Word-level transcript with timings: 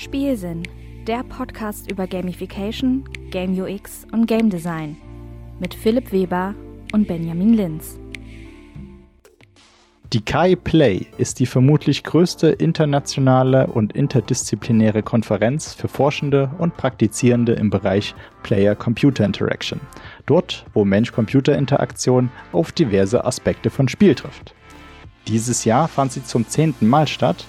Spielsinn, 0.00 0.62
der 1.06 1.22
Podcast 1.24 1.90
über 1.90 2.06
Gamification, 2.06 3.04
Game 3.30 3.52
UX 3.52 4.06
und 4.12 4.24
Game 4.24 4.48
Design 4.48 4.96
mit 5.58 5.74
Philipp 5.74 6.10
Weber 6.10 6.54
und 6.94 7.06
Benjamin 7.06 7.52
Linz. 7.52 8.00
Die 10.14 10.22
Kai 10.22 10.56
Play 10.56 11.04
ist 11.18 11.38
die 11.38 11.44
vermutlich 11.44 12.02
größte 12.02 12.48
internationale 12.48 13.66
und 13.66 13.92
interdisziplinäre 13.94 15.02
Konferenz 15.02 15.74
für 15.74 15.88
Forschende 15.88 16.50
und 16.56 16.78
Praktizierende 16.78 17.52
im 17.52 17.68
Bereich 17.68 18.14
Player-Computer 18.42 19.26
Interaction. 19.26 19.82
Dort, 20.24 20.64
wo 20.72 20.86
Mensch-Computer-Interaktion 20.86 22.30
auf 22.52 22.72
diverse 22.72 23.26
Aspekte 23.26 23.68
von 23.68 23.86
Spiel 23.86 24.14
trifft. 24.14 24.54
Dieses 25.28 25.66
Jahr 25.66 25.88
fand 25.88 26.12
sie 26.12 26.24
zum 26.24 26.48
zehnten 26.48 26.88
Mal 26.88 27.06
statt 27.06 27.44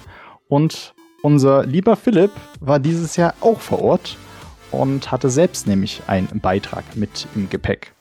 und 0.49 0.93
unser 1.21 1.65
lieber 1.65 1.95
Philipp 1.95 2.31
war 2.59 2.79
dieses 2.79 3.15
Jahr 3.15 3.33
auch 3.41 3.59
vor 3.59 3.81
Ort 3.81 4.17
und 4.71 5.11
hatte 5.11 5.29
selbst 5.29 5.67
nämlich 5.67 6.01
einen 6.07 6.39
Beitrag 6.41 6.83
mit 6.95 7.27
im 7.35 7.49
Gepäck. 7.49 7.93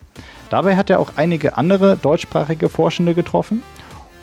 Dabei 0.49 0.77
hat 0.77 0.91
er 0.91 1.01
auch 1.01 1.13
einige 1.17 1.57
andere 1.57 1.97
deutschsprachige 1.97 2.69
Forschende 2.69 3.15
getroffen 3.15 3.63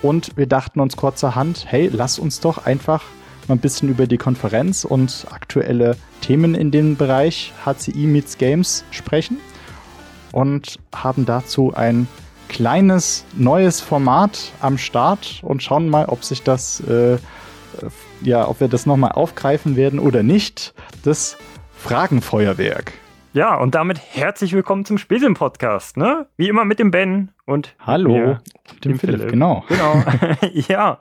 und 0.02 0.36
wir 0.38 0.48
dachten 0.48 0.80
uns 0.80 0.98
kurzerhand, 0.98 1.66
hey, 1.68 1.90
lass 1.92 2.20
uns 2.20 2.40
doch 2.40 2.66
einfach 2.66 3.04
mal 3.48 3.56
ein 3.56 3.62
bisschen 3.62 3.90
über 3.90 4.08
die 4.08 4.18
Konferenz 4.18 4.84
und 4.84 5.26
aktuelle 5.32 5.96
Themen 6.22 6.54
in 6.54 6.72
dem 6.72 6.98
Bereich 6.98 7.54
HCI 7.66 8.06
Meets 8.08 8.38
Games 8.38 8.84
sprechen 8.92 9.38
und 10.32 10.80
haben 10.94 11.26
dazu 11.26 11.74
ein 11.74 12.08
kleines 12.50 13.26
neues 13.36 13.82
Format 13.82 14.52
am 14.62 14.78
Start 14.78 15.40
und 15.44 15.64
schauen 15.64 15.90
mal, 15.90 16.06
ob 16.06 16.24
sich 16.24 16.44
das 16.44 16.82
äh, 16.82 17.18
ja, 18.22 18.48
ob 18.48 18.60
wir 18.60 18.68
das 18.68 18.86
nochmal 18.86 19.12
aufgreifen 19.12 19.76
werden 19.76 20.00
oder 20.00 20.24
nicht, 20.24 20.74
das 21.04 21.38
Fragenfeuerwerk. 21.76 22.94
Ja, 23.34 23.56
und 23.56 23.76
damit 23.76 24.00
herzlich 24.00 24.54
willkommen 24.54 24.86
zum 24.86 24.98
Spielsinn-Podcast, 24.98 25.98
ne? 25.98 26.28
Wie 26.38 26.48
immer 26.48 26.66
mit 26.66 26.80
dem 26.80 26.90
Ben 26.90 27.32
und 27.46 27.76
Hallo, 27.80 28.10
mir, 28.10 28.42
dem, 28.84 28.92
dem 28.92 29.00
Philipp, 29.00 29.18
Philipp, 29.18 29.32
genau. 29.32 29.64
Genau. 29.68 30.04
ja. 30.68 31.00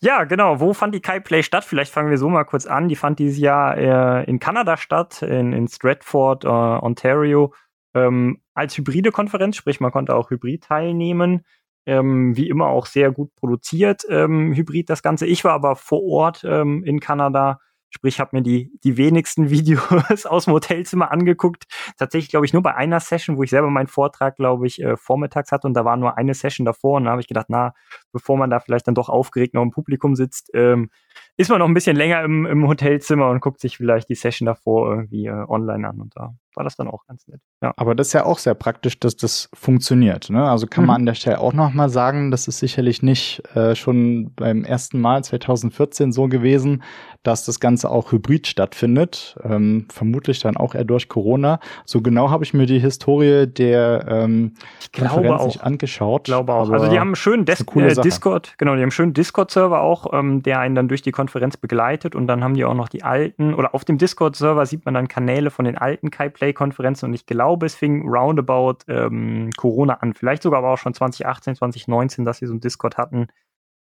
Ja, 0.00 0.24
genau. 0.24 0.60
Wo 0.60 0.72
fand 0.72 0.94
die 0.94 1.00
Kai 1.00 1.20
Play 1.20 1.42
statt? 1.42 1.64
Vielleicht 1.64 1.92
fangen 1.92 2.10
wir 2.10 2.18
so 2.18 2.28
mal 2.28 2.44
kurz 2.44 2.66
an. 2.66 2.88
Die 2.88 2.96
fand 2.96 3.18
dieses 3.18 3.38
Jahr 3.38 3.76
äh, 3.76 4.24
in 4.24 4.38
Kanada 4.38 4.76
statt, 4.76 5.22
in, 5.22 5.52
in 5.52 5.68
Stratford, 5.68 6.44
äh, 6.44 6.48
Ontario, 6.48 7.52
ähm, 7.94 8.40
als 8.54 8.76
hybride 8.78 9.10
Konferenz, 9.10 9.56
sprich 9.56 9.80
man 9.80 9.90
konnte 9.92 10.14
auch 10.14 10.30
hybrid 10.30 10.64
teilnehmen 10.64 11.44
ähm, 11.86 12.36
wie 12.36 12.48
immer 12.48 12.66
auch 12.66 12.86
sehr 12.86 13.12
gut 13.12 13.34
produziert, 13.36 14.02
ähm, 14.10 14.52
Hybrid 14.52 14.90
das 14.90 15.02
Ganze. 15.02 15.26
Ich 15.26 15.44
war 15.44 15.52
aber 15.52 15.76
vor 15.76 16.02
Ort 16.04 16.44
ähm, 16.44 16.82
in 16.84 17.00
Kanada, 17.00 17.60
sprich 17.90 18.20
habe 18.20 18.36
mir 18.36 18.42
die, 18.42 18.72
die 18.84 18.96
wenigsten 18.96 19.50
Videos 19.50 20.26
aus 20.26 20.44
dem 20.44 20.54
Hotelzimmer 20.54 21.10
angeguckt. 21.10 21.64
Tatsächlich, 21.96 22.30
glaube 22.30 22.46
ich, 22.46 22.52
nur 22.52 22.62
bei 22.62 22.74
einer 22.74 23.00
Session, 23.00 23.36
wo 23.36 23.42
ich 23.42 23.50
selber 23.50 23.70
meinen 23.70 23.86
Vortrag, 23.86 24.36
glaube 24.36 24.66
ich, 24.66 24.82
äh, 24.82 24.96
vormittags 24.96 25.52
hatte 25.52 25.66
und 25.66 25.74
da 25.74 25.84
war 25.84 25.96
nur 25.96 26.18
eine 26.18 26.34
Session 26.34 26.64
davor 26.64 26.96
und 26.96 27.04
da 27.04 27.12
habe 27.12 27.20
ich 27.20 27.28
gedacht, 27.28 27.46
na, 27.48 27.72
bevor 28.16 28.38
man 28.38 28.48
da 28.48 28.60
vielleicht 28.60 28.88
dann 28.88 28.94
doch 28.94 29.10
aufgeregt 29.10 29.52
noch 29.52 29.62
im 29.62 29.70
Publikum 29.70 30.16
sitzt, 30.16 30.50
ähm, 30.54 30.88
ist 31.36 31.50
man 31.50 31.58
noch 31.58 31.68
ein 31.68 31.74
bisschen 31.74 31.96
länger 31.96 32.22
im, 32.22 32.46
im 32.46 32.66
Hotelzimmer 32.66 33.28
und 33.28 33.40
guckt 33.40 33.60
sich 33.60 33.76
vielleicht 33.76 34.08
die 34.08 34.14
Session 34.14 34.46
davor 34.46 34.90
irgendwie 34.90 35.26
äh, 35.26 35.44
online 35.48 35.86
an 35.86 36.00
und 36.00 36.16
da 36.16 36.34
war 36.56 36.64
das 36.64 36.76
dann 36.76 36.88
auch 36.88 37.04
ganz 37.06 37.28
nett. 37.28 37.40
Ja. 37.62 37.74
Aber 37.76 37.94
das 37.94 38.08
ist 38.08 38.12
ja 38.14 38.24
auch 38.24 38.38
sehr 38.38 38.54
praktisch, 38.54 38.98
dass 38.98 39.16
das 39.16 39.50
funktioniert. 39.52 40.30
Ne? 40.30 40.42
Also 40.48 40.66
kann 40.66 40.84
mhm. 40.84 40.88
man 40.88 40.96
an 40.96 41.06
der 41.06 41.14
Stelle 41.14 41.38
auch 41.38 41.52
nochmal 41.52 41.90
sagen, 41.90 42.30
das 42.30 42.48
ist 42.48 42.58
sicherlich 42.58 43.02
nicht 43.02 43.42
äh, 43.54 43.74
schon 43.74 44.32
beim 44.34 44.64
ersten 44.64 44.98
Mal 44.98 45.22
2014 45.22 46.12
so 46.12 46.28
gewesen, 46.28 46.82
dass 47.22 47.44
das 47.44 47.60
Ganze 47.60 47.90
auch 47.90 48.10
hybrid 48.12 48.46
stattfindet. 48.46 49.36
Ähm, 49.42 49.86
vermutlich 49.92 50.40
dann 50.40 50.56
auch 50.56 50.74
eher 50.74 50.84
durch 50.84 51.08
Corona. 51.08 51.60
So 51.84 52.00
genau 52.00 52.30
habe 52.30 52.44
ich 52.44 52.54
mir 52.54 52.66
die 52.66 52.78
Historie 52.78 53.46
der 53.46 54.06
ähm, 54.08 54.54
ich 54.80 54.92
Konferenz 54.92 55.44
nicht 55.44 55.62
angeschaut. 55.62 56.22
Ich 56.22 56.32
glaube 56.32 56.54
auch. 56.54 56.70
Also 56.70 56.88
die 56.88 56.98
haben 56.98 57.08
einen 57.08 57.16
schönen 57.16 57.44
Des 57.44 57.60
äh, 57.60 57.64
Discord, 58.06 58.54
genau, 58.58 58.72
die 58.72 58.78
haben 58.78 58.84
einen 58.84 58.90
schönen 58.90 59.14
Discord-Server 59.14 59.80
auch, 59.80 60.12
ähm, 60.12 60.42
der 60.42 60.60
einen 60.60 60.74
dann 60.74 60.88
durch 60.88 61.02
die 61.02 61.12
Konferenz 61.12 61.56
begleitet 61.56 62.14
und 62.14 62.26
dann 62.26 62.42
haben 62.42 62.54
die 62.54 62.64
auch 62.64 62.74
noch 62.74 62.88
die 62.88 63.02
alten, 63.02 63.54
oder 63.54 63.74
auf 63.74 63.84
dem 63.84 63.98
Discord-Server 63.98 64.64
sieht 64.66 64.84
man 64.84 64.94
dann 64.94 65.08
Kanäle 65.08 65.50
von 65.50 65.64
den 65.64 65.76
alten 65.76 66.10
KaiPlay-Konferenzen 66.10 67.06
und 67.06 67.14
ich 67.14 67.26
glaube, 67.26 67.66
es 67.66 67.74
fing 67.74 68.08
roundabout 68.08 68.78
ähm, 68.88 69.50
Corona 69.56 69.94
an. 69.94 70.14
Vielleicht 70.14 70.42
sogar 70.42 70.58
aber 70.58 70.72
auch 70.72 70.78
schon 70.78 70.94
2018, 70.94 71.56
2019, 71.56 72.24
dass 72.24 72.38
sie 72.38 72.46
so 72.46 72.54
ein 72.54 72.60
Discord 72.60 72.96
hatten. 72.96 73.28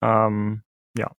Ähm, 0.01 0.63
ja. 0.97 1.11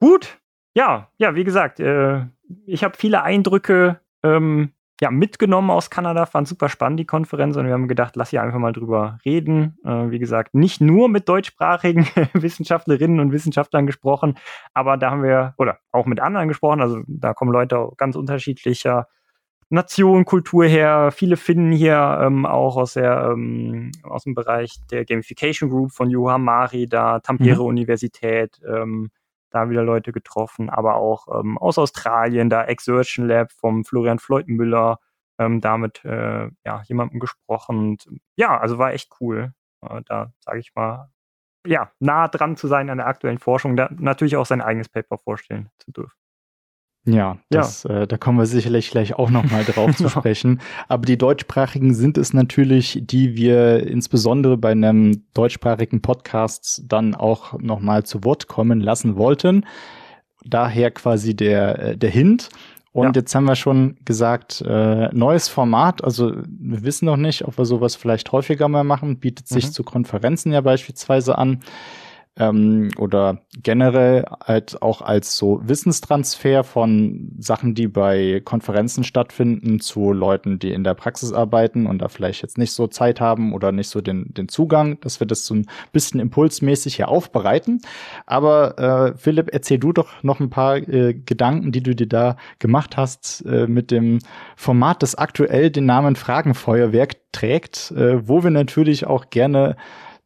Gut. 0.00 0.40
Ja, 0.76 1.08
ja, 1.18 1.34
wie 1.34 1.44
gesagt, 1.44 1.80
äh, 1.80 2.26
ich 2.66 2.82
habe 2.84 2.96
viele 2.96 3.22
Eindrücke 3.22 4.00
ähm, 4.22 4.73
ja, 5.00 5.10
mitgenommen 5.10 5.70
aus 5.70 5.90
Kanada. 5.90 6.26
Fand 6.26 6.46
super 6.46 6.68
spannend, 6.68 7.00
die 7.00 7.06
Konferenz. 7.06 7.56
Und 7.56 7.66
wir 7.66 7.72
haben 7.72 7.88
gedacht, 7.88 8.16
lass 8.16 8.30
hier 8.30 8.42
einfach 8.42 8.58
mal 8.58 8.72
drüber 8.72 9.18
reden. 9.24 9.76
Äh, 9.84 10.10
wie 10.10 10.18
gesagt, 10.18 10.54
nicht 10.54 10.80
nur 10.80 11.08
mit 11.08 11.28
deutschsprachigen 11.28 12.06
Wissenschaftlerinnen 12.32 13.20
und 13.20 13.32
Wissenschaftlern 13.32 13.86
gesprochen, 13.86 14.36
aber 14.72 14.96
da 14.96 15.10
haben 15.10 15.22
wir, 15.22 15.54
oder 15.58 15.78
auch 15.92 16.06
mit 16.06 16.20
anderen 16.20 16.48
gesprochen. 16.48 16.80
Also 16.80 17.00
da 17.06 17.34
kommen 17.34 17.52
Leute 17.52 17.88
ganz 17.96 18.16
unterschiedlicher 18.16 19.08
Nation, 19.68 20.24
Kultur 20.24 20.64
her. 20.64 21.10
Viele 21.10 21.36
finden 21.36 21.72
hier 21.72 22.20
ähm, 22.22 22.46
auch 22.46 22.76
aus, 22.76 22.94
der, 22.94 23.30
ähm, 23.32 23.90
aus 24.02 24.24
dem 24.24 24.34
Bereich 24.34 24.76
der 24.90 25.04
Gamification 25.04 25.70
Group 25.70 25.92
von 25.92 26.10
Juha 26.10 26.38
Mari, 26.38 26.86
da 26.86 27.20
Tampere 27.20 27.62
mhm. 27.62 27.68
Universität. 27.68 28.60
Ähm, 28.66 29.10
da 29.54 29.70
wieder 29.70 29.82
Leute 29.82 30.12
getroffen, 30.12 30.70
aber 30.70 30.96
auch 30.96 31.28
ähm, 31.40 31.58
aus 31.58 31.78
Australien, 31.78 32.50
da 32.50 32.64
Exertion 32.64 33.28
Lab 33.28 33.52
vom 33.52 33.84
Florian 33.84 34.18
Floyd 34.18 34.48
Müller, 34.48 34.98
ähm, 35.38 35.60
damit 35.60 36.04
äh, 36.04 36.48
ja, 36.64 36.82
jemandem 36.86 37.20
gesprochen. 37.20 37.78
Und, 37.78 38.08
ja, 38.36 38.58
also 38.58 38.78
war 38.78 38.92
echt 38.92 39.10
cool. 39.20 39.52
Äh, 39.82 40.02
da 40.06 40.32
sage 40.40 40.58
ich 40.60 40.74
mal, 40.74 41.10
ja, 41.66 41.92
nah 42.00 42.28
dran 42.28 42.56
zu 42.56 42.68
sein 42.68 42.90
an 42.90 42.98
der 42.98 43.06
aktuellen 43.06 43.38
Forschung, 43.38 43.76
da 43.76 43.88
natürlich 43.96 44.36
auch 44.36 44.46
sein 44.46 44.60
eigenes 44.60 44.88
Paper 44.88 45.18
vorstellen 45.18 45.70
zu 45.78 45.92
dürfen. 45.92 46.23
Ja, 47.06 47.36
das, 47.50 47.82
ja. 47.82 48.02
Äh, 48.02 48.06
da 48.06 48.16
kommen 48.16 48.38
wir 48.38 48.46
sicherlich 48.46 48.90
gleich 48.90 49.14
auch 49.14 49.30
nochmal 49.30 49.64
drauf 49.64 49.94
zu 49.96 50.08
sprechen. 50.08 50.60
Aber 50.88 51.04
die 51.04 51.18
deutschsprachigen 51.18 51.94
sind 51.94 52.16
es 52.16 52.32
natürlich, 52.32 53.02
die 53.02 53.36
wir 53.36 53.86
insbesondere 53.86 54.56
bei 54.56 54.70
einem 54.70 55.24
deutschsprachigen 55.34 56.00
Podcast 56.00 56.82
dann 56.86 57.14
auch 57.14 57.58
nochmal 57.58 58.04
zu 58.04 58.24
Wort 58.24 58.46
kommen 58.48 58.80
lassen 58.80 59.16
wollten. 59.16 59.66
Daher 60.44 60.90
quasi 60.90 61.36
der, 61.36 61.78
äh, 61.78 61.96
der 61.96 62.10
Hint. 62.10 62.48
Und 62.92 63.16
ja. 63.16 63.20
jetzt 63.20 63.34
haben 63.34 63.44
wir 63.44 63.56
schon 63.56 63.96
gesagt, 64.04 64.62
äh, 64.64 65.08
neues 65.12 65.48
Format. 65.48 66.02
Also 66.04 66.32
wir 66.46 66.84
wissen 66.84 67.06
noch 67.06 67.16
nicht, 67.16 67.44
ob 67.44 67.58
wir 67.58 67.64
sowas 67.64 67.96
vielleicht 67.96 68.30
häufiger 68.30 68.68
mal 68.68 68.84
machen. 68.84 69.18
Bietet 69.18 69.48
sich 69.48 69.66
mhm. 69.66 69.72
zu 69.72 69.82
Konferenzen 69.82 70.52
ja 70.52 70.60
beispielsweise 70.60 71.36
an 71.36 71.60
ähm, 72.36 72.90
oder 72.98 73.38
generell 73.62 74.24
halt 74.44 74.82
auch 74.82 75.02
als 75.02 75.36
so 75.36 75.60
Wissenstransfer 75.64 76.64
von 76.64 77.30
Sachen, 77.38 77.74
die 77.74 77.86
bei 77.86 78.42
Konferenzen 78.44 79.04
stattfinden, 79.04 79.78
zu 79.80 80.12
Leuten, 80.12 80.58
die 80.58 80.72
in 80.72 80.82
der 80.82 80.94
Praxis 80.94 81.32
arbeiten 81.32 81.86
und 81.86 81.98
da 81.98 82.08
vielleicht 82.08 82.42
jetzt 82.42 82.58
nicht 82.58 82.72
so 82.72 82.88
Zeit 82.88 83.20
haben 83.20 83.52
oder 83.52 83.70
nicht 83.70 83.88
so 83.88 84.00
den, 84.00 84.34
den 84.34 84.48
Zugang, 84.48 84.98
dass 85.00 85.20
wir 85.20 85.26
das 85.26 85.46
so 85.46 85.54
ein 85.54 85.66
bisschen 85.92 86.18
impulsmäßig 86.18 86.96
hier 86.96 87.08
aufbereiten. 87.08 87.80
Aber 88.26 88.78
äh, 88.78 89.16
Philipp, 89.16 89.50
erzähl 89.52 89.78
du 89.78 89.92
doch 89.92 90.22
noch 90.22 90.40
ein 90.40 90.50
paar 90.50 90.76
äh, 90.76 91.14
Gedanken, 91.14 91.70
die 91.70 91.82
du 91.82 91.94
dir 91.94 92.08
da 92.08 92.36
gemacht 92.58 92.96
hast 92.96 93.44
äh, 93.46 93.68
mit 93.68 93.92
dem 93.92 94.18
Format, 94.56 95.02
das 95.02 95.14
aktuell 95.14 95.70
den 95.70 95.86
Namen 95.86 96.16
Fragenfeuerwerk 96.16 97.16
trägt, 97.30 97.92
äh, 97.92 98.26
wo 98.28 98.42
wir 98.42 98.50
natürlich 98.50 99.06
auch 99.06 99.30
gerne 99.30 99.76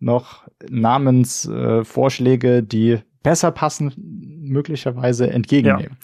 noch 0.01 0.48
Namensvorschläge, 0.69 2.57
äh, 2.59 2.63
die 2.63 2.99
besser 3.23 3.51
passen, 3.51 3.93
möglicherweise 4.41 5.31
entgegennehmen. 5.31 5.97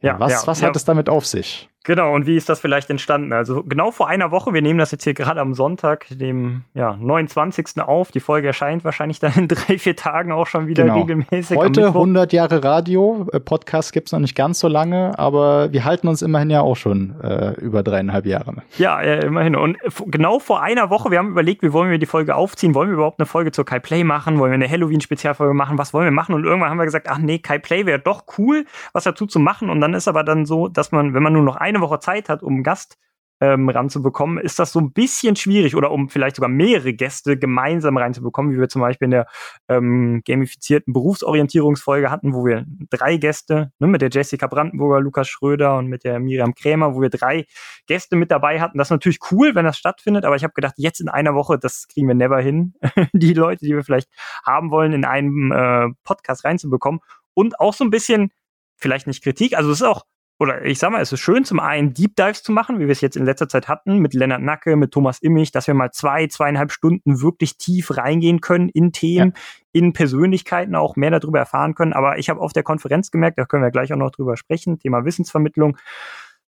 Ja. 0.00 0.14
ja 0.14 0.20
was 0.20 0.32
ja, 0.32 0.46
was 0.46 0.62
hat 0.62 0.76
es 0.76 0.84
damit 0.84 1.08
auf 1.08 1.26
sich? 1.26 1.68
Genau, 1.84 2.14
und 2.14 2.26
wie 2.26 2.36
ist 2.36 2.50
das 2.50 2.60
vielleicht 2.60 2.90
entstanden? 2.90 3.32
Also 3.32 3.62
genau 3.62 3.90
vor 3.90 4.06
einer 4.06 4.30
Woche, 4.30 4.52
wir 4.52 4.60
nehmen 4.60 4.78
das 4.78 4.90
jetzt 4.90 5.04
hier 5.04 5.14
gerade 5.14 5.40
am 5.40 5.54
Sonntag, 5.54 6.06
dem 6.10 6.64
ja, 6.74 6.94
29. 7.00 7.80
auf. 7.80 8.12
Die 8.12 8.20
Folge 8.20 8.48
erscheint 8.48 8.84
wahrscheinlich 8.84 9.18
dann 9.18 9.32
in 9.34 9.48
drei, 9.48 9.78
vier 9.78 9.96
Tagen 9.96 10.30
auch 10.30 10.46
schon 10.46 10.66
wieder 10.66 10.84
genau. 10.84 11.00
regelmäßig. 11.00 11.56
Heute 11.56 11.86
100 11.86 12.34
Jahre 12.34 12.62
Radio, 12.62 13.26
äh, 13.32 13.40
Podcast 13.40 13.94
gibt 13.94 14.08
es 14.08 14.12
noch 14.12 14.20
nicht 14.20 14.34
ganz 14.34 14.58
so 14.58 14.68
lange, 14.68 15.18
aber 15.18 15.72
wir 15.72 15.86
halten 15.86 16.08
uns 16.08 16.20
immerhin 16.20 16.50
ja 16.50 16.60
auch 16.60 16.76
schon 16.76 17.18
äh, 17.22 17.52
über 17.54 17.82
dreieinhalb 17.82 18.26
Jahre. 18.26 18.56
Ja, 18.76 19.00
äh, 19.00 19.24
immerhin. 19.24 19.56
Und 19.56 19.78
genau 20.04 20.38
vor 20.38 20.62
einer 20.62 20.90
Woche, 20.90 21.10
wir 21.10 21.16
haben 21.16 21.30
überlegt, 21.30 21.62
wie 21.62 21.72
wollen 21.72 21.90
wir 21.90 21.98
die 21.98 22.04
Folge 22.04 22.34
aufziehen? 22.34 22.74
Wollen 22.74 22.90
wir 22.90 22.94
überhaupt 22.94 23.20
eine 23.20 23.26
Folge 23.26 23.52
zur 23.52 23.64
Kai 23.64 23.78
Play 23.78 24.04
machen? 24.04 24.38
Wollen 24.38 24.50
wir 24.50 24.56
eine 24.56 24.68
Halloween-Spezialfolge 24.68 25.54
machen? 25.54 25.78
Was 25.78 25.94
wollen 25.94 26.04
wir 26.04 26.10
machen? 26.10 26.34
Und 26.34 26.44
irgendwann 26.44 26.68
haben 26.68 26.78
wir 26.78 26.84
gesagt, 26.84 27.08
ach 27.08 27.18
nee, 27.18 27.38
Kai 27.38 27.58
Play 27.58 27.86
wäre 27.86 28.00
doch 28.00 28.24
cool, 28.36 28.66
was 28.92 29.04
dazu 29.04 29.24
zu 29.24 29.38
machen. 29.38 29.70
Und 29.70 29.80
dann 29.80 29.94
ist 29.94 30.08
aber 30.08 30.24
dann 30.24 30.44
so, 30.44 30.68
dass 30.68 30.92
man, 30.92 31.14
wenn 31.14 31.22
man 31.22 31.32
nur 31.32 31.42
noch 31.42 31.56
ein 31.56 31.69
eine 31.70 31.80
Woche 31.80 32.00
Zeit 32.00 32.28
hat, 32.28 32.42
um 32.42 32.54
einen 32.54 32.62
Gast 32.62 32.98
ähm, 33.40 33.68
ranzubekommen, 33.68 34.38
ist 34.38 34.58
das 34.58 34.72
so 34.72 34.80
ein 34.80 34.92
bisschen 34.92 35.34
schwierig 35.34 35.74
oder 35.74 35.90
um 35.90 36.10
vielleicht 36.10 36.36
sogar 36.36 36.50
mehrere 36.50 36.92
Gäste 36.92 37.38
gemeinsam 37.38 37.96
reinzubekommen, 37.96 38.52
wie 38.52 38.60
wir 38.60 38.68
zum 38.68 38.82
Beispiel 38.82 39.06
in 39.06 39.12
der 39.12 39.26
ähm, 39.68 40.20
gamifizierten 40.26 40.92
Berufsorientierungsfolge 40.92 42.10
hatten, 42.10 42.34
wo 42.34 42.44
wir 42.44 42.66
drei 42.90 43.16
Gäste 43.16 43.72
ne, 43.78 43.86
mit 43.86 44.02
der 44.02 44.10
Jessica 44.10 44.46
Brandenburger, 44.46 45.00
Lukas 45.00 45.28
Schröder 45.28 45.78
und 45.78 45.86
mit 45.86 46.04
der 46.04 46.20
Miriam 46.20 46.54
Krämer, 46.54 46.94
wo 46.94 47.00
wir 47.00 47.08
drei 47.08 47.46
Gäste 47.86 48.14
mit 48.16 48.30
dabei 48.30 48.60
hatten. 48.60 48.76
Das 48.76 48.88
ist 48.88 48.92
natürlich 48.92 49.20
cool, 49.30 49.54
wenn 49.54 49.64
das 49.64 49.78
stattfindet, 49.78 50.26
aber 50.26 50.36
ich 50.36 50.44
habe 50.44 50.52
gedacht, 50.52 50.74
jetzt 50.76 51.00
in 51.00 51.08
einer 51.08 51.34
Woche, 51.34 51.58
das 51.58 51.88
kriegen 51.88 52.08
wir 52.08 52.14
never 52.14 52.40
hin, 52.40 52.74
die 53.14 53.32
Leute, 53.32 53.64
die 53.64 53.74
wir 53.74 53.84
vielleicht 53.84 54.10
haben 54.44 54.70
wollen, 54.70 54.92
in 54.92 55.06
einem 55.06 55.50
äh, 55.50 55.88
Podcast 56.04 56.44
reinzubekommen. 56.44 57.00
Und 57.32 57.58
auch 57.58 57.72
so 57.72 57.84
ein 57.84 57.90
bisschen, 57.90 58.32
vielleicht 58.76 59.06
nicht 59.06 59.22
Kritik, 59.22 59.56
also 59.56 59.70
es 59.70 59.80
ist 59.80 59.86
auch 59.86 60.04
oder 60.40 60.64
ich 60.64 60.78
sag 60.78 60.90
mal, 60.90 61.02
es 61.02 61.12
ist 61.12 61.20
schön, 61.20 61.44
zum 61.44 61.60
einen 61.60 61.92
Deep 61.92 62.16
Dives 62.16 62.42
zu 62.42 62.50
machen, 62.50 62.78
wie 62.78 62.86
wir 62.86 62.92
es 62.92 63.02
jetzt 63.02 63.16
in 63.16 63.26
letzter 63.26 63.46
Zeit 63.46 63.68
hatten, 63.68 63.98
mit 63.98 64.14
Lennart 64.14 64.40
Nacke, 64.40 64.74
mit 64.74 64.90
Thomas 64.90 65.18
Immich, 65.18 65.52
dass 65.52 65.66
wir 65.66 65.74
mal 65.74 65.90
zwei, 65.92 66.28
zweieinhalb 66.28 66.72
Stunden 66.72 67.20
wirklich 67.20 67.58
tief 67.58 67.94
reingehen 67.94 68.40
können 68.40 68.70
in 68.70 68.90
Themen, 68.90 69.34
ja. 69.36 69.40
in 69.72 69.92
Persönlichkeiten, 69.92 70.74
auch 70.74 70.96
mehr 70.96 71.10
darüber 71.10 71.40
erfahren 71.40 71.74
können. 71.74 71.92
Aber 71.92 72.18
ich 72.18 72.30
habe 72.30 72.40
auf 72.40 72.54
der 72.54 72.62
Konferenz 72.62 73.10
gemerkt, 73.10 73.38
da 73.38 73.44
können 73.44 73.62
wir 73.62 73.70
gleich 73.70 73.92
auch 73.92 73.98
noch 73.98 74.12
drüber 74.12 74.38
sprechen, 74.38 74.78
Thema 74.78 75.04
Wissensvermittlung, 75.04 75.76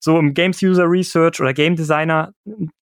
so 0.00 0.18
im 0.18 0.34
Games 0.34 0.62
User 0.62 0.84
Research 0.88 1.40
oder 1.40 1.52
Game 1.52 1.76
Designer, 1.76 2.32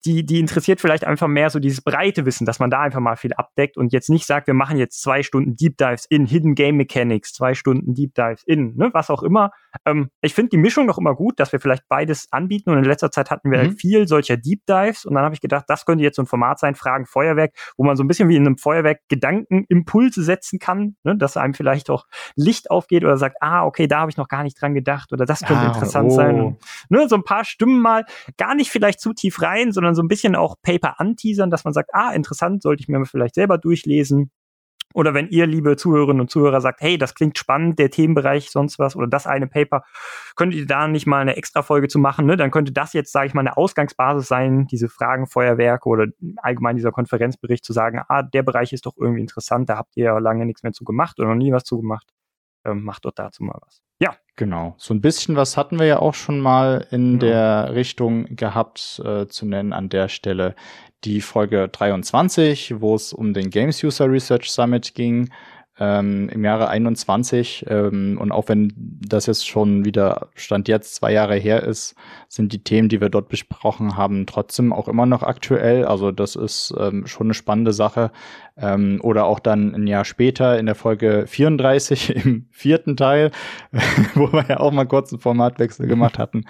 die, 0.06 0.26
die 0.26 0.40
interessiert 0.40 0.82
vielleicht 0.82 1.06
einfach 1.06 1.28
mehr 1.28 1.50
so 1.50 1.60
dieses 1.60 1.82
breite 1.82 2.26
Wissen, 2.26 2.46
dass 2.46 2.60
man 2.60 2.70
da 2.70 2.82
einfach 2.82 3.00
mal 3.00 3.16
viel 3.16 3.34
abdeckt 3.34 3.78
und 3.78 3.94
jetzt 3.94 4.10
nicht 4.10 4.26
sagt, 4.26 4.48
wir 4.48 4.54
machen 4.54 4.78
jetzt 4.78 5.02
zwei 5.02 5.24
Stunden 5.24 5.56
Deep 5.56 5.78
Dives 5.78 6.06
in 6.06 6.26
Hidden 6.26 6.56
Game 6.56 6.76
Mechanics, 6.76 7.34
zwei 7.34 7.54
Stunden 7.54 7.94
Deep 7.94 8.14
Dives 8.14 8.44
in, 8.46 8.76
ne, 8.76 8.90
was 8.94 9.10
auch 9.10 9.24
immer. 9.24 9.52
Ähm, 9.86 10.10
ich 10.22 10.34
finde 10.34 10.50
die 10.50 10.58
Mischung 10.58 10.86
noch 10.86 10.98
immer 10.98 11.16
gut, 11.16 11.40
dass 11.40 11.54
wir 11.54 11.60
vielleicht 11.60 11.88
beides 11.88 12.28
anbieten 12.32 12.70
und 12.72 12.80
in 12.80 12.84
letzter 12.84 13.12
Zeit 13.12 13.32
hatten 13.32 13.50
wir 13.50 13.60
mhm. 13.60 13.68
halt 13.68 13.80
viel 13.80 14.08
solcher 14.08 14.36
Deep 14.36 14.66
Dives 14.68 15.06
und 15.06 15.14
dann 15.14 15.24
habe 15.24 15.36
ich 15.36 15.42
gedacht, 15.42 15.66
das 15.68 15.86
könnte 15.86 16.04
jetzt 16.04 16.18
so 16.18 16.24
ein 16.24 16.28
Format 16.28 16.60
sein, 16.60 16.76
Fragen 16.76 17.06
Feuerwerk, 17.06 17.54
wo 17.78 17.84
man 17.86 17.96
so 17.96 18.04
ein 18.04 18.08
bisschen 18.08 18.28
wie 18.28 18.36
in 18.36 18.46
einem 18.46 18.58
Feuerwerk 18.58 19.00
Gedankenimpulse 19.08 20.22
setzen 20.24 20.60
kann, 20.60 20.98
ne, 21.04 21.16
dass 21.16 21.38
einem 21.38 21.54
vielleicht 21.54 21.90
auch 21.90 22.08
Licht 22.36 22.72
aufgeht 22.72 23.06
oder 23.06 23.18
sagt, 23.18 23.38
ah, 23.40 23.66
okay, 23.66 23.88
da 23.88 24.02
habe 24.02 24.12
ich 24.12 24.18
noch 24.18 24.28
gar 24.28 24.44
nicht 24.44 24.62
dran 24.62 24.74
gedacht 24.74 25.14
oder 25.14 25.26
das 25.26 25.42
könnte 25.42 25.64
ah, 25.64 25.68
interessant 25.68 26.12
oh. 26.12 26.16
sein. 26.16 26.42
Und, 26.42 26.58
ne, 26.90 27.03
so 27.10 27.16
ein 27.16 27.24
paar 27.24 27.46
Stimmen 27.46 27.82
mal 27.82 28.06
gar 28.38 28.56
nicht 28.56 28.72
vielleicht 28.72 29.00
zu 29.00 29.14
tief 29.14 29.42
rein, 29.42 29.72
sondern 29.72 29.96
so 29.96 30.02
ein 30.02 30.08
bisschen 30.08 30.36
auch 30.36 30.56
Paper 30.62 31.00
anteasern, 31.00 31.50
dass 31.50 31.64
man 31.64 31.74
sagt, 31.74 31.90
ah, 31.94 32.12
interessant, 32.14 32.64
sollte 32.64 32.82
ich 32.82 32.88
mir 32.88 33.06
vielleicht 33.06 33.36
selber 33.36 33.58
durchlesen. 33.58 34.32
Oder 34.94 35.14
wenn 35.16 35.30
ihr, 35.30 35.48
liebe 35.48 35.76
Zuhörerinnen 35.76 36.22
und 36.22 36.30
Zuhörer, 36.30 36.62
sagt, 36.62 36.82
hey, 36.82 36.98
das 36.98 37.16
klingt 37.16 37.38
spannend, 37.38 37.80
der 37.80 37.90
Themenbereich, 37.90 38.52
sonst 38.52 38.78
was, 38.78 38.96
oder 38.96 39.08
das 39.08 39.26
eine 39.26 39.48
Paper, 39.48 39.84
könntet 40.36 40.60
ihr 40.60 40.68
da 40.68 40.88
nicht 40.88 41.08
mal 41.08 41.22
eine 41.22 41.36
extra 41.36 41.64
Folge 41.64 41.88
zu 41.88 41.98
machen, 41.98 42.26
ne? 42.28 42.38
Dann 42.38 42.52
könnte 42.52 42.72
das 42.72 42.94
jetzt, 42.94 43.12
sage 43.12 43.28
ich 43.28 43.34
mal, 43.34 43.42
eine 43.42 43.58
Ausgangsbasis 43.58 44.28
sein, 44.28 44.68
diese 44.68 44.90
Fragenfeuerwerke 44.90 45.90
oder 45.90 46.08
allgemein 46.38 46.76
dieser 46.76 46.92
Konferenzbericht 46.92 47.66
zu 47.66 47.74
sagen, 47.74 48.02
ah, 48.08 48.22
der 48.22 48.44
Bereich 48.44 48.72
ist 48.72 48.86
doch 48.86 48.96
irgendwie 48.98 49.22
interessant, 49.22 49.68
da 49.70 49.78
habt 49.78 49.98
ihr 49.98 50.06
ja 50.06 50.18
lange 50.20 50.46
nichts 50.46 50.64
mehr 50.64 50.74
zu 50.74 50.84
gemacht 50.86 51.20
oder 51.20 51.30
noch 51.30 51.36
nie 51.36 51.52
was 51.52 51.64
zu 51.64 51.78
gemacht. 51.78 52.08
Ähm, 52.66 52.84
macht 52.84 53.06
dort 53.06 53.20
dazu 53.20 53.44
mal 53.44 53.60
was. 53.66 53.83
Ja. 54.00 54.16
Genau. 54.36 54.74
So 54.78 54.94
ein 54.94 55.02
bisschen 55.02 55.36
was 55.36 55.58
hatten 55.58 55.78
wir 55.78 55.86
ja 55.86 56.00
auch 56.00 56.16
schon 56.16 56.40
mal 56.40 56.88
in 56.90 57.20
genau. 57.20 57.32
der 57.32 57.76
Richtung 57.76 58.36
gehabt, 58.36 59.00
äh, 59.06 59.28
zu 59.28 59.46
nennen 59.46 59.74
an 59.74 59.90
der 59.90 60.10
Stelle 60.10 60.56
die 61.04 61.22
Folge 61.22 61.70
23, 61.70 62.82
wo 62.82 62.96
es 62.96 63.14
um 63.14 63.34
den 63.34 63.50
Games 63.50 63.84
User 63.84 64.10
Research 64.10 64.50
Summit 64.50 64.96
ging 64.96 65.30
ähm, 65.80 66.30
im 66.30 66.44
Jahre 66.44 66.68
21. 66.70 67.66
Ähm, 67.68 68.18
und 68.20 68.32
auch 68.32 68.48
wenn 68.48 68.74
das 68.76 69.26
jetzt 69.26 69.48
schon 69.48 69.86
wieder 69.86 70.30
Stand 70.36 70.68
jetzt 70.68 70.96
zwei 70.96 71.12
Jahre 71.12 71.36
her 71.36 71.64
ist, 71.64 71.96
sind 72.28 72.54
die 72.54 72.64
Themen, 72.64 72.90
die 72.90 73.02
wir 73.02 73.10
dort 73.10 73.30
besprochen 73.30 73.98
haben, 73.98 74.26
trotzdem 74.26 74.72
auch 74.72 74.88
immer 74.88 75.06
noch 75.06 75.24
aktuell. 75.24 75.86
Also 75.86 76.12
das 76.12 76.36
ist 76.36 76.74
ähm, 76.80 77.08
schon 77.08 77.28
eine 77.28 77.34
spannende 77.34 77.74
Sache. 77.74 78.12
Ähm, 78.56 79.00
oder 79.02 79.26
auch 79.26 79.40
dann 79.40 79.74
ein 79.74 79.88
Jahr 79.88 80.06
später 80.06 80.60
in 80.60 80.68
der 80.68 80.76
Folge 80.76 81.26
34 81.28 82.16
im 82.26 82.46
vierten 82.52 82.96
Teil, 82.96 83.32
wo 84.14 84.32
wir 84.32 84.46
ja 84.48 84.60
auch 84.60 84.72
mal 84.72 84.86
kurz 84.86 85.12
einen 85.12 85.22
Formatwechsel 85.22 85.88
gemacht 85.88 86.20
hatten, 86.20 86.46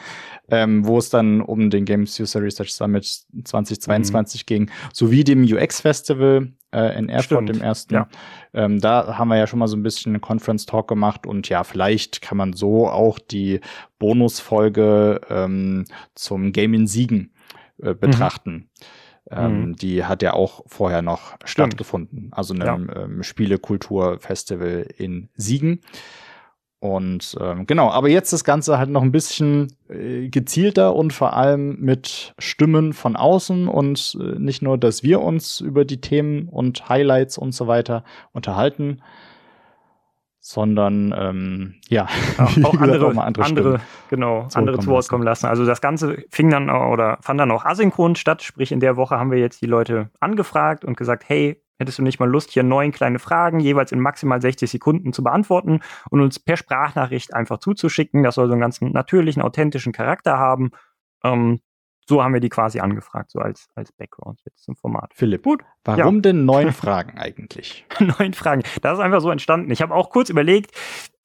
ähm, 0.49 0.85
wo 0.85 0.97
es 0.97 1.09
dann 1.09 1.39
um 1.39 1.69
den 1.69 1.85
Games 1.85 2.19
User 2.19 2.41
Research 2.41 2.73
Summit 2.73 3.05
2022 3.45 4.41
mhm. 4.41 4.45
ging, 4.45 4.71
sowie 4.91 5.23
dem 5.23 5.43
UX 5.43 5.79
Festival 5.79 6.51
äh, 6.73 6.97
in 6.97 7.09
Erfurt, 7.09 7.25
Stimmt. 7.25 7.49
im 7.49 7.61
ersten. 7.61 7.93
Ja. 7.93 8.07
Ähm, 8.53 8.79
da 8.79 9.17
haben 9.17 9.27
wir 9.27 9.37
ja 9.37 9.47
schon 9.47 9.59
mal 9.59 9.67
so 9.67 9.77
ein 9.77 9.83
bisschen 9.83 10.13
einen 10.13 10.21
Conference 10.21 10.65
Talk 10.65 10.87
gemacht 10.87 11.25
und 11.25 11.49
ja, 11.49 11.63
vielleicht 11.63 12.21
kann 12.21 12.37
man 12.37 12.53
so 12.53 12.89
auch 12.89 13.19
die 13.19 13.61
Bonusfolge 13.99 15.21
ähm, 15.29 15.85
zum 16.15 16.51
Game 16.51 16.73
in 16.73 16.87
Siegen 16.87 17.33
äh, 17.81 17.93
betrachten. 17.93 18.51
Mhm. 18.51 18.67
Ähm, 19.31 19.61
mhm. 19.61 19.75
Die 19.77 20.03
hat 20.03 20.21
ja 20.21 20.33
auch 20.33 20.63
vorher 20.67 21.01
noch 21.01 21.35
Stimmt. 21.45 21.73
stattgefunden, 21.73 22.29
also 22.31 22.53
einem 22.53 22.89
ja. 22.89 23.03
ähm, 23.03 23.23
Spielekulturfestival 23.23 24.87
in 24.97 25.29
Siegen. 25.35 25.81
Und 26.83 27.37
ähm, 27.39 27.65
genau, 27.65 27.89
aber 27.91 28.09
jetzt 28.09 28.33
das 28.33 28.43
Ganze 28.43 28.77
halt 28.77 28.89
noch 28.89 29.03
ein 29.03 29.13
bisschen 29.13 29.71
äh, 29.87 30.27
gezielter 30.27 30.93
und 30.97 31.13
vor 31.13 31.31
allem 31.31 31.79
mit 31.79 32.33
Stimmen 32.39 32.91
von 32.91 33.15
außen 33.15 33.69
und 33.69 34.17
äh, 34.19 34.37
nicht 34.37 34.61
nur, 34.61 34.77
dass 34.77 35.01
wir 35.01 35.21
uns 35.21 35.61
über 35.61 35.85
die 35.85 36.01
Themen 36.01 36.49
und 36.49 36.89
Highlights 36.89 37.37
und 37.37 37.53
so 37.53 37.67
weiter 37.67 38.03
unterhalten, 38.33 39.01
sondern 40.41 41.15
ähm, 41.17 41.75
ja, 41.87 42.09
auch, 42.37 42.57
auch 42.65 42.73
andere, 42.81 43.07
auch 43.07 43.15
andere, 43.15 43.45
andere 43.45 43.79
genau, 44.09 44.49
andere 44.53 44.79
zu 44.79 44.87
Wort 44.87 45.07
kommen 45.07 45.23
lassen. 45.23 45.45
Also 45.45 45.65
das 45.65 45.79
Ganze 45.79 46.25
fing 46.29 46.49
dann 46.49 46.69
oder 46.69 47.17
fand 47.21 47.39
dann 47.39 47.51
auch 47.51 47.63
asynchron 47.63 48.17
statt, 48.17 48.43
sprich 48.43 48.73
in 48.73 48.81
der 48.81 48.97
Woche 48.97 49.17
haben 49.17 49.31
wir 49.31 49.39
jetzt 49.39 49.61
die 49.61 49.67
Leute 49.67 50.09
angefragt 50.19 50.83
und 50.83 50.97
gesagt, 50.97 51.23
hey, 51.27 51.62
Hättest 51.83 51.99
du 51.99 52.03
nicht 52.03 52.17
mal 52.17 52.29
Lust, 52.29 52.51
hier 52.51 52.63
neun 52.63 52.93
kleine 52.93 53.19
Fragen 53.19 53.59
jeweils 53.59 53.91
in 53.91 53.99
maximal 53.99 54.41
60 54.41 54.71
Sekunden 54.71 55.11
zu 55.11 55.21
beantworten 55.21 55.81
und 56.09 56.21
uns 56.21 56.39
per 56.39 56.55
Sprachnachricht 56.55 57.33
einfach 57.33 57.57
zuzuschicken? 57.57 58.23
Das 58.23 58.35
soll 58.35 58.47
so 58.47 58.53
einen 58.53 58.61
ganz 58.61 58.79
natürlichen, 58.79 59.41
authentischen 59.41 59.91
Charakter 59.91 60.37
haben. 60.37 60.71
Ähm, 61.25 61.59
so 62.07 62.23
haben 62.23 62.33
wir 62.33 62.39
die 62.39 62.47
quasi 62.47 62.79
angefragt, 62.79 63.31
so 63.31 63.39
als, 63.39 63.67
als 63.75 63.91
Background 63.91 64.39
jetzt 64.45 64.63
zum 64.63 64.77
Format. 64.77 65.11
Philipp, 65.13 65.43
Gut. 65.43 65.61
warum 65.83 66.15
ja. 66.15 66.21
denn 66.21 66.45
neun 66.45 66.71
Fragen 66.71 67.17
eigentlich? 67.17 67.85
neun 67.99 68.33
Fragen. 68.33 68.63
Das 68.81 68.93
ist 68.93 69.03
einfach 69.03 69.19
so 69.19 69.29
entstanden. 69.29 69.69
Ich 69.69 69.81
habe 69.81 69.93
auch 69.93 70.09
kurz 70.09 70.29
überlegt, 70.29 70.71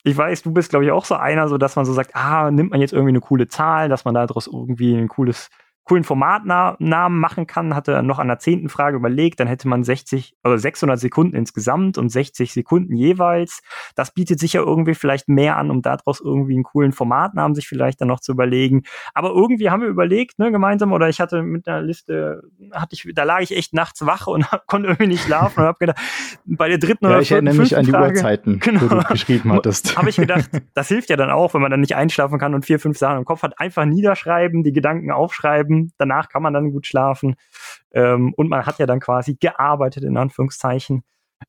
ich 0.03 0.17
weiß, 0.17 0.43
du 0.43 0.53
bist, 0.53 0.71
glaube 0.71 0.87
ich, 0.87 0.91
auch 0.91 1.05
so 1.05 1.15
einer, 1.15 1.47
so 1.47 1.57
dass 1.57 1.77
man 1.77 1.85
so 1.85 1.93
sagt, 1.93 2.17
ah, 2.17 2.51
nimmt 2.51 2.73
man 2.73 2.81
jetzt 2.81 2.93
irgendwie 2.93 3.13
eine 3.13 3.21
coole 3.21 3.47
Zahl, 3.47 3.89
dass 3.89 4.05
man 4.05 4.15
daraus 4.15 4.49
irgendwie 4.49 4.97
ein 4.97 5.07
cooles 5.07 5.51
coolen 5.89 6.05
Formatnamen 6.05 7.19
machen 7.19 7.47
kann, 7.47 7.75
hatte 7.75 8.03
noch 8.03 8.19
an 8.19 8.29
der 8.29 8.39
zehnten 8.39 8.69
Frage 8.69 8.97
überlegt, 8.97 9.41
dann 9.41 9.49
hätte 9.49 9.69
man 9.69 9.85
60 9.85 10.35
oder 10.45 10.59
600 10.59 11.01
Sekunden 11.01 11.35
insgesamt 11.35 11.97
und 11.97 12.11
60 12.11 12.53
Sekunden 12.53 12.95
jeweils. 12.95 13.63
Das 13.95 14.13
bietet 14.13 14.39
sich 14.39 14.53
ja 14.53 14.61
irgendwie 14.61 14.95
vielleicht 14.95 15.29
mehr 15.29 15.57
an, 15.57 15.71
um 15.71 15.81
daraus 15.81 16.21
irgendwie 16.21 16.55
einen 16.55 16.65
coolen 16.65 16.93
Formatnamen 16.93 17.55
sich 17.55 17.67
vielleicht 17.67 18.03
dann 18.03 18.09
noch 18.09 18.21
zu 18.21 18.33
überlegen. 18.33 18.83
Aber 19.15 19.31
irgendwie 19.31 19.71
haben 19.71 19.81
wir 19.81 19.89
überlegt, 19.89 20.39
ne, 20.39 20.53
gemeinsam, 20.53 20.93
oder 20.93 21.09
ich 21.09 21.21
hatte 21.21 21.43
mit 21.43 21.67
einer 21.67 21.81
Liste, 21.81 22.43
hatte 22.71 22.95
ich, 22.95 23.09
da 23.15 23.25
lag 23.25 23.41
ich 23.41 23.57
echt 23.57 23.73
nachts 23.73 24.05
wach 24.05 24.27
und 24.27 24.47
konnte 24.67 24.89
irgendwie 24.89 25.09
nicht 25.09 25.25
schlafen 25.25 25.61
und 25.61 25.67
habe 25.67 25.79
gedacht, 25.79 25.99
bei 26.45 26.69
der 26.69 26.77
dritten 26.77 27.07
ja, 27.07 27.13
oder 27.13 27.21
ich 27.21 27.33
erinnere 27.33 27.55
mich 27.55 27.75
an 27.75 27.87
die 27.87 27.93
Frage, 27.93 28.15
Uhrzeiten, 28.15 28.59
genau, 28.61 28.83
wo 28.83 28.89
du 28.89 29.05
geschrieben 29.05 29.53
hattest. 29.55 29.97
Habe 29.97 30.11
ich 30.11 30.17
gedacht, 30.17 30.51
das 30.75 30.89
hilft 30.89 31.09
ja 31.09 31.17
dann 31.17 31.31
auch, 31.31 31.55
wenn 31.55 31.63
man 31.63 31.71
dann 31.71 31.81
nicht 31.81 31.97
einschlafen 31.97 32.39
kann 32.39 32.55
und 32.55 32.67
vier, 32.67 32.79
fünf 32.79 32.99
Sachen 32.99 33.17
im 33.17 33.25
Kopf 33.25 33.43
hat, 33.43 33.59
einfach 33.59 33.87
niederschreiben, 33.87 34.63
die 34.63 34.73
Gedanken 34.73 35.11
aufschreiben 35.11 35.78
Danach 35.99 36.29
kann 36.29 36.43
man 36.43 36.53
dann 36.53 36.73
gut 36.73 36.87
schlafen. 36.87 37.37
Ähm, 37.93 38.35
und 38.35 38.49
man 38.49 38.67
hat 38.67 38.79
ja 38.79 38.87
dann 38.87 39.01
quasi 39.01 39.37
gearbeitet, 39.37 40.05
in 40.05 40.17
Anführungszeichen. 40.17 41.03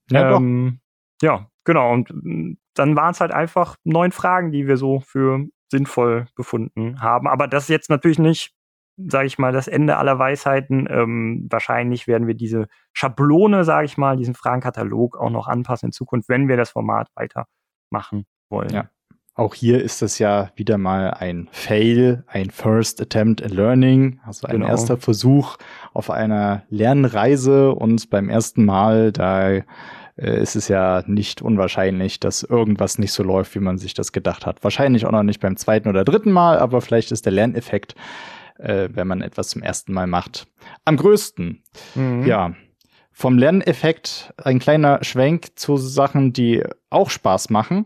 Ja, 0.09 0.35
ähm, 0.35 0.79
ja 1.21 1.47
genau. 1.63 1.93
Und 1.93 2.09
mm, 2.11 2.57
dann 2.73 2.95
waren 2.95 3.11
es 3.11 3.21
halt 3.21 3.31
einfach 3.31 3.75
neun 3.83 4.11
Fragen, 4.11 4.51
die 4.51 4.67
wir 4.67 4.77
so 4.77 4.99
für 4.99 5.45
sinnvoll 5.71 6.27
befunden 6.35 7.01
haben. 7.01 7.27
Aber 7.27 7.47
das 7.47 7.63
ist 7.63 7.69
jetzt 7.69 7.89
natürlich 7.89 8.19
nicht, 8.19 8.53
sage 8.97 9.27
ich 9.27 9.37
mal, 9.37 9.51
das 9.51 9.67
Ende 9.67 9.97
aller 9.97 10.17
Weisheiten. 10.17 10.87
Ähm, 10.89 11.47
wahrscheinlich 11.49 12.07
werden 12.07 12.27
wir 12.27 12.35
diese 12.35 12.67
Schablone, 12.93 13.63
sage 13.63 13.85
ich 13.85 13.97
mal, 13.97 14.17
diesen 14.17 14.35
Fragenkatalog 14.35 15.17
auch 15.17 15.29
noch 15.29 15.47
anpassen 15.47 15.87
in 15.87 15.91
Zukunft, 15.91 16.29
wenn 16.29 16.47
wir 16.47 16.57
das 16.57 16.71
Format 16.71 17.09
weitermachen 17.15 18.25
wollen. 18.49 18.69
Ja. 18.71 18.89
Auch 19.39 19.55
hier 19.55 19.81
ist 19.81 20.01
es 20.01 20.19
ja 20.19 20.51
wieder 20.57 20.77
mal 20.77 21.11
ein 21.11 21.47
Fail, 21.53 22.25
ein 22.27 22.49
First 22.49 22.99
Attempt 22.99 23.41
at 23.41 23.51
Learning, 23.51 24.19
also 24.25 24.45
ein 24.47 24.57
genau. 24.57 24.67
erster 24.67 24.97
Versuch 24.97 25.55
auf 25.93 26.09
einer 26.09 26.63
Lernreise 26.69 27.71
und 27.71 28.09
beim 28.09 28.27
ersten 28.27 28.65
Mal, 28.65 29.13
da 29.13 29.49
äh, 29.51 29.63
ist 30.17 30.57
es 30.57 30.67
ja 30.67 31.05
nicht 31.07 31.41
unwahrscheinlich, 31.41 32.19
dass 32.19 32.43
irgendwas 32.43 32.99
nicht 32.99 33.13
so 33.13 33.23
läuft, 33.23 33.55
wie 33.55 33.59
man 33.59 33.77
sich 33.77 33.93
das 33.93 34.11
gedacht 34.11 34.45
hat. 34.45 34.61
Wahrscheinlich 34.61 35.05
auch 35.05 35.13
noch 35.13 35.23
nicht 35.23 35.39
beim 35.39 35.55
zweiten 35.55 35.87
oder 35.87 36.03
dritten 36.03 36.33
Mal, 36.33 36.59
aber 36.59 36.81
vielleicht 36.81 37.13
ist 37.13 37.25
der 37.25 37.31
Lerneffekt, 37.31 37.95
äh, 38.57 38.89
wenn 38.91 39.07
man 39.07 39.21
etwas 39.21 39.47
zum 39.47 39.61
ersten 39.61 39.93
Mal 39.93 40.07
macht, 40.07 40.47
am 40.83 40.97
größten. 40.97 41.63
Mhm. 41.95 42.25
Ja. 42.25 42.55
Vom 43.13 43.37
Lerneffekt 43.37 44.33
ein 44.35 44.59
kleiner 44.59 45.01
Schwenk 45.01 45.57
zu 45.57 45.77
Sachen, 45.77 46.33
die 46.33 46.61
auch 46.89 47.09
Spaß 47.09 47.49
machen. 47.49 47.85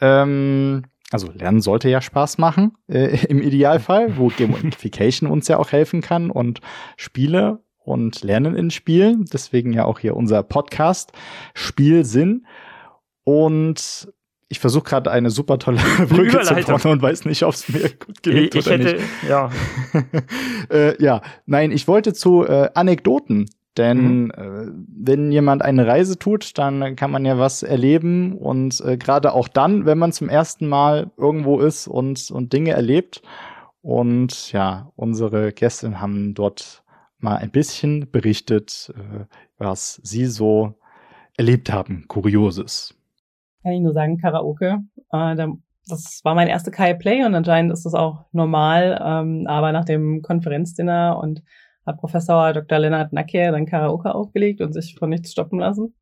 Ähm, 0.00 0.84
also 1.12 1.30
Lernen 1.30 1.60
sollte 1.60 1.88
ja 1.88 2.00
Spaß 2.00 2.38
machen, 2.38 2.72
äh, 2.88 3.24
im 3.26 3.40
Idealfall, 3.40 4.16
wo 4.16 4.28
Gamification 4.28 5.30
uns 5.30 5.48
ja 5.48 5.58
auch 5.58 5.72
helfen 5.72 6.00
kann 6.00 6.30
und 6.30 6.60
Spiele 6.96 7.60
und 7.78 8.22
Lernen 8.22 8.54
in 8.54 8.70
Spielen. 8.70 9.26
Deswegen 9.32 9.72
ja 9.72 9.84
auch 9.84 9.98
hier 9.98 10.16
unser 10.16 10.42
Podcast 10.42 11.12
Spielsinn. 11.54 12.46
Und 13.24 14.08
ich 14.48 14.60
versuche 14.60 14.84
gerade 14.84 15.10
eine 15.10 15.30
super 15.30 15.58
tolle 15.58 15.78
Brücke 16.08 16.40
zu 16.40 16.54
bauen 16.54 16.92
und 16.92 17.02
weiß 17.02 17.24
nicht, 17.24 17.42
ob 17.42 17.54
es 17.54 17.68
mir 17.68 17.90
gut 17.90 18.22
gelingt 18.22 18.54
ich, 18.54 18.60
ich 18.60 18.66
oder 18.66 18.78
hätte, 18.78 18.96
nicht. 18.96 19.06
Ja. 19.28 19.50
äh, 20.70 21.02
ja, 21.02 21.22
nein, 21.46 21.70
ich 21.72 21.88
wollte 21.88 22.12
zu 22.12 22.46
äh, 22.46 22.70
Anekdoten 22.74 23.48
denn 23.76 24.24
mhm. 24.24 24.30
äh, 24.30 24.72
wenn 24.88 25.32
jemand 25.32 25.62
eine 25.62 25.86
Reise 25.86 26.18
tut, 26.18 26.58
dann 26.58 26.96
kann 26.96 27.10
man 27.10 27.24
ja 27.24 27.38
was 27.38 27.62
erleben 27.62 28.36
und 28.36 28.80
äh, 28.80 28.96
gerade 28.96 29.32
auch 29.32 29.48
dann, 29.48 29.86
wenn 29.86 29.98
man 29.98 30.12
zum 30.12 30.28
ersten 30.28 30.68
Mal 30.68 31.10
irgendwo 31.16 31.60
ist 31.60 31.88
und, 31.88 32.30
und 32.30 32.52
Dinge 32.52 32.72
erlebt. 32.72 33.22
Und 33.80 34.52
ja, 34.52 34.92
unsere 34.94 35.52
Gäste 35.52 36.00
haben 36.00 36.34
dort 36.34 36.84
mal 37.18 37.36
ein 37.36 37.50
bisschen 37.50 38.10
berichtet, 38.10 38.92
äh, 38.96 39.24
was 39.58 40.00
sie 40.04 40.26
so 40.26 40.74
erlebt 41.36 41.72
haben, 41.72 42.04
Kurioses. 42.08 42.94
Kann 43.62 43.72
ich 43.72 43.80
nur 43.80 43.92
sagen, 43.92 44.18
Karaoke. 44.18 44.80
Äh, 45.12 45.36
das 45.88 46.20
war 46.22 46.34
mein 46.34 46.48
erster 46.48 46.70
Kai 46.70 46.94
Play 46.94 47.24
und 47.24 47.34
anscheinend 47.34 47.72
ist 47.72 47.84
das 47.84 47.94
auch 47.94 48.26
normal. 48.32 49.00
Ähm, 49.04 49.46
aber 49.46 49.72
nach 49.72 49.84
dem 49.84 50.22
Konferenzdinner 50.22 51.18
und 51.20 51.42
hat 51.86 51.98
Professor 51.98 52.52
Dr. 52.52 52.78
Lennart 52.78 53.12
Nacke 53.12 53.50
dann 53.50 53.66
Karaoke 53.66 54.14
aufgelegt 54.14 54.60
und 54.60 54.72
sich 54.72 54.94
von 54.98 55.10
nichts 55.10 55.32
stoppen 55.32 55.58
lassen. 55.58 55.94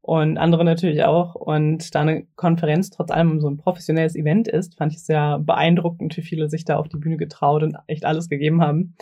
Und 0.00 0.36
andere 0.36 0.64
natürlich 0.64 1.04
auch. 1.04 1.36
Und 1.36 1.94
da 1.94 2.00
eine 2.00 2.26
Konferenz 2.34 2.90
trotz 2.90 3.12
allem 3.12 3.40
so 3.40 3.48
ein 3.48 3.56
professionelles 3.56 4.16
Event 4.16 4.48
ist, 4.48 4.76
fand 4.76 4.92
ich 4.92 5.04
sehr 5.04 5.38
beeindruckend, 5.38 6.16
wie 6.16 6.22
viele 6.22 6.50
sich 6.50 6.64
da 6.64 6.76
auf 6.76 6.88
die 6.88 6.98
Bühne 6.98 7.16
getraut 7.16 7.62
und 7.62 7.76
echt 7.86 8.04
alles 8.04 8.28
gegeben 8.28 8.60
haben. 8.60 8.96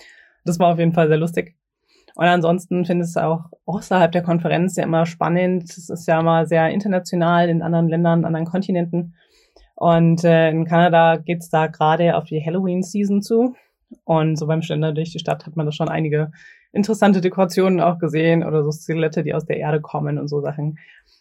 Das 0.45 0.59
war 0.59 0.73
auf 0.73 0.79
jeden 0.79 0.93
Fall 0.93 1.09
sehr 1.09 1.17
lustig. 1.17 1.57
Und 2.17 2.27
ansonsten 2.27 2.85
finde 2.85 3.05
ich 3.05 3.11
es 3.11 3.17
auch 3.17 3.47
außerhalb 3.65 4.13
der 4.13 4.23
Konferenz 4.23 4.77
ja 4.77 4.85
immer 4.85 5.07
spannend. 5.07 5.65
Es 5.65 5.89
ist 5.89 6.07
ja 6.07 6.23
mal 6.23 6.47
sehr 6.47 6.69
international 6.69 7.49
in 7.49 7.63
anderen 7.63 7.89
Ländern, 7.89 8.27
anderen 8.27 8.47
Kontinenten. 8.47 9.15
Und 9.77 10.25
äh, 10.25 10.51
in 10.51 10.67
Kanada 10.67 11.17
geht's 11.17 11.49
da 11.49 11.67
gerade 11.69 12.17
auf 12.17 12.25
die 12.25 12.45
Halloween-Season 12.45 13.23
zu. 13.23 13.55
Und 14.05 14.37
so 14.37 14.47
beim 14.47 14.63
Ständer 14.63 14.93
durch 14.93 15.13
die 15.13 15.19
Stadt 15.19 15.47
hat 15.47 15.57
man 15.57 15.67
da 15.67 15.73
schon 15.73 15.89
einige 15.89 16.31
interessante 16.73 17.21
Dekorationen 17.21 17.81
auch 17.81 17.99
gesehen 17.99 18.45
oder 18.45 18.63
so 18.63 18.71
Skelette, 18.71 19.23
die 19.23 19.35
aus 19.35 19.47
der 19.47 19.59
Erde 19.59 19.81
kommen 19.81 20.19
und 20.19 20.29
so 20.29 20.41
Sachen. 20.41 20.79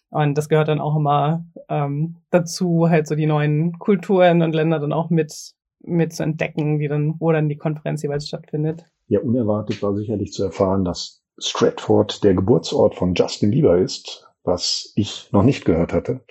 Und 0.10 0.38
das 0.38 0.50
gehört 0.50 0.68
dann 0.68 0.80
auch 0.80 0.96
immer 0.96 1.46
ähm, 1.68 2.18
dazu, 2.32 2.90
halt 2.90 3.08
so 3.08 3.16
die 3.16 3.28
neuen 3.28 3.78
Kulturen 3.78 4.42
und 4.42 4.54
Länder 4.54 4.80
dann 4.80 4.94
auch 4.94 5.10
mit, 5.10 5.54
mit 5.82 6.14
zu 6.14 6.24
entdecken, 6.24 6.80
die 6.80 6.88
dann, 6.88 7.16
wo 7.20 7.32
dann 7.32 7.50
die 7.50 7.58
Konferenz 7.58 8.02
jeweils 8.02 8.28
stattfindet. 8.28 8.86
Ja, 9.08 9.20
unerwartet 9.20 9.82
war 9.82 9.96
sicherlich 9.96 10.34
zu 10.34 10.44
erfahren, 10.44 10.84
dass 10.84 11.24
Stratford 11.40 12.24
der 12.24 12.34
Geburtsort 12.34 12.96
von 12.96 13.14
Justin 13.14 13.52
Bieber 13.52 13.78
ist, 13.78 14.28
was 14.44 14.92
ich 14.96 15.30
noch 15.32 15.44
nicht 15.44 15.66
gehört 15.66 15.94
hatte. 15.94 16.22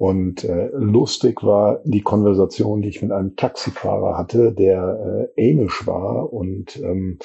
Und 0.00 0.44
äh, 0.44 0.70
lustig 0.72 1.42
war 1.42 1.82
die 1.84 2.00
Konversation, 2.00 2.80
die 2.80 2.88
ich 2.88 3.02
mit 3.02 3.12
einem 3.12 3.36
Taxifahrer 3.36 4.16
hatte, 4.16 4.50
der 4.50 5.28
äh, 5.36 5.52
Amish 5.52 5.86
war 5.86 6.32
und 6.32 6.78
ähm, 6.78 7.18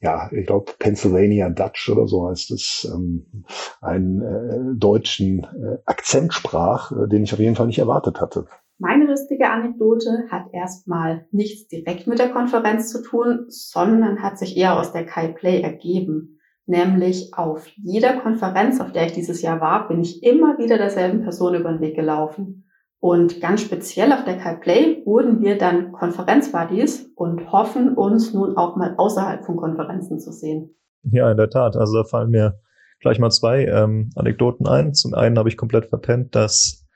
ja, 0.00 0.30
ich 0.30 0.46
glaube 0.46 0.70
Pennsylvania 0.78 1.50
Dutch 1.50 1.90
oder 1.90 2.06
so 2.06 2.28
heißt 2.28 2.52
es, 2.52 2.88
ähm, 2.94 3.26
einen 3.80 4.22
äh, 4.22 4.78
deutschen 4.78 5.40
äh, 5.40 5.78
Akzent 5.86 6.32
sprach, 6.32 6.92
äh, 6.92 7.08
den 7.08 7.24
ich 7.24 7.32
auf 7.32 7.40
jeden 7.40 7.56
Fall 7.56 7.66
nicht 7.66 7.80
erwartet 7.80 8.20
hatte. 8.20 8.46
Meine 8.78 9.06
lustige 9.06 9.50
Anekdote 9.50 10.26
hat 10.30 10.44
erstmal 10.52 11.26
nichts 11.32 11.66
direkt 11.66 12.06
mit 12.06 12.20
der 12.20 12.30
Konferenz 12.30 12.92
zu 12.92 13.02
tun, 13.02 13.46
sondern 13.48 14.22
hat 14.22 14.38
sich 14.38 14.56
eher 14.56 14.78
aus 14.78 14.92
der 14.92 15.04
Kai 15.04 15.26
Play 15.32 15.62
ergeben. 15.62 16.38
Nämlich 16.70 17.34
auf 17.34 17.66
jeder 17.82 18.20
Konferenz, 18.20 18.80
auf 18.80 18.92
der 18.92 19.06
ich 19.06 19.12
dieses 19.12 19.42
Jahr 19.42 19.60
war, 19.60 19.88
bin 19.88 20.02
ich 20.02 20.22
immer 20.22 20.56
wieder 20.56 20.78
derselben 20.78 21.22
Person 21.22 21.56
über 21.56 21.72
den 21.72 21.80
Weg 21.80 21.96
gelaufen. 21.96 22.70
Und 23.00 23.40
ganz 23.40 23.62
speziell 23.62 24.12
auf 24.12 24.22
der 24.22 24.38
Kai 24.38 24.54
Play 24.54 25.02
wurden 25.04 25.40
wir 25.40 25.58
dann 25.58 25.90
Konferenzbuddies 25.90 27.10
und 27.16 27.50
hoffen 27.50 27.96
uns 27.96 28.32
nun 28.32 28.56
auch 28.56 28.76
mal 28.76 28.94
außerhalb 28.96 29.44
von 29.44 29.56
Konferenzen 29.56 30.20
zu 30.20 30.30
sehen. 30.30 30.76
Ja, 31.02 31.28
in 31.28 31.36
der 31.36 31.50
Tat. 31.50 31.76
Also 31.76 32.04
da 32.04 32.04
fallen 32.04 32.30
mir 32.30 32.60
gleich 33.00 33.18
mal 33.18 33.30
zwei 33.30 33.64
ähm, 33.64 34.10
Anekdoten 34.14 34.68
ein. 34.68 34.94
Zum 34.94 35.12
einen 35.14 35.38
habe 35.38 35.48
ich 35.48 35.56
komplett 35.56 35.86
verpennt, 35.86 36.36
dass 36.36 36.86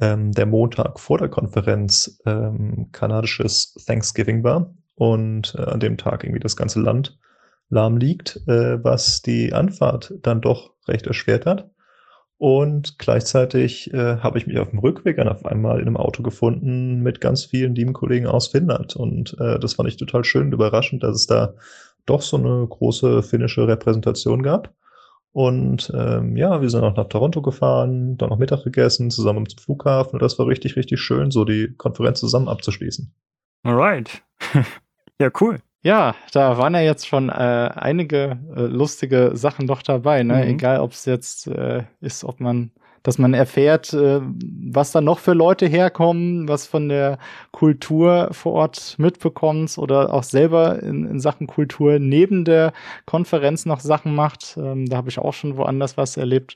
ähm, 0.00 0.32
der 0.32 0.46
Montag 0.46 0.98
vor 0.98 1.18
der 1.18 1.28
Konferenz 1.28 2.18
ähm, 2.24 2.88
kanadisches 2.92 3.74
Thanksgiving 3.86 4.42
war 4.42 4.72
und 4.94 5.54
äh, 5.58 5.64
an 5.64 5.80
dem 5.80 5.98
Tag 5.98 6.24
irgendwie 6.24 6.40
das 6.40 6.56
ganze 6.56 6.80
Land 6.80 7.18
lahm 7.68 7.96
liegt, 7.96 8.36
äh, 8.48 8.82
was 8.82 9.22
die 9.22 9.52
Anfahrt 9.52 10.14
dann 10.22 10.40
doch 10.40 10.72
recht 10.88 11.06
erschwert 11.06 11.46
hat. 11.46 11.70
Und 12.38 12.98
gleichzeitig 12.98 13.94
äh, 13.94 14.16
habe 14.16 14.36
ich 14.36 14.48
mich 14.48 14.58
auf 14.58 14.70
dem 14.70 14.80
Rückweg 14.80 15.16
dann 15.16 15.28
auf 15.28 15.46
einmal 15.46 15.78
in 15.78 15.86
einem 15.86 15.96
Auto 15.96 16.24
gefunden 16.24 17.00
mit 17.00 17.20
ganz 17.20 17.44
vielen 17.44 17.76
lieben 17.76 17.92
Kollegen 17.92 18.26
aus 18.26 18.48
Finnland. 18.48 18.96
Und 18.96 19.36
äh, 19.38 19.60
das 19.60 19.74
fand 19.74 19.88
ich 19.88 19.96
total 19.96 20.24
schön 20.24 20.46
und 20.46 20.52
überraschend, 20.52 21.04
dass 21.04 21.14
es 21.14 21.26
da 21.28 21.54
doch 22.04 22.20
so 22.20 22.36
eine 22.36 22.66
große 22.66 23.22
finnische 23.22 23.68
Repräsentation 23.68 24.42
gab. 24.42 24.74
Und 25.30 25.90
ähm, 25.94 26.36
ja, 26.36 26.60
wir 26.60 26.68
sind 26.68 26.82
auch 26.82 26.96
nach 26.96 27.08
Toronto 27.08 27.42
gefahren, 27.42 28.18
dann 28.18 28.30
noch 28.30 28.38
Mittag 28.38 28.64
gegessen, 28.64 29.10
zusammen 29.10 29.48
zum 29.48 29.58
Flughafen. 29.58 30.14
Und 30.14 30.22
das 30.22 30.38
war 30.38 30.46
richtig, 30.46 30.76
richtig 30.76 31.00
schön, 31.00 31.30
so 31.30 31.44
die 31.44 31.72
Konferenz 31.76 32.20
zusammen 32.20 32.48
abzuschließen. 32.48 33.14
Alright. 33.62 34.22
ja, 35.20 35.30
cool. 35.40 35.60
Ja, 35.82 36.14
da 36.32 36.58
waren 36.58 36.74
ja 36.74 36.80
jetzt 36.80 37.08
schon 37.08 37.28
äh, 37.28 37.32
einige 37.32 38.38
äh, 38.54 38.60
lustige 38.60 39.32
Sachen 39.34 39.66
doch 39.66 39.82
dabei, 39.82 40.22
ne? 40.22 40.36
Mhm. 40.36 40.50
Egal, 40.50 40.80
ob 40.80 40.92
es 40.92 41.06
jetzt 41.06 41.48
äh, 41.48 41.82
ist, 42.00 42.24
ob 42.24 42.38
man, 42.38 42.70
dass 43.02 43.18
man 43.18 43.34
erfährt, 43.34 43.92
äh, 43.92 44.20
was 44.22 44.92
da 44.92 45.00
noch 45.00 45.18
für 45.18 45.32
Leute 45.32 45.66
herkommen, 45.66 46.46
was 46.48 46.68
von 46.68 46.88
der 46.88 47.18
Kultur 47.50 48.28
vor 48.30 48.52
Ort 48.52 48.94
mitbekommt 48.98 49.76
oder 49.76 50.14
auch 50.14 50.22
selber 50.22 50.80
in, 50.80 51.04
in 51.04 51.18
Sachen 51.18 51.48
Kultur 51.48 51.98
neben 51.98 52.44
der 52.44 52.72
Konferenz 53.04 53.66
noch 53.66 53.80
Sachen 53.80 54.14
macht. 54.14 54.56
Ähm, 54.56 54.86
da 54.86 54.98
habe 54.98 55.08
ich 55.08 55.18
auch 55.18 55.34
schon 55.34 55.56
woanders 55.56 55.96
was 55.96 56.16
erlebt. 56.16 56.54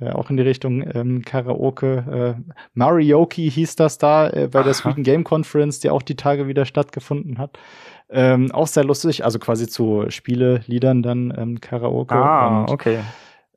Äh, 0.00 0.10
auch 0.10 0.30
in 0.30 0.36
die 0.36 0.44
Richtung 0.44 0.88
ähm, 0.94 1.22
Karaoke. 1.22 2.36
Äh, 2.38 2.52
Marioki 2.74 3.50
hieß 3.50 3.74
das 3.74 3.98
da 3.98 4.30
äh, 4.30 4.46
bei 4.46 4.62
der 4.62 4.74
Sweden 4.74 5.02
Game 5.02 5.24
Conference, 5.24 5.80
die 5.80 5.90
auch 5.90 6.02
die 6.02 6.14
Tage 6.14 6.46
wieder 6.46 6.64
stattgefunden 6.64 7.38
hat. 7.38 7.58
Ähm, 8.10 8.50
auch 8.52 8.66
sehr 8.66 8.84
lustig, 8.84 9.24
also 9.24 9.38
quasi 9.38 9.68
zu 9.68 10.06
Spiele-Liedern 10.08 11.02
dann 11.02 11.34
ähm, 11.36 11.60
Karaoke. 11.60 12.14
Ah, 12.14 12.60
und, 12.60 12.70
okay. 12.70 13.00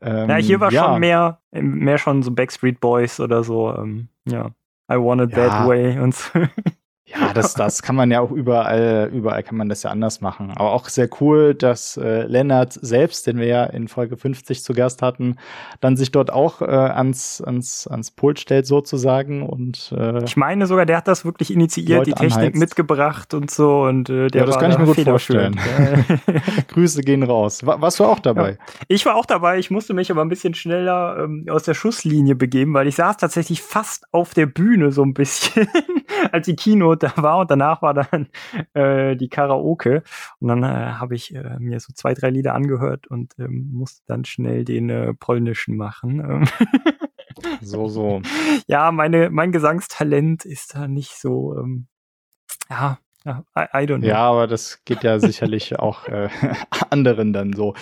Ähm, 0.01 0.29
ja, 0.29 0.36
hier 0.36 0.60
war 0.60 0.72
ja. 0.72 0.86
schon 0.86 1.00
mehr, 1.00 1.39
mehr 1.51 1.98
schon 1.98 2.24
so 2.24 2.31
Backstreet 2.31 2.79
Boys 2.79 3.20
oder 3.20 3.43
so. 3.43 3.74
Ähm, 3.75 4.10
ja, 4.27 4.48
I 4.91 4.96
Want 4.96 5.22
It 5.22 5.31
ja. 5.31 5.48
That 5.48 5.67
Way 5.67 6.00
und 6.00 6.15
so. 6.15 6.39
Ja, 7.12 7.34
das, 7.34 7.53
das 7.53 7.82
kann 7.82 7.96
man 7.96 8.12
ja 8.12 8.22
auch 8.22 8.32
überall, 8.32 9.10
überall 9.13 9.44
kann 9.44 9.58
man 9.58 9.70
das 9.70 9.84
ja 9.84 9.89
anders 9.89 10.22
machen. 10.22 10.51
Aber 10.56 10.72
auch 10.72 10.88
sehr 10.88 11.10
cool, 11.20 11.53
dass 11.53 11.98
äh, 11.98 12.24
Lennart 12.24 12.74
selbst, 12.74 13.27
den 13.27 13.38
wir 13.38 13.48
ja 13.48 13.63
in 13.65 13.88
Folge 13.88 14.18
50 14.18 14.63
zu 14.63 14.74
Gast 14.74 15.01
hatten, 15.01 15.36
dann 15.82 15.98
sich 15.98 16.12
dort 16.12 16.32
auch 16.32 16.62
äh, 16.62 16.65
ans, 16.65 17.41
ans, 17.41 17.88
ans 17.88 18.12
Pult 18.12 18.39
stellt 18.39 18.65
sozusagen 18.65 19.44
und 19.48 19.94
äh, 19.98 20.24
Ich 20.24 20.38
meine 20.38 20.68
sogar, 20.68 20.86
der 20.86 20.98
hat 20.98 21.08
das 21.08 21.25
wirklich 21.25 21.51
initiiert, 21.51 22.00
Leute 22.00 22.12
die 22.12 22.15
Technik 22.15 22.38
anheizt. 22.38 22.60
mitgebracht 22.60 23.34
und 23.34 23.51
so 23.51 23.84
und 23.84 24.10
äh, 24.10 24.27
der 24.27 24.41
Ja, 24.41 24.46
das 24.48 24.60
kann 24.60 24.72
ich 24.72 24.77
mir 24.77 24.86
gut 24.86 25.00
vorstellen. 25.00 25.60
Grüße 26.70 27.01
gehen 27.01 27.24
raus. 27.24 27.65
War, 27.65 27.82
warst 27.82 28.00
du 28.00 28.06
auch 28.06 28.20
dabei? 28.20 28.51
Ja. 28.51 28.58
Ich 28.88 29.06
war 29.06 29.15
auch 29.15 29.25
dabei, 29.25 29.60
ich 29.60 29.72
musste 29.72 29.94
mich 29.94 30.12
aber 30.12 30.22
ein 30.22 30.30
bisschen 30.30 30.53
schneller 30.53 31.18
ähm, 31.24 31.46
aus 31.50 31.63
der 31.63 31.74
Schusslinie 31.74 32.36
begeben, 32.36 32.74
weil 32.74 32.88
ich 32.88 32.96
saß 32.96 33.18
tatsächlich 33.18 33.62
fast 33.62 34.06
auf 34.12 34.34
der 34.34 34.46
Bühne 34.46 34.91
so 34.91 35.03
ein 35.03 35.13
bisschen, 35.13 35.68
als 36.32 36.46
die 36.46 36.56
Da 37.01 37.12
war 37.17 37.39
und 37.39 37.50
danach 37.50 37.81
war 37.81 37.93
dann 37.96 38.27
äh, 38.74 39.15
die 39.15 39.29
Karaoke 39.29 40.03
und 40.39 40.48
dann 40.50 40.63
äh, 40.63 40.93
habe 40.93 41.15
ich 41.15 41.34
äh, 41.34 41.58
mir 41.60 41.79
so 41.79 41.93
zwei, 41.93 42.13
drei 42.13 42.29
Lieder 42.29 42.53
angehört 42.53 43.08
und 43.08 43.34
ähm, 43.39 43.72
musste 43.74 44.03
dann 44.05 44.24
schnell 44.24 44.65
den 44.65 44.89
äh, 44.89 45.13
polnischen 45.15 45.77
machen. 45.77 46.48
so, 47.62 47.88
so. 47.88 48.22
Ja, 48.67 48.91
meine, 48.91 49.31
mein 49.31 49.51
Gesangstalent 49.51 50.46
ist 50.46 50.75
da 50.75 50.88
nicht 50.88 51.20
so, 51.20 51.58
ähm, 51.58 51.88
ja, 52.70 53.00
ja, 53.24 53.44
I, 53.56 53.84
I, 53.84 53.86
don't 53.86 54.00
know. 54.00 54.08
Ja, 54.08 54.18
aber 54.18 54.48
das 54.48 54.84
geht 54.84 55.04
ja 55.04 55.20
sicherlich 55.20 55.78
auch 55.80 56.08
äh, 56.08 56.30
anderen 56.90 57.34
dann 57.34 57.54
so. 57.54 57.75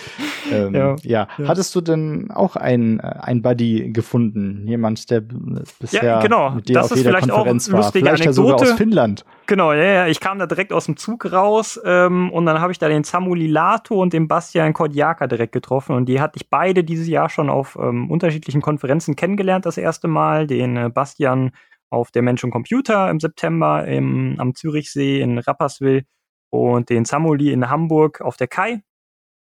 Ähm, 0.52 0.74
ja, 0.74 0.96
ja. 1.02 1.28
ja, 1.38 1.48
Hattest 1.48 1.74
du 1.74 1.80
denn 1.80 2.30
auch 2.30 2.56
ein, 2.56 3.00
äh, 3.00 3.14
ein 3.20 3.40
Buddy 3.40 3.90
gefunden? 3.92 4.66
Jemand, 4.66 5.10
der 5.10 5.22
bisher 5.22 6.04
ja, 6.04 6.20
genau. 6.20 6.50
mit 6.50 6.68
dir 6.68 6.74
das 6.74 6.92
auf 6.92 6.98
jeder 6.98 7.18
Konferenz 7.20 7.72
war? 7.72 7.90
Vielleicht 7.90 8.22
Anekdote. 8.22 8.24
ja 8.24 8.32
sogar 8.32 8.54
aus 8.60 8.72
Finnland. 8.72 9.24
Genau, 9.46 9.72
ja, 9.72 9.82
ja. 9.82 10.06
Ich 10.06 10.20
kam 10.20 10.38
da 10.38 10.46
direkt 10.46 10.72
aus 10.72 10.86
dem 10.86 10.96
Zug 10.96 11.32
raus 11.32 11.80
ähm, 11.84 12.30
und 12.30 12.44
dann 12.44 12.60
habe 12.60 12.72
ich 12.72 12.78
da 12.78 12.88
den 12.88 13.04
Samuel 13.04 13.50
Lato 13.50 14.00
und 14.00 14.12
den 14.12 14.28
Bastian 14.28 14.74
Kodjaka 14.74 15.26
direkt 15.26 15.52
getroffen 15.52 15.96
und 15.96 16.06
die 16.06 16.20
hatte 16.20 16.36
ich 16.36 16.50
beide 16.50 16.84
dieses 16.84 17.08
Jahr 17.08 17.30
schon 17.30 17.48
auf 17.48 17.78
ähm, 17.80 18.10
unterschiedlichen 18.10 18.60
Konferenzen 18.60 19.16
kennengelernt 19.16 19.64
das 19.64 19.78
erste 19.78 20.06
Mal. 20.06 20.46
Den 20.46 20.76
äh, 20.76 20.90
Bastian 20.92 21.52
auf 21.90 22.10
der 22.10 22.22
Mensch 22.22 22.42
und 22.44 22.50
Computer 22.50 23.10
im 23.10 23.20
September 23.20 23.86
im, 23.86 24.36
am 24.38 24.54
Zürichsee 24.54 25.20
in 25.20 25.38
Rapperswil 25.38 26.04
und 26.50 26.88
den 26.88 27.04
Samuli 27.04 27.52
in 27.52 27.68
Hamburg 27.68 28.20
auf 28.20 28.36
der 28.36 28.48
Kai. 28.48 28.82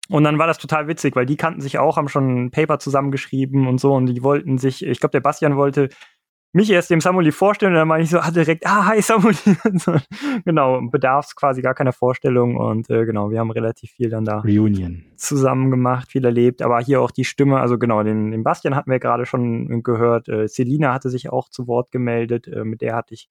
Und 0.09 0.23
dann 0.23 0.39
war 0.39 0.47
das 0.47 0.57
total 0.57 0.87
witzig, 0.87 1.15
weil 1.15 1.25
die 1.25 1.35
kannten 1.35 1.61
sich 1.61 1.79
auch, 1.79 1.97
haben 1.97 2.07
schon 2.07 2.45
ein 2.45 2.51
Paper 2.51 2.79
zusammengeschrieben 2.79 3.67
und 3.67 3.79
so 3.79 3.93
und 3.93 4.05
die 4.05 4.23
wollten 4.23 4.57
sich, 4.57 4.85
ich 4.85 4.99
glaube, 4.99 5.11
der 5.11 5.19
Bastian 5.19 5.57
wollte 5.57 5.89
mich 6.57 6.69
erst 6.71 6.89
dem 6.89 6.99
Samuli 6.99 7.31
vorstellen 7.31 7.71
und 7.71 7.77
dann 7.77 7.87
meine 7.87 8.03
ich 8.03 8.09
so, 8.09 8.19
ah, 8.19 8.31
direkt, 8.31 8.65
ah, 8.65 8.87
hi 8.87 9.01
Samuli. 9.01 9.35
so, 9.75 9.95
genau, 10.43 10.81
bedarf 10.89 11.27
es 11.27 11.35
quasi 11.35 11.61
gar 11.61 11.73
keiner 11.73 11.93
Vorstellung 11.93 12.57
und 12.57 12.89
äh, 12.89 13.05
genau, 13.05 13.31
wir 13.31 13.39
haben 13.39 13.51
relativ 13.51 13.91
viel 13.91 14.09
dann 14.09 14.25
da 14.25 14.39
Reunion 14.39 15.05
zusammen 15.15 15.71
gemacht, 15.71 16.11
viel 16.11 16.25
erlebt, 16.25 16.61
aber 16.61 16.79
hier 16.81 17.01
auch 17.01 17.11
die 17.11 17.23
Stimme, 17.23 17.59
also 17.59 17.77
genau, 17.77 18.03
den, 18.03 18.31
den 18.31 18.43
Bastian 18.43 18.75
hatten 18.75 18.91
wir 18.91 18.99
gerade 18.99 19.25
schon 19.25 19.83
gehört, 19.83 20.27
äh, 20.27 20.47
Selina 20.47 20.93
hatte 20.93 21.09
sich 21.09 21.29
auch 21.29 21.47
zu 21.49 21.67
Wort 21.67 21.91
gemeldet, 21.91 22.47
äh, 22.47 22.63
mit 22.63 22.81
der 22.81 22.95
hatte 22.95 23.13
ich 23.13 23.29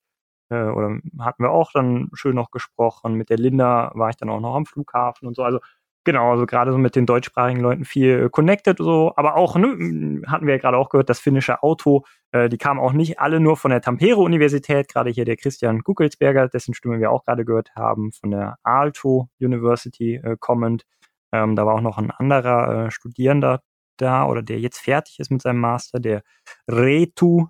äh, 0.48 0.68
oder 0.68 0.98
hatten 1.18 1.42
wir 1.42 1.50
auch 1.50 1.72
dann 1.72 2.08
schön 2.14 2.36
noch 2.36 2.50
gesprochen, 2.50 3.14
mit 3.14 3.28
der 3.28 3.38
Linda 3.38 3.90
war 3.94 4.10
ich 4.10 4.16
dann 4.16 4.30
auch 4.30 4.40
noch 4.40 4.54
am 4.54 4.66
Flughafen 4.66 5.26
und 5.26 5.34
so, 5.34 5.42
also 5.42 5.58
Genau, 6.06 6.30
also 6.30 6.46
gerade 6.46 6.70
so 6.70 6.78
mit 6.78 6.94
den 6.94 7.04
deutschsprachigen 7.04 7.58
Leuten 7.58 7.84
viel 7.84 8.30
connected 8.30 8.78
so, 8.78 9.12
aber 9.16 9.34
auch, 9.34 9.56
ne, 9.56 10.22
hatten 10.28 10.46
wir 10.46 10.54
ja 10.54 10.60
gerade 10.60 10.76
auch 10.76 10.88
gehört, 10.88 11.10
das 11.10 11.18
finnische 11.18 11.64
Auto, 11.64 12.04
äh, 12.30 12.48
die 12.48 12.58
kamen 12.58 12.78
auch 12.78 12.92
nicht 12.92 13.18
alle 13.18 13.40
nur 13.40 13.56
von 13.56 13.72
der 13.72 13.80
Tampere-Universität, 13.80 14.88
gerade 14.88 15.10
hier 15.10 15.24
der 15.24 15.36
Christian 15.36 15.80
Guckelsberger, 15.80 16.46
dessen 16.46 16.74
Stimme 16.74 17.00
wir 17.00 17.10
auch 17.10 17.24
gerade 17.24 17.44
gehört 17.44 17.74
haben, 17.74 18.12
von 18.12 18.30
der 18.30 18.56
Aalto 18.62 19.28
University 19.40 20.14
äh, 20.22 20.36
kommend. 20.38 20.84
Ähm, 21.32 21.56
da 21.56 21.66
war 21.66 21.74
auch 21.74 21.80
noch 21.80 21.98
ein 21.98 22.12
anderer 22.12 22.86
äh, 22.86 22.90
Studierender 22.92 23.62
da 23.96 24.26
oder 24.28 24.42
der 24.44 24.60
jetzt 24.60 24.78
fertig 24.78 25.18
ist 25.18 25.32
mit 25.32 25.42
seinem 25.42 25.58
Master, 25.58 25.98
der 25.98 26.22
Retu, 26.70 27.48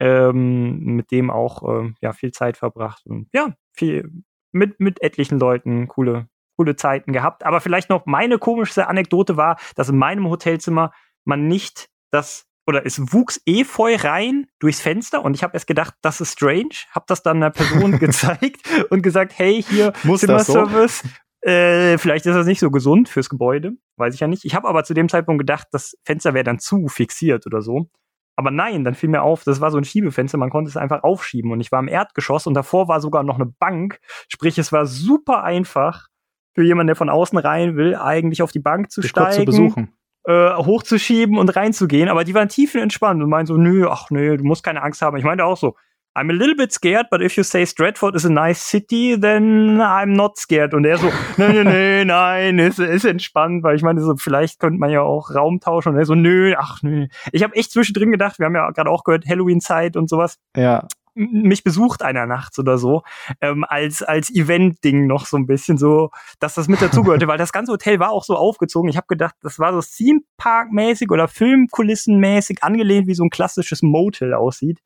ähm, 0.00 0.78
mit 0.96 1.10
dem 1.10 1.30
auch 1.30 1.62
äh, 1.84 1.92
ja, 2.00 2.14
viel 2.14 2.32
Zeit 2.32 2.56
verbracht 2.56 3.04
und 3.04 3.28
ja, 3.34 3.52
viel 3.74 4.10
mit, 4.50 4.80
mit 4.80 5.02
etlichen 5.02 5.38
Leuten 5.38 5.88
coole 5.88 6.28
coole 6.56 6.76
Zeiten 6.76 7.12
gehabt. 7.12 7.44
Aber 7.44 7.60
vielleicht 7.60 7.90
noch 7.90 8.06
meine 8.06 8.38
komischste 8.38 8.88
Anekdote 8.88 9.36
war, 9.36 9.58
dass 9.76 9.88
in 9.88 9.98
meinem 9.98 10.28
Hotelzimmer 10.28 10.92
man 11.24 11.48
nicht 11.48 11.88
das 12.10 12.46
oder 12.66 12.86
es 12.86 13.12
wuchs 13.12 13.40
Efeu 13.44 13.96
rein 13.96 14.46
durchs 14.60 14.80
Fenster 14.80 15.24
und 15.24 15.34
ich 15.34 15.42
habe 15.42 15.54
erst 15.54 15.66
gedacht, 15.66 15.94
das 16.00 16.20
ist 16.20 16.34
strange, 16.34 16.70
habe 16.92 17.06
das 17.08 17.22
dann 17.22 17.38
einer 17.38 17.50
Person 17.50 17.98
gezeigt 17.98 18.60
und 18.90 19.02
gesagt, 19.02 19.32
hey, 19.36 19.62
hier 19.62 19.92
Muss 20.04 20.20
Zimmerservice. 20.20 21.02
So? 21.02 21.08
Äh, 21.48 21.98
vielleicht 21.98 22.24
ist 22.26 22.36
das 22.36 22.46
nicht 22.46 22.60
so 22.60 22.70
gesund 22.70 23.08
fürs 23.08 23.28
Gebäude, 23.28 23.72
weiß 23.96 24.14
ich 24.14 24.20
ja 24.20 24.28
nicht. 24.28 24.44
Ich 24.44 24.54
habe 24.54 24.68
aber 24.68 24.84
zu 24.84 24.94
dem 24.94 25.08
Zeitpunkt 25.08 25.40
gedacht, 25.40 25.66
das 25.72 25.96
Fenster 26.04 26.34
wäre 26.34 26.44
dann 26.44 26.60
zu 26.60 26.86
fixiert 26.86 27.46
oder 27.46 27.62
so. 27.62 27.90
Aber 28.36 28.50
nein, 28.50 28.84
dann 28.84 28.94
fiel 28.94 29.10
mir 29.10 29.22
auf, 29.22 29.44
das 29.44 29.60
war 29.60 29.70
so 29.70 29.76
ein 29.76 29.84
Schiebefenster, 29.84 30.38
man 30.38 30.50
konnte 30.50 30.70
es 30.70 30.76
einfach 30.76 31.02
aufschieben 31.02 31.50
und 31.52 31.60
ich 31.60 31.72
war 31.72 31.80
im 31.80 31.88
Erdgeschoss 31.88 32.46
und 32.46 32.54
davor 32.54 32.88
war 32.88 33.00
sogar 33.00 33.24
noch 33.24 33.34
eine 33.34 33.46
Bank, 33.46 33.98
sprich 34.28 34.56
es 34.56 34.72
war 34.72 34.86
super 34.86 35.42
einfach, 35.42 36.06
für 36.54 36.62
jemanden, 36.62 36.88
der 36.88 36.96
von 36.96 37.08
außen 37.08 37.38
rein 37.38 37.76
will, 37.76 37.96
eigentlich 37.96 38.42
auf 38.42 38.52
die 38.52 38.60
Bank 38.60 38.90
zu 38.90 39.00
Dich 39.00 39.10
steigen. 39.10 39.32
Zu 39.32 39.44
besuchen. 39.44 39.92
Äh, 40.24 40.54
hochzuschieben 40.54 41.36
und 41.36 41.56
reinzugehen, 41.56 42.08
aber 42.08 42.22
die 42.22 42.34
waren 42.34 42.48
tiefenentspannt 42.48 43.20
und 43.22 43.28
meinen 43.28 43.46
so, 43.46 43.56
nö, 43.56 43.88
ach 43.88 44.10
nö, 44.10 44.36
du 44.36 44.44
musst 44.44 44.62
keine 44.62 44.82
Angst 44.82 45.02
haben. 45.02 45.16
Ich 45.16 45.24
meinte 45.24 45.44
auch 45.44 45.56
so, 45.56 45.74
I'm 46.14 46.28
a 46.28 46.32
little 46.32 46.54
bit 46.54 46.70
scared, 46.70 47.08
but 47.10 47.22
if 47.22 47.36
you 47.36 47.42
say 47.42 47.64
Stratford 47.64 48.14
is 48.14 48.26
a 48.26 48.28
nice 48.28 48.60
city, 48.60 49.18
then 49.18 49.80
I'm 49.80 50.14
not 50.14 50.36
scared. 50.36 50.74
Und 50.74 50.84
er 50.84 50.98
so, 50.98 51.10
nee, 51.38 51.48
nee, 51.48 51.64
nee, 51.64 52.04
nein, 52.04 52.58
ist, 52.58 52.78
ist 52.78 53.04
entspannt, 53.04 53.64
weil 53.64 53.76
ich 53.76 53.82
meine, 53.82 54.00
so, 54.00 54.14
vielleicht 54.16 54.60
könnte 54.60 54.78
man 54.78 54.90
ja 54.90 55.00
auch 55.00 55.34
Raum 55.34 55.58
tauschen. 55.58 55.94
Und 55.94 55.98
er 55.98 56.04
so, 56.04 56.14
nö, 56.14 56.54
ach 56.58 56.82
nö. 56.82 57.06
Ich 57.32 57.42
habe 57.42 57.56
echt 57.56 57.72
zwischendrin 57.72 58.12
gedacht, 58.12 58.38
wir 58.38 58.46
haben 58.46 58.54
ja 58.54 58.70
gerade 58.70 58.90
auch 58.90 59.04
gehört, 59.04 59.26
Halloween-Zeit 59.26 59.96
und 59.96 60.08
sowas. 60.10 60.38
Ja 60.54 60.86
mich 61.14 61.64
besucht 61.64 62.02
einer 62.02 62.26
nachts 62.26 62.58
oder 62.58 62.78
so, 62.78 63.02
ähm, 63.40 63.64
als, 63.68 64.02
als 64.02 64.30
Event-Ding 64.30 65.06
noch 65.06 65.26
so 65.26 65.36
ein 65.36 65.46
bisschen 65.46 65.78
so, 65.78 66.10
dass 66.40 66.54
das 66.54 66.68
mit 66.68 66.80
dazugehörte, 66.80 67.26
weil 67.28 67.38
das 67.38 67.52
ganze 67.52 67.72
Hotel 67.72 67.98
war 67.98 68.10
auch 68.10 68.24
so 68.24 68.36
aufgezogen. 68.36 68.88
Ich 68.88 68.96
habe 68.96 69.06
gedacht, 69.08 69.34
das 69.42 69.58
war 69.58 69.72
so 69.72 69.80
Theme 69.80 70.20
Park-mäßig 70.38 71.10
oder 71.10 71.26
Filmkulissen-mäßig 71.28 72.62
angelehnt, 72.62 73.06
wie 73.06 73.14
so 73.14 73.24
ein 73.24 73.30
klassisches 73.30 73.82
Motel 73.82 74.34
aussieht. 74.34 74.80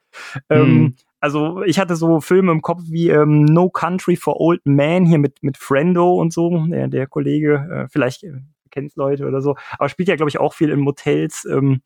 Ähm, 0.51 0.61
hm. 0.61 0.67
Ähm, 0.67 0.97
also 1.21 1.63
ich 1.63 1.79
hatte 1.79 1.97
so 1.97 2.21
Filme 2.21 2.53
im 2.53 2.63
Kopf 2.63 2.83
wie 2.89 3.09
ähm, 3.09 3.45
No 3.45 3.71
Country 3.71 4.17
for 4.17 4.41
Old 4.41 4.61
Men 4.65 5.07
hier 5.07 5.19
mit, 5.19 5.43
mit 5.43 5.57
Frendo 5.57 6.15
und 6.15 6.33
so, 6.33 6.67
der, 6.67 6.89
der 6.89 7.07
Kollege, 7.07 7.87
äh, 7.87 7.89
vielleicht 7.89 8.23
äh, 8.23 8.33
kennt 8.71 8.95
Leute 8.97 9.27
oder 9.27 9.41
so, 9.41 9.57
aber 9.79 9.89
spielt 9.89 10.09
ja, 10.09 10.17
glaube 10.17 10.29
ich, 10.29 10.39
auch 10.39 10.55
viel 10.55 10.71
in 10.71 10.81
Motels. 10.81 11.47
Ähm, 11.51 11.81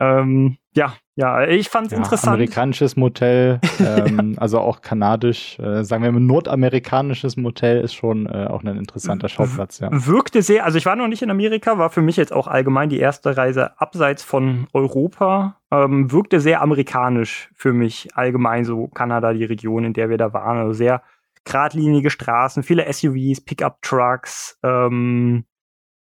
ähm, 0.00 0.58
ja, 0.74 0.94
ja, 1.16 1.44
ich 1.48 1.68
fand 1.68 1.86
es 1.86 1.92
ja, 1.92 1.98
interessant. 1.98 2.34
Amerikanisches 2.34 2.96
Motel, 2.96 3.60
ähm, 3.80 4.36
also 4.38 4.60
auch 4.60 4.80
kanadisch, 4.80 5.58
äh, 5.58 5.82
sagen 5.82 6.04
wir 6.04 6.12
mal 6.12 6.20
nordamerikanisches 6.20 7.36
Motel 7.36 7.80
ist 7.80 7.94
schon 7.94 8.26
äh, 8.26 8.46
auch 8.46 8.62
ein 8.62 8.76
interessanter 8.76 9.28
Schauplatz, 9.28 9.80
ja. 9.80 9.88
Wirkte 9.90 10.42
sehr, 10.42 10.64
also 10.64 10.78
ich 10.78 10.86
war 10.86 10.94
noch 10.94 11.08
nicht 11.08 11.22
in 11.22 11.30
Amerika, 11.30 11.78
war 11.78 11.90
für 11.90 12.02
mich 12.02 12.16
jetzt 12.16 12.32
auch 12.32 12.46
allgemein 12.46 12.88
die 12.88 13.00
erste 13.00 13.36
Reise 13.36 13.80
abseits 13.80 14.22
von 14.22 14.68
Europa. 14.72 15.56
Ähm, 15.72 16.12
wirkte 16.12 16.38
sehr 16.38 16.62
amerikanisch 16.62 17.50
für 17.54 17.72
mich 17.72 18.10
allgemein, 18.14 18.64
so 18.64 18.86
Kanada, 18.86 19.32
die 19.32 19.44
Region, 19.44 19.84
in 19.84 19.92
der 19.92 20.10
wir 20.10 20.18
da 20.18 20.32
waren. 20.32 20.58
Also 20.58 20.72
sehr 20.72 21.02
geradlinige 21.44 22.10
Straßen, 22.10 22.62
viele 22.62 22.90
SUVs, 22.92 23.40
Pickup-Trucks, 23.40 24.58
ähm, 24.62 25.44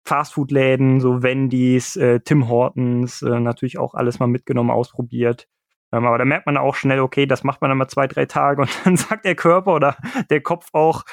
Fastfood-Läden, 0.07 1.01
so 1.01 1.21
Wendy's, 1.21 1.97
äh, 1.97 2.21
Tim 2.21 2.47
Hortons, 2.47 3.21
äh, 3.21 3.39
natürlich 3.39 3.77
auch 3.77 3.93
alles 3.93 4.19
mal 4.19 4.27
mitgenommen, 4.27 4.71
ausprobiert. 4.71 5.47
Ähm, 5.91 6.05
aber 6.05 6.17
da 6.17 6.25
merkt 6.25 6.45
man 6.45 6.57
auch 6.57 6.75
schnell, 6.75 6.99
okay, 6.99 7.25
das 7.25 7.43
macht 7.43 7.61
man 7.61 7.69
dann 7.69 7.77
mal 7.77 7.87
zwei, 7.87 8.07
drei 8.07 8.25
Tage 8.25 8.61
und 8.61 8.69
dann 8.85 8.95
sagt 8.95 9.25
der 9.25 9.35
Körper 9.35 9.73
oder 9.73 9.97
der 10.29 10.41
Kopf 10.41 10.69
auch, 10.71 11.03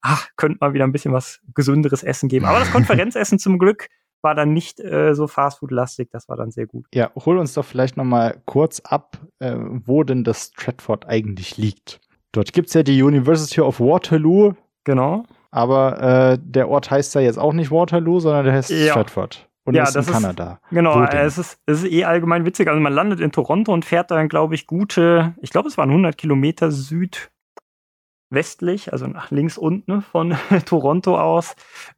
ach, 0.00 0.28
könnte 0.36 0.58
mal 0.60 0.72
wieder 0.72 0.84
ein 0.84 0.92
bisschen 0.92 1.12
was 1.12 1.40
gesünderes 1.54 2.02
Essen 2.02 2.28
geben. 2.28 2.46
Aber 2.46 2.58
das 2.58 2.70
Konferenzessen 2.72 3.38
zum 3.38 3.58
Glück 3.58 3.86
war 4.22 4.34
dann 4.34 4.52
nicht 4.52 4.80
äh, 4.80 5.14
so 5.14 5.28
Fastfood-lastig, 5.28 6.10
das 6.10 6.28
war 6.28 6.36
dann 6.36 6.50
sehr 6.50 6.66
gut. 6.66 6.86
Ja, 6.92 7.10
hol 7.14 7.38
uns 7.38 7.54
doch 7.54 7.64
vielleicht 7.64 7.96
noch 7.96 8.04
mal 8.04 8.42
kurz 8.46 8.80
ab, 8.80 9.16
äh, 9.38 9.54
wo 9.56 10.02
denn 10.02 10.24
das 10.24 10.50
Stratford 10.52 11.06
eigentlich 11.06 11.56
liegt. 11.56 12.00
Dort 12.32 12.52
gibt 12.52 12.68
es 12.68 12.74
ja 12.74 12.82
die 12.82 13.02
University 13.02 13.60
of 13.60 13.80
Waterloo. 13.80 14.54
Genau. 14.84 15.24
Aber 15.50 16.00
äh, 16.00 16.38
der 16.40 16.68
Ort 16.68 16.90
heißt 16.90 17.14
ja 17.14 17.20
jetzt 17.20 17.38
auch 17.38 17.52
nicht 17.52 17.70
Waterloo, 17.70 18.20
sondern 18.20 18.44
der 18.44 18.54
heißt 18.54 18.70
ja. 18.70 18.92
Stratford. 18.92 19.48
Und 19.64 19.74
ja, 19.74 19.84
ist 19.84 19.94
in 19.96 20.06
Kanada. 20.06 20.60
Ist, 20.64 20.70
genau, 20.70 21.02
es 21.02 21.38
ist, 21.38 21.58
es 21.66 21.82
ist 21.82 21.92
eh 21.92 22.04
allgemein 22.04 22.44
witzig. 22.46 22.68
Also 22.68 22.80
man 22.80 22.92
landet 22.92 23.20
in 23.20 23.30
Toronto 23.30 23.72
und 23.72 23.84
fährt 23.84 24.10
dann, 24.10 24.28
glaube 24.28 24.54
ich, 24.54 24.66
gute, 24.66 25.34
ich 25.40 25.50
glaube, 25.50 25.68
es 25.68 25.76
waren 25.76 25.90
100 25.90 26.16
Kilometer 26.16 26.70
südwestlich, 26.70 27.30
also 28.92 29.06
nach 29.06 29.30
links 29.30 29.58
unten 29.58 30.02
von 30.02 30.34
Toronto 30.66 31.18
aus, 31.18 31.54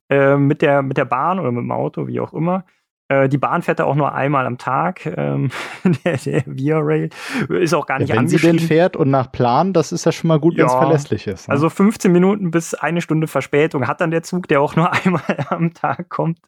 äh, 0.09 0.37
mit, 0.37 0.61
der, 0.61 0.83
mit 0.83 0.97
der 0.97 1.05
Bahn 1.05 1.39
oder 1.39 1.53
mit 1.53 1.63
dem 1.63 1.73
Auto, 1.73 2.09
wie 2.09 2.21
auch 2.21 2.33
immer. 2.33 2.65
Äh, 3.09 3.29
die 3.29 3.39
Bahn 3.39 3.63
fährt 3.63 3.81
da 3.81 3.85
auch 3.85 3.95
nur 3.95 4.13
einmal 4.13 4.47
am 4.47 4.59
Tag. 4.59 5.07
Ähm, 5.07 5.51
der, 6.05 6.17
der 6.17 6.43
Via 6.47 6.79
Rail 6.81 7.11
ist 7.49 7.75
auch 7.75 7.87
gar 7.87 7.99
nicht 7.99 8.09
ja, 8.09 8.17
Wenn 8.17 8.29
sie 8.29 8.39
denn 8.39 8.59
fährt 8.59 8.97
und 8.97 9.11
nach 9.11 9.31
Plan, 9.31 9.73
das 9.73 9.93
ist 9.93 10.07
ja 10.07 10.13
schon 10.13 10.29
mal 10.29 10.41
gut, 10.41 10.57
wenn 10.57 10.67
es 10.67 10.73
verlässlich 10.73 11.27
ist. 11.27 11.49
Ne? 11.49 11.53
Also 11.53 11.69
15 11.69 12.11
Minuten 12.11 12.51
bis 12.51 12.75
eine 12.75 13.01
Stunde 13.01 13.27
Verspätung 13.27 13.87
hat 13.87 14.01
dann 14.01 14.11
der 14.11 14.23
Zug, 14.23 14.49
der 14.49 14.61
auch 14.61 14.77
nur 14.77 14.93
einmal 15.05 15.23
am 15.49 15.75
Tag 15.75 16.09
kommt. 16.09 16.39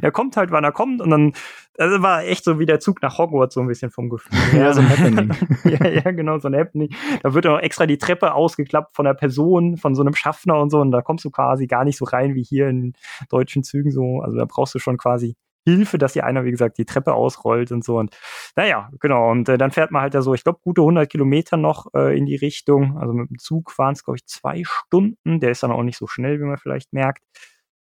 Er 0.00 0.10
kommt 0.10 0.36
halt, 0.36 0.50
wann 0.50 0.64
er 0.64 0.72
kommt 0.72 1.00
und 1.00 1.10
dann 1.10 1.32
das 1.74 2.02
war 2.02 2.24
echt 2.24 2.44
so 2.44 2.58
wie 2.58 2.66
der 2.66 2.80
Zug 2.80 3.00
nach 3.00 3.16
Hogwarts, 3.16 3.54
so 3.54 3.60
ein 3.60 3.66
bisschen 3.66 3.90
vom 3.90 4.10
Gefühl. 4.10 4.38
ja, 4.54 4.74
so 4.74 4.82
ein 4.82 4.90
Happening. 4.90 5.30
ja, 5.64 5.86
ja, 5.88 6.10
genau, 6.10 6.38
so 6.38 6.48
ein 6.48 6.54
Happening. 6.54 6.90
Da 7.22 7.32
wird 7.32 7.46
auch 7.46 7.58
extra 7.58 7.86
die 7.86 7.96
Treppe 7.96 8.34
ausgeklappt 8.34 8.94
von 8.94 9.06
der 9.06 9.14
Person, 9.14 9.78
von 9.78 9.94
so 9.94 10.02
einem 10.02 10.14
Schaffner 10.14 10.60
und 10.60 10.70
so. 10.70 10.80
Und 10.80 10.90
da 10.90 11.00
kommst 11.00 11.24
du 11.24 11.30
quasi 11.30 11.66
gar 11.66 11.84
nicht 11.84 11.96
so 11.96 12.04
rein 12.04 12.34
wie 12.34 12.42
hier 12.42 12.68
in 12.68 12.92
deutschen 13.30 13.62
Zügen 13.62 13.90
so. 13.90 14.20
Also 14.20 14.36
da 14.36 14.44
brauchst 14.44 14.74
du 14.74 14.78
schon 14.78 14.98
quasi 14.98 15.34
Hilfe, 15.64 15.98
dass 15.98 16.12
hier 16.12 16.24
einer, 16.24 16.44
wie 16.44 16.50
gesagt, 16.50 16.78
die 16.78 16.84
Treppe 16.84 17.14
ausrollt 17.14 17.72
und 17.72 17.84
so. 17.84 17.98
Und 17.98 18.16
naja, 18.56 18.90
genau. 19.00 19.30
Und 19.30 19.48
äh, 19.48 19.58
dann 19.58 19.70
fährt 19.70 19.90
man 19.90 20.02
halt 20.02 20.14
da 20.14 20.22
so, 20.22 20.34
ich 20.34 20.44
glaube, 20.44 20.60
gute 20.62 20.82
100 20.82 21.10
Kilometer 21.10 21.56
noch 21.56 21.86
äh, 21.94 22.16
in 22.16 22.26
die 22.26 22.36
Richtung. 22.36 22.98
Also 22.98 23.12
mit 23.12 23.30
dem 23.30 23.38
Zug 23.38 23.76
waren 23.78 23.92
es, 23.92 24.04
glaube 24.04 24.18
ich, 24.18 24.26
zwei 24.26 24.62
Stunden. 24.64 25.40
Der 25.40 25.50
ist 25.50 25.62
dann 25.62 25.72
auch 25.72 25.82
nicht 25.82 25.98
so 25.98 26.06
schnell, 26.06 26.40
wie 26.40 26.44
man 26.44 26.58
vielleicht 26.58 26.92
merkt. 26.92 27.24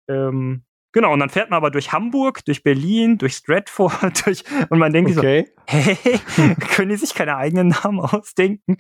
Ähm, 0.09 0.65
genau, 0.93 1.13
und 1.13 1.21
dann 1.21 1.31
fährt 1.31 1.51
man 1.51 1.59
aber 1.59 1.71
durch 1.71 1.93
Hamburg, 1.93 2.45
durch 2.45 2.63
Berlin, 2.63 3.19
durch 3.19 3.35
Stratford, 3.35 3.93
durch, 4.27 4.45
und 4.71 4.79
man 4.79 4.93
denkt 4.93 5.17
okay. 5.17 5.47
so, 5.47 5.63
hey, 5.67 6.21
können 6.75 6.91
die 6.91 6.97
sich 6.97 7.15
keine 7.15 7.37
eigenen 7.37 7.69
Namen 7.69 8.01
ausdenken? 8.01 8.77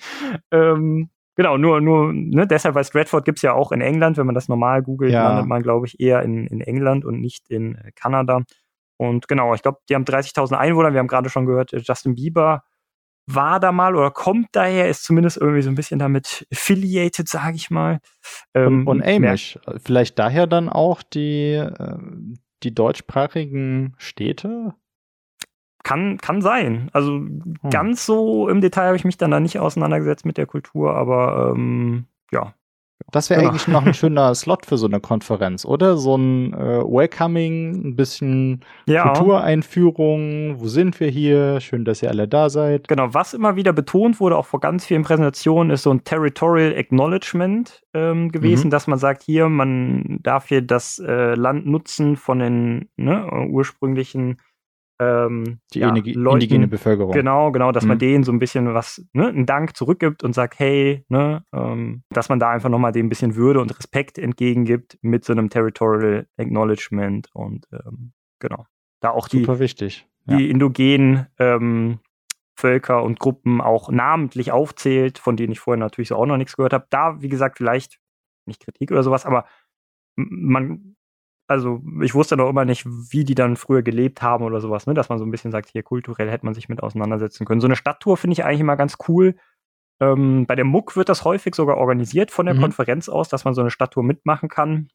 Ähm, 0.50 1.10
Genau, 1.36 1.58
nur, 1.58 1.82
nur, 1.82 2.14
ne, 2.14 2.46
deshalb, 2.46 2.74
weil 2.74 2.84
Stratford 2.84 3.26
gibt's 3.26 3.42
ja 3.42 3.52
auch 3.52 3.70
in 3.70 3.82
England. 3.82 4.16
Wenn 4.16 4.24
man 4.24 4.34
das 4.34 4.48
normal 4.48 4.82
googelt, 4.82 5.12
ja. 5.12 5.28
landet 5.28 5.46
man, 5.46 5.62
glaube 5.62 5.86
ich, 5.86 6.00
eher 6.00 6.22
in, 6.22 6.46
in 6.46 6.62
England 6.62 7.04
und 7.04 7.20
nicht 7.20 7.50
in 7.50 7.74
äh, 7.74 7.92
Kanada. 7.94 8.42
Und 8.98 9.28
genau, 9.28 9.54
ich 9.54 9.62
glaube, 9.62 9.78
die 9.88 9.94
haben 9.94 10.04
30.000 10.04 10.54
Einwohner. 10.54 10.92
Wir 10.92 11.00
haben 11.00 11.08
gerade 11.08 11.28
schon 11.30 11.46
gehört, 11.46 11.72
äh, 11.72 11.78
Justin 11.78 12.14
Bieber 12.14 12.64
war 13.28 13.58
da 13.58 13.72
mal 13.72 13.96
oder 13.96 14.12
kommt 14.12 14.48
daher, 14.52 14.88
ist 14.88 15.02
zumindest 15.02 15.36
irgendwie 15.36 15.62
so 15.62 15.68
ein 15.68 15.74
bisschen 15.74 15.98
damit 15.98 16.46
affiliated, 16.52 17.28
sage 17.28 17.56
ich 17.56 17.70
mal. 17.70 17.98
Ähm, 18.54 18.86
und, 18.86 19.00
und 19.00 19.02
Amish, 19.02 19.58
vielleicht 19.84 20.18
daher 20.18 20.46
dann 20.46 20.68
auch 20.68 21.02
die, 21.02 21.54
äh, 21.54 21.98
die 22.62 22.74
deutschsprachigen 22.74 23.94
Städte? 23.98 24.74
kann, 25.86 26.18
kann 26.18 26.42
sein. 26.42 26.90
Also 26.92 27.12
hm. 27.12 27.54
ganz 27.70 28.04
so 28.04 28.48
im 28.48 28.60
Detail 28.60 28.88
habe 28.88 28.96
ich 28.96 29.04
mich 29.04 29.18
dann 29.18 29.30
da 29.30 29.38
nicht 29.38 29.60
auseinandergesetzt 29.60 30.26
mit 30.26 30.36
der 30.36 30.46
Kultur, 30.46 30.96
aber 30.96 31.52
ähm, 31.54 32.06
ja, 32.32 32.54
das 33.12 33.30
wäre 33.30 33.40
genau. 33.40 33.50
eigentlich 33.50 33.68
noch 33.68 33.86
ein 33.86 33.94
schöner 33.94 34.34
Slot 34.34 34.66
für 34.66 34.76
so 34.76 34.86
eine 34.86 35.00
Konferenz, 35.00 35.64
oder? 35.64 35.96
So 35.96 36.16
ein 36.16 36.52
äh, 36.54 36.82
Welcoming, 36.82 37.88
ein 37.88 37.96
bisschen 37.96 38.64
ja. 38.86 39.04
Kultureinführung. 39.04 40.60
Wo 40.60 40.66
sind 40.66 40.98
wir 40.98 41.08
hier? 41.08 41.60
Schön, 41.60 41.84
dass 41.84 42.02
ihr 42.02 42.10
alle 42.10 42.26
da 42.26 42.50
seid. 42.50 42.88
Genau, 42.88 43.12
was 43.14 43.34
immer 43.34 43.56
wieder 43.56 43.72
betont 43.72 44.18
wurde, 44.18 44.36
auch 44.36 44.46
vor 44.46 44.60
ganz 44.60 44.84
vielen 44.84 45.02
Präsentationen, 45.02 45.70
ist 45.70 45.82
so 45.82 45.90
ein 45.90 46.04
Territorial 46.04 46.74
Acknowledgement 46.76 47.82
ähm, 47.94 48.32
gewesen, 48.32 48.68
mhm. 48.68 48.70
dass 48.70 48.86
man 48.86 48.98
sagt, 48.98 49.22
hier, 49.22 49.48
man 49.48 50.18
darf 50.22 50.48
hier 50.48 50.62
das 50.62 50.98
äh, 50.98 51.34
Land 51.34 51.66
nutzen 51.66 52.16
von 52.16 52.38
den 52.38 52.88
ne, 52.96 53.46
ursprünglichen 53.48 54.38
ähm, 54.98 55.60
die 55.74 55.80
ja, 55.80 55.88
Leuten, 55.94 56.36
indigene 56.36 56.68
Bevölkerung. 56.68 57.12
Genau, 57.12 57.52
genau, 57.52 57.72
dass 57.72 57.84
mhm. 57.84 57.88
man 57.88 57.98
denen 57.98 58.24
so 58.24 58.32
ein 58.32 58.38
bisschen 58.38 58.72
was, 58.74 59.04
ne, 59.12 59.28
einen 59.28 59.46
Dank 59.46 59.76
zurückgibt 59.76 60.24
und 60.24 60.34
sagt, 60.34 60.58
hey, 60.58 61.04
ne, 61.08 61.44
ähm, 61.52 62.02
dass 62.10 62.28
man 62.28 62.38
da 62.38 62.50
einfach 62.50 62.68
nochmal 62.68 62.92
dem 62.92 63.06
ein 63.06 63.08
bisschen 63.08 63.36
Würde 63.36 63.60
und 63.60 63.76
Respekt 63.76 64.18
entgegengibt 64.18 64.98
mit 65.02 65.24
so 65.24 65.32
einem 65.32 65.50
Territorial 65.50 66.26
Acknowledgement 66.38 67.28
und 67.34 67.66
ähm, 67.72 68.12
genau. 68.38 68.66
Da 69.00 69.10
auch 69.10 69.28
die, 69.28 69.40
Super 69.40 69.58
wichtig. 69.58 70.08
Ja. 70.26 70.38
die 70.38 70.50
indogenen 70.50 71.26
ähm, 71.38 72.00
Völker 72.58 73.02
und 73.02 73.20
Gruppen 73.20 73.60
auch 73.60 73.90
namentlich 73.90 74.50
aufzählt, 74.50 75.18
von 75.18 75.36
denen 75.36 75.52
ich 75.52 75.60
vorher 75.60 75.78
natürlich 75.78 76.08
so 76.08 76.16
auch 76.16 76.26
noch 76.26 76.38
nichts 76.38 76.56
gehört 76.56 76.72
habe. 76.72 76.86
Da, 76.88 77.20
wie 77.20 77.28
gesagt, 77.28 77.58
vielleicht 77.58 77.98
nicht 78.46 78.62
Kritik 78.64 78.90
oder 78.90 79.02
sowas, 79.02 79.26
aber 79.26 79.44
man 80.16 80.95
also 81.46 81.80
ich 82.02 82.14
wusste 82.14 82.36
noch 82.36 82.48
immer 82.48 82.64
nicht, 82.64 82.84
wie 82.86 83.24
die 83.24 83.34
dann 83.34 83.56
früher 83.56 83.82
gelebt 83.82 84.22
haben 84.22 84.44
oder 84.44 84.60
sowas, 84.60 84.86
ne? 84.86 84.94
dass 84.94 85.08
man 85.08 85.18
so 85.18 85.24
ein 85.24 85.30
bisschen 85.30 85.52
sagt, 85.52 85.70
hier 85.70 85.82
kulturell 85.82 86.30
hätte 86.30 86.44
man 86.44 86.54
sich 86.54 86.68
mit 86.68 86.82
auseinandersetzen 86.82 87.44
können. 87.44 87.60
So 87.60 87.68
eine 87.68 87.76
Stadttour 87.76 88.16
finde 88.16 88.32
ich 88.32 88.44
eigentlich 88.44 88.60
immer 88.60 88.76
ganz 88.76 88.96
cool. 89.08 89.36
Ähm, 90.00 90.46
bei 90.46 90.56
der 90.56 90.64
MUC 90.64 90.96
wird 90.96 91.08
das 91.08 91.24
häufig 91.24 91.54
sogar 91.54 91.78
organisiert 91.78 92.30
von 92.30 92.46
der 92.46 92.54
mhm. 92.54 92.62
Konferenz 92.62 93.08
aus, 93.08 93.28
dass 93.28 93.44
man 93.44 93.54
so 93.54 93.60
eine 93.60 93.70
Stadttour 93.70 94.02
mitmachen 94.02 94.48
kann. 94.48 94.88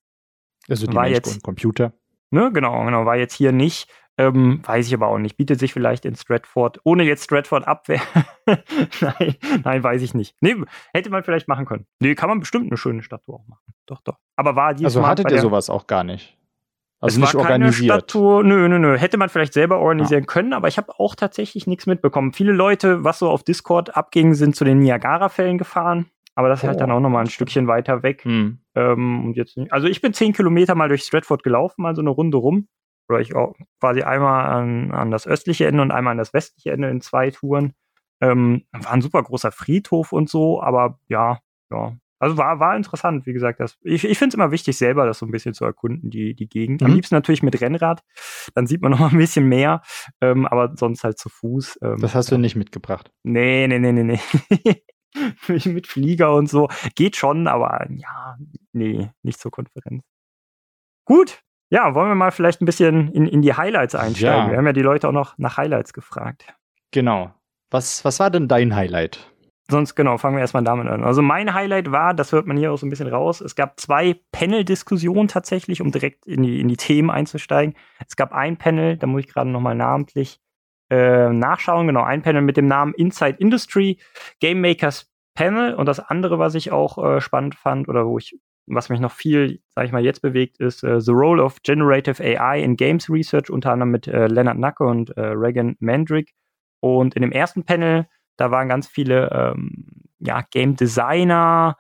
Also 0.70 0.86
die 0.88 0.96
war 0.96 1.08
jetzt, 1.08 1.36
und 1.36 1.44
Computer. 1.44 1.94
Ne, 2.30 2.52
genau, 2.54 2.86
genau, 2.86 3.06
war 3.06 3.18
jetzt 3.18 3.34
hier 3.34 3.52
nicht. 3.52 3.90
Ähm, 4.18 4.62
weiß 4.64 4.88
ich 4.88 4.94
aber 4.94 5.08
auch 5.08 5.18
nicht. 5.18 5.38
Bietet 5.38 5.60
sich 5.60 5.74
vielleicht 5.74 6.06
in 6.06 6.16
Stratford, 6.16 6.80
ohne 6.84 7.04
jetzt 7.04 7.24
Stratford 7.24 7.68
Abwehr. 7.68 8.02
nein, 8.46 9.36
nein, 9.64 9.84
weiß 9.84 10.02
ich 10.02 10.14
nicht. 10.14 10.36
Nee, 10.42 10.56
hätte 10.94 11.10
man 11.10 11.24
vielleicht 11.24 11.48
machen 11.48 11.66
können. 11.66 11.88
Nee, 12.00 12.14
kann 12.14 12.30
man 12.30 12.40
bestimmt 12.40 12.68
eine 12.70 12.78
schöne 12.78 13.04
Stadttour 13.04 13.36
auch 13.36 13.48
machen. 13.48 13.74
Doch, 13.86 14.02
doch. 14.02 14.18
Aber 14.36 14.56
war 14.56 14.74
dieses 14.74 14.96
Also 14.96 15.08
hattet 15.08 15.32
ihr 15.32 15.40
sowas 15.40 15.70
auch 15.70 15.88
gar 15.88 16.04
nicht? 16.04 16.38
Also 17.02 17.16
es 17.16 17.20
nicht 17.20 17.34
war 17.34 17.44
keine 17.44 17.66
organisiert. 17.66 17.86
Stadttour. 17.92 18.44
Nö, 18.44 18.70
nö, 18.70 18.78
nö. 18.78 18.98
Hätte 18.98 19.18
man 19.18 19.30
vielleicht 19.30 19.54
selber 19.54 19.80
organisieren 19.80 20.24
ja. 20.24 20.28
können, 20.28 20.54
aber 20.54 20.68
ich 20.68 20.78
habe 20.78 20.94
auch 21.00 21.16
tatsächlich 21.16 21.66
nichts 21.66 21.88
mitbekommen. 21.88 22.32
Viele 22.32 22.52
Leute, 22.52 23.04
was 23.04 23.20
so 23.20 23.30
auf 23.30 23.44
Discord 23.44 23.98
abging, 23.98 24.36
sind 24.36 24.56
zu 24.56 24.64
den 24.64 24.80
Niagara-Fällen 24.80 25.58
gefahren. 25.58 26.06
Aber 26.36 26.48
das 26.48 26.62
ist 26.62 26.70
halt 26.70 26.80
dann 26.80 26.92
oh. 26.92 26.96
auch 26.96 27.00
nochmal 27.00 27.24
ein 27.24 27.30
Stückchen 27.30 27.68
weiter 27.68 28.04
weg. 28.04 28.24
Hm. 28.24 28.60
Ähm, 28.76 29.26
und 29.26 29.36
jetzt, 29.36 29.58
also 29.70 29.88
ich 29.88 30.02
bin 30.02 30.14
zehn 30.14 30.32
Kilometer 30.32 30.76
mal 30.76 30.90
durch 30.90 31.04
Stratford 31.04 31.44
gelaufen, 31.44 31.82
mal 31.82 31.96
so 31.96 32.02
eine 32.02 32.12
Runde 32.12 32.38
rum. 32.38 32.68
Oder 33.10 33.20
ich 33.20 33.36
auch 33.36 33.56
quasi 33.80 34.04
einmal 34.04 34.46
an, 34.46 34.92
an 34.92 35.12
das 35.12 35.28
östliche 35.28 35.66
Ende 35.66 35.82
und 35.82 35.92
einmal 35.92 36.12
an 36.12 36.18
das 36.18 36.34
westliche 36.34 36.72
Ende 36.72 36.90
in 36.90 37.02
zwei 37.02 37.32
Touren. 37.32 37.74
Ähm, 38.22 38.64
war 38.72 38.92
ein 38.92 39.02
super 39.02 39.24
großer 39.24 39.52
Friedhof 39.52 40.14
und 40.14 40.30
so, 40.30 40.62
aber 40.62 41.00
ja, 41.08 41.40
ja, 41.72 41.98
also 42.22 42.38
war, 42.38 42.60
war 42.60 42.78
interessant, 42.78 43.26
wie 43.26 43.34
gesagt. 43.34 43.60
Das, 43.60 43.78
ich 43.82 44.06
ich 44.06 44.18
finde 44.18 44.30
es 44.30 44.36
immer 44.36 44.52
wichtig, 44.52 44.78
selber 44.78 45.06
das 45.08 45.20
so 45.20 45.26
ein 45.26 45.32
bisschen 45.32 45.56
zu 45.56 45.66
erkunden, 45.66 46.12
die, 46.12 46.36
die 46.36 46.48
Gegend. 46.48 46.84
Am 46.84 46.92
mhm. 46.92 46.96
liebsten 46.96 47.16
natürlich 47.16 47.42
mit 47.42 47.60
Rennrad, 47.60 48.04
dann 48.54 48.68
sieht 48.68 48.82
man 48.82 48.92
noch 48.92 49.00
mal 49.00 49.10
ein 49.10 49.18
bisschen 49.18 49.48
mehr, 49.48 49.82
ähm, 50.22 50.46
aber 50.46 50.76
sonst 50.78 51.04
halt 51.04 51.18
zu 51.18 51.30
Fuß. 51.30 51.80
Ähm, 51.82 51.98
das 52.00 52.14
hast 52.14 52.32
du 52.32 52.38
nicht 52.38 52.56
mitgebracht. 52.56 53.12
Nee, 53.24 53.68
nee, 53.68 53.80
nee, 53.80 53.92
nee, 53.92 54.04
nee. 54.04 54.84
mit 55.66 55.88
Flieger 55.88 56.36
und 56.36 56.48
so. 56.48 56.70
Geht 56.96 57.16
schon, 57.16 57.48
aber 57.48 57.88
ja, 57.90 58.38
nee, 58.72 59.10
nicht 59.24 59.40
zur 59.40 59.52
Konferenz. 59.52 60.04
Gut, 61.06 61.42
ja, 61.72 61.96
wollen 61.96 62.10
wir 62.10 62.16
mal 62.16 62.32
vielleicht 62.32 62.62
ein 62.62 62.66
bisschen 62.66 63.12
in, 63.14 63.26
in 63.26 63.42
die 63.42 63.56
Highlights 63.56 63.96
einsteigen. 63.96 64.46
Ja. 64.46 64.52
Wir 64.52 64.58
haben 64.58 64.68
ja 64.68 64.74
die 64.74 64.82
Leute 64.82 65.08
auch 65.08 65.14
noch 65.14 65.38
nach 65.40 65.58
Highlights 65.58 65.94
gefragt. 65.94 66.46
Genau. 66.92 67.34
Was, 67.72 68.06
was 68.06 68.20
war 68.20 68.30
denn 68.30 68.48
dein 68.48 68.76
Highlight? 68.76 69.32
Sonst 69.70 69.96
genau, 69.96 70.18
fangen 70.18 70.36
wir 70.36 70.42
erstmal 70.42 70.64
damit 70.64 70.88
an. 70.88 71.04
Also 71.04 71.22
mein 71.22 71.54
Highlight 71.54 71.92
war, 71.92 72.14
das 72.14 72.32
hört 72.32 72.48
man 72.48 72.58
hier 72.58 72.72
auch 72.72 72.78
so 72.78 72.86
ein 72.86 72.90
bisschen 72.90 73.08
raus, 73.08 73.42
es 73.42 73.56
gab 73.56 73.80
zwei 73.80 74.20
Panel-Diskussionen 74.32 75.28
tatsächlich, 75.28 75.82
um 75.82 75.92
direkt 75.92 76.26
in 76.26 76.44
die, 76.44 76.60
in 76.60 76.68
die 76.68 76.78
Themen 76.78 77.10
einzusteigen. 77.10 77.76
Es 78.08 78.16
gab 78.16 78.34
ein 78.34 78.58
Panel, 78.58 78.98
da 78.98 79.08
muss 79.08 79.22
ich 79.22 79.28
gerade 79.28 79.50
nochmal 79.50 79.76
namentlich 79.76 80.40
äh, 80.90 81.30
nachschauen, 81.30 81.88
genau, 81.88 82.04
ein 82.04 82.22
Panel 82.22 82.42
mit 82.42 82.58
dem 82.58 82.68
Namen 82.68 82.94
Inside 82.94 83.38
Industry, 83.40 83.98
Game 84.40 84.62
Makers 84.62 85.10
Panel 85.34 85.74
und 85.76 85.86
das 85.86 86.00
andere, 86.00 86.40
was 86.40 86.56
ich 86.56 86.72
auch 86.72 86.98
äh, 86.98 87.22
spannend 87.22 87.56
fand 87.56 87.88
oder 87.88 88.06
wo 88.06 88.18
ich 88.18 88.38
was 88.68 88.90
mich 88.90 89.00
noch 89.00 89.12
viel, 89.12 89.60
sag 89.70 89.86
ich 89.86 89.92
mal, 89.92 90.04
jetzt 90.04 90.22
bewegt, 90.22 90.60
ist 90.60 90.84
uh, 90.84 91.00
The 91.00 91.12
Role 91.12 91.44
of 91.44 91.62
Generative 91.64 92.24
AI 92.24 92.62
in 92.62 92.78
Games 92.78 93.10
Research, 93.10 93.50
unter 93.50 93.72
anderem 93.72 93.92
mit 93.92 94.08
äh, 94.08 94.28
Leonard 94.28 94.58
Nacke 94.58 94.84
und 94.84 95.16
äh, 95.18 95.22
Regan 95.22 95.76
Mandrick. 95.80 96.34
Und 96.80 97.16
in 97.16 97.22
dem 97.22 97.32
ersten 97.32 97.64
Panel 97.64 98.08
da 98.42 98.50
waren 98.50 98.70
ganz 98.70 98.88
viele 98.88 99.30
ähm, 99.32 99.86
ja, 100.18 100.42
Game 100.50 100.76
Designer, 100.76 101.78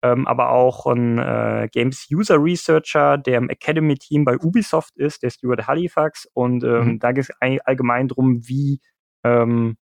ähm, 0.00 0.28
aber 0.28 0.50
auch 0.50 0.86
ein 0.86 1.18
äh, 1.18 1.68
Games 1.72 2.06
User 2.12 2.40
Researcher, 2.40 3.18
der 3.18 3.38
im 3.38 3.50
Academy 3.50 3.96
Team 3.96 4.24
bei 4.24 4.38
Ubisoft 4.38 4.96
ist, 4.96 5.24
der 5.24 5.30
Stuart 5.30 5.66
Halifax. 5.66 6.28
Und 6.32 6.62
ähm, 6.62 6.84
mhm. 6.84 6.98
da 7.00 7.10
geht 7.10 7.28
es 7.28 7.60
allgemein 7.64 8.06
darum, 8.06 8.46
wie 8.46 8.80
ähm, 9.24 9.76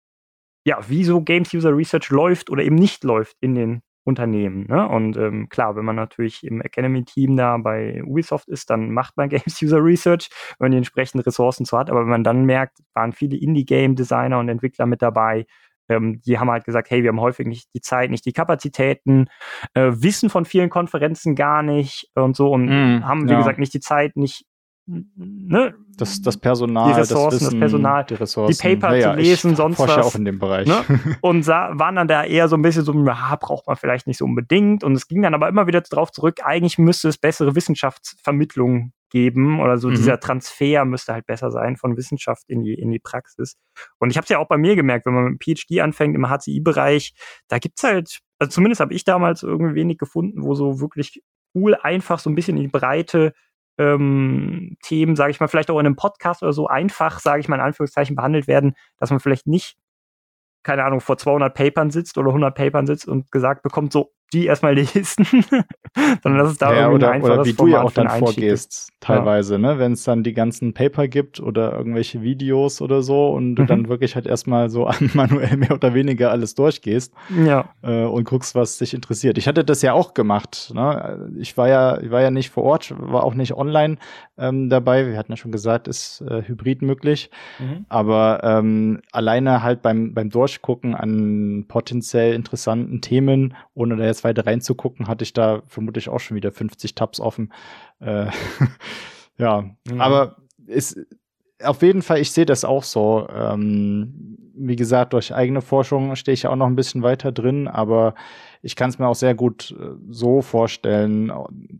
ja, 0.65 0.77
wie 0.87 1.03
so 1.03 1.21
Games 1.21 1.51
User 1.51 1.75
Research 1.75 2.11
läuft 2.11 2.51
oder 2.51 2.61
eben 2.61 2.75
nicht 2.75 3.03
läuft 3.03 3.37
in 3.41 3.55
den 3.55 3.81
Unternehmen. 4.03 4.67
Ne? 4.67 4.87
Und 4.87 5.17
ähm, 5.17 5.49
klar, 5.49 5.75
wenn 5.75 5.85
man 5.85 5.95
natürlich 5.95 6.43
im 6.43 6.61
Academy-Team 6.61 7.37
da 7.37 7.57
bei 7.57 8.03
Ubisoft 8.03 8.49
ist, 8.49 8.69
dann 8.69 8.91
macht 8.91 9.17
man 9.17 9.29
Games 9.29 9.59
User 9.63 9.83
Research, 9.83 10.29
wenn 10.57 10.65
man 10.65 10.71
die 10.71 10.77
entsprechenden 10.77 11.23
Ressourcen 11.23 11.65
so 11.65 11.77
hat. 11.77 11.89
Aber 11.89 12.01
wenn 12.01 12.09
man 12.09 12.23
dann 12.23 12.45
merkt, 12.45 12.79
waren 12.93 13.13
viele 13.13 13.37
Indie-Game-Designer 13.37 14.37
und 14.37 14.49
Entwickler 14.49 14.85
mit 14.85 15.01
dabei, 15.01 15.45
ähm, 15.89 16.21
die 16.21 16.39
haben 16.39 16.49
halt 16.49 16.65
gesagt, 16.65 16.89
hey, 16.89 17.03
wir 17.03 17.09
haben 17.09 17.19
häufig 17.19 17.47
nicht 17.47 17.69
die 17.75 17.81
Zeit, 17.81 18.11
nicht 18.11 18.25
die 18.25 18.33
Kapazitäten, 18.33 19.27
äh, 19.73 19.91
wissen 19.93 20.29
von 20.29 20.45
vielen 20.45 20.69
Konferenzen 20.69 21.35
gar 21.35 21.63
nicht 21.63 22.09
und 22.15 22.35
so 22.35 22.51
und 22.51 22.67
mm, 22.67 23.05
haben, 23.05 23.27
wie 23.27 23.33
ja. 23.33 23.37
gesagt, 23.39 23.59
nicht 23.59 23.73
die 23.73 23.79
Zeit, 23.79 24.15
nicht 24.15 24.45
ne, 24.89 25.75
das, 25.97 26.21
das 26.21 26.37
Personal, 26.37 26.93
die 26.93 26.99
Ressourcen, 26.99 27.25
das, 27.25 27.41
Wissen, 27.41 27.59
das 27.59 27.59
Personal, 27.59 28.05
die, 28.05 28.13
Ressourcen. 28.15 28.69
die 28.69 28.75
Paper 28.75 28.95
ja, 28.95 29.11
zu 29.11 29.19
lesen, 29.19 29.55
sonst 29.55 29.79
was. 29.79 29.97
auch 29.97 30.15
in 30.15 30.25
dem 30.25 30.39
Bereich. 30.39 30.67
Ne? 30.67 30.83
Und 31.21 31.45
waren 31.47 31.95
dann 31.95 32.07
da 32.07 32.23
eher 32.23 32.47
so 32.47 32.55
ein 32.55 32.61
bisschen 32.61 32.83
so, 32.83 32.93
ja, 33.05 33.37
braucht 33.39 33.67
man 33.67 33.75
vielleicht 33.75 34.07
nicht 34.07 34.17
so 34.17 34.25
unbedingt. 34.25 34.83
Und 34.83 34.93
es 34.93 35.07
ging 35.07 35.21
dann 35.21 35.33
aber 35.33 35.49
immer 35.49 35.67
wieder 35.67 35.81
darauf 35.81 36.11
zurück, 36.11 36.39
eigentlich 36.43 36.77
müsste 36.77 37.09
es 37.09 37.17
bessere 37.17 37.55
Wissenschaftsvermittlung 37.55 38.93
geben 39.09 39.59
oder 39.59 39.77
so 39.77 39.89
mhm. 39.89 39.95
dieser 39.95 40.19
Transfer 40.19 40.85
müsste 40.85 41.13
halt 41.13 41.25
besser 41.25 41.51
sein 41.51 41.77
von 41.77 41.97
Wissenschaft 41.97 42.43
in 42.47 42.63
die, 42.63 42.73
in 42.73 42.91
die 42.91 42.99
Praxis. 42.99 43.57
Und 43.99 44.09
ich 44.09 44.17
habe 44.17 44.23
es 44.23 44.29
ja 44.29 44.37
auch 44.37 44.47
bei 44.47 44.57
mir 44.57 44.75
gemerkt, 44.75 45.05
wenn 45.05 45.13
man 45.13 45.31
mit 45.31 45.43
PhD 45.43 45.81
anfängt 45.81 46.15
im 46.15 46.29
HCI-Bereich, 46.29 47.13
da 47.47 47.59
gibt's 47.59 47.83
halt, 47.83 48.19
also 48.39 48.51
zumindest 48.51 48.81
habe 48.81 48.93
ich 48.93 49.03
damals 49.03 49.43
irgendwie 49.43 49.75
wenig 49.75 49.97
gefunden, 49.97 50.43
wo 50.43 50.53
so 50.53 50.79
wirklich 50.79 51.21
cool 51.55 51.75
einfach 51.75 52.19
so 52.19 52.29
ein 52.29 52.35
bisschen 52.35 52.57
in 52.57 52.63
die 52.63 52.69
Breite 52.69 53.33
ähm, 53.79 54.77
Themen, 54.83 55.15
sage 55.15 55.31
ich 55.31 55.39
mal, 55.39 55.47
vielleicht 55.47 55.71
auch 55.71 55.79
in 55.79 55.85
einem 55.85 55.95
Podcast 55.95 56.43
oder 56.43 56.53
so 56.53 56.67
einfach, 56.67 57.19
sage 57.19 57.39
ich 57.39 57.47
mal 57.47 57.55
in 57.55 57.61
Anführungszeichen, 57.61 58.15
behandelt 58.15 58.47
werden, 58.47 58.75
dass 58.97 59.09
man 59.09 59.19
vielleicht 59.19 59.47
nicht, 59.47 59.77
keine 60.63 60.83
Ahnung, 60.83 60.99
vor 60.99 61.17
200 61.17 61.55
Papern 61.55 61.89
sitzt 61.89 62.17
oder 62.17 62.29
100 62.29 62.55
Papern 62.55 62.85
sitzt 62.85 63.07
und 63.07 63.31
gesagt 63.31 63.63
bekommt, 63.63 63.93
so, 63.93 64.11
die 64.33 64.45
erstmal 64.45 64.75
lesen, 64.75 65.25
sondern 66.23 66.39
dass 66.39 66.51
es 66.51 66.57
da 66.57 66.71
ja, 66.71 66.81
irgendwie 66.81 66.95
oder, 66.95 67.11
ein 67.11 67.21
oder 67.21 67.45
wie 67.45 67.53
du 67.53 67.67
ja 67.67 67.81
auch 67.81 67.91
dann 67.91 68.09
vorgehst, 68.09 68.91
teilweise, 68.99 69.53
ja. 69.55 69.59
ne, 69.59 69.79
wenn 69.79 69.93
es 69.93 70.03
dann 70.03 70.23
die 70.23 70.33
ganzen 70.33 70.73
Paper 70.73 71.07
gibt 71.07 71.39
oder 71.39 71.73
irgendwelche 71.73 72.21
Videos 72.21 72.81
oder 72.81 73.01
so 73.01 73.29
und 73.29 73.55
du 73.55 73.63
mhm. 73.63 73.67
dann 73.67 73.89
wirklich 73.89 74.15
halt 74.15 74.27
erstmal 74.27 74.69
so 74.69 74.89
manuell 75.13 75.57
mehr 75.57 75.71
oder 75.71 75.93
weniger 75.93 76.31
alles 76.31 76.55
durchgehst 76.55 77.13
ja. 77.45 77.69
äh, 77.81 78.03
und 78.03 78.25
guckst, 78.25 78.55
was 78.55 78.77
dich 78.77 78.93
interessiert. 78.93 79.37
Ich 79.37 79.47
hatte 79.47 79.63
das 79.63 79.81
ja 79.81 79.93
auch 79.93 80.13
gemacht, 80.13 80.71
ne? 80.73 81.29
Ich 81.39 81.57
war 81.57 81.67
ja, 81.67 81.99
ich 82.01 82.11
war 82.11 82.21
ja 82.21 82.31
nicht 82.31 82.49
vor 82.49 82.63
Ort, 82.63 82.93
war 82.97 83.23
auch 83.23 83.33
nicht 83.33 83.53
online 83.53 83.97
ähm, 84.37 84.69
dabei. 84.69 85.07
Wir 85.07 85.17
hatten 85.17 85.31
ja 85.31 85.37
schon 85.37 85.51
gesagt, 85.51 85.87
ist 85.87 86.21
äh, 86.21 86.43
hybrid 86.45 86.81
möglich, 86.81 87.29
mhm. 87.59 87.85
aber 87.89 88.41
ähm, 88.43 89.01
alleine 89.11 89.63
halt 89.63 89.81
beim 89.81 90.13
beim 90.13 90.29
Durchgucken 90.29 90.95
an 90.95 91.65
potenziell 91.67 92.33
interessanten 92.33 93.01
Themen, 93.01 93.55
ohne 93.73 93.95
da 93.95 94.05
jetzt 94.05 94.18
jetzt 94.19 94.23
weiter 94.23 94.45
reinzugucken, 94.45 95.07
hatte 95.07 95.23
ich 95.23 95.33
da 95.33 95.63
vermutlich 95.67 96.09
auch 96.09 96.19
schon 96.19 96.35
wieder 96.35 96.51
50 96.51 96.95
Tabs 96.95 97.19
offen. 97.19 97.53
Äh, 97.99 98.27
ja, 99.37 99.69
mhm. 99.87 100.01
aber 100.01 100.37
es, 100.67 100.95
auf 101.63 101.81
jeden 101.81 102.01
Fall, 102.01 102.19
ich 102.19 102.31
sehe 102.31 102.45
das 102.45 102.63
auch 102.63 102.83
so. 102.83 103.27
Ähm, 103.33 104.37
wie 104.61 104.75
gesagt, 104.75 105.13
durch 105.13 105.33
eigene 105.33 105.61
Forschung 105.61 106.15
stehe 106.15 106.33
ich 106.33 106.43
ja 106.43 106.49
auch 106.49 106.55
noch 106.55 106.67
ein 106.67 106.75
bisschen 106.75 107.01
weiter 107.01 107.31
drin, 107.31 107.69
aber 107.69 108.13
ich 108.61 108.75
kann 108.75 108.89
es 108.89 108.99
mir 108.99 109.07
auch 109.07 109.15
sehr 109.15 109.33
gut 109.33 109.73
äh, 109.79 109.91
so 110.09 110.41
vorstellen, 110.41 111.31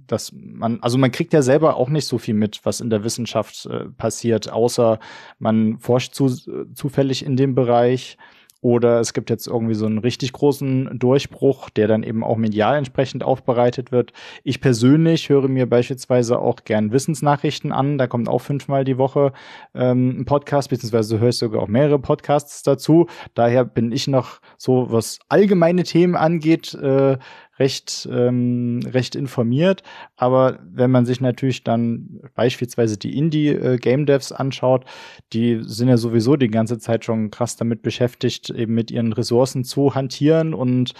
dass 0.08 0.32
man, 0.34 0.80
also 0.82 0.98
man 0.98 1.12
kriegt 1.12 1.34
ja 1.34 1.42
selber 1.42 1.76
auch 1.76 1.90
nicht 1.90 2.08
so 2.08 2.18
viel 2.18 2.36
mit, 2.36 2.62
was 2.64 2.80
in 2.80 2.90
der 2.90 3.04
Wissenschaft 3.04 3.66
äh, 3.66 3.86
passiert, 3.90 4.50
außer 4.50 5.00
man 5.40 5.78
forscht 5.80 6.14
zu, 6.16 6.28
äh, 6.28 6.74
zufällig 6.74 7.26
in 7.26 7.36
dem 7.36 7.54
Bereich 7.54 8.18
oder 8.62 9.00
es 9.00 9.14
gibt 9.14 9.30
jetzt 9.30 9.48
irgendwie 9.48 9.74
so 9.74 9.86
einen 9.86 10.00
richtig 10.00 10.34
großen 10.34 11.00
Durchbruch, 11.00 11.70
der 11.70 11.88
dann 11.88 12.04
eben 12.04 12.24
auch 12.24 12.36
medial 12.36 12.78
entsprechend 12.78 13.24
aufbereitet 13.24 13.92
wird. 13.92 14.12
Ich 14.44 14.60
persönlich 14.60 15.30
höre 15.30 15.48
mir 15.48 15.70
beispielsweise 15.70 16.40
auch 16.40 16.64
gern 16.66 16.92
Wissensnachrichten 16.92 17.72
an. 17.72 17.98
Da 17.98 18.08
kommt 18.08 18.28
auch 18.28 18.40
fünfmal 18.40 18.84
die 18.84 18.98
Woche 18.98 19.32
ähm, 19.74 20.22
ein 20.22 20.26
Podcast, 20.26 20.70
beziehungsweise 20.70 21.20
höre 21.20 21.30
ich 21.30 21.38
sogar 21.38 21.64
auch 21.64 21.68
mehrere 21.68 22.00
Podcasts 22.00 22.62
dazu. 22.64 23.08
Daher 23.34 23.64
bin 23.64 23.92
ich 23.92 24.08
noch 24.08 24.42
so, 24.58 24.88
was 24.90 25.20
allgemeine 25.30 25.84
Themen 25.84 26.16
angeht, 26.16 26.74
äh, 26.74 27.18
recht, 27.60 28.08
ähm, 28.12 28.80
recht 28.86 29.16
informiert. 29.16 29.84
Aber 30.16 30.60
wenn 30.64 30.92
man 30.92 31.06
sich 31.06 31.22
natürlich 31.22 31.64
dann 31.64 32.22
beispielsweise 32.36 32.98
die 32.98 33.18
Indie-Game 33.18 34.06
Devs 34.06 34.32
anschaut, 34.32 34.86
die 35.34 35.60
sind 35.62 35.90
ja 35.90 35.98
sowieso 35.98 36.36
die 36.36 36.50
ganze 36.50 36.80
Zeit 36.80 37.06
schon 37.06 37.32
krass 37.32 37.56
damit 37.56 37.82
beschäftigt, 37.82 38.50
eben 38.50 38.74
mit 38.74 38.92
ihren 38.92 39.14
Ressourcen 39.14 39.64
zu 39.64 39.94
hantieren 39.96 40.54
und 40.54 40.94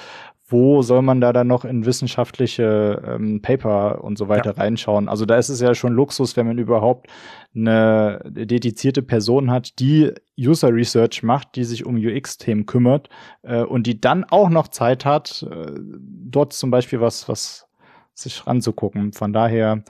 wo 0.52 0.82
soll 0.82 1.02
man 1.02 1.22
da 1.22 1.32
dann 1.32 1.48
noch 1.48 1.64
in 1.64 1.86
wissenschaftliche 1.86 3.02
ähm, 3.06 3.42
Paper 3.42 4.04
und 4.04 4.18
so 4.18 4.28
weiter 4.28 4.56
ja. 4.56 4.62
reinschauen? 4.62 5.08
Also 5.08 5.26
da 5.26 5.38
ist 5.38 5.50
es 5.50 5.62
ja 5.62 5.76
schon 5.76 5.94
Luxus, 5.94 6.36
wenn 6.36 6.48
man 6.48 6.58
überhaupt 6.58 7.08
eine 7.56 8.22
dedizierte 8.26 9.02
Person 9.02 9.52
hat, 9.52 9.80
die 9.80 10.12
User 10.40 10.74
Research 10.74 11.24
macht, 11.24 11.56
die 11.56 11.64
sich 11.64 11.86
um 11.86 11.96
UX-Themen 11.96 12.66
kümmert 12.66 13.10
äh, 13.44 13.62
und 13.62 13.88
die 13.88 14.02
dann 14.02 14.24
auch 14.24 14.50
noch 14.50 14.68
Zeit 14.70 15.06
hat, 15.06 15.46
äh, 15.50 15.72
dort 15.80 16.54
zum 16.54 16.72
Beispiel 16.72 17.00
was, 17.00 17.30
was 17.30 17.68
sich 18.14 18.46
ranzugucken. 18.46 19.14
Von 19.14 19.34
daher 19.34 19.84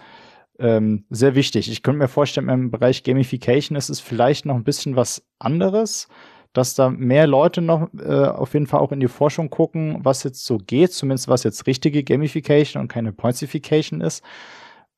ähm, 0.59 1.05
sehr 1.09 1.35
wichtig. 1.35 1.71
Ich 1.71 1.83
könnte 1.83 1.99
mir 1.99 2.09
vorstellen, 2.09 2.49
im 2.49 2.69
Bereich 2.69 3.03
Gamification 3.03 3.77
ist 3.77 3.89
es 3.89 3.99
vielleicht 4.01 4.45
noch 4.45 4.55
ein 4.55 4.65
bisschen 4.65 4.95
was 4.95 5.25
anderes 5.39 6.09
dass 6.53 6.75
da 6.75 6.89
mehr 6.89 7.27
Leute 7.27 7.61
noch 7.61 7.89
äh, 7.99 8.25
auf 8.25 8.53
jeden 8.53 8.67
Fall 8.67 8.79
auch 8.79 8.91
in 8.91 8.99
die 8.99 9.07
Forschung 9.07 9.49
gucken, 9.49 9.99
was 10.03 10.23
jetzt 10.23 10.45
so 10.45 10.57
geht, 10.57 10.93
zumindest 10.93 11.27
was 11.27 11.43
jetzt 11.43 11.67
richtige 11.67 12.03
Gamification 12.03 12.81
und 12.81 12.87
keine 12.87 13.11
Pointsification 13.11 14.01
ist. 14.01 14.23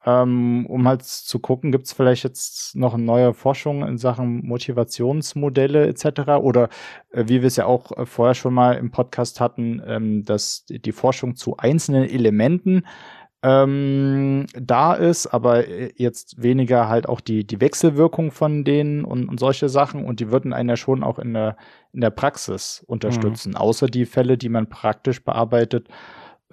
Ähm, 0.03 0.65
um 0.67 0.87
halt 0.87 1.03
zu 1.03 1.37
gucken, 1.37 1.71
gibt 1.71 1.85
es 1.85 1.93
vielleicht 1.93 2.23
jetzt 2.23 2.75
noch 2.75 2.97
neue 2.97 3.35
Forschung 3.35 3.85
in 3.85 3.99
Sachen 3.99 4.43
Motivationsmodelle 4.47 5.85
etc. 5.87 6.39
Oder 6.41 6.69
äh, 7.11 7.25
wie 7.27 7.41
wir 7.41 7.47
es 7.47 7.57
ja 7.57 7.67
auch 7.67 7.91
äh, 7.95 8.05
vorher 8.07 8.33
schon 8.33 8.55
mal 8.55 8.73
im 8.77 8.89
Podcast 8.89 9.39
hatten, 9.39 9.79
ähm, 9.85 10.25
dass 10.25 10.65
die 10.67 10.91
Forschung 10.91 11.35
zu 11.35 11.57
einzelnen 11.57 12.09
Elementen 12.09 12.83
ähm, 13.43 14.45
da 14.54 14.93
ist, 14.93 15.27
aber 15.27 15.67
äh, 15.67 15.91
jetzt 15.95 16.41
weniger 16.41 16.88
halt 16.88 17.10
auch 17.10 17.21
die, 17.21 17.45
die 17.45 17.60
Wechselwirkung 17.60 18.32
von 18.32 18.63
denen 18.63 19.04
und, 19.04 19.27
und 19.27 19.39
solche 19.39 19.67
Sachen 19.67 20.06
und 20.06 20.19
die 20.19 20.32
würden 20.32 20.54
einen 20.54 20.69
ja 20.69 20.77
schon 20.77 21.04
auch 21.04 21.17
in 21.17 21.34
der, 21.34 21.58
in 21.91 22.01
der 22.01 22.12
Praxis 22.12 22.84
unterstützen. 22.86 23.51
Mhm. 23.51 23.58
Außer 23.58 23.88
die 23.88 24.06
Fälle, 24.06 24.38
die 24.38 24.49
man 24.49 24.67
praktisch 24.69 25.23
bearbeitet, 25.23 25.88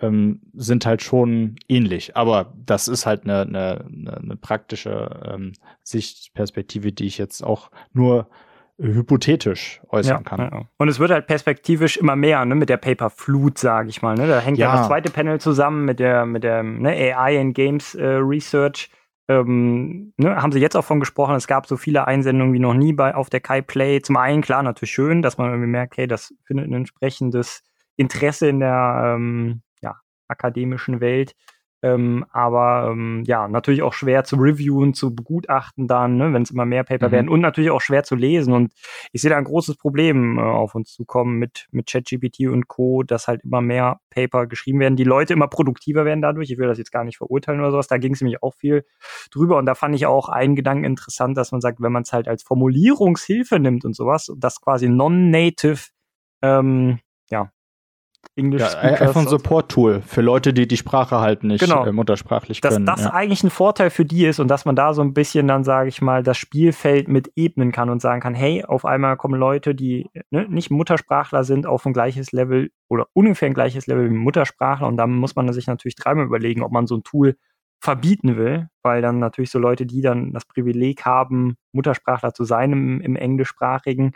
ähm, 0.01 0.40
sind 0.55 0.87
halt 0.87 1.03
schon 1.03 1.57
ähnlich. 1.68 2.16
Aber 2.16 2.55
das 2.64 2.88
ist 2.88 3.05
halt 3.05 3.24
eine, 3.24 3.42
eine, 3.42 4.16
eine 4.16 4.37
praktische 4.37 5.11
ähm, 5.27 5.53
Sichtperspektive, 5.83 6.92
die 6.92 7.07
ich 7.07 7.18
jetzt 7.18 7.44
auch 7.44 7.70
nur 7.92 8.29
hypothetisch 8.79 9.81
äußern 9.88 10.19
ja, 10.19 10.23
kann. 10.23 10.41
Ja. 10.41 10.62
Und 10.77 10.88
es 10.88 10.99
wird 10.99 11.11
halt 11.11 11.27
perspektivisch 11.27 11.97
immer 11.97 12.17
mehr, 12.17 12.45
ne, 12.45 12.55
mit 12.55 12.69
der 12.69 12.77
Paper-Flut, 12.77 13.59
sage 13.59 13.88
ich 13.88 14.03
mal. 14.03 14.14
Ne? 14.14 14.29
Da 14.29 14.41
hängt 14.41 14.59
ja. 14.59 14.73
ja. 14.73 14.79
das 14.79 14.87
zweite 14.87 15.11
Panel 15.11 15.41
zusammen 15.41 15.85
mit 15.85 15.99
der, 15.99 16.25
mit 16.27 16.45
der 16.45 16.62
ne, 16.62 16.91
AI 17.14 17.37
in 17.37 17.53
Games 17.55 17.95
äh, 17.95 18.07
Research. 18.07 18.91
Ähm, 19.29 20.14
ne, 20.17 20.37
haben 20.37 20.53
sie 20.53 20.61
jetzt 20.61 20.77
auch 20.77 20.85
von 20.85 21.01
gesprochen, 21.01 21.35
es 21.35 21.47
gab 21.47 21.67
so 21.67 21.77
viele 21.77 22.07
Einsendungen 22.07 22.55
wie 22.55 22.61
noch 22.61 22.75
nie 22.75 22.93
bei 22.93 23.14
auf 23.14 23.29
der 23.29 23.41
Kai 23.41 23.61
Play. 23.61 24.01
Zum 24.01 24.17
einen, 24.17 24.43
klar, 24.43 24.62
natürlich 24.62 24.93
schön, 24.93 25.23
dass 25.23 25.37
man 25.37 25.51
irgendwie 25.51 25.69
merkt, 25.69 25.97
hey, 25.97 26.07
das 26.07 26.33
findet 26.45 26.69
ein 26.69 26.73
entsprechendes 26.73 27.62
Interesse 27.97 28.49
in 28.49 28.61
der 28.61 29.17
ähm, 29.17 29.62
ja, 29.83 29.97
akademischen 30.29 31.01
Welt. 31.01 31.35
Ähm, 31.81 32.25
aber 32.33 32.91
ähm, 32.91 33.23
ja, 33.25 33.47
natürlich 33.47 33.83
auch 33.83 33.93
schwer 33.93 34.25
zu 34.25 34.37
reviewen, 34.37 34.95
zu 34.95 35.14
begutachten 35.14 35.87
dann, 35.87 36.17
ne, 36.17 36.33
wenn 36.33 36.43
es 36.43 36.51
immer 36.51 36.64
mehr 36.64 36.83
Paper 36.83 37.09
mhm. 37.09 37.12
werden 37.12 37.29
und 37.29 37.41
natürlich 37.41 37.71
auch 37.71 37.81
schwer 37.81 38.03
zu 38.03 38.17
lesen. 38.17 38.53
Und 38.53 38.73
ich 39.12 39.23
sehe 39.23 39.31
da 39.31 39.37
ein 39.37 39.45
großes 39.45 39.77
Problem 39.77 40.38
äh, 40.38 40.43
auf 40.43 40.75
uns 40.75 40.93
zukommen 40.93 41.38
mit, 41.38 41.69
mit 41.71 41.87
ChatGPT 41.87 42.49
und 42.49 42.67
Co., 42.67 43.05
dass 43.05 43.29
halt 43.29 43.45
immer 43.45 43.61
mehr 43.61 44.01
Paper 44.11 44.47
geschrieben 44.47 44.81
werden, 44.81 44.97
die 44.97 45.05
Leute 45.05 45.35
immer 45.35 45.47
produktiver 45.47 46.05
werden 46.05 46.21
dadurch. 46.21 46.51
Ich 46.51 46.59
will 46.59 46.67
das 46.67 46.79
jetzt 46.79 46.91
gar 46.91 47.05
nicht 47.05 47.19
verurteilen 47.19 47.61
oder 47.61 47.71
sowas. 47.71 47.87
Da 47.87 47.99
ging 47.99 48.14
es 48.14 48.21
nämlich 48.21 48.43
auch 48.43 48.55
viel 48.55 48.85
drüber. 49.31 49.59
Und 49.59 49.67
da 49.67 49.77
fand 49.77 49.95
ich 49.95 50.07
auch 50.07 50.29
einen 50.29 50.57
Gedanken 50.57 50.85
interessant, 50.85 51.37
dass 51.37 51.53
man 51.53 51.61
sagt, 51.61 51.81
wenn 51.81 51.93
man 51.93 52.03
es 52.03 52.12
halt 52.12 52.27
als 52.27 52.43
Formulierungshilfe 52.43 53.61
nimmt 53.61 53.85
und 53.85 53.95
sowas, 53.95 54.33
das 54.37 54.61
quasi 54.61 54.88
non-native 54.88 55.91
ähm, 56.43 56.99
ja, 57.31 57.51
English 58.38 58.62
ja, 58.62 58.79
einfach 58.79 59.20
ein 59.20 59.27
Support-Tool 59.27 60.01
für 60.01 60.20
Leute, 60.20 60.55
die 60.55 60.66
die 60.66 60.77
Sprache 60.77 61.20
halt 61.20 61.44
nicht 61.44 61.61
genau. 61.61 61.85
äh, 61.85 61.92
muttersprachlich 61.92 62.61
Dass 62.61 62.74
können. 62.74 62.87
Dass 62.87 62.96
das 62.96 63.05
ja. 63.07 63.12
eigentlich 63.12 63.42
ein 63.42 63.51
Vorteil 63.51 63.90
für 63.90 64.05
die 64.05 64.24
ist 64.24 64.38
und 64.38 64.48
dass 64.48 64.64
man 64.64 64.77
da 64.77 64.94
so 64.94 65.03
ein 65.03 65.12
bisschen 65.12 65.48
dann, 65.48 65.64
sage 65.64 65.88
ich 65.88 66.01
mal, 66.01 66.22
das 66.22 66.38
Spielfeld 66.38 67.09
mit 67.09 67.33
ebnen 67.37 67.72
kann 67.72 67.90
und 67.90 68.01
sagen 68.01 68.20
kann, 68.20 68.35
hey, 68.35 68.64
auf 68.64 68.85
einmal 68.85 69.16
kommen 69.16 69.38
Leute, 69.38 69.74
die 69.74 70.09
ne, 70.31 70.46
nicht 70.48 70.70
Muttersprachler 70.70 71.44
sind, 71.44 71.66
auf 71.66 71.85
ein 71.85 71.92
gleiches 71.92 72.33
Level 72.33 72.70
oder 72.88 73.09
ungefähr 73.12 73.48
ein 73.48 73.55
gleiches 73.55 73.87
Level 73.87 74.09
wie 74.09 74.14
Muttersprachler 74.14 74.87
und 74.87 74.96
dann 74.96 75.11
muss 75.11 75.37
man 75.37 75.53
sich 75.53 75.66
natürlich 75.66 75.96
dreimal 75.96 76.24
überlegen, 76.24 76.62
ob 76.62 76.72
man 76.72 76.87
so 76.87 76.96
ein 76.96 77.03
Tool 77.03 77.37
verbieten 77.81 78.37
will, 78.37 78.68
weil 78.83 79.03
dann 79.03 79.18
natürlich 79.18 79.51
so 79.51 79.59
Leute, 79.59 79.87
die 79.87 80.01
dann 80.01 80.33
das 80.33 80.44
Privileg 80.44 81.05
haben, 81.05 81.57
Muttersprachler 81.72 82.35
zu 82.35 82.44
sein 82.44 82.72
im, 82.72 83.01
im 83.01 83.16
englischsprachigen, 83.16 84.12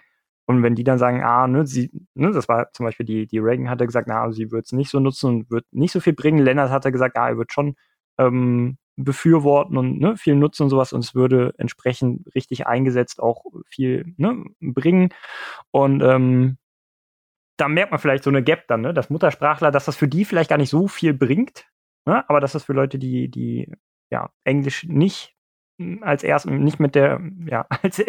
und 0.57 0.63
wenn 0.63 0.75
die 0.75 0.85
dann 0.85 0.99
sagen, 0.99 1.23
ah, 1.23 1.47
ne, 1.47 1.67
sie, 1.67 1.91
ne, 2.15 2.33
das 2.33 2.49
war 2.49 2.73
zum 2.73 2.87
Beispiel 2.87 3.07
die, 3.07 3.27
die 3.27 3.39
Reagan 3.39 3.71
hatte 3.71 3.87
gesagt, 3.87 4.09
na, 4.09 4.31
sie 4.33 4.51
wird 4.51 4.67
es 4.67 4.73
nicht 4.73 4.91
so 4.91 5.01
nutzen 5.01 5.29
und 5.29 5.51
wird 5.51 5.67
nicht 5.73 5.93
so 5.93 6.01
viel 6.01 6.13
bringen. 6.15 6.39
Lennart 6.39 6.71
hatte 6.71 6.93
gesagt, 6.93 7.17
ah, 7.17 7.29
er 7.29 7.39
wird 7.39 7.53
schon 7.53 7.77
ähm, 8.19 8.79
befürworten 8.97 9.77
und 9.77 9.99
ne, 10.01 10.17
viel 10.17 10.35
nutzen 10.37 10.65
und 10.65 10.71
sowas 10.71 10.93
und 10.93 11.01
es 11.01 11.15
würde 11.15 11.55
entsprechend 11.59 12.35
richtig 12.35 12.67
eingesetzt 12.67 13.21
auch 13.21 13.45
viel 13.67 14.15
ne, 14.17 14.45
bringen. 14.61 15.11
Und 15.71 16.03
ähm, 16.03 16.59
da 17.57 17.69
merkt 17.69 17.93
man 17.93 18.01
vielleicht 18.01 18.25
so 18.25 18.31
eine 18.31 18.43
Gap 18.43 18.67
dann, 18.69 18.83
ne, 18.83 18.95
dass 18.95 19.11
Muttersprachler, 19.11 19.71
dass 19.71 19.87
das 19.87 19.97
für 19.97 20.09
die 20.09 20.25
vielleicht 20.25 20.51
gar 20.51 20.59
nicht 20.59 20.71
so 20.71 20.89
viel 20.89 21.15
bringt, 21.15 21.67
ne, 22.07 22.29
aber 22.29 22.41
dass 22.41 22.53
das 22.53 22.65
für 22.65 22.73
Leute, 22.75 22.99
die, 22.99 23.31
die 23.31 23.73
ja, 24.11 24.31
Englisch 24.45 24.85
nicht 24.85 25.35
als 26.03 26.23
erst 26.23 26.47
nicht 26.47 26.81
mit 26.81 26.95
der, 26.95 27.21
ja, 27.47 27.67
als 27.83 28.03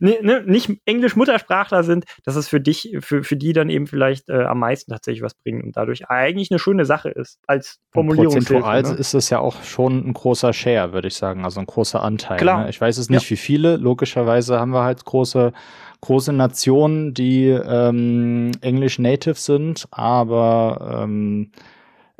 ne, 0.00 0.18
ne, 0.22 0.42
nicht 0.46 0.70
Englisch-Muttersprachler 0.84 1.82
sind, 1.82 2.04
dass 2.24 2.36
es 2.36 2.48
für 2.48 2.60
dich, 2.60 2.96
für, 3.00 3.22
für 3.22 3.36
die 3.36 3.52
dann 3.52 3.70
eben 3.70 3.86
vielleicht 3.86 4.28
äh, 4.28 4.44
am 4.44 4.58
meisten 4.58 4.92
tatsächlich 4.92 5.22
was 5.22 5.34
bringt 5.34 5.64
und 5.64 5.76
dadurch 5.76 6.08
eigentlich 6.08 6.50
eine 6.50 6.58
schöne 6.58 6.84
Sache 6.84 7.10
ist 7.10 7.38
als 7.46 7.80
Formulierung. 7.92 8.34
Prozentual 8.34 8.82
ne? 8.82 8.90
ist 8.90 9.14
es 9.14 9.30
ja 9.30 9.38
auch 9.38 9.62
schon 9.62 10.06
ein 10.06 10.12
großer 10.12 10.52
Share, 10.52 10.92
würde 10.92 11.08
ich 11.08 11.14
sagen, 11.14 11.44
also 11.44 11.60
ein 11.60 11.66
großer 11.66 12.02
Anteil. 12.02 12.38
Klar. 12.38 12.64
Ne? 12.64 12.70
Ich 12.70 12.80
weiß 12.80 12.98
es 12.98 13.10
nicht, 13.10 13.24
ja. 13.24 13.30
wie 13.30 13.36
viele. 13.36 13.76
Logischerweise 13.76 14.58
haben 14.58 14.72
wir 14.72 14.82
halt 14.82 15.04
große 15.04 15.52
große 16.00 16.32
Nationen, 16.32 17.14
die 17.14 17.48
ähm, 17.48 18.52
Englisch 18.60 18.98
Native 18.98 19.34
sind, 19.34 19.86
aber 19.90 21.02
ähm, 21.04 21.50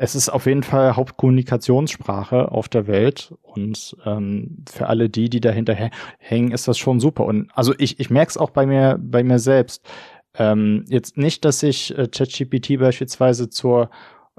es 0.03 0.15
ist 0.15 0.31
auf 0.31 0.47
jeden 0.47 0.63
Fall 0.63 0.97
Hauptkommunikationssprache 0.97 2.51
auf 2.51 2.71
der 2.71 2.87
Welt 2.87 3.35
und 3.43 3.95
ähm, 4.07 4.65
für 4.67 4.87
alle 4.87 5.11
die, 5.11 5.29
die 5.29 5.41
dahinter 5.41 5.77
hängen, 6.19 6.53
ist 6.53 6.67
das 6.67 6.79
schon 6.79 7.01
super. 7.01 7.27
Und 7.27 7.51
also 7.55 7.75
ich, 7.77 8.01
ich 8.01 8.09
merke 8.09 8.31
es 8.31 8.39
auch 8.39 8.49
bei 8.49 8.65
mir, 8.65 8.99
bei 8.99 9.23
mir 9.23 9.39
selbst. 9.39 9.85
Ähm, 10.33 10.87
jetzt 10.89 11.19
nicht, 11.19 11.45
dass 11.45 11.63
ich 11.63 11.99
äh, 11.99 12.09
ChatGPT 12.09 12.79
beispielsweise 12.79 13.51
zur 13.51 13.91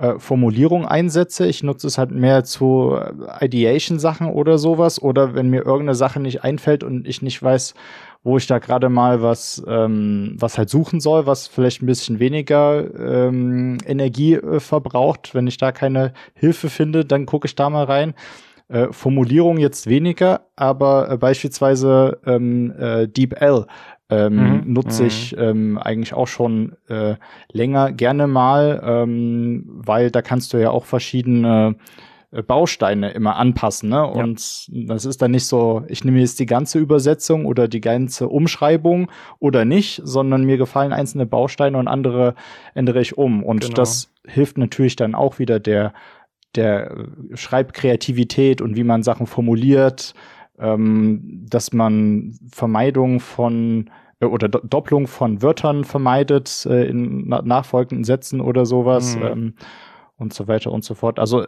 äh, 0.02 0.18
Formulierung 0.18 0.88
einsetze. 0.88 1.46
Ich 1.46 1.62
nutze 1.62 1.86
es 1.86 2.00
halt 2.00 2.10
mehr 2.10 2.44
zu 2.44 2.98
äh, 2.98 3.46
Ideation-Sachen 3.46 4.28
oder 4.28 4.58
sowas. 4.58 5.00
Oder 5.00 5.36
wenn 5.36 5.50
mir 5.50 5.60
irgendeine 5.60 5.94
Sache 5.94 6.20
nicht 6.20 6.44
einfällt 6.44 6.84
und 6.84 7.08
ich 7.08 7.22
nicht 7.22 7.42
weiß, 7.42 7.76
wo 8.24 8.38
ich 8.38 8.48
da 8.48 8.58
gerade 8.58 8.90
mal 8.90 9.22
was, 9.22 9.64
ähm, 9.68 10.36
was 10.40 10.58
halt 10.58 10.70
suchen 10.70 11.00
soll, 11.02 11.28
was 11.28 11.48
vielleicht 11.48 11.84
ein 11.84 11.86
bisschen 11.86 12.20
weniger 12.20 13.28
ähm, 13.28 13.78
Energie 13.86 14.34
äh, 14.34 14.60
verbraucht. 14.60 15.36
Wenn 15.36 15.46
ich 15.46 15.58
da 15.58 15.72
keine 15.72 16.14
Hilfe 16.34 16.70
finde, 16.70 17.06
dann 17.06 17.28
gucke 17.28 17.46
ich 17.46 17.56
da 17.56 17.70
mal 17.70 17.84
rein. 17.84 18.16
Äh, 18.70 18.88
Formulierung 18.92 19.58
jetzt 19.58 19.86
weniger, 19.86 20.48
aber 20.56 21.16
beispielsweise 21.18 22.20
ähm, 22.26 22.74
äh, 22.80 23.08
DeepL 23.08 23.68
ähm, 24.12 24.36
mhm. 24.36 24.74
nutze 24.74 25.06
ich 25.06 25.36
mhm. 25.36 25.42
ähm, 25.42 25.78
eigentlich 25.78 26.14
auch 26.14 26.28
schon 26.28 26.76
äh, 26.90 27.16
länger 27.52 27.94
gerne 27.94 28.28
mal, 28.28 28.82
ähm, 28.86 29.64
weil 29.68 30.12
da 30.12 30.22
kannst 30.22 30.54
du 30.54 30.58
ja 30.58 30.70
auch 30.70 30.86
verschiedene 30.86 31.76
äh, 32.32 32.44
Bausteine 32.44 33.12
immer 33.12 33.38
anpassen. 33.38 33.90
Ne? 33.90 34.06
Und 34.06 34.68
ja. 34.68 34.86
das 34.88 35.06
ist 35.06 35.22
dann 35.22 35.32
nicht 35.32 35.46
so, 35.46 35.84
ich 35.88 36.04
nehme 36.04 36.20
jetzt 36.20 36.40
die 36.40 36.46
ganze 36.46 36.78
Übersetzung 36.78 37.46
oder 37.46 37.70
die 37.70 37.82
ganze 37.82 38.28
Umschreibung 38.28 39.10
oder 39.40 39.64
nicht, 39.64 40.02
sondern 40.04 40.44
mir 40.44 40.58
gefallen 40.58 40.92
einzelne 40.92 41.26
Bausteine 41.26 41.78
und 41.78 41.88
andere 41.88 42.36
ändere 42.74 43.02
ich 43.02 43.18
um. 43.18 43.44
Und 43.44 43.62
genau. 43.62 43.76
das 43.76 44.14
hilft 44.28 44.58
natürlich 44.58 44.98
dann 44.98 45.16
auch 45.16 45.40
wieder 45.40 45.60
der, 45.60 45.94
der 46.56 47.08
Schreibkreativität 47.34 48.62
und 48.62 48.76
wie 48.76 48.84
man 48.84 49.04
Sachen 49.04 49.26
formuliert, 49.26 50.14
ähm, 50.60 51.46
dass 51.50 51.72
man 51.72 52.38
Vermeidung 52.52 53.22
von 53.22 53.90
oder 54.22 54.50
Do 54.50 54.60
Doppelung 54.60 55.08
von 55.08 55.42
Wörtern 55.42 55.84
vermeidet 55.84 56.66
äh, 56.66 56.86
in 56.86 57.28
na 57.28 57.42
nachfolgenden 57.42 58.04
Sätzen 58.04 58.42
oder 58.42 58.66
sowas 58.66 59.16
mhm. 59.16 59.24
ähm, 59.24 59.54
und 60.18 60.34
so 60.34 60.48
weiter 60.48 60.72
und 60.72 60.84
so 60.84 60.94
fort. 60.94 61.20
Also 61.20 61.46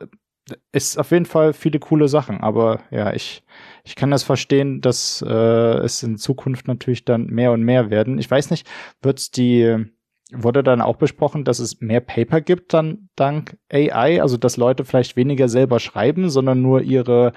ist 0.72 0.98
auf 0.98 1.12
jeden 1.12 1.26
Fall 1.26 1.54
viele 1.54 1.80
coole 1.80 2.08
Sachen, 2.08 2.42
aber 2.42 2.82
ja, 2.92 3.14
ich, 3.14 3.44
ich 3.84 3.96
kann 3.96 4.12
das 4.12 4.24
verstehen, 4.24 4.82
dass 4.82 5.24
äh, 5.26 5.32
es 5.32 6.04
in 6.04 6.18
Zukunft 6.18 6.68
natürlich 6.68 7.06
dann 7.06 7.28
mehr 7.28 7.52
und 7.52 7.64
mehr 7.64 7.90
werden. 7.90 8.18
Ich 8.18 8.30
weiß 8.30 8.52
nicht, 8.52 8.70
wird 9.02 9.38
die, 9.38 9.86
wurde 10.34 10.64
dann 10.64 10.82
auch 10.82 10.98
besprochen, 10.98 11.46
dass 11.46 11.60
es 11.60 11.80
mehr 11.80 12.02
Paper 12.02 12.42
gibt 12.42 12.74
dann 12.74 13.10
dank 13.16 13.58
AI, 13.72 14.22
also 14.22 14.36
dass 14.36 14.58
Leute 14.58 14.84
vielleicht 14.84 15.16
weniger 15.16 15.48
selber 15.48 15.80
schreiben, 15.80 16.30
sondern 16.30 16.62
nur 16.62 16.82
ihre, 16.82 17.32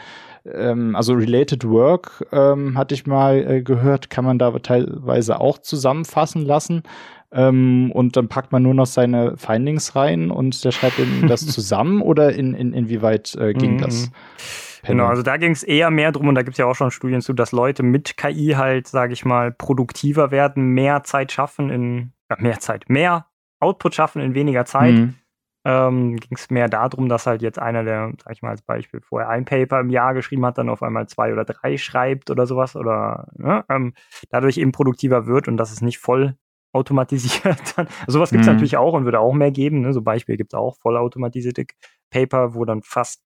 ähm, 0.52 0.96
also 0.96 1.14
Related 1.14 1.68
Work, 1.68 2.26
ähm, 2.32 2.76
hatte 2.76 2.94
ich 2.94 3.06
mal 3.06 3.38
äh, 3.38 3.62
gehört, 3.62 4.10
kann 4.10 4.24
man 4.24 4.38
da 4.38 4.50
teilweise 4.58 5.40
auch 5.40 5.58
zusammenfassen 5.58 6.42
lassen. 6.42 6.82
Ähm, 7.32 7.90
und 7.92 8.16
dann 8.16 8.28
packt 8.28 8.52
man 8.52 8.62
nur 8.62 8.74
noch 8.74 8.86
seine 8.86 9.36
Findings 9.36 9.96
rein 9.96 10.30
und 10.30 10.64
der 10.64 10.70
schreibt 10.70 10.98
eben 10.98 11.26
das 11.26 11.46
zusammen 11.46 12.00
oder 12.00 12.32
in, 12.32 12.54
in, 12.54 12.72
inwieweit 12.72 13.34
äh, 13.34 13.52
ging 13.52 13.74
mhm. 13.74 13.78
das? 13.78 14.10
Genau, 14.84 15.06
also 15.06 15.22
da 15.22 15.36
ging 15.36 15.50
es 15.50 15.64
eher 15.64 15.90
mehr 15.90 16.12
drum, 16.12 16.28
und 16.28 16.36
da 16.36 16.42
gibt 16.42 16.54
es 16.54 16.58
ja 16.58 16.66
auch 16.66 16.76
schon 16.76 16.92
Studien 16.92 17.20
zu, 17.20 17.32
dass 17.32 17.50
Leute 17.50 17.82
mit 17.82 18.16
KI 18.16 18.54
halt, 18.56 18.86
sage 18.86 19.12
ich 19.12 19.24
mal, 19.24 19.50
produktiver 19.50 20.30
werden, 20.30 20.68
mehr 20.68 21.02
Zeit 21.02 21.32
schaffen 21.32 21.70
in, 21.70 22.12
äh, 22.28 22.40
mehr 22.40 22.60
Zeit, 22.60 22.88
mehr 22.88 23.26
Output 23.58 23.94
schaffen 23.94 24.22
in 24.22 24.34
weniger 24.34 24.64
Zeit. 24.64 24.94
Mhm. 24.94 25.14
Ähm, 25.68 26.14
ging 26.14 26.36
es 26.36 26.48
mehr 26.48 26.68
darum, 26.68 27.08
dass 27.08 27.26
halt 27.26 27.42
jetzt 27.42 27.58
einer, 27.58 27.82
der, 27.82 28.12
sag 28.22 28.32
ich 28.32 28.40
mal 28.40 28.50
als 28.50 28.62
Beispiel, 28.62 29.00
vorher 29.00 29.28
ein 29.28 29.44
Paper 29.44 29.80
im 29.80 29.90
Jahr 29.90 30.14
geschrieben 30.14 30.46
hat, 30.46 30.58
dann 30.58 30.68
auf 30.68 30.80
einmal 30.80 31.08
zwei 31.08 31.32
oder 31.32 31.44
drei 31.44 31.76
schreibt 31.76 32.30
oder 32.30 32.46
sowas 32.46 32.76
oder 32.76 33.26
ne, 33.34 33.64
ähm, 33.68 33.92
dadurch 34.30 34.58
eben 34.58 34.70
produktiver 34.70 35.26
wird 35.26 35.48
und 35.48 35.56
dass 35.56 35.72
es 35.72 35.82
nicht 35.82 35.98
voll 35.98 36.36
automatisiert. 36.72 37.58
Dann, 37.76 37.88
sowas 38.06 38.30
gibt 38.30 38.42
es 38.42 38.46
mhm. 38.46 38.52
natürlich 38.52 38.76
auch 38.76 38.92
und 38.92 39.06
würde 39.06 39.18
auch 39.18 39.32
mehr 39.32 39.50
geben. 39.50 39.80
Ne? 39.80 39.92
So 39.92 40.02
Beispiel 40.02 40.36
gibt 40.36 40.52
es 40.52 40.56
auch 40.56 40.76
vollautomatisierte 40.78 41.66
Paper, 42.10 42.54
wo 42.54 42.64
dann 42.64 42.82
fast 42.82 43.22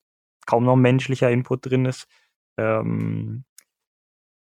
kaum 0.47 0.65
noch 0.65 0.77
menschlicher 0.77 1.31
Input 1.31 1.67
drin 1.67 1.85
ist. 1.85 2.09
Ähm, 2.57 3.45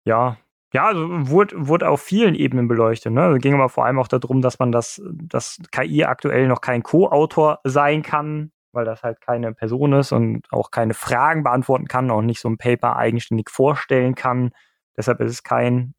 ja, 0.05 0.37
ja, 0.77 0.85
also 0.85 1.07
wurde, 1.09 1.55
wurde 1.67 1.89
auf 1.89 2.01
vielen 2.01 2.35
Ebenen 2.35 2.67
beleuchtet. 2.67 3.11
Ne? 3.11 3.23
Also 3.23 3.39
ging 3.39 3.55
aber 3.55 3.67
vor 3.67 3.85
allem 3.85 3.97
auch 3.97 4.07
darum, 4.07 4.43
dass 4.43 4.59
man 4.59 4.71
das, 4.71 5.01
dass 5.11 5.59
KI 5.71 6.03
aktuell 6.03 6.47
noch 6.47 6.61
kein 6.61 6.83
Co-Autor 6.83 7.61
sein 7.63 8.03
kann, 8.03 8.51
weil 8.73 8.85
das 8.85 9.01
halt 9.01 9.19
keine 9.19 9.55
Person 9.55 9.93
ist 9.93 10.11
und 10.11 10.45
auch 10.51 10.69
keine 10.69 10.93
Fragen 10.93 11.41
beantworten 11.41 11.87
kann, 11.87 12.11
auch 12.11 12.21
nicht 12.21 12.39
so 12.39 12.47
ein 12.47 12.59
Paper 12.59 12.95
eigenständig 12.95 13.49
vorstellen 13.49 14.13
kann. 14.13 14.51
Deshalb 14.95 15.19
ist 15.21 15.31
es 15.31 15.41
kein 15.41 15.95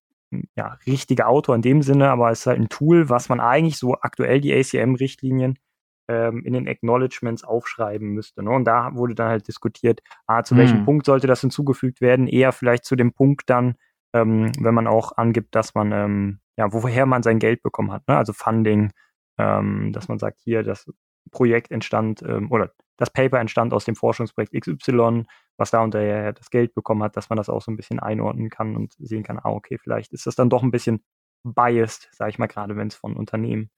ja, 0.55 0.79
richtiger 0.87 1.27
Autor 1.27 1.57
in 1.57 1.63
dem 1.63 1.83
Sinne, 1.83 2.11
aber 2.11 2.31
es 2.31 2.41
ist 2.41 2.47
halt 2.47 2.61
ein 2.61 2.69
Tool, 2.69 3.09
was 3.09 3.29
man 3.29 3.41
eigentlich 3.41 3.79
so 3.79 3.97
aktuell 4.01 4.41
die 4.41 4.55
ACM-Richtlinien 4.55 5.59
ähm, 6.07 6.45
in 6.45 6.53
den 6.53 6.69
Acknowledgements 6.69 7.43
aufschreiben 7.43 8.11
müsste. 8.11 8.45
Ne? 8.45 8.51
Und 8.51 8.65
da 8.65 8.95
wurde 8.95 9.17
dann 9.17 9.29
halt 9.29 9.49
diskutiert, 9.49 10.03
ah, 10.29 10.45
zu 10.45 10.57
welchem 10.57 10.79
hm. 10.79 10.85
Punkt 10.85 11.07
sollte 11.07 11.27
das 11.27 11.41
hinzugefügt 11.41 12.01
werden? 12.01 12.29
Eher 12.29 12.53
vielleicht 12.53 12.85
zu 12.85 12.95
dem 12.95 13.13
Punkt 13.13 13.51
dann, 13.51 13.75
ähm, 14.13 14.53
wenn 14.61 14.75
man 14.75 14.87
auch 14.87 15.17
angibt, 15.17 15.55
dass 15.55 15.75
man, 15.75 15.93
ähm, 15.93 16.41
ja, 16.57 16.73
woher 16.73 17.07
man 17.07 17.23
sein 17.23 17.39
Geld 17.39 17.63
bekommen 17.63 17.93
hat, 17.93 18.07
ne? 18.09 18.17
also 18.17 18.33
Funding, 18.33 18.93
ähm, 19.39 19.93
dass 19.93 20.09
man 20.09 20.19
sagt, 20.19 20.41
hier, 20.41 20.63
das 20.63 20.91
Projekt 21.31 21.71
entstand 21.71 22.23
ähm, 22.23 22.51
oder 22.51 22.73
das 22.97 23.11
Paper 23.11 23.39
entstand 23.39 23.73
aus 23.73 23.85
dem 23.85 23.95
Forschungsprojekt 23.95 24.53
XY, 24.61 25.25
was 25.57 25.71
da 25.71 25.83
unterher 25.83 26.33
das 26.33 26.51
Geld 26.51 26.75
bekommen 26.75 27.03
hat, 27.03 27.17
dass 27.17 27.29
man 27.31 27.37
das 27.37 27.49
auch 27.49 27.63
so 27.63 27.71
ein 27.71 27.77
bisschen 27.77 28.01
einordnen 28.01 28.51
kann 28.51 28.77
und 28.77 28.95
sehen 28.99 29.23
kann, 29.23 29.39
ah, 29.39 29.51
okay, 29.51 29.79
vielleicht 29.79 30.13
ist 30.13 30.27
das 30.27 30.35
dann 30.35 30.51
doch 30.51 30.63
ein 30.63 30.73
bisschen 30.73 31.05
biased, 31.45 32.09
sage 32.13 32.31
ich 32.31 32.39
mal, 32.39 32.49
gerade 32.49 32.77
wenn 32.77 32.89
es 32.89 32.97
von 32.97 33.17
Unternehmen 33.17 33.71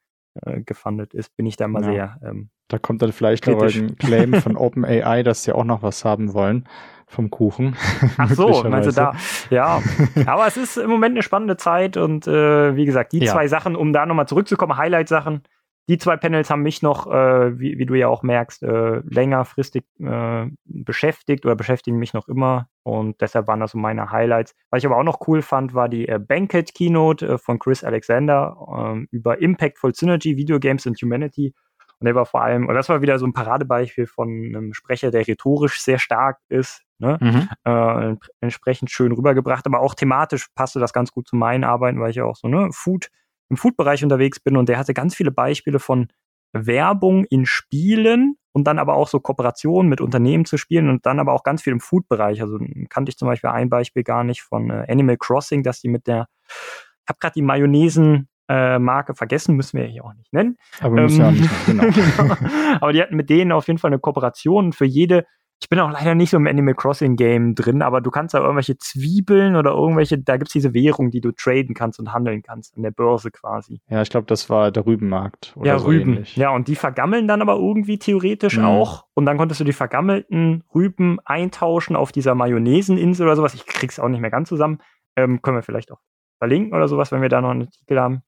äh, 0.43 0.63
gefundet 0.63 1.13
ist, 1.13 1.37
bin 1.37 1.45
ich 1.47 1.57
da 1.57 1.69
mal 1.69 1.83
ja. 1.83 1.91
sehr. 1.91 2.31
Ähm, 2.31 2.51
da 2.69 2.79
kommt 2.79 3.03
dann 3.03 3.13
vielleicht 3.13 3.47
noch 3.47 3.61
ein 3.63 3.97
Claim 3.97 4.35
von 4.35 4.57
OpenAI, 4.57 5.23
dass 5.23 5.45
sie 5.45 5.53
auch 5.53 5.65
noch 5.65 5.83
was 5.83 6.05
haben 6.05 6.33
wollen 6.33 6.67
vom 7.11 7.31
Kuchen. 7.31 7.77
Ach 8.17 8.31
so, 8.31 8.65
meinst 8.69 8.89
du 8.89 8.93
da? 8.93 9.15
Ja, 9.51 9.83
aber 10.27 10.47
es 10.47 10.57
ist 10.57 10.77
im 10.77 10.89
Moment 10.89 11.15
eine 11.15 11.23
spannende 11.23 11.57
Zeit 11.57 11.97
und 11.97 12.27
äh, 12.27 12.77
wie 12.77 12.87
gesagt, 12.87 13.13
die 13.13 13.19
ja. 13.19 13.33
zwei 13.33 13.49
Sachen, 13.49 13.77
um 13.77 13.93
da 13.93 14.07
nochmal 14.07 14.29
zurückzukommen, 14.29 14.77
Highlight-Sachen, 14.77 15.43
die 15.89 15.99
zwei 15.99 16.17
Panels 16.17 16.51
haben 16.51 16.63
mich 16.63 16.83
noch, 16.83 17.09
äh, 17.09 17.59
wie, 17.59 17.79
wie, 17.79 17.85
du 17.85 17.95
ja 17.95 18.07
auch 18.07 18.23
merkst, 18.23 18.63
äh, 18.63 19.03
längerfristig 19.05 19.83
äh, 19.99 20.47
beschäftigt 20.65 21.45
oder 21.45 21.57
beschäftigen 21.57 21.99
mich 21.99 22.15
noch 22.15 22.29
immer. 22.29 22.69
Und 22.85 23.21
deshalb 23.21 23.49
waren 23.49 23.59
das 23.59 23.73
so 23.73 23.79
meine 23.79 24.13
Highlights. 24.13 24.55
Was 24.71 24.79
ich 24.79 24.87
aber 24.87 24.99
auch 24.99 25.05
noch 25.05 25.27
cool 25.27 25.43
fand, 25.43 25.75
war 25.75 25.89
die 25.89 26.07
äh, 26.07 26.21
Banquet 26.21 26.73
Keynote 26.75 27.27
äh, 27.27 27.39
von 27.39 27.59
Chris 27.59 27.83
Alexander 27.83 28.57
ähm, 28.73 29.09
über 29.11 29.41
Impactful 29.43 29.93
Synergy, 29.93 30.37
Video 30.37 30.61
Games 30.61 30.87
and 30.87 30.97
Humanity. 31.03 31.55
Und 31.99 32.05
der 32.05 32.15
war 32.15 32.25
vor 32.25 32.43
allem, 32.43 32.69
und 32.69 32.75
das 32.77 32.89
war 32.89 33.03
wieder 33.03 33.19
so 33.19 33.27
ein 33.27 33.33
Paradebeispiel 33.33 34.07
von 34.07 34.29
einem 34.29 34.75
Sprecher, 34.75 35.11
der 35.11 35.27
rhetorisch 35.27 35.81
sehr 35.81 35.99
stark 35.99 36.39
ist, 36.49 36.85
ne? 37.01 37.19
Mhm. 37.21 37.49
Äh, 37.65 38.17
entsprechend 38.41 38.91
schön 38.91 39.13
rübergebracht, 39.13 39.67
aber 39.67 39.81
auch 39.81 39.95
thematisch 39.95 40.49
passte 40.55 40.79
das 40.79 40.93
ganz 40.93 41.13
gut 41.13 41.27
zu 41.27 41.37
meinen 41.37 41.65
Arbeiten, 41.65 42.01
weil 42.01 42.11
ich 42.11 42.17
ja 42.17 42.25
auch 42.25 42.37
so, 42.37 42.49
ne, 42.49 42.69
Food 42.73 43.11
im 43.49 43.57
Food-Bereich 43.57 44.05
unterwegs 44.05 44.39
bin 44.39 44.57
und 44.57 44.69
der 44.69 44.79
hatte 44.79 44.95
ganz 44.95 45.15
viele 45.15 45.33
Beispiele 45.33 45.81
von 45.81 46.09
Werbung 46.53 47.25
in 47.25 47.47
Spielen 47.47 48.37
und 48.53 48.65
dann 48.65 48.79
aber 48.79 48.95
auch 48.95 49.09
so 49.09 49.21
Kooperationen 49.21 49.89
mit 49.89 50.01
Unternehmen 50.01 50.45
zu 50.45 50.57
spielen 50.57 50.89
und 50.89 51.07
dann 51.07 51.19
aber 51.19 51.33
auch 51.33 51.43
ganz 51.43 51.63
viel 51.63 51.73
im 51.73 51.81
Food-Bereich. 51.81 52.43
Also 52.43 52.59
kannte 52.89 53.11
ich 53.11 53.17
zum 53.19 53.29
Beispiel 53.29 53.51
ein 53.51 53.71
Beispiel 53.71 54.03
gar 54.03 54.25
nicht 54.25 54.43
von 54.43 54.71
äh, 54.71 54.87
Animal 54.89 55.17
Crossing, 55.17 55.63
dass 55.63 55.81
die 55.81 55.89
mit 55.89 56.07
der, 56.07 56.29
ich 56.47 57.09
habe 57.09 57.19
gerade 57.21 57.35
die 57.35 57.43
Mayonnaisen 57.43 58.29
äh, 58.49 58.81
Marke 58.81 59.15
vergessen, 59.15 59.55
müssen 59.55 59.79
wir 59.79 59.87
ja 59.87 59.93
hier 59.93 60.05
auch 60.05 60.15
nicht 60.15 60.33
nennen. 60.33 60.57
Aber, 60.81 60.99
ähm, 60.99 61.09
ja 61.09 61.31
nicht, 61.31 61.67
genau. 61.67 61.85
genau. 62.17 62.37
aber 62.81 62.93
die 62.93 63.01
hatten 63.01 63.17
mit 63.17 63.31
denen 63.31 63.53
auf 63.53 63.69
jeden 63.69 63.79
Fall 63.79 63.91
eine 63.91 64.01
Kooperation 64.01 64.73
für 64.73 64.87
jede 64.87 65.25
ich 65.63 65.69
bin 65.69 65.79
auch 65.79 65.91
leider 65.91 66.15
nicht 66.15 66.31
so 66.31 66.39
im 66.39 66.47
Animal 66.47 66.75
Crossing 66.75 67.17
Game 67.17 67.55
drin, 67.55 67.83
aber 67.83 68.01
du 68.01 68.11
kannst 68.11 68.33
da 68.33 68.39
irgendwelche 68.39 68.79
Zwiebeln 68.79 69.57
oder 69.57 69.73
irgendwelche, 69.73 70.19
da 70.19 70.39
gibt's 70.39 70.55
diese 70.55 70.73
Währung, 70.73 71.11
die 71.11 71.21
du 71.21 71.33
traden 71.33 71.75
kannst 71.75 72.01
und 72.01 72.15
handeln 72.15 72.43
kannst, 72.43 72.75
an 72.77 72.83
der 72.83 72.93
Börse 72.93 73.31
quasi. 73.31 73.83
Ja, 73.89 74.01
ich 74.01 74.09
glaube, 74.09 74.27
das 74.27 74.49
war 74.49 74.71
der 74.71 74.87
Rübenmarkt. 74.87 75.53
Oder 75.57 75.67
ja, 75.67 75.79
so 75.79 75.89
Rüben. 75.89 76.15
Ähnlich. 76.15 76.35
Ja, 76.37 76.51
und 76.51 76.67
die 76.67 76.77
vergammeln 76.77 77.29
dann 77.29 77.43
aber 77.43 77.57
irgendwie 77.57 77.99
theoretisch 77.99 78.57
mhm. 78.57 78.65
auch. 78.65 79.05
Und 79.13 79.27
dann 79.27 79.37
konntest 79.37 79.61
du 79.61 79.65
die 79.65 79.75
vergammelten 79.75 80.65
Rüben 80.75 81.19
eintauschen 81.27 81.95
auf 81.95 82.11
dieser 82.11 82.35
Mayonnaiseninsel 82.35 83.27
oder 83.27 83.37
sowas. 83.37 83.53
Ich 83.53 83.67
krieg's 83.67 84.01
auch 84.01 84.09
nicht 84.09 84.21
mehr 84.21 84.31
ganz 84.31 84.49
zusammen. 84.49 84.79
Ähm, 85.15 85.43
können 85.43 85.59
wir 85.59 85.63
vielleicht 85.63 85.93
auch 85.93 86.01
verlinken 86.39 86.73
oder 86.73 86.89
sowas, 86.89 87.13
wenn 87.13 87.21
wir 87.21 87.29
da 87.29 87.43
noch 87.43 87.51
einen 87.51 87.67
Artikel 87.67 88.01
haben. 88.01 88.23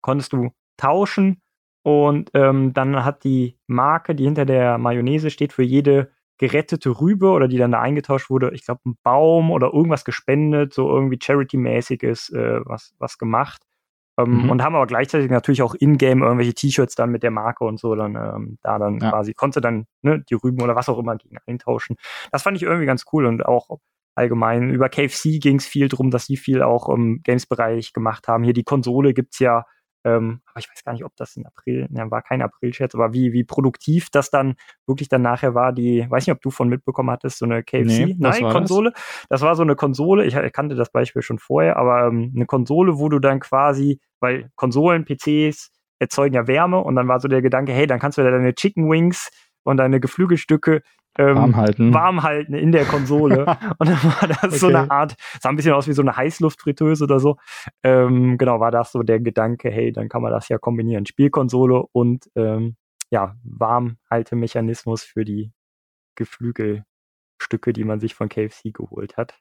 Konntest 0.00 0.32
du 0.32 0.50
tauschen 0.78 1.42
und 1.82 2.30
ähm, 2.32 2.72
dann 2.72 3.04
hat 3.04 3.24
die 3.24 3.58
Marke, 3.66 4.14
die 4.14 4.24
hinter 4.24 4.46
der 4.46 4.78
Mayonnaise 4.78 5.28
steht, 5.28 5.52
für 5.52 5.62
jede 5.62 6.13
gerettete 6.38 7.00
Rübe 7.00 7.30
oder 7.30 7.48
die 7.48 7.58
dann 7.58 7.72
da 7.72 7.80
eingetauscht 7.80 8.30
wurde, 8.30 8.50
ich 8.52 8.64
glaube, 8.64 8.80
ein 8.86 8.96
Baum 9.02 9.50
oder 9.50 9.72
irgendwas 9.72 10.04
gespendet, 10.04 10.74
so 10.74 10.88
irgendwie 10.88 11.18
Charity-mäßiges 11.20 12.30
äh, 12.32 12.60
was, 12.64 12.94
was 12.98 13.18
gemacht. 13.18 13.62
Ähm, 14.16 14.44
mhm. 14.44 14.50
Und 14.50 14.62
haben 14.62 14.76
aber 14.76 14.86
gleichzeitig 14.86 15.30
natürlich 15.30 15.62
auch 15.62 15.74
in-game 15.74 16.22
irgendwelche 16.22 16.54
T-Shirts 16.54 16.94
dann 16.94 17.10
mit 17.10 17.22
der 17.22 17.32
Marke 17.32 17.64
und 17.64 17.80
so 17.80 17.94
dann 17.94 18.14
ähm, 18.14 18.58
da 18.62 18.78
dann 18.78 19.00
ja. 19.00 19.10
quasi, 19.10 19.34
konnte 19.34 19.60
dann 19.60 19.86
ne, 20.02 20.22
die 20.28 20.34
Rüben 20.34 20.62
oder 20.62 20.76
was 20.76 20.88
auch 20.88 20.98
immer 20.98 21.16
gegen 21.16 21.36
eintauschen. 21.46 21.96
Das 22.30 22.42
fand 22.42 22.56
ich 22.56 22.62
irgendwie 22.62 22.86
ganz 22.86 23.04
cool 23.12 23.26
und 23.26 23.44
auch 23.44 23.78
allgemein 24.14 24.70
über 24.70 24.88
KFC 24.88 25.40
ging 25.40 25.56
es 25.56 25.66
viel 25.66 25.88
drum, 25.88 26.10
dass 26.10 26.26
sie 26.26 26.36
viel 26.36 26.62
auch 26.62 26.88
im 26.88 27.22
Games-Bereich 27.22 27.92
gemacht 27.92 28.28
haben. 28.28 28.44
Hier 28.44 28.52
die 28.52 28.62
Konsole 28.62 29.14
gibt's 29.14 29.40
ja 29.40 29.64
ähm, 30.04 30.40
aber 30.44 30.60
ich 30.60 30.70
weiß 30.70 30.84
gar 30.84 30.92
nicht, 30.92 31.04
ob 31.04 31.16
das 31.16 31.36
in 31.36 31.46
April, 31.46 31.86
ne, 31.90 32.10
war 32.10 32.22
kein 32.22 32.42
April-Scherz, 32.42 32.94
aber 32.94 33.12
wie, 33.12 33.32
wie 33.32 33.44
produktiv 33.44 34.10
das 34.10 34.30
dann 34.30 34.56
wirklich 34.86 35.08
dann 35.08 35.22
nachher 35.22 35.54
war, 35.54 35.72
die, 35.72 36.06
weiß 36.08 36.26
nicht, 36.26 36.34
ob 36.34 36.42
du 36.42 36.50
von 36.50 36.68
mitbekommen 36.68 37.10
hattest, 37.10 37.38
so 37.38 37.46
eine 37.46 37.62
KFC, 37.62 37.86
nee, 37.86 38.16
nein, 38.18 38.48
Konsole. 38.50 38.92
Das? 38.92 39.02
das? 39.30 39.42
war 39.42 39.56
so 39.56 39.62
eine 39.62 39.76
Konsole, 39.76 40.24
ich, 40.26 40.36
ich 40.36 40.52
kannte 40.52 40.74
das 40.74 40.90
Beispiel 40.90 41.22
schon 41.22 41.38
vorher, 41.38 41.76
aber 41.76 42.08
ähm, 42.08 42.32
eine 42.34 42.46
Konsole, 42.46 42.98
wo 42.98 43.08
du 43.08 43.18
dann 43.18 43.40
quasi, 43.40 44.00
weil 44.20 44.50
Konsolen, 44.56 45.04
PCs 45.04 45.70
erzeugen 45.98 46.34
ja 46.34 46.46
Wärme 46.46 46.80
und 46.80 46.96
dann 46.96 47.08
war 47.08 47.20
so 47.20 47.28
der 47.28 47.40
Gedanke, 47.40 47.72
hey, 47.72 47.86
dann 47.86 47.98
kannst 47.98 48.18
du 48.18 48.22
da 48.22 48.30
deine 48.30 48.54
Chicken 48.54 48.90
Wings 48.90 49.30
und 49.62 49.78
deine 49.78 50.00
Geflügelstücke 50.00 50.82
ähm, 51.18 51.36
warm 51.36 51.56
halten. 51.56 51.94
Warm 51.94 52.22
halten 52.22 52.54
in 52.54 52.72
der 52.72 52.84
Konsole. 52.84 53.46
und 53.78 53.88
dann 53.88 54.02
war 54.02 54.28
das 54.28 54.44
okay. 54.44 54.56
so 54.56 54.68
eine 54.68 54.90
Art, 54.90 55.16
sah 55.40 55.48
ein 55.48 55.56
bisschen 55.56 55.72
aus 55.72 55.86
wie 55.88 55.92
so 55.92 56.02
eine 56.02 56.16
Heißluftfritteuse 56.16 57.04
oder 57.04 57.20
so. 57.20 57.36
Ähm, 57.82 58.38
genau, 58.38 58.60
war 58.60 58.70
das 58.70 58.92
so 58.92 59.02
der 59.02 59.20
Gedanke, 59.20 59.70
hey, 59.70 59.92
dann 59.92 60.08
kann 60.08 60.22
man 60.22 60.32
das 60.32 60.48
ja 60.48 60.58
kombinieren. 60.58 61.06
Spielkonsole 61.06 61.84
und 61.92 62.30
ähm, 62.34 62.76
ja, 63.10 63.36
Warmhaltemechanismus 63.44 65.04
für 65.04 65.24
die 65.24 65.52
Geflügel 66.16 66.84
Stücke, 67.40 67.72
die 67.72 67.84
man 67.84 68.00
sich 68.00 68.14
von 68.14 68.28
KFC 68.28 68.72
geholt 68.72 69.16
hat. 69.16 69.38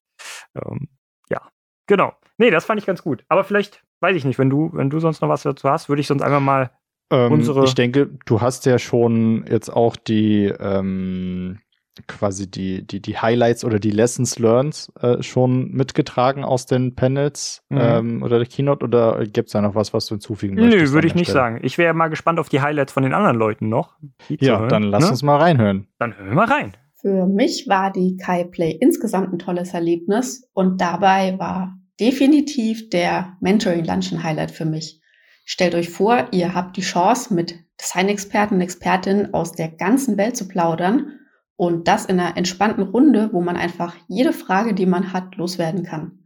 Ähm, 0.56 0.90
ja, 1.30 1.42
genau. 1.88 2.14
Nee, 2.38 2.52
das 2.52 2.66
fand 2.66 2.80
ich 2.80 2.86
ganz 2.86 3.02
gut. 3.02 3.24
Aber 3.30 3.44
vielleicht, 3.44 3.84
weiß 4.02 4.16
ich 4.16 4.26
nicht, 4.26 4.40
wenn 4.40 4.50
du, 4.50 4.72
wenn 4.74 4.90
du 4.90 5.00
sonst 5.00 5.22
noch 5.22 5.30
was 5.30 5.44
dazu 5.44 5.70
hast, 5.70 5.90
würde 5.90 6.02
ich 6.02 6.08
sonst 6.08 6.22
einfach 6.22 6.40
mal 6.40 6.72
unsere. 7.14 7.64
Ich 7.66 7.76
denke, 7.76 8.10
du 8.26 8.42
hast 8.42 8.66
ja 8.66 8.80
schon 8.80 9.46
jetzt 9.50 9.70
auch 9.70 9.96
die 9.96 10.46
ähm, 10.60 11.60
quasi 12.08 12.50
die, 12.50 12.86
die, 12.86 13.02
die 13.02 13.18
Highlights 13.18 13.64
oder 13.64 13.80
die 13.80 13.92
Lessons 13.92 14.40
learned 14.40 14.92
äh, 15.00 15.22
schon 15.22 15.72
mitgetragen 15.72 16.44
aus 16.44 16.66
den 16.66 16.96
Panels 16.96 17.62
mhm. 17.70 17.78
ähm, 17.80 18.24
oder 18.24 18.40
der 18.40 18.48
Keynote 18.48 18.84
oder 18.84 19.26
gibt 19.26 19.48
es 19.48 19.54
da 19.54 19.62
noch 19.62 19.76
was, 19.76 19.94
was 19.94 20.08
du 20.08 20.16
hinzufügen 20.16 20.56
Nö, 20.56 20.64
möchtest? 20.64 20.86
Nö, 20.86 20.92
würde 20.94 21.08
ich 21.08 21.16
nicht 21.16 21.30
Stelle? 21.30 21.40
sagen. 21.40 21.60
Ich 21.62 21.78
wäre 21.78 21.94
mal 21.94 22.08
gespannt 22.08 22.40
auf 22.40 22.50
die 22.50 22.62
Highlights 22.62 22.94
von 22.94 23.04
den 23.04 23.14
anderen 23.14 23.38
Leuten 23.38 23.70
noch. 23.70 23.98
Ja, 24.28 24.68
dann 24.68 24.84
lass 24.84 25.06
ne? 25.06 25.10
uns 25.12 25.24
mal 25.24 25.38
reinhören. 25.38 25.88
Dann 26.00 26.18
hören 26.18 26.30
wir 26.30 26.36
mal 26.36 26.48
rein. 26.48 26.74
Für 26.96 27.28
mich 27.28 27.68
war 27.68 27.92
die 27.92 28.18
Kai 28.18 28.46
Play 28.46 28.72
insgesamt 28.72 29.34
ein 29.34 29.40
tolles 29.40 29.74
Erlebnis 29.74 30.50
und 30.54 30.82
dabei 30.82 31.38
war 31.38 31.78
definitiv 32.00 32.90
der 32.90 33.38
Mentoring 33.40 33.84
Luncheon 33.84 34.24
Highlight 34.24 34.52
für 34.52 34.66
mich. 34.66 35.03
Stellt 35.44 35.76
euch 35.76 35.90
vor, 35.90 36.28
ihr 36.32 36.54
habt 36.54 36.78
die 36.78 36.82
Chance, 36.82 37.34
mit 37.34 37.56
Designexperten 37.80 38.58
und 38.58 38.62
Expertinnen 38.62 39.34
aus 39.34 39.52
der 39.52 39.70
ganzen 39.70 40.18
Welt 40.18 40.38
zu 40.38 40.48
plaudern 40.48 41.20
und 41.56 41.88
das 41.88 42.06
in 42.06 42.20
einer 42.20 42.38
entspannten 42.38 42.84
Runde, 42.84 43.30
wo 43.34 43.42
man 43.42 43.58
einfach 43.58 43.96
jede 44.08 44.34
Frage, 44.34 44.74
die 44.74 44.86
man 44.86 45.14
hat, 45.14 45.36
loswerden 45.36 45.84
kann. 45.84 46.24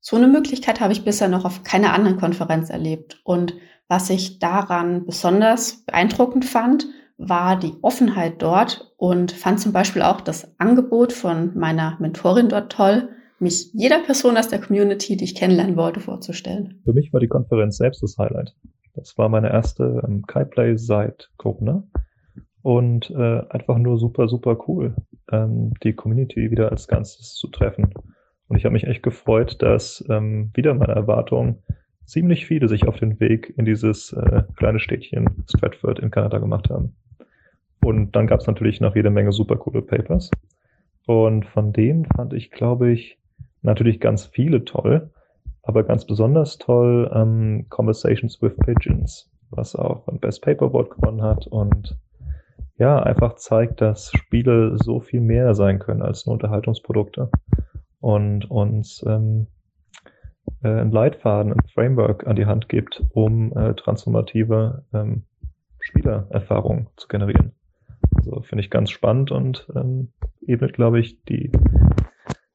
So 0.00 0.16
eine 0.16 0.28
Möglichkeit 0.28 0.80
habe 0.80 0.92
ich 0.92 1.04
bisher 1.04 1.28
noch 1.28 1.44
auf 1.44 1.62
keiner 1.62 1.92
anderen 1.92 2.18
Konferenz 2.18 2.70
erlebt. 2.70 3.20
Und 3.24 3.54
was 3.88 4.10
ich 4.10 4.38
daran 4.38 5.04
besonders 5.04 5.84
beeindruckend 5.84 6.44
fand, 6.44 6.86
war 7.18 7.56
die 7.56 7.74
Offenheit 7.82 8.40
dort 8.40 8.92
und 8.96 9.32
fand 9.32 9.60
zum 9.60 9.72
Beispiel 9.72 10.02
auch 10.02 10.20
das 10.20 10.58
Angebot 10.58 11.12
von 11.12 11.58
meiner 11.58 11.96
Mentorin 11.98 12.48
dort 12.48 12.72
toll, 12.72 13.10
mich 13.40 13.70
jeder 13.72 14.00
Person 14.00 14.36
aus 14.36 14.48
der 14.48 14.60
Community, 14.60 15.16
die 15.16 15.24
ich 15.24 15.34
kennenlernen 15.34 15.76
wollte, 15.76 16.00
vorzustellen. 16.00 16.80
Für 16.84 16.92
mich 16.92 17.12
war 17.12 17.20
die 17.20 17.28
Konferenz 17.28 17.76
selbst 17.76 18.02
das 18.02 18.16
Highlight. 18.18 18.54
Das 18.94 19.16
war 19.16 19.28
meine 19.28 19.50
erste 19.50 20.02
ähm, 20.06 20.26
Kai-Play 20.26 20.76
seit 20.76 21.30
Corona 21.36 21.84
und 22.62 23.10
äh, 23.10 23.42
einfach 23.50 23.78
nur 23.78 23.98
super, 23.98 24.28
super 24.28 24.58
cool, 24.66 24.96
ähm, 25.30 25.72
die 25.82 25.92
Community 25.92 26.50
wieder 26.50 26.70
als 26.70 26.88
Ganzes 26.88 27.34
zu 27.34 27.48
treffen. 27.48 27.92
Und 28.48 28.56
ich 28.56 28.64
habe 28.64 28.72
mich 28.72 28.84
echt 28.84 29.02
gefreut, 29.02 29.56
dass 29.60 30.04
ähm, 30.08 30.50
wieder 30.54 30.74
meine 30.74 30.94
Erwartungen 30.94 31.62
ziemlich 32.04 32.46
viele 32.46 32.68
sich 32.68 32.88
auf 32.88 32.96
den 32.96 33.20
Weg 33.20 33.54
in 33.56 33.64
dieses 33.66 34.12
äh, 34.14 34.42
kleine 34.56 34.80
Städtchen 34.80 35.44
Stratford 35.48 35.98
in 35.98 36.10
Kanada 36.10 36.38
gemacht 36.38 36.70
haben. 36.70 36.96
Und 37.84 38.16
dann 38.16 38.26
gab 38.26 38.40
es 38.40 38.46
natürlich 38.46 38.80
noch 38.80 38.96
jede 38.96 39.10
Menge 39.10 39.32
super 39.32 39.56
coole 39.56 39.82
Papers. 39.82 40.30
Und 41.06 41.46
von 41.46 41.72
denen 41.72 42.06
fand 42.06 42.32
ich, 42.32 42.50
glaube 42.50 42.90
ich, 42.90 43.18
natürlich 43.62 44.00
ganz 44.00 44.26
viele 44.26 44.64
toll, 44.64 45.10
aber 45.62 45.84
ganz 45.84 46.06
besonders 46.06 46.58
toll 46.58 47.10
ähm, 47.14 47.66
Conversations 47.68 48.40
with 48.40 48.56
Pigeons, 48.56 49.30
was 49.50 49.76
auch 49.76 50.06
ein 50.08 50.20
Best 50.20 50.42
Paper 50.42 50.66
Award 50.66 50.90
gewonnen 50.90 51.22
hat 51.22 51.46
und 51.46 51.98
ja, 52.78 53.02
einfach 53.02 53.34
zeigt, 53.34 53.80
dass 53.80 54.12
Spiele 54.12 54.78
so 54.78 55.00
viel 55.00 55.20
mehr 55.20 55.54
sein 55.54 55.80
können 55.80 56.00
als 56.00 56.26
nur 56.26 56.34
Unterhaltungsprodukte 56.34 57.28
und 58.00 58.48
uns 58.50 59.04
ähm, 59.06 59.48
äh, 60.62 60.68
einen 60.68 60.92
Leitfaden, 60.92 61.52
ein 61.52 61.68
Framework 61.74 62.26
an 62.26 62.36
die 62.36 62.46
Hand 62.46 62.68
gibt, 62.68 63.02
um 63.12 63.52
äh, 63.56 63.74
transformative 63.74 64.84
ähm, 64.92 65.24
Spielererfahrungen 65.80 66.88
zu 66.96 67.08
generieren. 67.08 67.52
Also 68.16 68.42
finde 68.42 68.62
ich 68.62 68.70
ganz 68.70 68.90
spannend 68.90 69.30
und 69.30 69.68
ähm, 69.74 70.12
ebnet, 70.46 70.74
glaube 70.74 71.00
ich, 71.00 71.22
die 71.24 71.50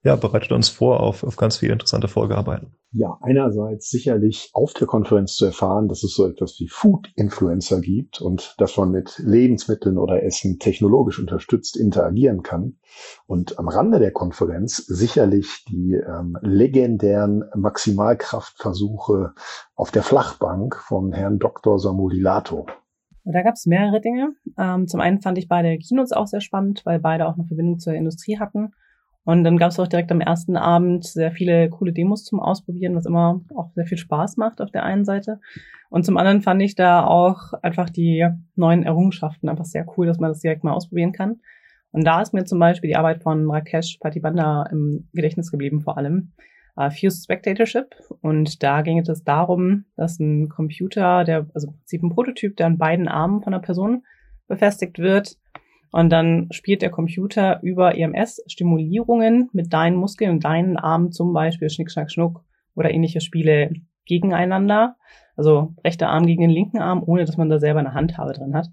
ja, 0.03 0.17
bereitet 0.17 0.51
uns 0.51 0.67
vor 0.67 0.99
auf, 0.99 1.23
auf 1.23 1.37
ganz 1.37 1.57
viele 1.57 1.73
interessante 1.73 2.09
Folgearbeiten. 2.09 2.75
Ja, 2.91 3.17
einerseits 3.21 3.89
sicherlich 3.89 4.49
auf 4.53 4.73
der 4.73 4.85
Konferenz 4.85 5.35
zu 5.35 5.45
erfahren, 5.45 5.87
dass 5.87 6.03
es 6.03 6.13
so 6.13 6.27
etwas 6.27 6.59
wie 6.59 6.67
Food-Influencer 6.67 7.79
gibt 7.79 8.21
und 8.21 8.53
dass 8.57 8.75
man 8.75 8.91
mit 8.91 9.17
Lebensmitteln 9.19 9.97
oder 9.97 10.21
Essen 10.21 10.59
technologisch 10.59 11.19
unterstützt 11.19 11.77
interagieren 11.77 12.43
kann. 12.43 12.75
Und 13.25 13.57
am 13.57 13.69
Rande 13.69 13.99
der 13.99 14.11
Konferenz 14.11 14.75
sicherlich 14.75 15.63
die 15.69 15.93
ähm, 15.93 16.37
legendären 16.41 17.45
Maximalkraftversuche 17.55 19.33
auf 19.73 19.91
der 19.91 20.03
Flachbank 20.03 20.75
von 20.75 21.13
Herrn 21.13 21.39
Dr. 21.39 21.79
Samulilato. 21.79 22.67
Und 23.23 23.33
da 23.33 23.41
gab 23.41 23.53
es 23.53 23.65
mehrere 23.65 24.01
Dinge. 24.01 24.33
Ähm, 24.57 24.87
zum 24.87 24.99
einen 24.99 25.21
fand 25.21 25.37
ich 25.37 25.47
beide 25.47 25.77
Kinos 25.77 26.11
auch 26.11 26.27
sehr 26.27 26.41
spannend, 26.41 26.81
weil 26.85 26.99
beide 26.99 27.25
auch 27.25 27.35
eine 27.35 27.45
Verbindung 27.45 27.79
zur 27.79 27.93
Industrie 27.93 28.37
hatten. 28.37 28.73
Und 29.25 29.43
dann 29.45 29.57
gab 29.57 29.71
es 29.71 29.79
auch 29.79 29.87
direkt 29.87 30.11
am 30.11 30.19
ersten 30.19 30.57
Abend 30.57 31.05
sehr 31.05 31.31
viele 31.31 31.69
coole 31.69 31.93
Demos 31.93 32.25
zum 32.25 32.39
Ausprobieren, 32.39 32.95
was 32.95 33.05
immer 33.05 33.41
auch 33.55 33.71
sehr 33.73 33.85
viel 33.85 33.97
Spaß 33.97 34.37
macht 34.37 34.59
auf 34.59 34.71
der 34.71 34.83
einen 34.83 35.05
Seite. 35.05 35.39
Und 35.89 36.05
zum 36.05 36.17
anderen 36.17 36.41
fand 36.41 36.61
ich 36.61 36.75
da 36.75 37.05
auch 37.05 37.53
einfach 37.61 37.89
die 37.89 38.27
neuen 38.55 38.83
Errungenschaften 38.83 39.47
einfach 39.47 39.65
sehr 39.65 39.85
cool, 39.95 40.07
dass 40.07 40.19
man 40.19 40.31
das 40.31 40.41
direkt 40.41 40.63
mal 40.63 40.73
ausprobieren 40.73 41.13
kann. 41.13 41.39
Und 41.91 42.05
da 42.05 42.21
ist 42.21 42.33
mir 42.33 42.43
zum 42.43 42.59
Beispiel 42.59 42.89
die 42.89 42.95
Arbeit 42.95 43.21
von 43.21 43.49
Rakesh 43.49 43.97
Patibanda 43.99 44.63
im 44.71 45.07
Gedächtnis 45.13 45.51
geblieben 45.51 45.81
vor 45.81 45.97
allem. 45.97 46.33
Uh, 46.75 46.89
Fused 46.89 47.23
Spectatorship. 47.23 47.95
Und 48.21 48.63
da 48.63 48.81
ging 48.81 48.97
es 48.97 49.23
darum, 49.23 49.85
dass 49.95 50.19
ein 50.19 50.49
Computer, 50.49 51.23
der, 51.23 51.45
also 51.53 51.67
im 51.67 51.73
Prinzip 51.75 52.01
ein 52.01 52.09
Prototyp, 52.09 52.57
der 52.57 52.65
an 52.65 52.79
beiden 52.79 53.07
Armen 53.07 53.43
von 53.43 53.53
einer 53.53 53.61
Person 53.61 54.03
befestigt 54.47 54.97
wird, 54.97 55.37
und 55.93 56.09
dann 56.09 56.47
spielt 56.49 56.81
der 56.81 56.89
Computer 56.89 57.59
über 57.61 57.95
EMS 57.95 58.41
Stimulierungen 58.47 59.49
mit 59.53 59.71
deinen 59.71 59.95
Muskeln 59.95 60.31
und 60.31 60.43
deinen 60.43 60.75
Armen 60.75 61.11
zum 61.11 61.33
Beispiel 61.33 61.69
Schnick, 61.69 61.91
Schnack, 61.91 62.11
Schnuck 62.11 62.43
oder 62.73 62.89
ähnliche 62.89 63.21
Spiele 63.21 63.71
gegeneinander. 64.05 64.95
Also 65.37 65.75
rechter 65.85 66.09
Arm 66.09 66.25
gegen 66.25 66.41
den 66.41 66.49
linken 66.49 66.79
Arm, 66.79 67.03
ohne 67.05 67.25
dass 67.25 67.37
man 67.37 67.47
da 67.47 67.59
selber 67.59 67.79
eine 67.79 67.93
Handhabe 67.93 68.33
drin 68.33 68.55
hat. 68.55 68.69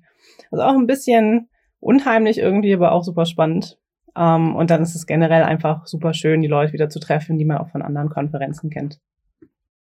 Also 0.51 0.65
auch 0.65 0.75
ein 0.75 0.87
bisschen 0.87 1.51
unheimlich 1.79 2.39
irgendwie, 2.39 2.73
aber 2.73 2.93
auch 2.93 3.05
super 3.05 3.27
spannend. 3.27 3.79
Um, 4.15 4.25
ähm, 4.25 4.57
und 4.57 4.71
dann 4.71 4.81
ist 4.81 4.95
es 4.95 5.07
generell 5.07 5.43
einfach 5.43 5.87
super 5.87 6.15
schön, 6.15 6.41
die 6.41 6.49
Leute 6.49 6.73
wieder 6.73 6.89
zu 6.89 7.01
treffen, 7.01 7.37
die 7.37 7.45
man 7.45 7.59
auch 7.59 7.69
von 7.69 7.83
anderen 7.83 8.09
Konferenzen 8.09 8.71
kennt. 8.71 8.99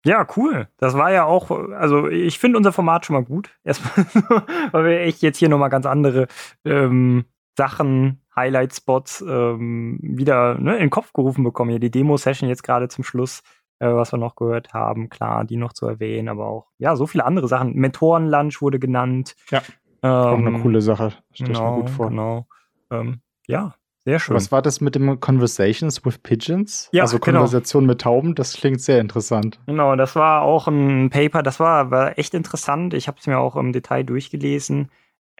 Ja, 0.04 0.26
cool. 0.36 0.68
Das 0.78 0.94
war 0.94 1.12
ja 1.12 1.24
auch, 1.24 1.50
also 1.50 2.08
ich 2.08 2.38
finde 2.38 2.58
unser 2.58 2.72
Format 2.72 3.06
schon 3.06 3.14
mal 3.14 3.24
gut. 3.24 3.50
Erstmal, 3.64 4.06
weil 4.72 4.84
wir 4.84 5.00
echt 5.00 5.22
jetzt 5.22 5.38
hier 5.38 5.48
nochmal 5.48 5.70
ganz 5.70 5.86
andere 5.86 6.26
ähm, 6.64 7.24
Sachen, 7.56 8.20
Highlight-Spots 8.34 9.24
ähm, 9.28 9.98
wieder 10.02 10.58
ne, 10.58 10.74
in 10.74 10.80
den 10.80 10.90
Kopf 10.90 11.12
gerufen 11.12 11.44
bekommen. 11.44 11.70
Hier 11.70 11.80
die 11.80 11.90
Demo-Session 11.90 12.48
jetzt 12.48 12.62
gerade 12.62 12.88
zum 12.88 13.04
Schluss, 13.04 13.42
äh, 13.78 13.86
was 13.86 14.12
wir 14.12 14.18
noch 14.18 14.36
gehört 14.36 14.72
haben, 14.72 15.08
klar, 15.08 15.44
die 15.44 15.56
noch 15.56 15.72
zu 15.72 15.86
erwähnen, 15.86 16.28
aber 16.28 16.46
auch, 16.46 16.68
ja, 16.78 16.96
so 16.96 17.06
viele 17.06 17.24
andere 17.24 17.48
Sachen. 17.48 17.74
Mentoren-Lunch 17.74 18.62
wurde 18.62 18.78
genannt. 18.78 19.36
Ja. 19.50 19.62
Ähm, 20.02 20.10
auch 20.10 20.38
eine 20.38 20.60
coole 20.60 20.80
Sache. 20.80 21.12
Stell 21.32 21.48
genau, 21.48 21.76
mir 21.76 21.82
gut 21.82 21.90
vor. 21.90 22.08
Genau. 22.08 22.46
Ähm, 22.90 23.20
ja, 23.46 23.74
sehr 24.04 24.18
schön. 24.18 24.34
Was 24.34 24.50
war 24.50 24.62
das 24.62 24.80
mit 24.80 24.94
dem 24.94 25.20
Conversations 25.20 26.04
with 26.04 26.18
Pigeons? 26.18 26.88
Ja, 26.92 27.02
also 27.02 27.18
genau. 27.18 27.38
Konversation 27.38 27.84
genau. 27.84 27.92
mit 27.92 28.00
Tauben, 28.00 28.34
das 28.34 28.54
klingt 28.54 28.80
sehr 28.80 29.00
interessant. 29.00 29.60
Genau, 29.66 29.94
das 29.94 30.16
war 30.16 30.42
auch 30.42 30.66
ein 30.66 31.10
Paper, 31.10 31.42
das 31.42 31.60
war, 31.60 31.90
war 31.90 32.18
echt 32.18 32.34
interessant. 32.34 32.94
Ich 32.94 33.06
habe 33.06 33.18
es 33.20 33.26
mir 33.26 33.38
auch 33.38 33.54
im 33.56 33.72
Detail 33.72 34.02
durchgelesen. 34.02 34.90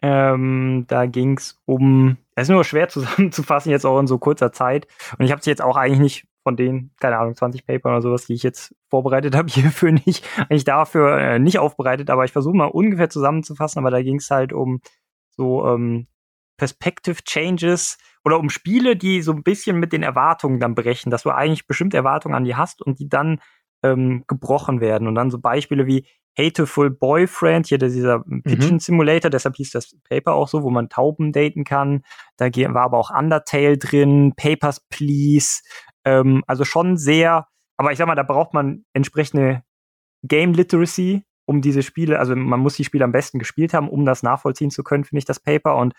Ähm, 0.01 0.85
da 0.87 1.05
ging 1.05 1.37
es 1.37 1.61
um, 1.65 2.17
es 2.35 2.43
ist 2.43 2.49
nur 2.49 2.63
schwer 2.63 2.87
zusammenzufassen, 2.89 3.71
jetzt 3.71 3.85
auch 3.85 3.99
in 3.99 4.07
so 4.07 4.17
kurzer 4.17 4.51
Zeit. 4.53 4.87
Und 5.17 5.25
ich 5.25 5.31
habe 5.31 5.39
es 5.39 5.45
jetzt 5.45 5.61
auch 5.61 5.75
eigentlich 5.75 5.99
nicht 5.99 6.27
von 6.43 6.55
den, 6.55 6.91
keine 6.99 7.17
Ahnung, 7.17 7.35
20 7.35 7.65
Paper 7.65 7.89
oder 7.89 8.01
sowas, 8.01 8.25
die 8.25 8.33
ich 8.33 8.43
jetzt 8.43 8.75
vorbereitet 8.89 9.35
habe, 9.37 9.49
hierfür 9.49 9.91
nicht, 9.91 10.25
eigentlich 10.37 10.65
dafür 10.65 11.17
äh, 11.17 11.39
nicht 11.39 11.59
aufbereitet, 11.59 12.09
aber 12.09 12.23
ich 12.25 12.31
versuche 12.31 12.55
mal 12.55 12.65
ungefähr 12.65 13.09
zusammenzufassen, 13.09 13.79
aber 13.79 13.91
da 13.91 14.01
ging 14.01 14.17
es 14.17 14.29
halt 14.29 14.53
um 14.53 14.81
so 15.31 15.65
ähm, 15.67 16.07
Perspective 16.57 17.23
Changes 17.23 17.97
oder 18.23 18.39
um 18.39 18.49
Spiele, 18.49 18.95
die 18.95 19.21
so 19.21 19.33
ein 19.33 19.43
bisschen 19.43 19.79
mit 19.79 19.93
den 19.93 20.03
Erwartungen 20.03 20.59
dann 20.59 20.75
brechen, 20.75 21.09
dass 21.11 21.23
du 21.23 21.29
eigentlich 21.29 21.67
bestimmte 21.67 21.97
Erwartungen 21.97 22.35
an 22.35 22.45
die 22.45 22.55
hast 22.55 22.81
und 22.81 22.99
die 22.99 23.09
dann 23.09 23.39
ähm, 23.83 24.23
gebrochen 24.27 24.81
werden. 24.81 25.07
Und 25.07 25.15
dann 25.15 25.29
so 25.29 25.39
Beispiele 25.39 25.85
wie 25.85 26.07
Hateful 26.37 26.89
Boyfriend, 26.89 27.67
hier 27.67 27.77
dieser 27.77 28.23
mhm. 28.25 28.43
Pigeon 28.43 28.79
Simulator, 28.79 29.29
deshalb 29.29 29.55
hieß 29.55 29.71
das 29.71 29.95
Paper 30.09 30.33
auch 30.33 30.47
so, 30.47 30.63
wo 30.63 30.69
man 30.69 30.89
Tauben 30.89 31.31
daten 31.31 31.63
kann. 31.63 32.03
Da 32.37 32.47
war 32.47 32.83
aber 32.83 32.97
auch 32.97 33.11
Undertale 33.11 33.77
drin, 33.77 34.33
Papers, 34.35 34.85
Please. 34.89 35.61
Ähm, 36.05 36.43
also 36.47 36.65
schon 36.65 36.97
sehr, 36.97 37.47
aber 37.77 37.91
ich 37.91 37.97
sag 37.97 38.07
mal, 38.07 38.15
da 38.15 38.23
braucht 38.23 38.53
man 38.53 38.85
entsprechende 38.93 39.63
Game 40.23 40.53
Literacy, 40.53 41.23
um 41.45 41.61
diese 41.61 41.83
Spiele, 41.83 42.19
also 42.19 42.35
man 42.35 42.61
muss 42.61 42.75
die 42.75 42.85
Spiele 42.85 43.03
am 43.03 43.11
besten 43.11 43.37
gespielt 43.37 43.73
haben, 43.73 43.89
um 43.89 44.05
das 44.05 44.23
nachvollziehen 44.23 44.71
zu 44.71 44.83
können, 44.83 45.03
finde 45.03 45.19
ich, 45.19 45.25
das 45.25 45.41
Paper. 45.41 45.75
Und 45.75 45.93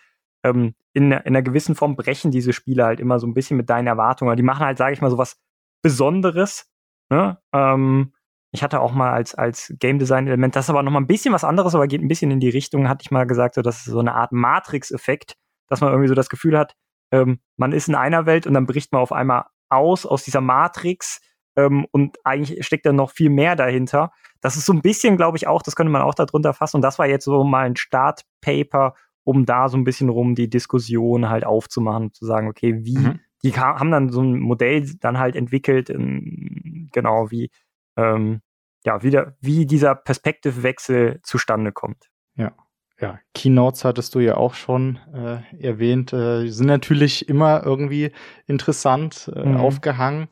ähm, 0.45 0.75
in, 0.93 1.11
in 1.11 1.13
einer 1.13 1.43
gewissen 1.43 1.75
Form 1.75 1.97
brechen 1.97 2.31
diese 2.31 2.53
Spiele 2.53 2.85
halt 2.85 3.01
immer 3.01 3.19
so 3.19 3.27
ein 3.27 3.35
bisschen 3.35 3.57
mit 3.57 3.69
deinen 3.69 3.89
Erwartungen. 3.89 4.37
Die 4.37 4.43
machen 4.43 4.65
halt, 4.65 4.79
sage 4.79 4.93
ich 4.93 5.01
mal, 5.01 5.11
so 5.11 5.19
was 5.19 5.41
Besonderes. 5.83 6.71
Ne? 7.11 7.39
Ähm, 7.53 8.13
ich 8.53 8.63
hatte 8.63 8.81
auch 8.81 8.93
mal 8.93 9.13
als, 9.13 9.35
als 9.35 9.75
Game 9.81 9.99
Design 9.99 10.29
Element, 10.29 10.55
das 10.55 10.67
ist 10.67 10.71
aber 10.71 10.85
noch 10.85 10.93
mal 10.93 11.01
ein 11.01 11.09
bisschen 11.09 11.35
was 11.35 11.43
anderes, 11.43 11.75
aber 11.75 11.89
geht 11.89 12.01
ein 12.01 12.09
bisschen 12.09 12.31
in 12.31 12.39
die 12.39 12.51
Richtung, 12.51 12.89
hatte 12.89 13.03
ich 13.03 13.11
mal 13.11 13.27
gesagt, 13.27 13.57
so, 13.57 13.63
das 13.63 13.79
ist 13.79 13.87
so 13.87 13.99
eine 13.99 14.15
Art 14.15 14.31
Matrix-Effekt, 14.31 15.35
dass 15.69 15.81
man 15.81 15.91
irgendwie 15.91 16.09
so 16.09 16.15
das 16.15 16.29
Gefühl 16.29 16.57
hat, 16.57 16.77
ähm, 17.11 17.41
man 17.57 17.73
ist 17.73 17.89
in 17.89 17.97
einer 17.97 18.27
Welt 18.27 18.47
und 18.47 18.55
dann 18.55 18.67
bricht 18.67 18.93
man 18.93 19.03
auf 19.03 19.13
einmal 19.13 19.47
aus 19.71 20.07
aus 20.07 20.25
dieser 20.25 20.41
Matrix 20.41 21.21
ähm, 21.57 21.87
und 21.91 22.19
eigentlich 22.25 22.65
steckt 22.65 22.87
da 22.87 22.93
noch 22.93 23.11
viel 23.11 23.31
mehr 23.31 23.57
dahinter. 23.57 24.13
Das 24.41 24.57
ist 24.57 24.67
so 24.67 24.73
ein 24.73 24.83
bisschen, 24.83 25.17
glaube 25.17 25.37
ich, 25.37 25.47
auch, 25.47 25.63
das 25.63 25.77
könnte 25.77 25.91
man 25.91 26.03
auch 26.03 26.15
darunter 26.15 26.53
fassen. 26.53 26.77
Und 26.77 26.83
das 26.83 26.99
war 26.99 27.07
jetzt 27.07 27.25
so 27.25 27.45
mal 27.45 27.67
ein 27.67 27.77
Startpaper, 27.77 28.95
um 29.25 29.47
da 29.47 29.69
so 29.69 29.77
ein 29.77 29.85
bisschen 29.85 30.09
rum 30.09 30.35
die 30.35 30.49
Diskussion 30.49 31.29
halt 31.29 31.45
aufzumachen, 31.45 32.13
zu 32.13 32.27
sagen, 32.27 32.49
okay, 32.49 32.85
wie, 32.85 32.99
mhm. 32.99 33.21
die 33.43 33.53
haben 33.55 33.91
dann 33.91 34.11
so 34.11 34.23
ein 34.23 34.39
Modell 34.39 34.89
dann 35.01 35.19
halt 35.19 35.35
entwickelt, 35.35 35.91
in, 35.91 36.89
genau 36.93 37.31
wie, 37.31 37.51
ähm, 37.97 38.41
ja, 38.85 39.03
wieder, 39.03 39.37
wie 39.41 39.67
dieser 39.67 39.95
Perspektivwechsel 39.95 41.21
zustande 41.23 41.73
kommt. 41.73 42.11
Ja. 42.37 42.53
Ja, 43.01 43.19
Keynotes 43.35 43.85
hattest 43.85 44.15
du 44.15 44.21
ja 44.21 44.37
auch 44.37 44.55
schon 44.55 45.01
äh, 45.13 45.39
erwähnt, 45.59 46.13
äh, 46.13 46.47
sind 46.47 46.69
natürlich 46.69 47.29
immer 47.29 47.65
irgendwie 47.65 48.13
interessant 48.47 49.31
äh, 49.35 49.45
mhm. 49.45 49.57
aufgehangen. 49.57 50.29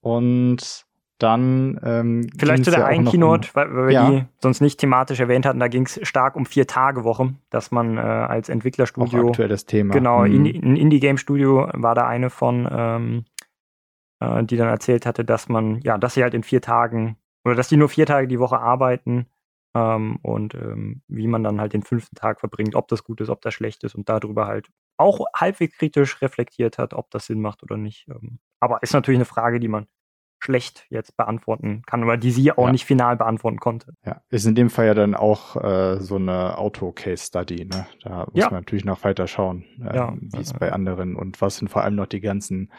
Und 0.00 0.86
dann 1.22 1.80
ähm, 1.84 2.28
vielleicht 2.38 2.64
zu 2.64 2.70
der 2.70 2.80
ja 2.80 2.86
einen 2.86 3.04
Keynote, 3.04 3.48
um, 3.48 3.54
weil, 3.54 3.74
weil 3.74 3.86
wir 3.86 3.92
ja. 3.92 4.10
die 4.10 4.24
sonst 4.40 4.60
nicht 4.60 4.78
thematisch 4.80 5.20
erwähnt 5.20 5.46
hatten, 5.46 5.60
da 5.60 5.68
ging 5.68 5.84
es 5.84 6.00
stark 6.02 6.36
um 6.36 6.46
vier 6.46 6.66
Tage 6.66 7.04
Woche, 7.04 7.34
dass 7.50 7.70
man 7.70 7.96
äh, 7.96 8.00
als 8.00 8.48
Entwicklerstudio 8.48 9.24
auch 9.24 9.28
aktuelles 9.28 9.66
Thema. 9.66 9.92
Genau, 9.92 10.26
mhm. 10.26 10.46
ein 10.46 10.76
Indie 10.76 11.00
Game 11.00 11.18
Studio 11.18 11.68
war 11.72 11.94
da 11.94 12.06
eine 12.06 12.30
von, 12.30 12.68
ähm, 12.70 13.24
äh, 14.20 14.42
die 14.44 14.56
dann 14.56 14.68
erzählt 14.68 15.06
hatte, 15.06 15.24
dass 15.24 15.48
man 15.48 15.80
ja, 15.82 15.98
dass 15.98 16.14
sie 16.14 16.22
halt 16.22 16.34
in 16.34 16.42
vier 16.42 16.62
Tagen 16.62 17.16
oder 17.44 17.54
dass 17.54 17.68
die 17.68 17.76
nur 17.76 17.88
vier 17.88 18.06
Tage 18.06 18.26
die 18.26 18.38
Woche 18.38 18.58
arbeiten 18.58 19.26
ähm, 19.74 20.18
und 20.22 20.54
ähm, 20.54 21.02
wie 21.08 21.26
man 21.26 21.44
dann 21.44 21.60
halt 21.60 21.72
den 21.72 21.82
fünften 21.82 22.16
Tag 22.16 22.40
verbringt, 22.40 22.74
ob 22.74 22.88
das 22.88 23.04
gut 23.04 23.20
ist, 23.20 23.28
ob 23.28 23.40
das 23.42 23.54
schlecht 23.54 23.84
ist 23.84 23.94
und 23.94 24.08
darüber 24.08 24.46
halt 24.46 24.68
auch 24.96 25.24
halbwegs 25.34 25.78
kritisch 25.78 26.20
reflektiert 26.20 26.78
hat, 26.78 26.92
ob 26.92 27.10
das 27.10 27.26
Sinn 27.26 27.40
macht 27.40 27.62
oder 27.62 27.76
nicht. 27.76 28.08
Ähm, 28.08 28.38
aber 28.58 28.82
ist 28.82 28.92
natürlich 28.92 29.18
eine 29.18 29.24
Frage, 29.24 29.60
die 29.60 29.68
man 29.68 29.86
schlecht 30.40 30.86
jetzt 30.88 31.16
beantworten 31.16 31.82
kann, 31.86 32.02
oder 32.02 32.16
die 32.16 32.30
sie 32.30 32.50
auch 32.52 32.66
ja. 32.66 32.72
nicht 32.72 32.84
final 32.84 33.16
beantworten 33.16 33.58
konnte. 33.58 33.92
Ja, 34.04 34.22
ist 34.30 34.46
in 34.46 34.54
dem 34.54 34.70
Fall 34.70 34.86
ja 34.86 34.94
dann 34.94 35.14
auch 35.14 35.56
äh, 35.56 36.00
so 36.00 36.16
eine 36.16 36.58
Auto-Case-Study, 36.58 37.66
ne? 37.66 37.86
Da 38.02 38.26
muss 38.26 38.28
ja. 38.34 38.46
man 38.46 38.60
natürlich 38.60 38.84
noch 38.84 39.04
weiter 39.04 39.26
schauen, 39.26 39.64
äh, 39.80 39.94
ja. 39.94 40.14
wie 40.18 40.40
es 40.40 40.52
bei 40.54 40.72
anderen 40.72 41.14
und 41.14 41.40
was 41.40 41.58
sind 41.58 41.68
vor 41.68 41.84
allem 41.84 41.94
noch 41.94 42.06
die 42.06 42.20
ganzen 42.20 42.72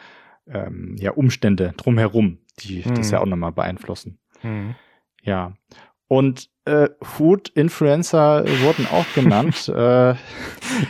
ähm, 0.48 0.96
ja, 0.98 1.12
Umstände 1.12 1.72
drumherum, 1.76 2.38
die 2.58 2.82
mhm. 2.84 2.94
das 2.96 3.10
ja 3.10 3.20
auch 3.20 3.26
nochmal 3.26 3.52
beeinflussen. 3.52 4.18
Mhm. 4.42 4.74
Ja. 5.22 5.52
Und 6.08 6.50
äh, 6.64 6.90
Food-Influencer 7.00 8.44
wurden 8.62 8.86
auch 8.86 9.06
genannt. 9.14 9.68
äh, 9.74 10.14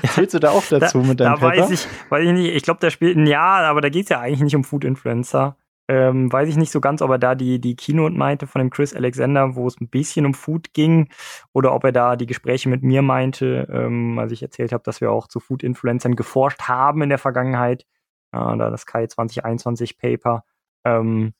zählst 0.08 0.34
du 0.34 0.38
da 0.38 0.50
auch 0.50 0.64
dazu 0.68 1.00
da, 1.00 1.06
mit 1.06 1.20
deinem 1.20 1.34
da 1.34 1.48
Paper? 1.48 1.62
Weiß 1.62 1.70
ich, 1.70 1.86
weiß 2.10 2.24
ich 2.24 2.32
nicht. 2.32 2.54
Ich 2.54 2.62
glaube, 2.62 2.80
der 2.80 2.90
spielt 2.90 3.16
ein 3.16 3.26
Jahr, 3.26 3.60
aber 3.64 3.80
da 3.80 3.88
geht 3.88 4.04
es 4.04 4.08
ja 4.08 4.20
eigentlich 4.20 4.40
nicht 4.40 4.56
um 4.56 4.64
Food-Influencer. 4.64 5.56
Ähm, 5.88 6.32
weiß 6.32 6.48
ich 6.48 6.56
nicht 6.56 6.70
so 6.70 6.80
ganz, 6.80 7.02
ob 7.02 7.10
er 7.10 7.18
da 7.18 7.34
die, 7.34 7.60
die 7.60 7.76
Keynote 7.76 8.14
meinte 8.16 8.46
von 8.46 8.60
dem 8.60 8.70
Chris 8.70 8.94
Alexander, 8.94 9.56
wo 9.56 9.66
es 9.66 9.80
ein 9.80 9.88
bisschen 9.88 10.26
um 10.26 10.34
Food 10.34 10.72
ging, 10.74 11.08
oder 11.52 11.74
ob 11.74 11.84
er 11.84 11.92
da 11.92 12.16
die 12.16 12.26
Gespräche 12.26 12.68
mit 12.68 12.82
mir 12.82 13.02
meinte, 13.02 13.68
ähm, 13.72 14.18
als 14.18 14.32
ich 14.32 14.42
erzählt 14.42 14.72
habe, 14.72 14.84
dass 14.84 15.00
wir 15.00 15.10
auch 15.10 15.28
zu 15.28 15.40
Food-Influencern 15.40 16.16
geforscht 16.16 16.62
haben 16.62 17.02
in 17.02 17.08
der 17.08 17.18
Vergangenheit. 17.18 17.82
Äh, 18.32 18.38
da 18.38 18.70
das 18.70 18.86
Kai 18.86 19.06
2021 19.06 19.98
Paper. 19.98 20.44
Ähm, 20.84 21.34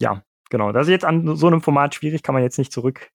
ja, 0.00 0.22
genau. 0.50 0.72
Das 0.72 0.86
ist 0.86 0.92
jetzt 0.92 1.04
an 1.04 1.36
so 1.36 1.46
einem 1.48 1.60
Format 1.62 1.94
schwierig, 1.94 2.22
kann 2.22 2.34
man 2.34 2.42
jetzt 2.42 2.58
nicht 2.58 2.72
zurück 2.72 3.10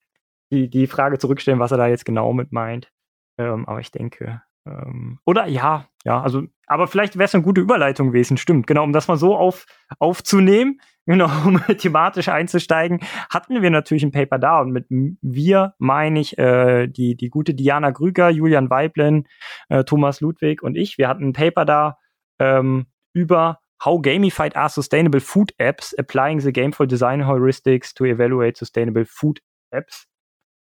die, 0.51 0.69
die 0.69 0.87
Frage 0.87 1.17
zurückstellen, 1.17 1.59
was 1.59 1.71
er 1.71 1.77
da 1.77 1.87
jetzt 1.87 2.05
genau 2.05 2.33
mit 2.33 2.51
meint. 2.51 2.91
Ähm, 3.37 3.67
aber 3.67 3.79
ich 3.79 3.91
denke, 3.91 4.41
ähm, 4.65 5.19
oder 5.25 5.47
ja, 5.47 5.87
ja, 6.03 6.21
also, 6.21 6.43
aber 6.67 6.87
vielleicht 6.87 7.17
wäre 7.17 7.25
es 7.25 7.35
eine 7.35 7.43
gute 7.43 7.61
Überleitung 7.61 8.07
gewesen, 8.07 8.37
stimmt, 8.37 8.67
genau, 8.67 8.83
um 8.83 8.93
das 8.93 9.07
mal 9.07 9.17
so 9.17 9.35
auf, 9.35 9.65
aufzunehmen, 9.99 10.79
genau, 11.05 11.29
um 11.45 11.61
thematisch 11.77 12.29
einzusteigen, 12.29 12.99
hatten 13.29 13.61
wir 13.61 13.69
natürlich 13.69 14.03
ein 14.03 14.11
Paper 14.11 14.39
da 14.39 14.61
und 14.61 14.71
mit 14.71 14.87
wir 14.89 15.75
meine 15.77 16.19
ich 16.19 16.37
äh, 16.37 16.87
die, 16.87 17.15
die 17.15 17.29
gute 17.29 17.53
Diana 17.53 17.91
Grüger, 17.91 18.29
Julian 18.29 18.69
Weiblen, 18.69 19.27
äh, 19.69 19.83
Thomas 19.83 20.21
Ludwig 20.21 20.63
und 20.63 20.75
ich, 20.75 20.97
wir 20.97 21.07
hatten 21.07 21.29
ein 21.29 21.33
Paper 21.33 21.65
da 21.65 21.97
ähm, 22.39 22.87
über 23.13 23.59
How 23.83 24.01
gamified 24.01 24.55
are 24.55 24.69
sustainable 24.69 25.19
food 25.19 25.53
apps 25.59 25.93
applying 25.99 26.39
the 26.39 26.51
gameful 26.51 26.87
design 26.87 27.27
heuristics 27.27 27.93
to 27.93 28.05
evaluate 28.05 28.57
sustainable 28.57 29.05
food 29.05 29.41
apps. 29.69 30.07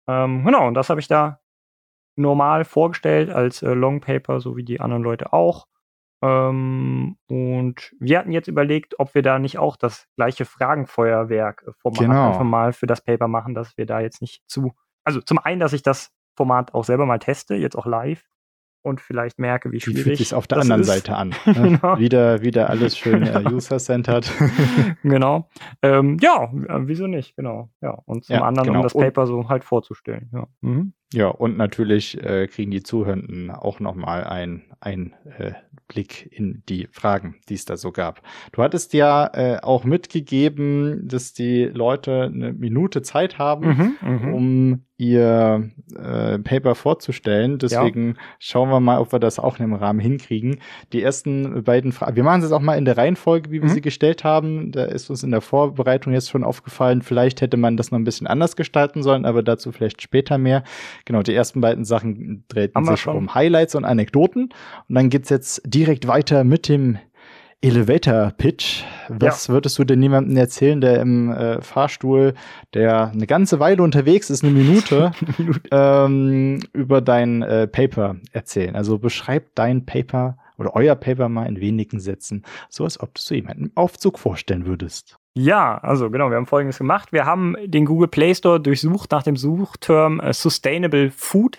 Ähm, 0.08 0.44
genau, 0.44 0.66
und 0.66 0.74
das 0.74 0.90
habe 0.90 1.00
ich 1.00 1.06
da 1.06 1.38
normal 2.16 2.64
vorgestellt 2.64 3.30
als 3.30 3.62
äh, 3.62 3.72
Long 3.72 4.00
Paper, 4.00 4.40
so 4.40 4.56
wie 4.56 4.64
die 4.64 4.80
anderen 4.80 5.02
Leute 5.02 5.32
auch. 5.32 5.66
Ähm, 6.22 7.16
und 7.28 7.94
wir 7.98 8.18
hatten 8.18 8.32
jetzt 8.32 8.48
überlegt, 8.48 8.98
ob 8.98 9.14
wir 9.14 9.22
da 9.22 9.38
nicht 9.38 9.58
auch 9.58 9.76
das 9.76 10.06
gleiche 10.16 10.44
Fragenfeuerwerk-Format 10.44 12.00
äh, 12.00 12.04
genau. 12.06 12.28
einfach 12.28 12.44
mal 12.44 12.72
für 12.72 12.86
das 12.86 13.02
Paper 13.02 13.28
machen, 13.28 13.54
dass 13.54 13.76
wir 13.76 13.86
da 13.86 14.00
jetzt 14.00 14.22
nicht 14.22 14.42
zu. 14.46 14.72
Also 15.04 15.20
zum 15.20 15.38
einen, 15.38 15.60
dass 15.60 15.72
ich 15.72 15.82
das 15.82 16.12
Format 16.36 16.72
auch 16.72 16.84
selber 16.84 17.04
mal 17.04 17.18
teste, 17.18 17.54
jetzt 17.54 17.76
auch 17.76 17.86
live 17.86 18.24
und 18.84 19.00
vielleicht 19.00 19.38
merke, 19.38 19.72
wie 19.72 19.80
schwierig. 19.80 20.02
Fühlt 20.02 20.18
sich 20.18 20.34
auf 20.34 20.46
der 20.46 20.58
anderen 20.58 20.82
ist. 20.82 20.86
Seite 20.86 21.16
an. 21.16 21.34
Ne? 21.46 21.78
genau. 21.80 21.98
wieder, 21.98 22.42
wieder 22.42 22.70
alles 22.70 22.96
schön 22.96 23.22
äh, 23.22 23.44
user-centered. 23.52 24.30
genau. 25.02 25.48
Ähm, 25.82 26.18
ja, 26.20 26.50
wieso 26.52 27.06
nicht? 27.06 27.36
Genau. 27.36 27.70
Ja. 27.80 27.98
Und 28.04 28.24
zum 28.24 28.36
ja, 28.36 28.42
anderen, 28.42 28.68
genau. 28.68 28.80
um 28.80 28.82
das 28.82 28.94
Paper 28.94 29.26
so 29.26 29.48
halt 29.48 29.64
vorzustellen. 29.64 30.30
Ja. 30.32 30.46
Mhm. 30.60 30.94
Ja, 31.14 31.28
und 31.28 31.56
natürlich 31.56 32.20
äh, 32.22 32.48
kriegen 32.48 32.72
die 32.72 32.82
Zuhörenden 32.82 33.50
auch 33.52 33.78
nochmal 33.78 34.24
ein, 34.24 34.64
ein 34.80 35.14
äh, 35.38 35.52
Blick 35.86 36.28
in 36.32 36.62
die 36.68 36.88
Fragen, 36.90 37.36
die 37.48 37.54
es 37.54 37.66
da 37.66 37.76
so 37.76 37.92
gab. 37.92 38.20
Du 38.52 38.62
hattest 38.62 38.94
ja 38.94 39.30
äh, 39.32 39.60
auch 39.62 39.84
mitgegeben, 39.84 41.06
dass 41.06 41.32
die 41.32 41.64
Leute 41.66 42.30
eine 42.34 42.52
Minute 42.52 43.02
Zeit 43.02 43.38
haben, 43.38 43.96
mhm, 44.00 44.10
mhm. 44.10 44.34
um 44.34 44.84
ihr 44.96 45.70
äh, 45.96 46.38
Paper 46.38 46.74
vorzustellen. 46.74 47.58
Deswegen 47.58 48.10
ja. 48.10 48.14
schauen 48.38 48.70
wir 48.70 48.78
mal, 48.78 49.00
ob 49.00 49.12
wir 49.12 49.18
das 49.18 49.40
auch 49.40 49.58
in 49.58 49.64
dem 49.64 49.74
Rahmen 49.74 49.98
hinkriegen. 49.98 50.60
Die 50.92 51.02
ersten 51.02 51.64
beiden 51.64 51.90
Fragen, 51.90 52.14
wir 52.14 52.22
machen 52.22 52.42
es 52.42 52.52
auch 52.52 52.60
mal 52.60 52.78
in 52.78 52.84
der 52.84 52.96
Reihenfolge, 52.96 53.50
wie 53.50 53.60
wir 53.60 53.68
mhm. 53.68 53.74
sie 53.74 53.80
gestellt 53.80 54.22
haben. 54.22 54.70
Da 54.70 54.84
ist 54.84 55.10
uns 55.10 55.24
in 55.24 55.32
der 55.32 55.40
Vorbereitung 55.40 56.12
jetzt 56.12 56.30
schon 56.30 56.44
aufgefallen, 56.44 57.02
vielleicht 57.02 57.40
hätte 57.40 57.56
man 57.56 57.76
das 57.76 57.90
noch 57.90 57.98
ein 57.98 58.04
bisschen 58.04 58.28
anders 58.28 58.54
gestalten 58.54 59.02
sollen, 59.02 59.24
aber 59.24 59.42
dazu 59.42 59.72
vielleicht 59.72 60.00
später 60.00 60.38
mehr. 60.38 60.62
Genau, 61.04 61.22
die 61.22 61.34
ersten 61.34 61.60
beiden 61.60 61.84
Sachen 61.84 62.44
drehten 62.48 62.84
sich 62.84 63.06
um 63.06 63.34
Highlights 63.34 63.74
und 63.74 63.84
Anekdoten. 63.84 64.50
Und 64.88 64.94
dann 64.94 65.10
geht's 65.10 65.28
jetzt 65.28 65.62
direkt 65.66 66.06
weiter 66.06 66.44
mit 66.44 66.68
dem 66.68 66.98
Elevator 67.64 68.30
Pitch. 68.36 68.84
Was 69.08 69.46
ja. 69.46 69.54
würdest 69.54 69.78
du 69.78 69.84
denn 69.84 70.02
jemandem 70.02 70.36
erzählen, 70.36 70.82
der 70.82 71.00
im 71.00 71.32
äh, 71.32 71.62
Fahrstuhl, 71.62 72.34
der 72.74 73.10
eine 73.10 73.26
ganze 73.26 73.58
Weile 73.58 73.82
unterwegs 73.82 74.28
ist, 74.28 74.44
eine 74.44 74.52
Minute, 74.52 75.12
ähm, 75.70 76.60
über 76.74 77.00
dein 77.00 77.42
äh, 77.42 77.66
Paper 77.66 78.16
erzählen? 78.32 78.76
Also 78.76 78.98
beschreib 78.98 79.54
dein 79.54 79.86
Paper 79.86 80.36
oder 80.58 80.76
euer 80.76 80.94
Paper 80.94 81.30
mal 81.30 81.46
in 81.46 81.58
wenigen 81.58 82.00
Sätzen, 82.00 82.44
so 82.68 82.84
als 82.84 83.00
ob 83.00 83.14
du 83.14 83.18
es 83.18 83.28
jemandem 83.30 83.66
im 83.66 83.72
Aufzug 83.76 84.18
vorstellen 84.18 84.66
würdest. 84.66 85.18
Ja, 85.36 85.78
also 85.78 86.10
genau, 86.10 86.30
wir 86.30 86.36
haben 86.36 86.46
folgendes 86.46 86.78
gemacht. 86.78 87.12
Wir 87.12 87.26
haben 87.26 87.56
den 87.64 87.86
Google 87.86 88.08
Play 88.08 88.34
Store 88.34 88.60
durchsucht 88.60 89.10
nach 89.10 89.24
dem 89.24 89.36
Suchterm 89.36 90.20
äh, 90.20 90.32
Sustainable 90.32 91.10
Food 91.10 91.58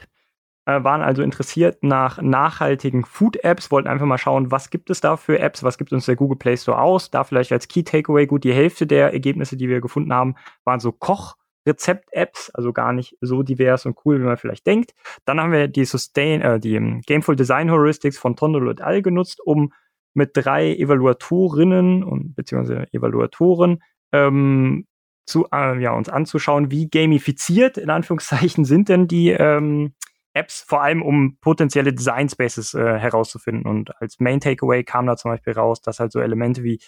äh, 0.66 0.84
waren 0.84 1.02
also 1.02 1.22
interessiert 1.22 1.84
nach 1.84 2.22
nachhaltigen 2.22 3.06
Food-Apps, 3.06 3.72
wollten 3.72 3.88
einfach 3.88 4.06
mal 4.06 4.18
schauen, 4.18 4.52
was 4.52 4.70
gibt 4.70 4.90
es 4.90 5.02
da 5.02 5.18
für 5.18 5.40
Apps, 5.40 5.64
was 5.64 5.78
gibt 5.78 5.94
uns 5.94 6.06
der 6.06 6.16
Google 6.16 6.38
Play 6.38 6.58
Store 6.58 6.80
aus. 6.80 7.12
Da 7.12 7.24
vielleicht 7.24 7.52
als 7.52 7.68
Key 7.68 7.84
Takeaway 7.84 8.26
gut, 8.26 8.44
die 8.44 8.54
Hälfte 8.54 8.88
der 8.88 9.14
Ergebnisse, 9.14 9.58
die 9.58 9.70
wir 9.70 9.82
gefunden 9.82 10.14
haben, 10.14 10.36
waren 10.64 10.80
so 10.80 10.92
Koch-Rezept-Apps, 10.92 12.50
also 12.52 12.74
gar 12.74 12.94
nicht 12.94 13.18
so 13.22 13.44
divers 13.44 13.86
und 13.86 13.98
cool, 14.06 14.20
wie 14.20 14.26
man 14.26 14.38
vielleicht 14.38 14.66
denkt. 14.66 14.94
Dann 15.26 15.40
haben 15.40 15.52
wir 15.52 15.68
die 15.68 15.86
Sustain, 15.86 16.42
äh, 16.42 16.60
die 16.60 16.78
um, 16.78 17.02
Gameful 17.02 17.36
Design 17.36 17.70
Heuristics 17.70 18.18
von 18.18 18.36
Tondolo 18.36 18.72
et 18.72 18.82
al. 18.82 19.02
genutzt, 19.02 19.40
um 19.46 19.72
mit 20.16 20.32
drei 20.34 20.76
Evaluatorinnen 20.76 22.04
und 22.04 22.36
beziehungsweise 22.36 22.88
Evaluatoren 22.92 23.84
ähm, 24.12 24.88
zu, 25.26 25.48
äh, 25.54 25.82
ja, 25.82 25.94
uns 25.94 26.10
anzuschauen, 26.10 26.72
wie 26.72 26.90
gamifiziert 26.90 27.78
in 27.78 27.90
Anführungszeichen 27.90 28.66
sind 28.66 28.90
denn 28.90 29.08
die 29.08 29.30
ähm, 29.30 29.94
Apps, 30.36 30.62
vor 30.62 30.84
allem 30.84 31.02
um 31.02 31.38
potenzielle 31.40 31.94
Design 31.94 32.30
Spaces 32.30 32.74
äh, 32.74 33.00
herauszufinden. 33.00 33.66
Und 33.66 34.00
als 34.02 34.20
Main 34.20 34.40
Takeaway 34.40 34.84
kam 34.84 35.08
da 35.08 35.16
zum 35.16 35.32
Beispiel 35.32 35.54
raus, 35.54 35.82
dass 35.82 36.00
halt 36.00 36.12
so 36.12 36.20
Elemente 36.20 36.64
wie 36.64 36.80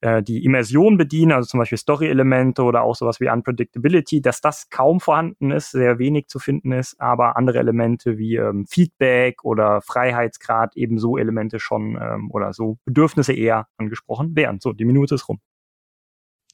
äh, 0.00 0.22
die 0.22 0.44
Immersion 0.44 0.96
bedienen, 0.98 1.32
also 1.32 1.46
zum 1.46 1.58
Beispiel 1.58 1.78
Story-Elemente 1.78 2.62
oder 2.62 2.82
auch 2.82 2.96
sowas 2.96 3.20
wie 3.20 3.30
Unpredictability, 3.30 4.20
dass 4.20 4.40
das 4.40 4.68
kaum 4.70 5.00
vorhanden 5.00 5.50
ist, 5.50 5.70
sehr 5.70 5.98
wenig 5.98 6.28
zu 6.28 6.38
finden 6.38 6.72
ist, 6.72 7.00
aber 7.00 7.36
andere 7.36 7.58
Elemente 7.58 8.18
wie 8.18 8.36
ähm, 8.36 8.66
Feedback 8.66 9.44
oder 9.44 9.80
Freiheitsgrad 9.80 10.76
eben 10.76 10.98
so 10.98 11.16
Elemente 11.16 11.60
schon 11.60 11.98
ähm, 12.00 12.30
oder 12.32 12.52
so 12.52 12.78
Bedürfnisse 12.84 13.32
eher 13.32 13.68
angesprochen 13.76 14.34
werden. 14.36 14.58
So, 14.60 14.72
die 14.72 14.84
Minute 14.84 15.14
ist 15.14 15.28
rum. 15.28 15.40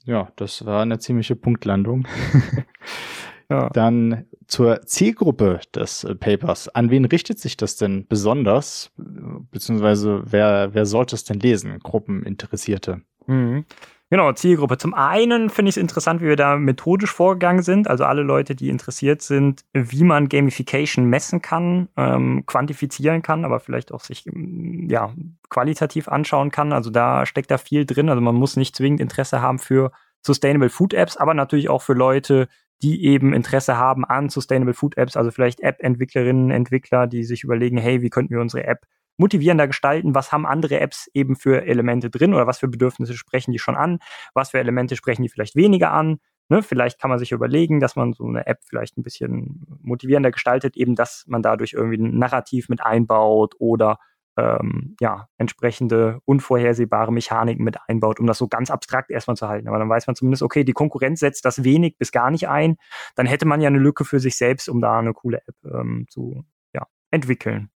Ja, 0.04 0.28
das 0.36 0.66
war 0.66 0.82
eine 0.82 0.98
ziemliche 0.98 1.34
Punktlandung. 1.34 2.06
Ja. 3.50 3.68
Dann 3.70 4.26
zur 4.46 4.82
Zielgruppe 4.82 5.60
des 5.74 6.04
äh, 6.04 6.14
Papers. 6.14 6.68
An 6.68 6.90
wen 6.90 7.04
richtet 7.04 7.38
sich 7.38 7.56
das 7.56 7.76
denn 7.76 8.06
besonders? 8.06 8.90
Beziehungsweise 8.96 10.22
wer, 10.26 10.74
wer 10.74 10.86
sollte 10.86 11.14
es 11.14 11.24
denn 11.24 11.40
lesen? 11.40 11.78
Gruppeninteressierte. 11.80 13.02
Mhm. 13.26 13.64
Genau, 14.10 14.32
Zielgruppe. 14.32 14.78
Zum 14.78 14.94
einen 14.94 15.50
finde 15.50 15.70
ich 15.70 15.76
es 15.76 15.80
interessant, 15.80 16.20
wie 16.20 16.26
wir 16.26 16.36
da 16.36 16.56
methodisch 16.56 17.10
vorgegangen 17.10 17.62
sind. 17.62 17.88
Also 17.88 18.04
alle 18.04 18.22
Leute, 18.22 18.54
die 18.54 18.68
interessiert 18.68 19.22
sind, 19.22 19.64
wie 19.72 20.04
man 20.04 20.28
Gamification 20.28 21.06
messen 21.06 21.42
kann, 21.42 21.88
ähm, 21.96 22.44
quantifizieren 22.46 23.22
kann, 23.22 23.44
aber 23.44 23.60
vielleicht 23.60 23.92
auch 23.92 24.00
sich 24.00 24.26
mm, 24.26 24.88
ja, 24.88 25.12
qualitativ 25.48 26.06
anschauen 26.06 26.50
kann. 26.50 26.72
Also 26.72 26.90
da 26.90 27.26
steckt 27.26 27.50
da 27.50 27.58
viel 27.58 27.86
drin. 27.86 28.08
Also 28.08 28.20
man 28.20 28.34
muss 28.34 28.56
nicht 28.56 28.76
zwingend 28.76 29.00
Interesse 29.00 29.40
haben 29.40 29.58
für 29.58 29.90
Sustainable 30.20 30.70
Food 30.70 30.94
Apps, 30.94 31.16
aber 31.16 31.34
natürlich 31.34 31.68
auch 31.68 31.82
für 31.82 31.94
Leute, 31.94 32.48
die 32.84 33.02
eben 33.06 33.32
Interesse 33.32 33.78
haben 33.78 34.04
an 34.04 34.28
Sustainable 34.28 34.74
Food 34.74 34.98
Apps, 34.98 35.16
also 35.16 35.30
vielleicht 35.30 35.60
App-Entwicklerinnen, 35.60 36.50
Entwickler, 36.50 37.06
die 37.06 37.24
sich 37.24 37.42
überlegen, 37.42 37.78
hey, 37.78 38.02
wie 38.02 38.10
könnten 38.10 38.34
wir 38.34 38.42
unsere 38.42 38.64
App 38.64 38.84
motivierender 39.16 39.66
gestalten, 39.66 40.14
was 40.14 40.32
haben 40.32 40.44
andere 40.44 40.80
Apps 40.80 41.08
eben 41.14 41.34
für 41.34 41.64
Elemente 41.64 42.10
drin 42.10 42.34
oder 42.34 42.46
was 42.46 42.58
für 42.58 42.68
Bedürfnisse 42.68 43.14
sprechen 43.14 43.52
die 43.52 43.58
schon 43.58 43.74
an, 43.76 44.00
was 44.34 44.50
für 44.50 44.58
Elemente 44.58 44.96
sprechen 44.96 45.22
die 45.22 45.30
vielleicht 45.30 45.56
weniger 45.56 45.92
an. 45.92 46.18
Ne? 46.50 46.62
Vielleicht 46.62 47.00
kann 47.00 47.08
man 47.08 47.18
sich 47.18 47.32
überlegen, 47.32 47.80
dass 47.80 47.96
man 47.96 48.12
so 48.12 48.26
eine 48.26 48.46
App 48.46 48.58
vielleicht 48.64 48.98
ein 48.98 49.02
bisschen 49.02 49.64
motivierender 49.80 50.30
gestaltet, 50.30 50.76
eben 50.76 50.94
dass 50.94 51.24
man 51.26 51.40
dadurch 51.40 51.72
irgendwie 51.72 51.96
ein 51.96 52.18
Narrativ 52.18 52.68
mit 52.68 52.84
einbaut 52.84 53.54
oder 53.58 53.98
ähm, 54.36 54.96
ja, 55.00 55.28
entsprechende 55.38 56.20
unvorhersehbare 56.24 57.12
Mechaniken 57.12 57.64
mit 57.64 57.76
einbaut, 57.88 58.20
um 58.20 58.26
das 58.26 58.38
so 58.38 58.48
ganz 58.48 58.70
abstrakt 58.70 59.10
erstmal 59.10 59.36
zu 59.36 59.48
halten. 59.48 59.68
Aber 59.68 59.78
dann 59.78 59.88
weiß 59.88 60.06
man 60.06 60.16
zumindest, 60.16 60.42
okay, 60.42 60.64
die 60.64 60.72
Konkurrenz 60.72 61.20
setzt 61.20 61.44
das 61.44 61.64
wenig 61.64 61.98
bis 61.98 62.12
gar 62.12 62.30
nicht 62.30 62.48
ein. 62.48 62.76
Dann 63.14 63.26
hätte 63.26 63.46
man 63.46 63.60
ja 63.60 63.68
eine 63.68 63.78
Lücke 63.78 64.04
für 64.04 64.20
sich 64.20 64.36
selbst, 64.36 64.68
um 64.68 64.80
da 64.80 64.98
eine 64.98 65.12
coole 65.12 65.38
App 65.46 65.56
ähm, 65.64 66.06
zu 66.08 66.44
ja, 66.72 66.86
entwickeln. 67.10 67.70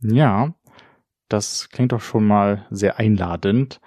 Ja, 0.00 0.54
das 1.28 1.68
klingt 1.70 1.92
doch 1.92 2.00
schon 2.00 2.26
mal 2.26 2.66
sehr 2.70 2.98
einladend. 2.98 3.80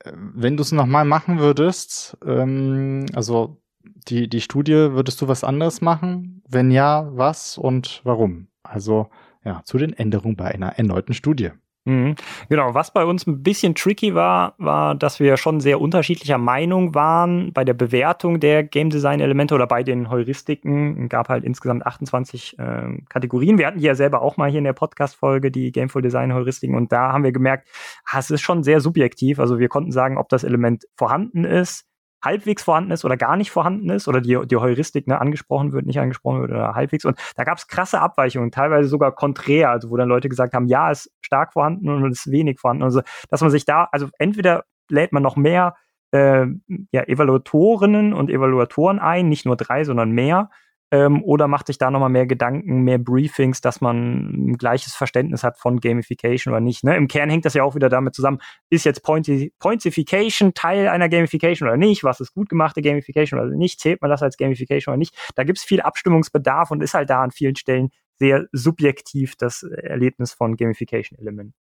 Äh, 0.00 0.12
wenn 0.14 0.56
du 0.56 0.62
es 0.62 0.72
nochmal 0.72 1.04
machen 1.04 1.38
würdest, 1.38 2.16
ähm, 2.24 3.06
also 3.14 3.62
die, 3.84 4.28
die 4.28 4.40
Studie, 4.40 4.92
würdest 4.92 5.20
du 5.20 5.28
was 5.28 5.44
anderes 5.44 5.80
machen? 5.80 6.42
Wenn 6.48 6.70
ja, 6.70 7.08
was 7.16 7.58
und 7.58 8.00
warum? 8.04 8.48
Also 8.62 9.08
ja, 9.44 9.62
zu 9.64 9.78
den 9.78 9.92
Änderungen 9.92 10.36
bei 10.36 10.46
einer 10.46 10.78
erneuten 10.78 11.14
Studie. 11.14 11.50
Mhm. 11.84 12.14
Genau, 12.48 12.74
was 12.74 12.92
bei 12.92 13.04
uns 13.04 13.26
ein 13.26 13.42
bisschen 13.42 13.74
tricky 13.74 14.14
war, 14.14 14.54
war, 14.58 14.94
dass 14.94 15.18
wir 15.18 15.36
schon 15.36 15.58
sehr 15.58 15.80
unterschiedlicher 15.80 16.38
Meinung 16.38 16.94
waren 16.94 17.52
bei 17.52 17.64
der 17.64 17.74
Bewertung 17.74 18.38
der 18.38 18.62
Game 18.62 18.88
Design 18.88 19.18
Elemente 19.18 19.54
oder 19.54 19.66
bei 19.66 19.82
den 19.82 20.08
Heuristiken. 20.08 21.04
Es 21.04 21.08
gab 21.08 21.28
halt 21.28 21.42
insgesamt 21.42 21.84
28 21.84 22.56
äh, 22.58 22.98
Kategorien. 23.08 23.58
Wir 23.58 23.66
hatten 23.66 23.80
die 23.80 23.84
ja 23.84 23.96
selber 23.96 24.22
auch 24.22 24.36
mal 24.36 24.48
hier 24.48 24.58
in 24.58 24.64
der 24.64 24.74
Podcast-Folge, 24.74 25.50
die 25.50 25.72
Gameful 25.72 26.02
Design 26.02 26.32
Heuristiken, 26.32 26.76
und 26.76 26.92
da 26.92 27.12
haben 27.12 27.24
wir 27.24 27.32
gemerkt, 27.32 27.68
ah, 28.08 28.20
es 28.20 28.30
ist 28.30 28.42
schon 28.42 28.62
sehr 28.62 28.80
subjektiv. 28.80 29.40
Also 29.40 29.58
wir 29.58 29.68
konnten 29.68 29.90
sagen, 29.90 30.18
ob 30.18 30.28
das 30.28 30.44
Element 30.44 30.84
vorhanden 30.96 31.44
ist, 31.44 31.86
halbwegs 32.22 32.62
vorhanden 32.62 32.90
ist 32.90 33.04
oder 33.04 33.16
gar 33.16 33.36
nicht 33.36 33.50
vorhanden 33.50 33.90
ist 33.90 34.08
oder 34.08 34.20
die, 34.20 34.38
die 34.46 34.56
Heuristik 34.56 35.06
ne, 35.06 35.20
angesprochen 35.20 35.72
wird, 35.72 35.86
nicht 35.86 35.98
angesprochen 35.98 36.40
wird 36.40 36.50
oder 36.50 36.74
halbwegs. 36.74 37.04
Und 37.04 37.18
da 37.36 37.44
gab 37.44 37.58
es 37.58 37.66
krasse 37.66 38.00
Abweichungen, 38.00 38.50
teilweise 38.50 38.88
sogar 38.88 39.12
konträr, 39.12 39.70
also 39.70 39.90
wo 39.90 39.96
dann 39.96 40.08
Leute 40.08 40.28
gesagt 40.28 40.54
haben, 40.54 40.66
ja, 40.66 40.90
ist 40.90 41.10
stark 41.20 41.52
vorhanden 41.52 41.88
und 41.88 42.10
ist 42.10 42.30
wenig 42.30 42.60
vorhanden. 42.60 42.84
Also, 42.84 43.02
dass 43.30 43.40
man 43.40 43.50
sich 43.50 43.64
da, 43.64 43.88
also 43.92 44.08
entweder 44.18 44.64
lädt 44.88 45.12
man 45.12 45.22
noch 45.22 45.36
mehr 45.36 45.74
äh, 46.12 46.46
ja, 46.92 47.02
Evaluatorinnen 47.02 48.12
und 48.12 48.30
Evaluatoren 48.30 48.98
ein, 48.98 49.28
nicht 49.28 49.46
nur 49.46 49.56
drei, 49.56 49.84
sondern 49.84 50.10
mehr, 50.10 50.50
ähm, 50.92 51.24
oder 51.24 51.48
macht 51.48 51.68
sich 51.68 51.78
da 51.78 51.90
nochmal 51.90 52.10
mehr 52.10 52.26
Gedanken, 52.26 52.82
mehr 52.82 52.98
Briefings, 52.98 53.62
dass 53.62 53.80
man 53.80 54.50
ein 54.50 54.58
gleiches 54.58 54.94
Verständnis 54.94 55.42
hat 55.42 55.56
von 55.58 55.80
Gamification 55.80 56.52
oder 56.52 56.60
nicht? 56.60 56.84
Ne? 56.84 56.96
Im 56.96 57.08
Kern 57.08 57.30
hängt 57.30 57.46
das 57.46 57.54
ja 57.54 57.64
auch 57.64 57.74
wieder 57.74 57.88
damit 57.88 58.14
zusammen, 58.14 58.40
ist 58.68 58.84
jetzt 58.84 59.02
Pointi 59.02 59.54
Pointification 59.58 60.52
Teil 60.52 60.88
einer 60.88 61.08
Gamification 61.08 61.66
oder 61.66 61.78
nicht? 61.78 62.04
Was 62.04 62.20
ist 62.20 62.34
gut 62.34 62.50
gemachte 62.50 62.82
Gamification 62.82 63.40
oder 63.40 63.48
nicht? 63.48 63.80
Zählt 63.80 64.02
man 64.02 64.10
das 64.10 64.22
als 64.22 64.36
Gamification 64.36 64.92
oder 64.92 64.98
nicht? 64.98 65.16
Da 65.34 65.44
gibt 65.44 65.58
es 65.58 65.64
viel 65.64 65.80
Abstimmungsbedarf 65.80 66.70
und 66.70 66.82
ist 66.82 66.92
halt 66.92 67.08
da 67.08 67.22
an 67.22 67.30
vielen 67.30 67.56
Stellen 67.56 67.88
sehr 68.16 68.46
subjektiv 68.52 69.34
das 69.36 69.62
Erlebnis 69.62 70.34
von 70.34 70.56
Gamification-Elementen. 70.56 71.54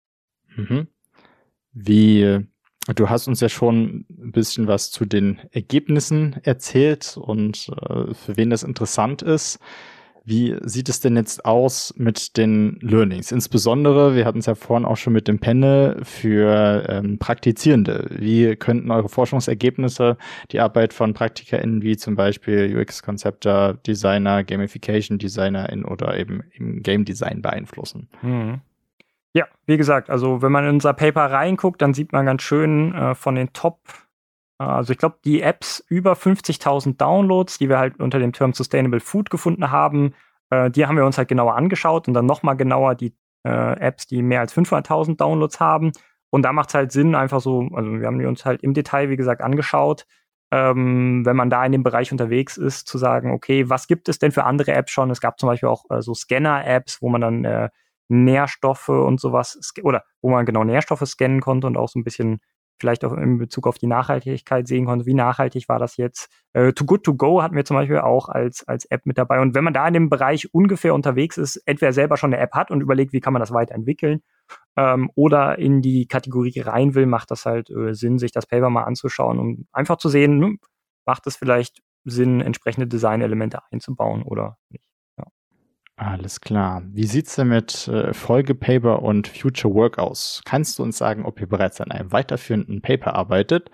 Mhm. 0.57 0.89
Wie 1.73 2.49
Du 2.95 3.11
hast 3.11 3.29
uns 3.29 3.41
ja 3.41 3.49
schon 3.49 4.07
ein 4.09 4.33
bisschen 4.33 4.67
was 4.67 4.91
zu 4.91 5.05
den 5.05 5.39
Ergebnissen 5.53 6.37
erzählt 6.43 7.17
und 7.17 7.69
äh, 7.69 8.15
für 8.15 8.37
wen 8.37 8.51
das 8.51 8.63
interessant 8.63 9.23
ist. 9.23 9.59
Wie 10.25 10.57
sieht 10.63 10.89
es 10.89 11.01
denn 11.01 11.17
jetzt 11.17 11.45
aus 11.45 11.95
mit 11.97 12.37
den 12.37 12.79
Learnings? 12.81 13.33
Insbesondere, 13.33 14.15
wir 14.15 14.27
hatten 14.27 14.39
es 14.39 14.47
ja 14.47 14.55
vorhin 14.55 14.85
auch 14.85 14.97
schon 14.97 15.13
mit 15.13 15.29
dem 15.29 15.41
Panel 15.41 16.05
für 16.05 16.87
ähm, 16.89 17.19
Praktizierende. 17.19 18.07
Wie 18.11 18.55
könnten 18.57 18.91
eure 18.91 19.09
Forschungsergebnisse 19.09 20.19
die 20.53 20.61
Arbeit 20.61 20.93
von 20.93 21.15
PraktikerInnen 21.15 21.83
wie 21.83 21.97
zum 21.97 22.17
Beispiel 22.17 22.77
UX-Konzepter, 22.77 23.75
Designer, 23.75 24.45
Gamification 24.45 25.19
DesignerInnen 25.19 25.85
oder 25.85 26.19
eben 26.19 26.43
im 26.53 26.83
Game 26.83 27.05
Design 27.05 27.43
beeinflussen? 27.43 28.09
Mhm. 28.23 28.61
Ja, 29.35 29.47
wie 29.67 29.77
gesagt, 29.77 30.11
also 30.11 30.43
wenn 30.43 30.51
man 30.51 30.65
in 30.65 30.71
unser 30.75 30.93
Paper 30.93 31.31
reinguckt, 31.31 31.81
dann 31.81 31.95
sieht 31.95 32.13
man 32.13 32.27
ganz 32.27 32.43
schön 32.43 32.95
äh, 32.95 33.15
von 33.15 33.37
den 33.37 33.53
Top, 33.53 33.81
äh, 34.59 34.65
also 34.65 34.93
ich 34.93 34.99
glaube, 34.99 35.19
die 35.25 35.41
Apps 35.41 35.85
über 35.89 36.15
50.000 36.15 36.97
Downloads, 36.97 37.59
die 37.59 37.69
wir 37.69 37.79
halt 37.79 38.01
unter 38.01 38.19
dem 38.19 38.33
Term 38.33 38.53
Sustainable 38.53 39.01
Food 39.01 39.31
gefunden 39.31 39.71
haben, 39.71 40.15
äh, 40.51 40.71
die 40.71 40.87
haben 40.87 40.97
wir 40.97 41.07
uns 41.07 41.17
halt 41.17 41.29
genauer 41.29 41.55
angeschaut 41.55 42.09
und 42.09 42.15
dann 42.15 42.27
nochmal 42.27 42.57
genauer 42.57 42.97
die 42.97 43.15
äh, 43.45 43.79
Apps, 43.79 44.07
die 44.07 44.23
mehr 44.23 44.41
als 44.41 44.55
500.000 44.55 45.17
Downloads 45.17 45.61
haben. 45.61 45.93
Und 46.31 46.43
da 46.43 46.53
macht 46.53 46.71
es 46.71 46.75
halt 46.75 46.93
Sinn, 46.93 47.15
einfach 47.15 47.41
so, 47.41 47.69
also 47.73 48.01
wir 48.01 48.07
haben 48.07 48.19
die 48.19 48.27
uns 48.27 48.45
halt 48.45 48.63
im 48.63 48.75
Detail, 48.75 49.11
wie 49.11 49.17
gesagt, 49.17 49.43
angeschaut, 49.43 50.07
ähm, 50.53 51.25
wenn 51.25 51.37
man 51.37 51.51
da 51.51 51.65
in 51.65 51.73
dem 51.73 51.83
Bereich 51.85 52.11
unterwegs 52.13 52.57
ist, 52.57 52.89
zu 52.89 52.99
sagen, 52.99 53.33
okay, 53.33 53.69
was 53.69 53.87
gibt 53.87 54.09
es 54.09 54.19
denn 54.19 54.33
für 54.33 54.45
andere 54.45 54.73
Apps 54.73 54.91
schon? 54.91 55.11
Es 55.11 55.21
gab 55.21 55.39
zum 55.39 55.49
Beispiel 55.49 55.69
auch 55.69 55.85
äh, 55.91 56.03
so 56.03 56.15
Scanner-Apps, 56.15 57.03
wo 57.03 57.09
man 57.09 57.21
dann 57.21 57.45
äh, 57.45 57.69
Nährstoffe 58.11 58.89
und 58.89 59.21
sowas, 59.21 59.59
oder 59.83 60.05
wo 60.21 60.31
man 60.31 60.47
genau 60.47 60.65
Nährstoffe 60.65 61.07
scannen 61.07 61.41
konnte 61.41 61.67
und 61.67 61.77
auch 61.77 61.89
so 61.89 61.99
ein 61.99 62.05
bisschen 62.05 62.41
vielleicht 62.81 63.05
auch 63.05 63.13
in 63.13 63.39
Bezug 63.39 63.67
auf 63.67 63.79
die 63.79 63.87
Nachhaltigkeit 63.87 64.67
sehen 64.67 64.87
konnte, 64.87 65.07
wie 65.07 65.15
nachhaltig 65.15 65.69
war 65.69 65.79
das 65.79 65.97
jetzt. 65.99 66.31
Äh, 66.55 66.73
Too 66.73 66.87
Good 66.87 67.05
To 67.05 67.15
Go 67.15 67.43
hatten 67.43 67.55
wir 67.55 67.65
zum 67.65 67.77
Beispiel 67.77 67.99
auch 67.99 68.29
als, 68.29 68.67
als 68.67 68.87
App 68.87 69.05
mit 69.05 69.19
dabei. 69.19 69.41
Und 69.41 69.55
wenn 69.55 69.65
man 69.65 69.75
da 69.75 69.87
in 69.87 69.95
dem 69.95 70.09
Bereich 70.09 70.53
ungefähr 70.55 70.95
unterwegs 70.95 71.37
ist, 71.37 71.57
entweder 71.67 71.93
selber 71.93 72.17
schon 72.17 72.33
eine 72.33 72.43
App 72.43 72.53
hat 72.55 72.71
und 72.71 72.81
überlegt, 72.81 73.13
wie 73.13 73.21
kann 73.21 73.35
man 73.35 73.41
das 73.41 73.53
weiterentwickeln, 73.53 74.23
ähm, 74.77 75.11
oder 75.15 75.59
in 75.59 75.83
die 75.83 76.07
Kategorie 76.07 76.59
rein 76.61 76.95
will, 76.95 77.07
macht 77.07 77.31
das 77.31 77.45
halt 77.47 77.71
äh, 77.71 77.95
Sinn, 77.95 78.19
sich 78.19 78.33
das 78.33 78.47
Paper 78.47 78.71
mal 78.71 78.85
anzuschauen 78.85 79.39
und 79.39 79.67
einfach 79.73 79.99
zu 79.99 80.09
sehen, 80.09 80.39
ne, 80.39 80.57
macht 81.07 81.27
es 81.27 81.37
vielleicht 81.37 81.83
Sinn, 82.05 82.41
entsprechende 82.41 82.87
Designelemente 82.87 83.61
einzubauen 83.71 84.23
oder 84.23 84.57
nicht. 84.71 84.90
Alles 86.01 86.41
klar. 86.41 86.83
Wie 86.95 87.05
sieht's 87.05 87.37
denn 87.37 87.49
mit 87.49 87.87
äh, 87.87 88.15
Folgepaper 88.15 89.03
und 89.03 89.29
Future 89.29 89.75
Work 89.75 89.99
aus? 89.99 90.41
Kannst 90.47 90.79
du 90.79 90.83
uns 90.83 90.97
sagen, 90.97 91.27
ob 91.27 91.39
ihr 91.43 91.47
bereits 91.47 91.79
an 91.79 91.91
einem 91.91 92.11
weiterführenden 92.11 92.81
Paper 92.81 93.15
arbeitet, 93.15 93.71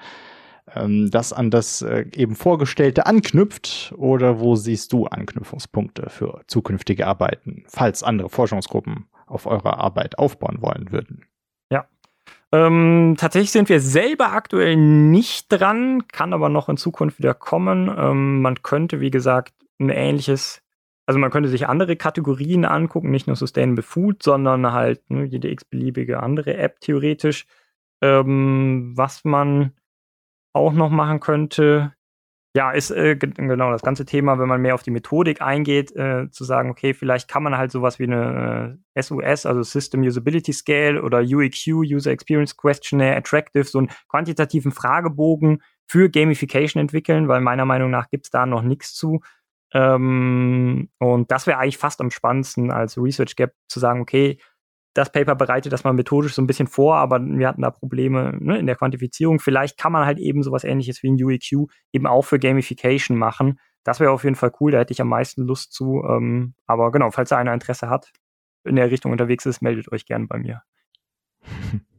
ähm, 0.74 1.09
das 1.09 1.33
an 1.33 1.53
das 1.53 1.83
äh, 1.83 2.05
eben 2.16 2.35
vorgestellte 2.35 3.07
anknüpft 3.07 3.95
oder 3.97 4.41
wo 4.41 4.57
siehst 4.57 4.93
du 4.93 5.07
Anknüpfungspunkte 5.07 6.11
für 6.11 6.41
zukünftige 6.49 7.07
Arbeiten, 7.07 7.62
falls 7.68 8.03
andere 8.03 8.29
Forschungsgruppen 8.29 9.07
auf 9.29 9.47
eurer 9.47 9.79
Arbeit 9.79 10.18
aufbauen 10.18 10.61
wollen 10.62 10.91
würden? 10.91 11.27
Ja. 11.70 11.87
Ähm, 12.51 13.14
tatsächlich 13.16 13.53
sind 13.53 13.68
wir 13.68 13.79
selber 13.79 14.33
aktuell 14.33 14.74
nicht 14.74 15.47
dran, 15.53 16.09
kann 16.09 16.33
aber 16.33 16.49
noch 16.49 16.68
in 16.68 16.77
Zukunft 16.77 17.20
wieder 17.20 17.35
kommen. 17.35 17.89
Ähm, 17.97 18.43
man 18.43 18.64
könnte, 18.64 18.99
wie 18.99 19.12
gesagt, 19.12 19.55
ein 19.79 19.91
ähnliches 19.91 20.65
also 21.07 21.18
man 21.20 21.30
könnte 21.30 21.48
sich 21.48 21.68
andere 21.68 21.96
Kategorien 21.96 22.64
angucken, 22.64 23.11
nicht 23.11 23.28
nur 23.28 23.36
Sustainable 23.36 23.84
Food, 23.84 24.22
sondern 24.22 24.72
halt 24.72 25.09
ne, 25.09 25.24
jede 25.24 25.48
x-beliebige 25.48 26.20
andere 26.20 26.57
App 26.57 26.80
theoretisch. 26.80 27.46
Ähm, 28.02 28.92
was 28.96 29.24
man 29.24 29.72
auch 30.52 30.72
noch 30.72 30.90
machen 30.90 31.20
könnte, 31.20 31.94
ja, 32.57 32.70
ist 32.70 32.90
äh, 32.90 33.16
genau 33.16 33.70
das 33.70 33.82
ganze 33.82 34.07
Thema, 34.07 34.38
wenn 34.38 34.48
man 34.48 34.62
mehr 34.62 34.74
auf 34.74 34.82
die 34.82 34.90
Methodik 34.90 35.42
eingeht, 35.42 35.94
äh, 35.94 36.30
zu 36.30 36.42
sagen, 36.42 36.70
okay, 36.70 36.94
vielleicht 36.94 37.28
kann 37.28 37.42
man 37.42 37.57
halt 37.57 37.70
sowas 37.70 37.98
wie 37.98 38.04
eine 38.04 38.78
äh, 38.94 39.02
SUS, 39.02 39.44
also 39.44 39.62
System 39.62 40.00
Usability 40.00 40.54
Scale 40.54 41.02
oder 41.02 41.18
UEQ, 41.20 41.66
User 41.84 42.11
Experience 42.11 42.57
Questionnaire, 42.57 43.16
Attractive, 43.16 43.64
so 43.64 43.78
einen 43.78 43.90
quantitativen 44.09 44.72
Fragebogen 44.72 45.62
für 45.86 46.09
Gamification 46.09 46.80
entwickeln, 46.80 47.28
weil 47.28 47.42
meiner 47.42 47.66
Meinung 47.66 47.90
nach 47.90 48.09
gibt 48.09 48.24
es 48.24 48.30
da 48.30 48.46
noch 48.46 48.62
nichts 48.62 48.94
zu. 48.94 49.20
Ähm, 49.72 50.88
und 50.98 51.30
das 51.30 51.46
wäre 51.46 51.58
eigentlich 51.58 51.78
fast 51.78 52.00
am 52.00 52.10
spannendsten 52.10 52.70
als 52.70 52.96
Research 52.98 53.36
Gap 53.36 53.54
zu 53.68 53.80
sagen, 53.80 54.00
okay, 54.00 54.38
das 54.94 55.12
Paper 55.12 55.34
bereitet 55.34 55.72
das 55.72 55.84
mal 55.84 55.92
methodisch 55.92 56.34
so 56.34 56.40
ein 56.40 56.46
bisschen 56.46 56.68
vor, 56.68 56.96
aber 56.96 57.20
wir 57.20 57.48
hatten 57.48 57.62
da 57.62 57.70
Probleme 57.70 58.34
ne, 58.40 58.58
in 58.58 58.66
der 58.66 58.76
Quantifizierung. 58.76 59.40
Vielleicht 59.40 59.76
kann 59.76 59.92
man 59.92 60.06
halt 60.06 60.18
eben 60.18 60.42
sowas 60.42 60.64
ähnliches 60.64 61.02
wie 61.02 61.10
ein 61.10 61.22
UEQ 61.22 61.68
eben 61.92 62.06
auch 62.06 62.22
für 62.22 62.38
Gamification 62.38 63.18
machen, 63.18 63.58
das 63.86 64.00
wäre 64.00 64.10
auf 64.10 64.24
jeden 64.24 64.34
Fall 64.34 64.50
cool, 64.58 64.72
da 64.72 64.80
hätte 64.80 64.92
ich 64.92 65.00
am 65.00 65.08
meisten 65.08 65.42
Lust 65.42 65.72
zu. 65.72 66.02
Ähm, 66.02 66.54
aber 66.66 66.90
genau, 66.90 67.12
falls 67.12 67.28
da 67.28 67.36
einer 67.36 67.54
Interesse 67.54 67.88
hat, 67.88 68.10
in 68.64 68.74
der 68.74 68.90
Richtung 68.90 69.12
unterwegs 69.12 69.46
ist, 69.46 69.62
meldet 69.62 69.92
euch 69.92 70.06
gerne 70.06 70.26
bei 70.26 70.38
mir. 70.38 70.62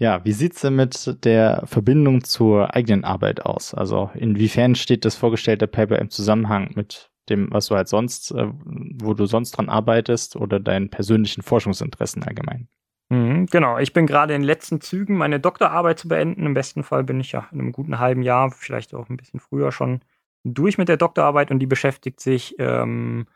Ja, 0.00 0.24
wie 0.24 0.32
sieht's 0.32 0.60
denn 0.60 0.76
mit 0.76 1.24
der 1.24 1.64
Verbindung 1.66 2.22
zur 2.22 2.74
eigenen 2.74 3.04
Arbeit 3.04 3.44
aus? 3.44 3.74
Also 3.74 4.10
inwiefern 4.14 4.76
steht 4.76 5.04
das 5.04 5.16
vorgestellte 5.16 5.66
Paper 5.66 5.98
im 5.98 6.08
Zusammenhang 6.08 6.70
mit 6.76 7.10
dem, 7.28 7.48
was 7.50 7.66
du 7.66 7.74
halt 7.74 7.88
sonst, 7.88 8.30
äh, 8.30 8.46
wo 8.54 9.14
du 9.14 9.26
sonst 9.26 9.52
dran 9.52 9.68
arbeitest 9.68 10.36
oder 10.36 10.60
deinen 10.60 10.88
persönlichen 10.88 11.42
Forschungsinteressen 11.42 12.22
allgemein? 12.22 12.68
Mhm, 13.10 13.46
genau, 13.46 13.78
ich 13.78 13.92
bin 13.92 14.06
gerade 14.06 14.34
in 14.34 14.42
den 14.42 14.46
letzten 14.46 14.80
Zügen, 14.80 15.16
meine 15.16 15.40
Doktorarbeit 15.40 15.98
zu 15.98 16.08
beenden. 16.08 16.46
Im 16.46 16.54
besten 16.54 16.84
Fall 16.84 17.02
bin 17.04 17.18
ich 17.18 17.32
ja 17.32 17.48
in 17.50 17.60
einem 17.60 17.72
guten 17.72 17.98
halben 17.98 18.22
Jahr, 18.22 18.50
vielleicht 18.50 18.94
auch 18.94 19.08
ein 19.08 19.16
bisschen 19.16 19.40
früher 19.40 19.72
schon 19.72 20.02
durch 20.44 20.78
mit 20.78 20.88
der 20.88 20.96
Doktorarbeit 20.96 21.50
und 21.50 21.58
die 21.58 21.66
beschäftigt 21.66 22.20
sich 22.20 22.54
ähm, 22.58 23.26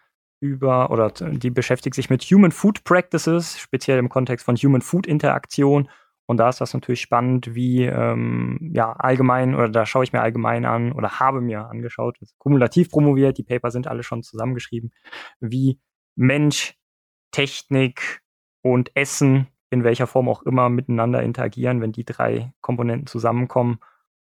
über 0.40 0.90
oder 0.90 1.10
die 1.10 1.50
beschäftigt 1.50 1.94
sich 1.94 2.10
mit 2.10 2.22
Human 2.22 2.52
Food 2.52 2.84
Practices, 2.84 3.58
speziell 3.58 3.98
im 3.98 4.08
Kontext 4.08 4.44
von 4.44 4.56
Human 4.56 4.82
Food 4.82 5.06
Interaktion 5.06 5.88
und 6.32 6.38
da 6.38 6.48
ist 6.48 6.62
das 6.62 6.72
natürlich 6.72 7.02
spannend, 7.02 7.54
wie 7.54 7.84
ähm, 7.84 8.58
ja 8.72 8.92
allgemein, 8.92 9.54
oder 9.54 9.68
da 9.68 9.84
schaue 9.84 10.02
ich 10.02 10.14
mir 10.14 10.22
allgemein 10.22 10.64
an 10.64 10.92
oder 10.92 11.20
habe 11.20 11.42
mir 11.42 11.68
angeschaut, 11.68 12.18
kumulativ 12.38 12.90
promoviert, 12.90 13.36
die 13.36 13.42
Paper 13.42 13.70
sind 13.70 13.86
alle 13.86 14.02
schon 14.02 14.22
zusammengeschrieben, 14.22 14.92
wie 15.40 15.78
Mensch, 16.16 16.74
Technik 17.32 18.22
und 18.62 18.96
Essen 18.96 19.48
in 19.68 19.84
welcher 19.84 20.06
Form 20.06 20.26
auch 20.30 20.42
immer 20.42 20.70
miteinander 20.70 21.22
interagieren, 21.22 21.82
wenn 21.82 21.92
die 21.92 22.06
drei 22.06 22.54
Komponenten 22.62 23.06
zusammenkommen. 23.06 23.78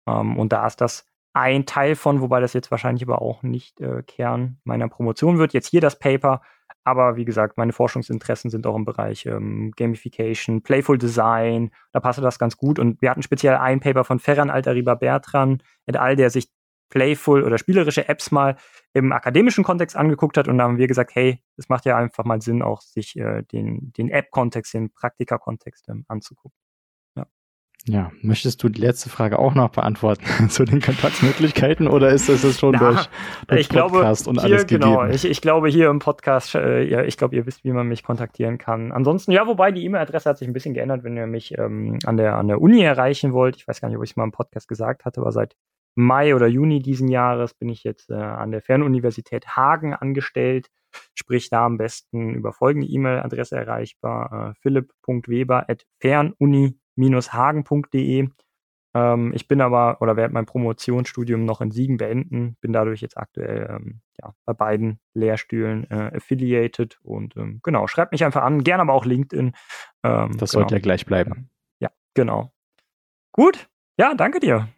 Ähm, 0.09 0.37
und 0.37 0.53
da 0.53 0.67
ist 0.67 0.81
das 0.81 1.07
ein 1.33 1.65
Teil 1.65 1.95
von, 1.95 2.21
wobei 2.21 2.41
das 2.41 2.55
jetzt 2.55 2.73
wahrscheinlich 2.73 3.05
aber 3.05 3.23
auch 3.23 3.45
nicht 3.45 3.81
äh, 3.81 4.03
Kern 4.03 4.59
meiner 4.65 4.89
Promotion 4.89 5.39
wird. 5.39 5.53
Jetzt 5.53 5.69
hier 5.69 5.81
das 5.81 5.97
Paper, 5.97 6.43
aber 6.85 7.17
wie 7.17 7.25
gesagt, 7.25 7.59
meine 7.59 7.73
Forschungsinteressen 7.73 8.51
sind 8.51 8.67
auch 8.67 8.77
im 8.77 8.85
Bereich 8.85 9.27
ähm, 9.27 9.73
Gamification, 9.77 10.63
Playful 10.63 10.99
Design. 10.99 11.71
Da 11.93 12.01
passt 12.01 12.19
das 12.19 12.39
ganz 12.39 12.57
gut. 12.57 12.79
Und 12.79 13.03
wir 13.03 13.11
hatten 13.11 13.23
speziell 13.23 13.57
ein 13.57 13.81
Paper 13.81 14.05
von 14.05 14.19
Ferran 14.19 14.51
Altariba 14.51 14.95
Bertran 14.95 15.63
et 15.87 15.97
al., 15.97 16.17
der 16.17 16.31
sich 16.31 16.49
Playful 16.89 17.45
oder 17.45 17.59
spielerische 17.59 18.09
Apps 18.09 18.31
mal 18.31 18.57
im 18.95 19.13
akademischen 19.13 19.63
Kontext 19.63 19.97
angeguckt 19.97 20.37
hat. 20.37 20.49
Und 20.49 20.59
da 20.59 20.65
haben 20.65 20.79
wir 20.79 20.89
gesagt, 20.89 21.15
hey, 21.15 21.43
es 21.57 21.69
macht 21.69 21.85
ja 21.85 21.97
einfach 21.97 22.25
mal 22.25 22.43
Sinn, 22.43 22.63
auch 22.63 22.81
sich 22.81 23.17
äh, 23.17 23.43
den, 23.43 23.93
den 23.93 24.09
App-Kontext, 24.09 24.75
den 24.75 24.91
Praktika-Kontext 24.93 25.89
ähm, 25.89 26.05
anzugucken. 26.09 26.57
Ja, 27.87 28.13
möchtest 28.21 28.63
du 28.63 28.69
die 28.69 28.81
letzte 28.81 29.09
Frage 29.09 29.39
auch 29.39 29.55
noch 29.55 29.71
beantworten 29.71 30.25
zu 30.51 30.65
den 30.65 30.81
Kontaktmöglichkeiten 30.81 31.89
oder 31.89 32.11
ist 32.11 32.29
das 32.29 32.59
schon 32.59 32.73
Na, 32.73 32.79
durch, 32.79 33.09
durch 33.49 33.61
ich 33.63 33.69
Podcast 33.71 34.25
glaube, 34.25 34.39
und 34.39 34.45
hier, 34.45 34.55
alles 34.55 34.67
genau, 34.67 34.99
gegeben? 34.99 35.15
Ich, 35.15 35.25
ich 35.25 35.41
glaube 35.41 35.69
hier 35.69 35.89
im 35.89 35.99
Podcast, 35.99 36.55
äh, 36.55 36.83
ja, 36.83 37.03
ich 37.03 37.17
glaube, 37.17 37.37
ihr 37.37 37.47
wisst, 37.47 37.65
wie 37.65 37.73
man 37.73 37.89
mich 37.89 38.05
kontaktieren 38.05 38.59
kann. 38.59 38.93
Ansonsten, 38.93 39.33
ja, 39.33 39.47
wobei 39.47 39.73
die 39.73 39.83
E-Mail-Adresse 39.85 40.29
hat 40.29 40.37
sich 40.37 40.47
ein 40.47 40.53
bisschen 40.53 40.75
geändert, 40.75 41.05
wenn 41.05 41.17
ihr 41.17 41.27
mich 41.27 41.57
ähm, 41.57 41.99
an, 42.05 42.19
der, 42.19 42.37
an 42.37 42.49
der 42.49 42.61
Uni 42.61 42.83
erreichen 42.83 43.33
wollt. 43.33 43.57
Ich 43.57 43.67
weiß 43.67 43.81
gar 43.81 43.89
nicht, 43.89 43.97
ob 43.97 44.05
ich 44.05 44.11
es 44.11 44.17
mal 44.17 44.25
im 44.25 44.33
Podcast 44.33 44.69
gesagt 44.69 45.07
hatte, 45.07 45.23
aber 45.23 45.33
seit 45.33 45.57
Mai 45.95 46.35
oder 46.35 46.49
Juni 46.49 46.81
diesen 46.81 47.09
Jahres 47.09 47.55
bin 47.55 47.71
ich 47.71 47.83
jetzt 47.83 48.11
äh, 48.11 48.15
an 48.15 48.51
der 48.51 48.61
Fernuniversität 48.61 49.57
Hagen 49.57 49.95
angestellt. 49.95 50.69
Sprich, 51.15 51.49
da 51.51 51.65
am 51.65 51.79
besten 51.79 52.35
über 52.35 52.53
folgende 52.53 52.89
E-Mail-Adresse 52.89 53.57
erreichbar: 53.57 54.51
äh, 54.51 54.55
philipp.weber.fernuni.de 54.61 56.75
hagen.de. 57.33 58.29
Ähm, 58.93 59.33
ich 59.35 59.47
bin 59.47 59.61
aber 59.61 59.99
oder 60.01 60.17
werde 60.17 60.35
mein 60.35 60.47
Promotionsstudium 60.47 61.45
noch 61.45 61.61
in 61.61 61.71
Siegen 61.71 61.97
beenden, 61.97 62.57
bin 62.61 62.73
dadurch 62.73 63.01
jetzt 63.01 63.17
aktuell 63.17 63.69
ähm, 63.71 64.01
ja, 64.21 64.35
bei 64.45 64.53
beiden 64.53 64.99
Lehrstühlen 65.15 65.89
äh, 65.91 66.17
affiliated 66.17 66.99
und 67.03 67.37
ähm, 67.37 67.61
genau, 67.63 67.87
schreibt 67.87 68.13
mich 68.13 68.25
einfach 68.25 68.43
an, 68.43 68.65
gerne 68.65 68.83
aber 68.83 68.95
auch 68.95 69.05
LinkedIn. 69.05 69.53
Ähm, 70.03 70.37
das 70.39 70.51
genau. 70.51 70.63
sollte 70.63 70.75
ja 70.75 70.81
gleich 70.81 71.07
bleiben. 71.07 71.51
Ja, 71.79 71.91
genau. 72.15 72.53
Gut, 73.33 73.69
ja, 73.97 74.15
danke 74.15 74.41
dir. 74.41 74.69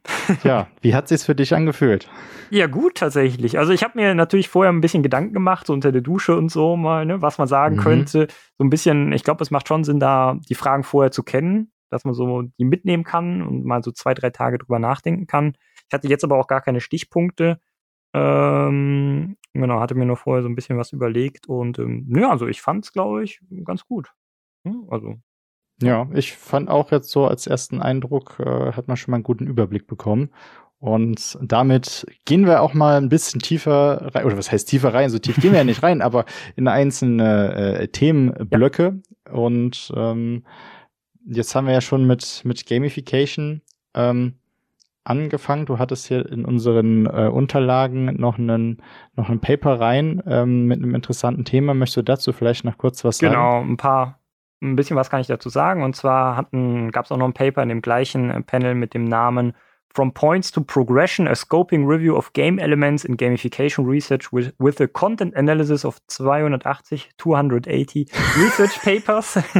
Ja, 0.44 0.68
wie 0.80 0.94
hat 0.94 1.08
sich's 1.08 1.24
für 1.24 1.34
dich 1.34 1.54
angefühlt? 1.54 2.08
Ja, 2.50 2.66
gut 2.68 2.96
tatsächlich. 2.96 3.58
Also 3.58 3.72
ich 3.72 3.82
habe 3.82 3.98
mir 3.98 4.14
natürlich 4.14 4.48
vorher 4.48 4.72
ein 4.72 4.80
bisschen 4.80 5.02
Gedanken 5.02 5.32
gemacht, 5.32 5.66
so 5.66 5.72
unter 5.72 5.90
der 5.90 6.00
Dusche 6.00 6.36
und 6.36 6.48
so 6.48 6.76
mal, 6.76 7.04
ne, 7.06 7.22
was 7.22 7.38
man 7.38 7.48
sagen 7.48 7.76
mhm. 7.76 7.80
könnte. 7.80 8.26
So 8.56 8.64
ein 8.64 8.70
bisschen, 8.70 9.12
ich 9.12 9.24
glaube, 9.24 9.42
es 9.42 9.50
macht 9.50 9.68
schon 9.68 9.84
Sinn, 9.84 9.98
da 10.00 10.38
die 10.48 10.54
Fragen 10.54 10.84
vorher 10.84 11.10
zu 11.10 11.22
kennen 11.22 11.72
dass 11.92 12.04
man 12.04 12.14
so 12.14 12.42
die 12.42 12.64
mitnehmen 12.64 13.04
kann 13.04 13.42
und 13.42 13.64
mal 13.64 13.82
so 13.82 13.92
zwei, 13.92 14.14
drei 14.14 14.30
Tage 14.30 14.58
drüber 14.58 14.78
nachdenken 14.78 15.26
kann. 15.26 15.56
Ich 15.88 15.92
hatte 15.92 16.08
jetzt 16.08 16.24
aber 16.24 16.38
auch 16.38 16.46
gar 16.46 16.60
keine 16.60 16.80
Stichpunkte. 16.80 17.60
Ähm, 18.14 19.36
genau, 19.52 19.80
hatte 19.80 19.94
mir 19.94 20.06
nur 20.06 20.16
vorher 20.16 20.42
so 20.42 20.48
ein 20.48 20.54
bisschen 20.54 20.78
was 20.78 20.92
überlegt 20.92 21.48
und 21.48 21.78
ähm, 21.78 22.12
ja, 22.14 22.30
also 22.30 22.46
ich 22.46 22.60
fand 22.60 22.84
es, 22.84 22.92
glaube 22.92 23.24
ich, 23.24 23.40
ganz 23.64 23.84
gut. 23.86 24.12
Hm, 24.66 24.86
also. 24.90 25.16
Ja, 25.82 26.08
ich 26.12 26.36
fand 26.36 26.68
auch 26.68 26.92
jetzt 26.92 27.10
so 27.10 27.26
als 27.26 27.46
ersten 27.46 27.80
Eindruck, 27.80 28.38
äh, 28.38 28.72
hat 28.72 28.86
man 28.88 28.96
schon 28.96 29.10
mal 29.12 29.16
einen 29.16 29.24
guten 29.24 29.46
Überblick 29.46 29.86
bekommen. 29.86 30.30
Und 30.78 31.38
damit 31.40 32.04
gehen 32.24 32.44
wir 32.44 32.60
auch 32.60 32.74
mal 32.74 32.96
ein 32.96 33.08
bisschen 33.08 33.40
tiefer 33.40 34.14
rein, 34.14 34.24
oder 34.24 34.36
was 34.36 34.50
heißt 34.50 34.68
tiefer 34.68 34.92
rein? 34.92 35.10
So 35.10 35.20
tief 35.20 35.36
gehen 35.36 35.52
wir 35.52 35.58
ja 35.58 35.64
nicht 35.64 35.82
rein, 35.84 36.02
aber 36.02 36.24
in 36.56 36.66
einzelne 36.66 37.54
äh, 37.54 37.88
Themenblöcke. 37.88 39.00
Ja. 39.26 39.32
Und 39.32 39.92
ähm, 39.96 40.44
jetzt 41.26 41.54
haben 41.54 41.66
wir 41.66 41.74
ja 41.74 41.80
schon 41.80 42.06
mit, 42.06 42.42
mit 42.44 42.66
Gamification 42.66 43.62
ähm, 43.94 44.34
angefangen. 45.04 45.66
Du 45.66 45.78
hattest 45.78 46.06
hier 46.06 46.30
in 46.30 46.44
unseren 46.44 47.06
äh, 47.06 47.28
Unterlagen 47.28 48.06
noch 48.16 48.38
einen, 48.38 48.82
noch 49.14 49.28
ein 49.28 49.40
Paper 49.40 49.80
rein 49.80 50.22
ähm, 50.26 50.66
mit 50.66 50.78
einem 50.78 50.94
interessanten 50.94 51.44
Thema. 51.44 51.74
Möchtest 51.74 51.96
du 51.98 52.02
dazu 52.02 52.32
vielleicht 52.32 52.64
noch 52.64 52.78
kurz 52.78 53.04
was 53.04 53.18
genau, 53.18 53.32
sagen? 53.32 53.60
Genau, 53.62 53.72
ein 53.72 53.76
paar, 53.76 54.20
ein 54.62 54.76
bisschen 54.76 54.96
was 54.96 55.10
kann 55.10 55.20
ich 55.20 55.26
dazu 55.26 55.48
sagen. 55.48 55.82
Und 55.82 55.96
zwar 55.96 56.46
gab 56.90 57.04
es 57.04 57.12
auch 57.12 57.16
noch 57.16 57.26
ein 57.26 57.34
Paper 57.34 57.62
in 57.62 57.68
dem 57.68 57.82
gleichen 57.82 58.30
äh, 58.30 58.42
Panel 58.42 58.74
mit 58.74 58.94
dem 58.94 59.04
Namen 59.04 59.54
From 59.94 60.10
Points 60.10 60.50
to 60.52 60.60
Progression, 60.62 61.28
a 61.28 61.32
Scoping 61.32 61.86
Review 61.86 62.16
of 62.16 62.32
Game 62.32 62.58
Elements 62.58 63.04
in 63.04 63.16
Gamification 63.16 63.86
Research 63.86 64.32
with, 64.32 64.54
with 64.58 64.80
a 64.80 64.88
Content 64.88 65.34
Analysis 65.36 65.84
of 65.84 66.00
280, 66.08 67.10
280 67.18 68.08
Research 68.38 68.78
Papers. 68.82 69.34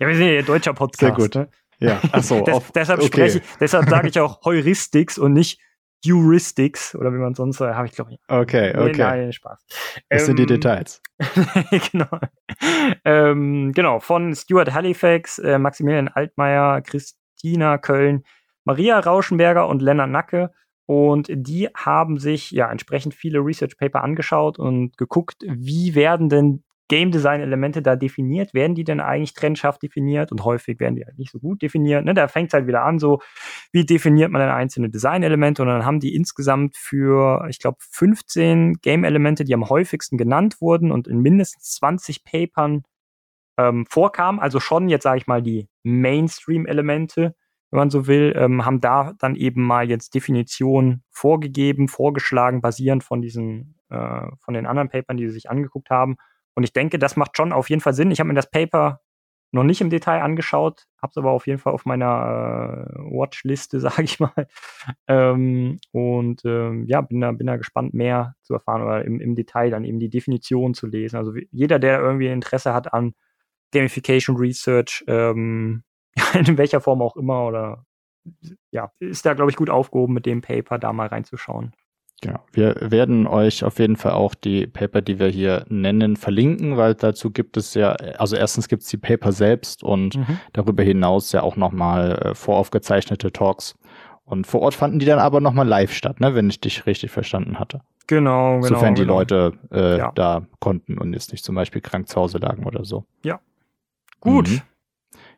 ja, 0.00 0.06
wir 0.06 0.14
sind 0.14 0.28
ja 0.28 0.42
deutscher 0.42 0.72
Podcast. 0.72 1.00
Sehr 1.00 1.12
gut. 1.12 1.34
Ne? 1.34 1.48
Ja, 1.80 2.00
achso. 2.12 2.42
Des, 2.42 2.72
deshalb 2.72 3.00
okay. 3.00 3.08
spreche 3.08 3.38
ich, 3.38 3.44
deshalb 3.58 3.88
sage 3.88 4.08
ich 4.08 4.20
auch 4.20 4.44
Heuristics 4.44 5.18
und 5.18 5.32
nicht 5.32 5.58
Heuristics 6.06 6.94
oder 6.94 7.12
wie 7.12 7.18
man 7.18 7.34
sonst 7.34 7.58
sagt, 7.58 7.76
habe 7.76 7.86
ich 7.86 7.92
glaube 7.92 8.12
ich. 8.12 8.20
Okay, 8.28 8.76
okay. 8.76 8.98
Nein, 8.98 9.32
Spaß. 9.32 9.64
Das 10.08 10.22
ähm, 10.22 10.26
sind 10.26 10.38
die 10.38 10.42
ähm, 10.42 10.48
Details. 10.48 11.02
genau. 11.92 12.20
Ähm, 13.04 13.72
genau, 13.72 14.00
von 14.00 14.34
Stuart 14.34 14.72
Halifax, 14.72 15.38
äh, 15.38 15.58
Maximilian 15.58 16.08
Altmaier, 16.08 16.82
Christina 16.82 17.78
Köln, 17.78 18.24
Maria 18.64 18.98
Rauschenberger 18.98 19.68
und 19.68 19.82
Lennart 19.82 20.10
Nacke. 20.10 20.50
Und 20.86 21.28
die 21.30 21.68
haben 21.74 22.18
sich 22.18 22.50
ja 22.50 22.70
entsprechend 22.70 23.14
viele 23.14 23.38
Research 23.38 23.76
Paper 23.78 24.02
angeschaut 24.02 24.58
und 24.58 24.96
geguckt, 24.98 25.42
wie 25.46 25.94
werden 25.94 26.28
denn 26.28 26.64
Game 26.92 27.10
Design 27.10 27.40
Elemente 27.40 27.80
da 27.80 27.96
definiert? 27.96 28.52
Werden 28.52 28.74
die 28.74 28.84
denn 28.84 29.00
eigentlich 29.00 29.32
trennscharf 29.32 29.78
definiert? 29.78 30.30
Und 30.30 30.44
häufig 30.44 30.78
werden 30.78 30.96
die 30.96 31.06
halt 31.06 31.18
nicht 31.18 31.30
so 31.32 31.38
gut 31.38 31.62
definiert. 31.62 32.04
Ne? 32.04 32.12
Da 32.12 32.28
fängt 32.28 32.48
es 32.48 32.52
halt 32.52 32.66
wieder 32.66 32.82
an, 32.82 32.98
so 32.98 33.20
wie 33.72 33.86
definiert 33.86 34.30
man 34.30 34.42
denn 34.42 34.50
einzelne 34.50 34.90
Design 34.90 35.22
Elemente? 35.22 35.62
Und 35.62 35.68
dann 35.68 35.86
haben 35.86 36.00
die 36.00 36.14
insgesamt 36.14 36.76
für, 36.76 37.46
ich 37.48 37.60
glaube, 37.60 37.78
15 37.80 38.74
Game 38.82 39.04
Elemente, 39.04 39.44
die 39.44 39.54
am 39.54 39.70
häufigsten 39.70 40.18
genannt 40.18 40.60
wurden 40.60 40.92
und 40.92 41.08
in 41.08 41.20
mindestens 41.20 41.76
20 41.76 42.24
Papern 42.24 42.82
ähm, 43.56 43.86
vorkamen. 43.88 44.38
Also 44.38 44.60
schon 44.60 44.90
jetzt 44.90 45.04
sage 45.04 45.16
ich 45.16 45.26
mal 45.26 45.42
die 45.42 45.68
Mainstream 45.84 46.66
Elemente 46.66 47.34
wenn 47.72 47.78
man 47.78 47.90
so 47.90 48.06
will, 48.06 48.34
ähm, 48.36 48.66
haben 48.66 48.82
da 48.82 49.14
dann 49.18 49.34
eben 49.34 49.62
mal 49.62 49.88
jetzt 49.88 50.14
Definitionen 50.14 51.02
vorgegeben, 51.10 51.88
vorgeschlagen, 51.88 52.60
basierend 52.60 53.02
von 53.02 53.22
diesen, 53.22 53.76
äh, 53.88 54.26
von 54.40 54.52
den 54.52 54.66
anderen 54.66 54.90
Papern, 54.90 55.16
die 55.16 55.26
sie 55.26 55.32
sich 55.32 55.50
angeguckt 55.50 55.88
haben. 55.88 56.16
Und 56.54 56.64
ich 56.64 56.74
denke, 56.74 56.98
das 56.98 57.16
macht 57.16 57.34
schon 57.34 57.50
auf 57.50 57.70
jeden 57.70 57.80
Fall 57.80 57.94
Sinn. 57.94 58.10
Ich 58.10 58.20
habe 58.20 58.28
mir 58.28 58.34
das 58.34 58.50
Paper 58.50 59.00
noch 59.52 59.64
nicht 59.64 59.80
im 59.80 59.88
Detail 59.88 60.20
angeschaut, 60.20 60.86
habe 61.00 61.12
es 61.12 61.16
aber 61.16 61.30
auf 61.30 61.46
jeden 61.46 61.58
Fall 61.58 61.72
auf 61.72 61.86
meiner 61.86 62.88
äh, 62.90 62.98
Watchliste, 62.98 63.80
sage 63.80 64.02
ich 64.02 64.20
mal. 64.20 64.46
Ähm, 65.08 65.78
und 65.92 66.42
ähm, 66.44 66.84
ja, 66.86 67.00
bin 67.00 67.22
da, 67.22 67.32
bin 67.32 67.46
da 67.46 67.56
gespannt, 67.56 67.94
mehr 67.94 68.34
zu 68.42 68.52
erfahren 68.52 68.82
oder 68.82 69.02
im, 69.02 69.18
im 69.18 69.34
Detail 69.34 69.70
dann 69.70 69.84
eben 69.84 69.98
die 69.98 70.10
Definition 70.10 70.74
zu 70.74 70.86
lesen. 70.86 71.16
Also 71.16 71.32
jeder, 71.50 71.78
der 71.78 72.00
irgendwie 72.00 72.28
Interesse 72.28 72.74
hat 72.74 72.92
an 72.92 73.14
Gamification 73.72 74.36
Research, 74.36 75.04
ähm, 75.06 75.84
in 76.34 76.58
welcher 76.58 76.80
Form 76.80 77.02
auch 77.02 77.16
immer 77.16 77.46
oder 77.46 77.84
ja, 78.70 78.92
ist 79.00 79.26
da, 79.26 79.34
glaube 79.34 79.50
ich, 79.50 79.56
gut 79.56 79.70
aufgehoben, 79.70 80.14
mit 80.14 80.26
dem 80.26 80.42
Paper 80.42 80.78
da 80.78 80.92
mal 80.92 81.08
reinzuschauen. 81.08 81.72
Genau. 82.22 82.38
Wir 82.52 82.76
werden 82.80 83.26
euch 83.26 83.64
auf 83.64 83.80
jeden 83.80 83.96
Fall 83.96 84.12
auch 84.12 84.36
die 84.36 84.68
Paper, 84.68 85.02
die 85.02 85.18
wir 85.18 85.26
hier 85.26 85.64
nennen, 85.68 86.16
verlinken, 86.16 86.76
weil 86.76 86.94
dazu 86.94 87.32
gibt 87.32 87.56
es 87.56 87.74
ja, 87.74 87.90
also 87.90 88.36
erstens 88.36 88.68
gibt 88.68 88.84
es 88.84 88.88
die 88.88 88.96
Paper 88.96 89.32
selbst 89.32 89.82
und 89.82 90.16
mhm. 90.16 90.38
darüber 90.52 90.84
hinaus 90.84 91.32
ja 91.32 91.42
auch 91.42 91.56
nochmal 91.56 92.12
äh, 92.18 92.34
voraufgezeichnete 92.36 93.32
Talks. 93.32 93.76
Und 94.24 94.46
vor 94.46 94.62
Ort 94.62 94.74
fanden 94.74 95.00
die 95.00 95.06
dann 95.06 95.18
aber 95.18 95.40
nochmal 95.40 95.66
live 95.66 95.92
statt, 95.92 96.20
ne, 96.20 96.32
wenn 96.36 96.48
ich 96.48 96.60
dich 96.60 96.86
richtig 96.86 97.10
verstanden 97.10 97.58
hatte. 97.58 97.80
Genau, 98.06 98.60
genau. 98.60 98.66
Sofern 98.68 98.94
die 98.94 99.02
genau. 99.02 99.18
Leute 99.18 99.52
äh, 99.72 99.98
ja. 99.98 100.12
da 100.14 100.46
konnten 100.60 100.98
und 100.98 101.12
jetzt 101.12 101.32
nicht 101.32 101.44
zum 101.44 101.56
Beispiel 101.56 101.80
krank 101.80 102.08
zu 102.08 102.20
Hause 102.20 102.38
lagen 102.38 102.64
oder 102.64 102.84
so. 102.84 103.04
Ja. 103.24 103.40
Gut. 104.20 104.48
Mhm. 104.48 104.60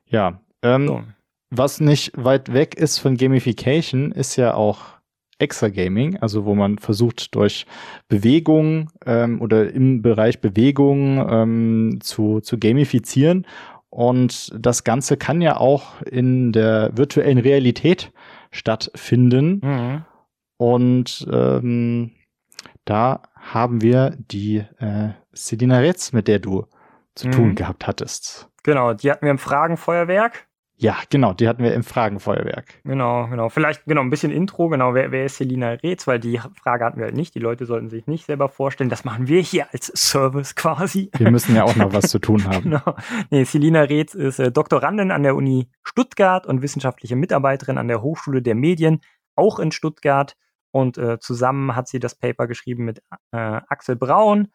Ja. 0.07 0.41
Ähm, 0.65 0.87
so. 0.89 1.03
Was 1.51 1.81
nicht 1.81 2.13
weit 2.17 2.53
weg 2.53 2.75
ist 2.75 2.99
von 2.99 3.17
Gamification, 3.17 4.11
ist 4.11 4.37
ja 4.37 4.55
auch 4.55 4.95
Exergaming, 5.39 6.17
also 6.19 6.45
wo 6.45 6.55
man 6.55 6.79
versucht 6.79 7.35
durch 7.35 7.67
Bewegung 8.09 8.91
ähm, 9.05 9.41
oder 9.41 9.73
im 9.73 10.01
Bereich 10.03 10.41
Bewegung 10.41 11.25
ähm, 11.29 11.99
zu, 12.01 12.41
zu 12.41 12.59
gamifizieren. 12.59 13.47
Und 13.91 14.53
das 14.59 14.83
Ganze 14.85 15.17
kann 15.17 15.41
ja 15.41 15.57
auch 15.57 16.03
in 16.03 16.53
der 16.53 16.91
virtuellen 16.97 17.39
Realität 17.39 18.13
stattfinden. 18.51 19.61
Mhm. 19.63 20.05
Und 20.57 21.27
ähm, 21.31 22.13
da 22.85 23.23
haben 23.37 23.83
wir 23.83 24.17
die 24.19 24.65
äh, 24.79 25.11
Selina 25.33 25.79
Retz, 25.79 26.13
mit 26.13 26.27
der 26.27 26.39
du 26.39 26.67
zu 27.15 27.29
mhm. 27.29 27.33
tun 27.33 27.55
gehabt 27.55 27.87
hattest. 27.87 28.49
Genau, 28.63 28.95
die 28.95 29.11
hatten 29.11 29.27
wir 29.27 29.31
im 29.31 29.39
Fragenfeuerwerk. 29.39 30.47
Ja, 30.77 30.97
genau, 31.09 31.33
die 31.33 31.47
hatten 31.47 31.63
wir 31.63 31.73
im 31.73 31.85
Fragenfeuerwerk. 31.85 32.81
Genau, 32.83 33.29
genau. 33.29 33.49
Vielleicht, 33.49 33.85
genau, 33.85 34.01
ein 34.01 34.11
bisschen 34.11 34.33
Intro, 34.33 34.69
genau, 34.69 34.93
wer, 34.93 35.13
wer 35.13 35.25
ist 35.25 35.37
Selina 35.37 35.71
Reetz? 35.71 36.07
Weil 36.09 36.19
die 36.19 36.41
Frage 36.61 36.85
hatten 36.85 36.99
wir 36.99 37.07
halt 37.07 37.17
nicht. 37.17 37.35
Die 37.35 37.39
Leute 37.39 37.65
sollten 37.65 37.89
sich 37.89 38.09
nicht 38.09 38.27
selber 38.27 38.49
vorstellen. 38.49 38.91
Das 38.91 39.05
machen 39.05 39.29
wir 39.29 39.41
hier 39.41 39.73
als 39.73 39.87
Service 39.95 40.57
quasi. 40.57 41.11
Wir 41.17 41.31
müssen 41.31 41.55
ja 41.55 41.63
auch 41.63 41.77
noch 41.77 41.93
was 41.93 42.11
zu 42.11 42.19
tun 42.19 42.45
haben. 42.49 42.63
genau. 42.65 42.97
Nee, 43.31 43.45
Selina 43.45 43.83
Reetz 43.83 44.15
ist 44.15 44.41
äh, 44.41 44.51
Doktorandin 44.51 45.13
an 45.13 45.23
der 45.23 45.37
Uni 45.37 45.71
Stuttgart 45.85 46.45
und 46.47 46.61
wissenschaftliche 46.61 47.15
Mitarbeiterin 47.15 47.79
an 47.79 47.87
der 47.87 48.03
Hochschule 48.03 48.43
der 48.43 48.57
Medien, 48.57 49.01
auch 49.37 49.61
in 49.61 49.71
Stuttgart. 49.71 50.37
Und 50.73 50.99
äh, 50.99 51.21
zusammen 51.21 51.77
hat 51.77 51.87
sie 51.87 52.01
das 52.01 52.17
Paper 52.17 52.49
geschrieben 52.49 52.85
mit 52.85 52.99
äh, 53.31 53.37
Axel 53.37 53.95
Braun, 53.95 54.49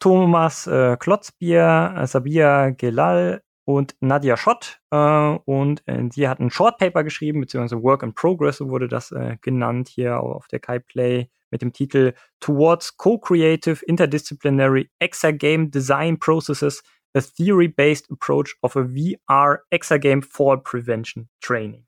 Thomas 0.00 0.66
äh, 0.66 0.96
Klotzbier, 0.98 2.02
Sabia 2.06 2.70
Gelal, 2.70 3.42
und 3.64 3.96
Nadia 4.00 4.36
Schott. 4.36 4.80
Äh, 4.90 4.96
und 5.44 5.82
äh, 5.86 6.08
sie 6.10 6.28
hat 6.28 6.40
ein 6.40 6.50
Short 6.50 6.78
Paper 6.78 7.04
geschrieben, 7.04 7.40
beziehungsweise 7.40 7.82
Work 7.82 8.02
in 8.02 8.14
Progress, 8.14 8.58
so 8.58 8.68
wurde 8.68 8.88
das 8.88 9.12
äh, 9.12 9.36
genannt 9.40 9.88
hier 9.88 10.20
auf 10.20 10.48
der 10.48 10.60
Kai 10.60 10.78
Play 10.78 11.28
mit 11.50 11.62
dem 11.62 11.72
Titel 11.72 12.14
Towards 12.40 12.96
Co-Creative 12.96 13.84
Interdisciplinary 13.84 14.90
Exagame 14.98 15.70
Design 15.70 16.18
Processes, 16.18 16.82
a 17.14 17.20
Theory-Based 17.20 18.10
Approach 18.10 18.56
of 18.62 18.76
a 18.76 18.84
VR 18.84 19.60
Exagame 19.70 20.22
Fall 20.22 20.58
Prevention 20.58 21.28
Training. 21.40 21.86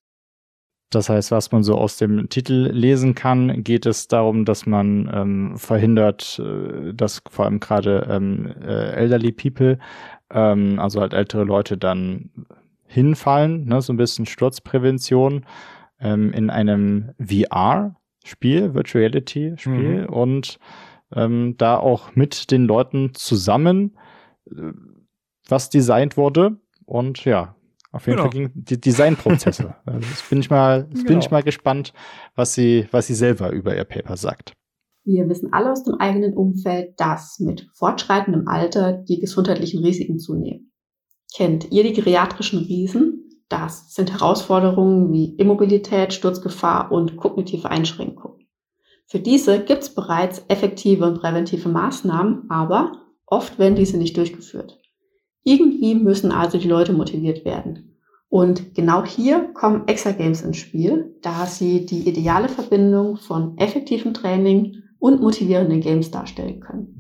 Das 0.91 1.09
heißt, 1.09 1.33
was 1.33 1.51
man 1.51 1.65
so 1.65 1.77
aus 1.77 1.97
dem 1.97 2.29
Titel 2.29 2.71
lesen 2.73 3.15
kann, 3.15 3.65
geht 3.65 3.87
es 3.87 4.07
darum, 4.07 4.45
dass 4.45 4.67
man 4.67 5.11
ähm, 5.13 5.57
verhindert, 5.57 6.39
äh, 6.39 6.95
dass 6.95 7.23
vor 7.29 7.45
allem 7.45 7.59
gerade 7.61 8.07
ähm, 8.09 8.55
äh, 8.63 8.93
elderly 8.93 9.33
people 9.33 9.79
ähm, 10.31 10.79
also 10.79 11.01
halt 11.01 11.13
ältere 11.13 11.45
Leute 11.45 11.77
dann 11.77 12.31
hinfallen, 12.87 13.67
ne, 13.67 13.81
so 13.81 13.93
ein 13.93 13.97
bisschen 13.97 14.27
Sturzprävention 14.27 15.45
ähm, 16.01 16.33
in 16.33 16.51
einem 16.51 17.11
VR-Spiel, 17.19 18.75
Virtual 18.75 19.03
Reality-Spiel 19.03 20.03
mhm. 20.03 20.09
und 20.09 20.59
ähm, 21.13 21.57
da 21.57 21.77
auch 21.79 22.15
mit 22.15 22.51
den 22.51 22.65
Leuten 22.65 23.13
zusammen 23.15 23.97
äh, 24.51 24.73
was 25.49 25.71
designt 25.71 26.17
wurde 26.17 26.57
und 26.85 27.25
ja, 27.25 27.56
auf 27.97 28.07
jeden 28.07 28.19
genau. 28.19 28.31
Fall 28.31 28.39
ging 28.39 28.51
die 28.55 28.81
Designprozesse. 28.81 29.75
also 29.85 30.09
jetzt 30.09 30.29
bin 30.31 30.41
ich 30.41 30.51
mal, 30.51 30.87
genau. 30.89 31.05
bin 31.05 31.19
ich 31.19 31.31
mal 31.31 31.43
gespannt, 31.43 31.93
was 32.35 32.55
sie, 32.55 32.87
was 32.91 33.07
sie 33.07 33.15
selber 33.15 33.51
über 33.51 33.77
ihr 33.77 33.85
Paper 33.85 34.17
sagt. 34.17 34.53
Wir 35.05 35.29
wissen 35.29 35.53
alle 35.53 35.71
aus 35.71 35.85
dem 35.85 35.95
eigenen 35.95 36.35
Umfeld, 36.35 36.95
dass 36.99 37.39
mit 37.39 37.69
fortschreitendem 37.75 38.49
Alter 38.49 38.93
die 38.93 39.21
gesundheitlichen 39.21 39.85
Risiken 39.85 40.19
zunehmen. 40.19 40.73
Kennt 41.35 41.71
ihr 41.71 41.83
die 41.83 41.93
geriatrischen 41.93 42.61
Riesen? 42.61 43.43
Das 43.49 43.95
sind 43.95 44.13
Herausforderungen 44.13 45.13
wie 45.13 45.37
Immobilität, 45.37 46.13
Sturzgefahr 46.13 46.91
und 46.91 47.17
kognitive 47.17 47.71
Einschränkungen. 47.71 48.49
Für 49.07 49.21
diese 49.21 49.61
gibt 49.61 49.83
es 49.83 49.95
bereits 49.95 50.45
effektive 50.49 51.05
und 51.05 51.21
präventive 51.21 51.69
Maßnahmen, 51.69 52.51
aber 52.51 52.93
oft 53.27 53.59
werden 53.61 53.77
diese 53.77 53.99
nicht 53.99 54.17
durchgeführt. 54.17 54.81
Irgendwie 55.45 55.95
müssen 55.95 56.33
also 56.33 56.59
die 56.59 56.67
Leute 56.67 56.93
motiviert 56.93 57.45
werden. 57.45 57.86
Und 58.29 58.75
genau 58.75 59.05
hier 59.05 59.53
kommen 59.55 59.87
Exagames 59.87 60.43
ins 60.43 60.57
Spiel, 60.57 61.17
da 61.23 61.47
sie 61.47 61.87
die 61.87 62.09
ideale 62.09 62.49
Verbindung 62.49 63.17
von 63.17 63.57
effektivem 63.57 64.15
Training 64.15 64.83
und 64.99 65.21
motivierende 65.21 65.79
Games 65.79 66.11
darstellen 66.11 66.61
können. 66.61 66.97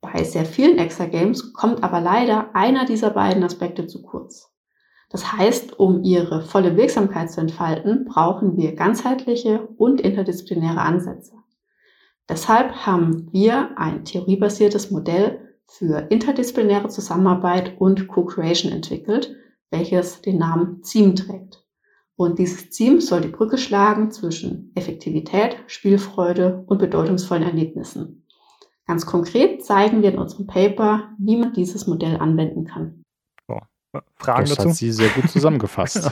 Bei 0.00 0.24
sehr 0.24 0.44
vielen 0.44 0.78
Extra-Games 0.78 1.52
kommt 1.52 1.82
aber 1.82 2.00
leider 2.00 2.54
einer 2.54 2.84
dieser 2.84 3.10
beiden 3.10 3.44
Aspekte 3.44 3.86
zu 3.86 4.02
kurz. 4.02 4.52
Das 5.08 5.32
heißt, 5.32 5.78
um 5.78 6.02
ihre 6.02 6.42
volle 6.42 6.76
Wirksamkeit 6.76 7.30
zu 7.30 7.40
entfalten, 7.40 8.06
brauchen 8.06 8.56
wir 8.56 8.74
ganzheitliche 8.74 9.68
und 9.76 10.00
interdisziplinäre 10.00 10.80
Ansätze. 10.80 11.34
Deshalb 12.28 12.86
haben 12.86 13.28
wir 13.30 13.78
ein 13.78 14.04
theoriebasiertes 14.04 14.90
Modell 14.90 15.56
für 15.66 16.06
interdisziplinäre 16.10 16.88
Zusammenarbeit 16.88 17.78
und 17.78 18.08
Co-Creation 18.08 18.72
entwickelt, 18.72 19.36
welches 19.72 20.20
den 20.22 20.38
Namen 20.38 20.82
ZIEM 20.84 21.16
trägt. 21.16 21.64
Und 22.14 22.38
dieses 22.38 22.70
Team 22.70 23.00
soll 23.00 23.22
die 23.22 23.28
Brücke 23.28 23.58
schlagen 23.58 24.10
zwischen 24.10 24.70
Effektivität, 24.76 25.56
Spielfreude 25.66 26.62
und 26.66 26.78
bedeutungsvollen 26.78 27.42
Erlebnissen. 27.42 28.26
Ganz 28.86 29.06
konkret 29.06 29.64
zeigen 29.64 30.02
wir 30.02 30.12
in 30.12 30.18
unserem 30.18 30.46
Paper, 30.46 31.10
wie 31.18 31.36
man 31.36 31.52
dieses 31.52 31.86
Modell 31.86 32.16
anwenden 32.16 32.64
kann. 32.64 33.02
Oh, 33.48 33.60
Fragen 34.16 34.42
das 34.42 34.56
dazu? 34.56 34.68
hat 34.68 34.76
sie 34.76 34.92
sehr 34.92 35.08
gut 35.08 35.30
zusammengefasst. 35.30 36.10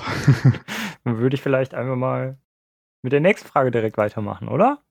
Dann 1.04 1.18
würde 1.18 1.34
ich 1.34 1.42
vielleicht 1.42 1.74
einfach 1.74 1.96
mal 1.96 2.38
mit 3.02 3.12
der 3.12 3.20
nächsten 3.20 3.48
Frage 3.48 3.70
direkt 3.70 3.96
weitermachen, 3.98 4.48
oder? 4.48 4.82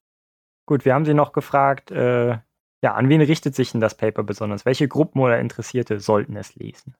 Gut, 0.65 0.85
wir 0.85 0.93
haben 0.93 1.05
Sie 1.05 1.13
noch 1.13 1.31
gefragt, 1.31 1.91
äh, 1.91 2.37
ja, 2.81 2.93
an 2.93 3.09
wen 3.09 3.21
richtet 3.21 3.55
sich 3.55 3.71
denn 3.71 3.81
das 3.81 3.97
Paper 3.97 4.23
besonders? 4.23 4.65
Welche 4.65 4.87
Gruppen 4.87 5.19
oder 5.19 5.39
Interessierte 5.39 5.99
sollten 5.99 6.35
es 6.35 6.55
lesen? 6.55 6.95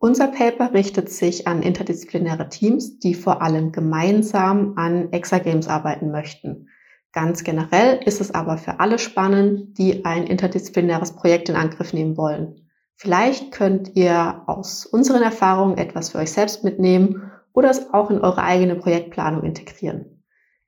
Unser 0.00 0.28
Paper 0.28 0.72
richtet 0.74 1.10
sich 1.10 1.48
an 1.48 1.60
interdisziplinäre 1.60 2.48
Teams, 2.48 3.00
die 3.00 3.14
vor 3.14 3.42
allem 3.42 3.72
gemeinsam 3.72 4.74
an 4.76 5.12
Exagames 5.12 5.66
arbeiten 5.66 6.12
möchten. 6.12 6.68
Ganz 7.12 7.42
generell 7.42 8.00
ist 8.04 8.20
es 8.20 8.32
aber 8.32 8.58
für 8.58 8.78
alle 8.78 9.00
spannend, 9.00 9.76
die 9.76 10.04
ein 10.04 10.24
interdisziplinäres 10.24 11.16
Projekt 11.16 11.48
in 11.48 11.56
Angriff 11.56 11.92
nehmen 11.92 12.16
wollen. 12.16 12.68
Vielleicht 12.94 13.50
könnt 13.50 13.96
ihr 13.96 14.42
aus 14.46 14.86
unseren 14.86 15.22
Erfahrungen 15.22 15.78
etwas 15.78 16.10
für 16.10 16.18
euch 16.18 16.30
selbst 16.30 16.62
mitnehmen 16.62 17.32
oder 17.52 17.70
es 17.70 17.92
auch 17.92 18.10
in 18.10 18.20
eure 18.20 18.42
eigene 18.42 18.76
Projektplanung 18.76 19.42
integrieren. 19.42 20.22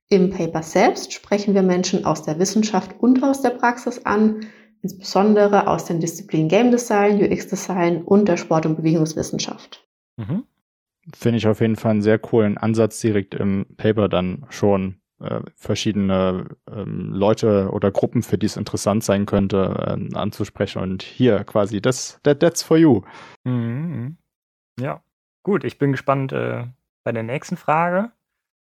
Im 0.08 0.30
Paper 0.30 0.64
selbst 0.64 1.12
sprechen 1.12 1.54
wir 1.54 1.62
Menschen 1.62 2.04
aus 2.04 2.22
der 2.22 2.40
Wissenschaft 2.40 2.96
und 2.98 3.22
aus 3.22 3.42
der 3.42 3.50
Praxis 3.50 4.04
an, 4.06 4.46
insbesondere 4.82 5.66
aus 5.66 5.84
den 5.84 6.00
Disziplinen 6.00 6.48
Game 6.48 6.70
Design, 6.70 7.22
UX 7.22 7.48
Design 7.48 8.02
und 8.02 8.28
der 8.28 8.36
Sport- 8.36 8.66
und 8.66 8.76
Bewegungswissenschaft. 8.76 9.86
Mhm. 10.16 10.44
Finde 11.14 11.38
ich 11.38 11.46
auf 11.46 11.60
jeden 11.60 11.76
Fall 11.76 11.92
einen 11.92 12.02
sehr 12.02 12.18
coolen 12.18 12.58
Ansatz, 12.58 13.00
direkt 13.00 13.34
im 13.34 13.66
Paper 13.76 14.08
dann 14.08 14.46
schon 14.50 15.00
äh, 15.20 15.40
verschiedene 15.56 16.46
ähm, 16.70 17.12
Leute 17.12 17.70
oder 17.72 17.90
Gruppen, 17.90 18.22
für 18.22 18.38
die 18.38 18.46
es 18.46 18.56
interessant 18.56 19.04
sein 19.04 19.26
könnte, 19.26 19.98
äh, 19.98 20.16
anzusprechen. 20.16 20.80
Und 20.82 21.02
hier 21.02 21.44
quasi, 21.44 21.80
das, 21.80 22.20
that, 22.22 22.40
that's 22.40 22.62
for 22.62 22.76
you. 22.76 23.02
Mhm. 23.44 24.16
Ja, 24.78 25.02
gut, 25.42 25.64
ich 25.64 25.78
bin 25.78 25.92
gespannt 25.92 26.32
äh, 26.32 26.64
bei 27.04 27.12
der 27.12 27.22
nächsten 27.22 27.56
Frage. 27.56 28.12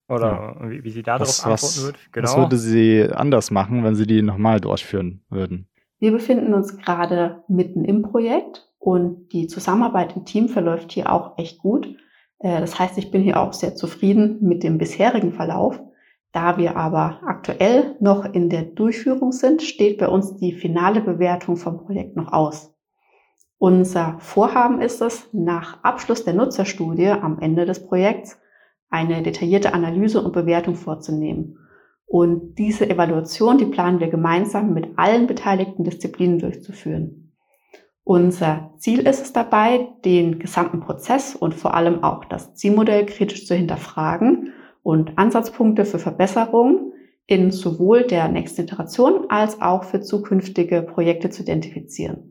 Oder 0.08 0.56
ja. 0.61 0.70
wie, 0.70 0.82
wie, 0.82 0.90
sie 0.90 1.04
darauf 1.04 1.28
was, 1.28 1.40
antworten 1.44 1.62
was, 1.62 1.86
wird. 1.86 2.12
Genau. 2.12 2.28
Was 2.28 2.36
würde 2.36 2.56
sie 2.58 3.08
anders 3.12 3.52
machen, 3.52 3.84
wenn 3.84 3.94
sie 3.94 4.06
die 4.06 4.22
nochmal 4.22 4.61
durchführen 4.61 5.22
würden? 5.30 5.68
Wir 6.01 6.12
befinden 6.12 6.55
uns 6.55 6.78
gerade 6.78 7.44
mitten 7.46 7.84
im 7.84 8.01
Projekt 8.01 8.66
und 8.78 9.28
die 9.32 9.46
Zusammenarbeit 9.46 10.16
im 10.16 10.24
Team 10.24 10.48
verläuft 10.48 10.92
hier 10.92 11.12
auch 11.12 11.36
echt 11.36 11.59
gut. 11.59 11.86
Äh, 12.38 12.59
das 12.61 12.78
heißt, 12.78 12.96
ich 12.96 13.11
bin 13.11 13.22
hier 13.22 13.38
auch 13.38 13.53
sehr 13.53 13.76
zufrieden 13.76 14.38
mit 14.40 14.62
dem 14.62 14.78
bisherigen 14.78 15.32
Verlauf. 15.32 15.78
Da 16.32 16.57
wir 16.57 16.76
aber 16.76 17.20
aktuell 17.26 17.96
noch 18.01 18.24
in 18.24 18.48
der 18.48 18.62
Durchführung 18.62 19.32
sind, 19.32 19.62
steht 19.62 19.98
bei 19.98 20.09
uns 20.09 20.36
die 20.36 20.53
finale 20.53 21.03
Bewertung 21.03 21.57
vom 21.57 21.84
Projekt 21.84 22.16
noch 22.16 22.32
aus. 22.32 22.74
Unser 23.59 24.16
Vorhaben 24.20 24.80
ist 24.80 25.03
es, 25.03 25.28
nach 25.32 25.84
Abschluss 25.84 26.24
der 26.24 26.32
Nutzerstudie 26.32 27.09
am 27.09 27.40
Ende 27.40 27.66
des 27.66 27.86
Projekts 27.86 28.38
eine 28.88 29.22
detaillierte 29.22 29.74
Analyse 29.74 30.22
und 30.22 30.32
Bewertung 30.32 30.76
vorzunehmen 30.76 31.59
und 32.11 32.56
diese 32.56 32.90
Evaluation, 32.90 33.56
die 33.56 33.66
planen 33.66 34.00
wir 34.00 34.08
gemeinsam 34.08 34.74
mit 34.74 34.98
allen 34.98 35.28
beteiligten 35.28 35.84
Disziplinen 35.84 36.40
durchzuführen. 36.40 37.32
Unser 38.02 38.74
Ziel 38.78 39.06
ist 39.06 39.22
es 39.22 39.32
dabei, 39.32 39.86
den 40.04 40.40
gesamten 40.40 40.80
Prozess 40.80 41.36
und 41.36 41.54
vor 41.54 41.72
allem 41.74 42.02
auch 42.02 42.24
das 42.24 42.56
Zielmodell 42.56 43.06
kritisch 43.06 43.46
zu 43.46 43.54
hinterfragen 43.54 44.52
und 44.82 45.18
Ansatzpunkte 45.18 45.84
für 45.84 46.00
Verbesserungen 46.00 46.92
in 47.26 47.52
sowohl 47.52 48.02
der 48.02 48.26
nächsten 48.26 48.62
Iteration 48.62 49.26
als 49.28 49.62
auch 49.62 49.84
für 49.84 50.00
zukünftige 50.00 50.82
Projekte 50.82 51.30
zu 51.30 51.42
identifizieren. 51.42 52.30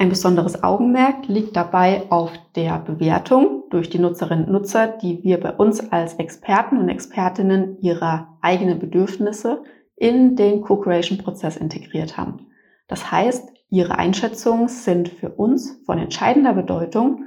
Ein 0.00 0.08
besonderes 0.08 0.64
Augenmerk 0.64 1.28
liegt 1.28 1.56
dabei 1.56 2.04
auf 2.08 2.32
der 2.56 2.78
Bewertung 2.78 3.64
durch 3.68 3.90
die 3.90 3.98
Nutzerinnen 3.98 4.46
und 4.46 4.52
Nutzer, 4.52 4.88
die 4.88 5.22
wir 5.24 5.38
bei 5.38 5.52
uns 5.52 5.92
als 5.92 6.14
Experten 6.14 6.78
und 6.78 6.88
Expertinnen 6.88 7.78
ihrer 7.82 8.38
eigenen 8.40 8.78
Bedürfnisse 8.78 9.62
in 9.96 10.36
den 10.36 10.62
Co-Creation-Prozess 10.62 11.58
integriert 11.58 12.16
haben. 12.16 12.46
Das 12.88 13.12
heißt, 13.12 13.52
ihre 13.68 13.98
Einschätzungen 13.98 14.68
sind 14.68 15.10
für 15.10 15.32
uns 15.32 15.82
von 15.84 15.98
entscheidender 15.98 16.54
Bedeutung, 16.54 17.26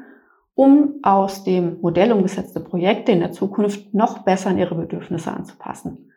um 0.55 0.95
aus 1.03 1.43
dem 1.43 1.80
Modell 1.80 2.11
umgesetzte 2.11 2.59
Projekte 2.59 3.11
in 3.11 3.19
der 3.19 3.34
Zukunft 3.34 3.93
noch 3.93 4.24
besser 4.24 4.49
an 4.49 4.57
ihre 4.57 4.74
Bedürfnisse 4.74 5.32
anzupassen. 5.32 6.09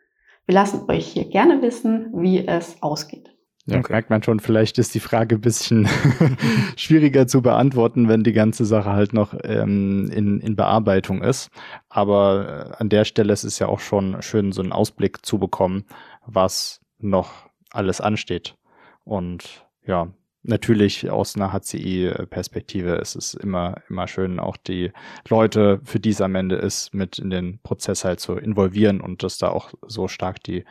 Wir 0.46 0.54
lassen 0.54 0.88
euch 0.88 1.06
hier 1.06 1.28
gerne 1.28 1.60
wissen, 1.60 2.14
wie 2.14 2.46
es 2.48 2.82
ausgeht. 2.82 3.35
Ja, 3.68 3.80
okay. 3.80 3.92
merkt 3.92 4.10
man 4.10 4.22
schon, 4.22 4.38
vielleicht 4.38 4.78
ist 4.78 4.94
die 4.94 5.00
Frage 5.00 5.36
ein 5.36 5.40
bisschen 5.40 5.88
schwieriger 6.76 7.26
zu 7.26 7.42
beantworten, 7.42 8.08
wenn 8.08 8.22
die 8.22 8.32
ganze 8.32 8.64
Sache 8.64 8.92
halt 8.92 9.12
noch 9.12 9.34
ähm, 9.42 10.08
in, 10.12 10.40
in 10.40 10.54
Bearbeitung 10.54 11.20
ist. 11.20 11.50
Aber 11.88 12.70
äh, 12.70 12.82
an 12.82 12.88
der 12.88 13.04
Stelle 13.04 13.32
ist 13.32 13.42
es 13.42 13.58
ja 13.58 13.66
auch 13.66 13.80
schon 13.80 14.22
schön, 14.22 14.52
so 14.52 14.62
einen 14.62 14.70
Ausblick 14.70 15.26
zu 15.26 15.40
bekommen, 15.40 15.84
was 16.24 16.80
noch 16.98 17.32
alles 17.72 18.00
ansteht. 18.00 18.54
Und 19.02 19.66
ja, 19.84 20.12
natürlich 20.44 21.10
aus 21.10 21.34
einer 21.34 21.52
HCI-Perspektive 21.52 22.94
ist 22.94 23.16
es 23.16 23.34
immer, 23.34 23.82
immer 23.88 24.06
schön, 24.06 24.38
auch 24.38 24.56
die 24.56 24.92
Leute, 25.28 25.80
für 25.82 25.98
die 25.98 26.10
es 26.10 26.20
am 26.20 26.36
Ende 26.36 26.54
ist, 26.54 26.94
mit 26.94 27.18
in 27.18 27.30
den 27.30 27.58
Prozess 27.64 28.04
halt 28.04 28.20
zu 28.20 28.36
involvieren 28.36 29.00
und 29.00 29.24
dass 29.24 29.38
da 29.38 29.48
auch 29.48 29.72
so 29.86 30.06
stark 30.06 30.40
die 30.44 30.64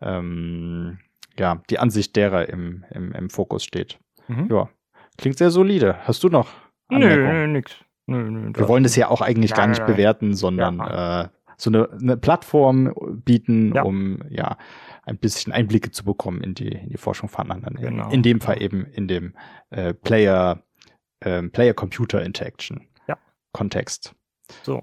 ähm, 0.00 0.98
ja, 1.38 1.62
die 1.70 1.78
Ansicht 1.78 2.16
derer 2.16 2.48
im, 2.48 2.84
im, 2.90 3.12
im 3.12 3.30
Fokus 3.30 3.64
steht. 3.64 3.98
Mhm. 4.28 4.48
Ja, 4.50 4.68
klingt 5.18 5.38
sehr 5.38 5.50
solide. 5.50 5.98
Hast 6.04 6.22
du 6.22 6.28
noch? 6.28 6.48
Nö, 6.90 6.98
nö, 6.98 7.46
nix. 7.46 7.76
Nö, 8.06 8.30
nö, 8.30 8.52
Wir 8.54 8.68
wollen 8.68 8.82
das 8.82 8.96
ja 8.96 9.08
auch 9.08 9.22
eigentlich 9.22 9.52
nein, 9.52 9.58
gar 9.58 9.66
nicht 9.68 9.78
nein, 9.80 9.92
bewerten, 9.92 10.34
sondern 10.34 10.78
ja. 10.78 11.22
äh, 11.22 11.28
so 11.56 11.70
eine, 11.70 11.88
eine 11.90 12.16
Plattform 12.16 12.92
bieten, 13.24 13.74
ja. 13.74 13.82
um 13.82 14.20
ja 14.28 14.58
ein 15.04 15.18
bisschen 15.18 15.52
Einblicke 15.52 15.90
zu 15.90 16.04
bekommen 16.04 16.42
in 16.42 16.54
die, 16.54 16.68
in 16.68 16.90
die 16.90 16.96
Forschung 16.96 17.28
von 17.28 17.50
anderen. 17.50 17.76
Genau. 17.76 18.06
In, 18.06 18.12
in 18.12 18.22
dem 18.22 18.40
Fall 18.40 18.60
eben 18.60 18.84
in 18.86 19.08
dem 19.08 19.34
äh, 19.70 19.94
Player, 19.94 20.62
äh, 21.20 21.42
Player-Computer-Interaction 21.42 22.86
ja. 23.08 23.16
Kontext. 23.52 24.14
So. 24.62 24.82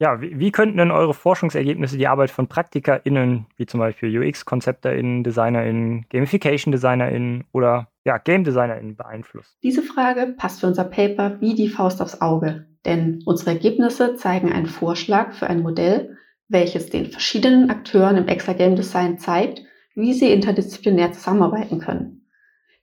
Ja, 0.00 0.20
wie, 0.20 0.38
wie, 0.38 0.50
könnten 0.50 0.78
denn 0.78 0.90
eure 0.90 1.14
Forschungsergebnisse 1.14 1.96
die 1.96 2.08
Arbeit 2.08 2.30
von 2.30 2.48
PraktikerInnen, 2.48 3.46
wie 3.56 3.66
zum 3.66 3.78
Beispiel 3.78 4.18
UX-KonzepterInnen, 4.18 5.22
DesignerInnen, 5.22 6.06
Gamification-DesignerInnen 6.10 7.44
oder 7.52 7.88
ja, 8.04 8.18
Game-DesignerInnen 8.18 8.96
beeinflussen? 8.96 9.54
Diese 9.62 9.82
Frage 9.82 10.34
passt 10.36 10.60
für 10.60 10.66
unser 10.66 10.84
Paper 10.84 11.40
wie 11.40 11.54
die 11.54 11.68
Faust 11.68 12.02
aufs 12.02 12.20
Auge, 12.20 12.66
denn 12.84 13.22
unsere 13.24 13.52
Ergebnisse 13.52 14.16
zeigen 14.16 14.52
einen 14.52 14.66
Vorschlag 14.66 15.32
für 15.32 15.46
ein 15.46 15.62
Modell, 15.62 16.16
welches 16.48 16.90
den 16.90 17.06
verschiedenen 17.06 17.70
Akteuren 17.70 18.16
im 18.16 18.26
Extra 18.26 18.52
Game 18.52 18.74
Design 18.74 19.18
zeigt, 19.18 19.62
wie 19.94 20.12
sie 20.12 20.32
interdisziplinär 20.32 21.12
zusammenarbeiten 21.12 21.78
können. 21.78 22.26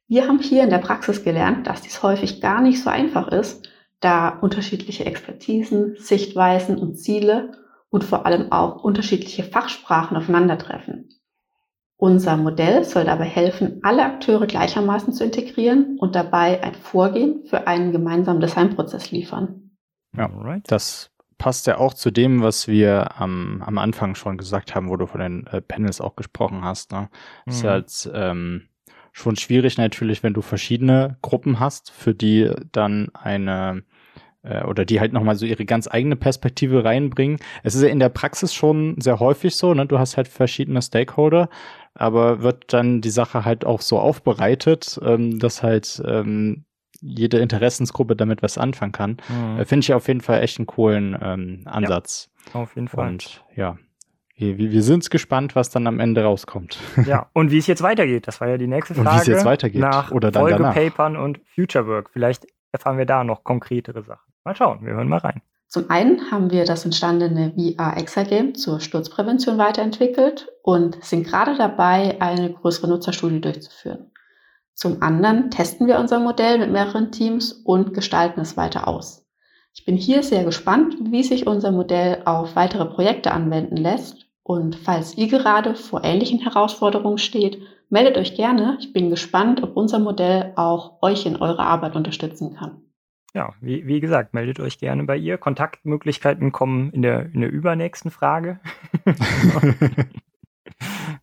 Wir 0.07 0.27
haben 0.27 0.39
hier 0.39 0.63
in 0.63 0.69
der 0.69 0.77
Praxis 0.77 1.23
gelernt, 1.23 1.67
dass 1.67 1.81
dies 1.81 2.01
häufig 2.03 2.41
gar 2.41 2.61
nicht 2.61 2.81
so 2.81 2.89
einfach 2.89 3.27
ist 3.27 3.70
da 4.01 4.29
unterschiedliche 4.29 5.05
Expertisen, 5.05 5.95
Sichtweisen 5.97 6.77
und 6.77 6.97
Ziele 6.97 7.53
und 7.89 8.03
vor 8.03 8.25
allem 8.25 8.51
auch 8.51 8.83
unterschiedliche 8.83 9.43
Fachsprachen 9.43 10.17
aufeinandertreffen. 10.17 11.09
Unser 11.97 12.35
Modell 12.35 12.83
soll 12.83 13.05
dabei 13.05 13.25
helfen, 13.25 13.79
alle 13.83 14.03
Akteure 14.03 14.47
gleichermaßen 14.47 15.13
zu 15.13 15.23
integrieren 15.23 15.97
und 15.99 16.15
dabei 16.15 16.63
ein 16.63 16.73
Vorgehen 16.73 17.43
für 17.45 17.67
einen 17.67 17.91
gemeinsamen 17.91 18.41
Designprozess 18.41 19.11
liefern. 19.11 19.71
Ja, 20.17 20.29
das 20.65 21.11
passt 21.37 21.67
ja 21.67 21.77
auch 21.77 21.93
zu 21.93 22.09
dem, 22.09 22.41
was 22.41 22.67
wir 22.67 23.19
am, 23.21 23.61
am 23.63 23.77
Anfang 23.77 24.15
schon 24.15 24.37
gesagt 24.37 24.73
haben, 24.73 24.89
wo 24.89 24.95
du 24.95 25.05
von 25.05 25.21
den 25.21 25.47
äh, 25.47 25.61
Panels 25.61 26.01
auch 26.01 26.15
gesprochen 26.15 26.63
hast. 26.63 26.91
Ne? 26.91 27.09
Mhm. 27.45 27.51
Ist 27.51 27.65
als 27.65 28.09
ähm, 28.13 28.69
schon 29.11 29.35
schwierig 29.35 29.77
natürlich, 29.77 30.23
wenn 30.23 30.33
du 30.33 30.41
verschiedene 30.41 31.17
Gruppen 31.21 31.59
hast, 31.59 31.91
für 31.91 32.15
die 32.15 32.51
dann 32.71 33.09
eine 33.13 33.83
äh, 34.43 34.63
oder 34.63 34.85
die 34.85 34.99
halt 34.99 35.13
nochmal 35.13 35.35
so 35.35 35.45
ihre 35.45 35.65
ganz 35.65 35.87
eigene 35.89 36.15
Perspektive 36.15 36.83
reinbringen. 36.83 37.37
Es 37.63 37.75
ist 37.75 37.83
ja 37.83 37.89
in 37.89 37.99
der 37.99 38.09
Praxis 38.09 38.53
schon 38.53 38.99
sehr 38.99 39.19
häufig 39.19 39.55
so, 39.55 39.73
ne? 39.73 39.85
Du 39.85 39.99
hast 39.99 40.17
halt 40.17 40.27
verschiedene 40.27 40.81
Stakeholder, 40.81 41.49
aber 41.93 42.41
wird 42.41 42.73
dann 42.73 43.01
die 43.01 43.09
Sache 43.09 43.45
halt 43.45 43.65
auch 43.65 43.81
so 43.81 43.99
aufbereitet, 43.99 44.99
ähm, 45.03 45.39
dass 45.39 45.63
halt 45.63 46.01
ähm, 46.05 46.65
jede 47.01 47.39
Interessensgruppe 47.39 48.15
damit 48.15 48.43
was 48.43 48.57
anfangen 48.57 48.91
kann. 48.91 49.17
Mhm. 49.27 49.59
Äh, 49.59 49.65
Finde 49.65 49.83
ich 49.83 49.93
auf 49.93 50.07
jeden 50.07 50.21
Fall 50.21 50.41
echt 50.41 50.59
einen 50.59 50.67
coolen 50.67 51.17
ähm, 51.21 51.61
Ansatz. 51.65 52.29
Ja, 52.53 52.61
auf 52.61 52.75
jeden 52.75 52.87
Fall. 52.87 53.09
Und 53.09 53.43
ja, 53.55 53.77
wir, 54.35 54.57
wir 54.57 54.83
sind 54.83 55.09
gespannt, 55.09 55.55
was 55.55 55.69
dann 55.69 55.87
am 55.87 55.99
Ende 55.99 56.23
rauskommt. 56.23 56.79
Ja, 57.05 57.29
und 57.33 57.51
wie 57.51 57.57
es 57.57 57.67
jetzt 57.67 57.81
weitergeht. 57.81 58.27
Das 58.27 58.41
war 58.41 58.47
ja 58.47 58.57
die 58.57 58.67
nächste 58.67 58.95
Frage. 58.95 59.09
Und 59.09 59.15
wie 59.15 59.19
es 59.19 59.27
jetzt 59.27 59.45
weitergeht. 59.45 59.81
Nach 59.81 60.11
Oder 60.11 60.31
dann 60.31 60.43
Folgepapern 60.43 61.17
und 61.17 61.39
Future 61.53 61.87
Work. 61.87 62.09
Vielleicht 62.11 62.47
erfahren 62.71 62.97
wir 62.97 63.05
da 63.05 63.23
noch 63.23 63.43
konkretere 63.43 64.03
Sachen. 64.03 64.30
Mal 64.43 64.55
schauen, 64.55 64.85
wir 64.85 64.93
hören 64.93 65.07
mal 65.07 65.19
rein. 65.19 65.41
Zum 65.67 65.89
einen 65.89 66.31
haben 66.31 66.51
wir 66.51 66.65
das 66.65 66.83
entstandene 66.83 67.53
VR-Exagame 67.55 68.53
zur 68.53 68.81
Sturzprävention 68.81 69.57
weiterentwickelt 69.57 70.49
und 70.63 71.01
sind 71.03 71.25
gerade 71.25 71.55
dabei, 71.55 72.19
eine 72.19 72.51
größere 72.51 72.89
Nutzerstudie 72.89 73.39
durchzuführen. 73.39 74.11
Zum 74.73 75.01
anderen 75.01 75.51
testen 75.51 75.87
wir 75.87 75.99
unser 75.99 76.19
Modell 76.19 76.57
mit 76.57 76.71
mehreren 76.71 77.11
Teams 77.11 77.53
und 77.53 77.93
gestalten 77.93 78.41
es 78.41 78.57
weiter 78.57 78.87
aus. 78.87 79.25
Ich 79.73 79.85
bin 79.85 79.95
hier 79.95 80.23
sehr 80.23 80.43
gespannt, 80.43 80.95
wie 80.99 81.23
sich 81.23 81.47
unser 81.47 81.71
Modell 81.71 82.21
auf 82.25 82.55
weitere 82.55 82.85
Projekte 82.85 83.31
anwenden 83.31 83.77
lässt 83.77 84.25
und 84.43 84.75
falls 84.75 85.17
ihr 85.17 85.27
gerade 85.27 85.75
vor 85.75 86.03
ähnlichen 86.03 86.39
Herausforderungen 86.39 87.17
steht, 87.17 87.61
meldet 87.89 88.17
euch 88.17 88.35
gerne. 88.35 88.77
Ich 88.81 88.91
bin 88.91 89.09
gespannt, 89.09 89.63
ob 89.63 89.77
unser 89.77 89.99
Modell 89.99 90.51
auch 90.55 91.01
euch 91.01 91.25
in 91.25 91.37
eurer 91.37 91.67
Arbeit 91.67 91.95
unterstützen 91.95 92.55
kann. 92.55 92.81
Ja, 93.33 93.53
wie, 93.61 93.87
wie 93.87 94.01
gesagt, 94.01 94.33
meldet 94.33 94.59
euch 94.59 94.77
gerne 94.77 95.03
bei 95.03 95.15
ihr. 95.15 95.37
Kontaktmöglichkeiten 95.37 96.51
kommen 96.51 96.91
in 96.91 97.01
der, 97.01 97.27
in 97.27 97.41
der 97.41 97.49
übernächsten 97.49 98.11
Frage. 98.11 98.59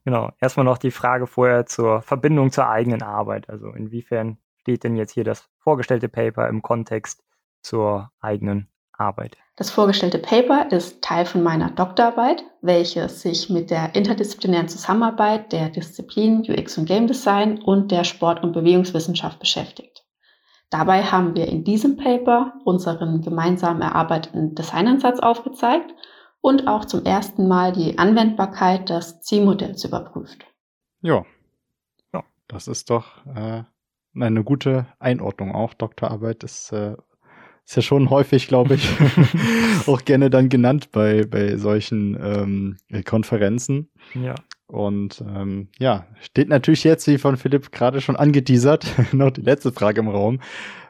genau, 0.04 0.32
erstmal 0.40 0.64
noch 0.64 0.78
die 0.78 0.90
Frage 0.90 1.26
vorher 1.26 1.66
zur 1.66 2.00
Verbindung 2.00 2.50
zur 2.50 2.68
eigenen 2.68 3.02
Arbeit. 3.02 3.50
Also 3.50 3.72
inwiefern 3.72 4.38
steht 4.60 4.84
denn 4.84 4.96
jetzt 4.96 5.12
hier 5.12 5.24
das 5.24 5.50
vorgestellte 5.58 6.08
Paper 6.08 6.48
im 6.48 6.62
Kontext 6.62 7.22
zur 7.60 8.10
eigenen 8.20 8.68
Arbeit? 8.92 9.36
Das 9.56 9.70
vorgestellte 9.70 10.18
Paper 10.18 10.70
ist 10.70 11.02
Teil 11.02 11.26
von 11.26 11.42
meiner 11.42 11.70
Doktorarbeit, 11.70 12.44
welche 12.62 13.08
sich 13.08 13.50
mit 13.50 13.70
der 13.70 13.94
interdisziplinären 13.94 14.68
Zusammenarbeit 14.68 15.52
der 15.52 15.68
Disziplinen 15.68 16.42
UX 16.48 16.78
und 16.78 16.86
Game 16.86 17.06
Design 17.06 17.58
und 17.58 17.90
der 17.90 18.04
Sport- 18.04 18.42
und 18.42 18.52
Bewegungswissenschaft 18.52 19.40
beschäftigt. 19.40 19.97
Dabei 20.70 21.02
haben 21.04 21.34
wir 21.34 21.46
in 21.48 21.64
diesem 21.64 21.96
Paper 21.96 22.52
unseren 22.64 23.22
gemeinsam 23.22 23.80
erarbeiteten 23.80 24.54
Designansatz 24.54 25.18
aufgezeigt 25.18 25.94
und 26.40 26.68
auch 26.68 26.84
zum 26.84 27.04
ersten 27.04 27.48
Mal 27.48 27.72
die 27.72 27.98
Anwendbarkeit 27.98 28.90
des 28.90 29.20
Zielmodells 29.20 29.84
überprüft. 29.84 30.44
Ja, 31.00 31.24
ja 32.12 32.22
das 32.48 32.68
ist 32.68 32.90
doch 32.90 33.24
äh, 33.34 33.62
eine 34.14 34.44
gute 34.44 34.86
Einordnung 34.98 35.54
auch. 35.54 35.72
Doktorarbeit 35.72 36.44
ist, 36.44 36.72
äh, 36.72 36.96
ist 37.64 37.76
ja 37.76 37.82
schon 37.82 38.10
häufig, 38.10 38.46
glaube 38.46 38.74
ich, 38.74 38.90
auch 39.86 40.04
gerne 40.04 40.28
dann 40.28 40.50
genannt 40.50 40.90
bei, 40.92 41.24
bei 41.24 41.56
solchen 41.56 42.18
ähm, 42.20 43.04
Konferenzen. 43.04 43.90
Ja. 44.14 44.34
Und 44.68 45.24
ähm, 45.26 45.68
ja, 45.78 46.06
steht 46.20 46.48
natürlich 46.48 46.84
jetzt, 46.84 47.06
wie 47.06 47.16
von 47.18 47.38
Philipp 47.38 47.72
gerade 47.72 48.00
schon 48.02 48.16
angeteasert, 48.16 48.86
noch 49.12 49.30
die 49.30 49.40
letzte 49.40 49.72
Frage 49.72 50.00
im 50.00 50.08
Raum. 50.08 50.40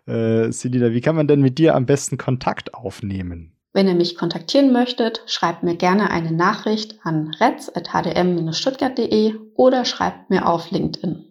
Äh, 0.06 0.50
Silida, 0.50 0.92
wie 0.92 1.00
kann 1.00 1.16
man 1.16 1.28
denn 1.28 1.40
mit 1.40 1.58
dir 1.58 1.74
am 1.76 1.86
besten 1.86 2.18
Kontakt 2.18 2.74
aufnehmen? 2.74 3.52
Wenn 3.72 3.86
ihr 3.86 3.94
mich 3.94 4.16
kontaktieren 4.16 4.72
möchtet, 4.72 5.22
schreibt 5.26 5.62
mir 5.62 5.76
gerne 5.76 6.10
eine 6.10 6.32
Nachricht 6.32 6.98
an 7.04 7.30
retz.hdm-stuttgart.de 7.38 9.36
oder 9.54 9.84
schreibt 9.84 10.30
mir 10.30 10.48
auf 10.48 10.72
LinkedIn. 10.72 11.26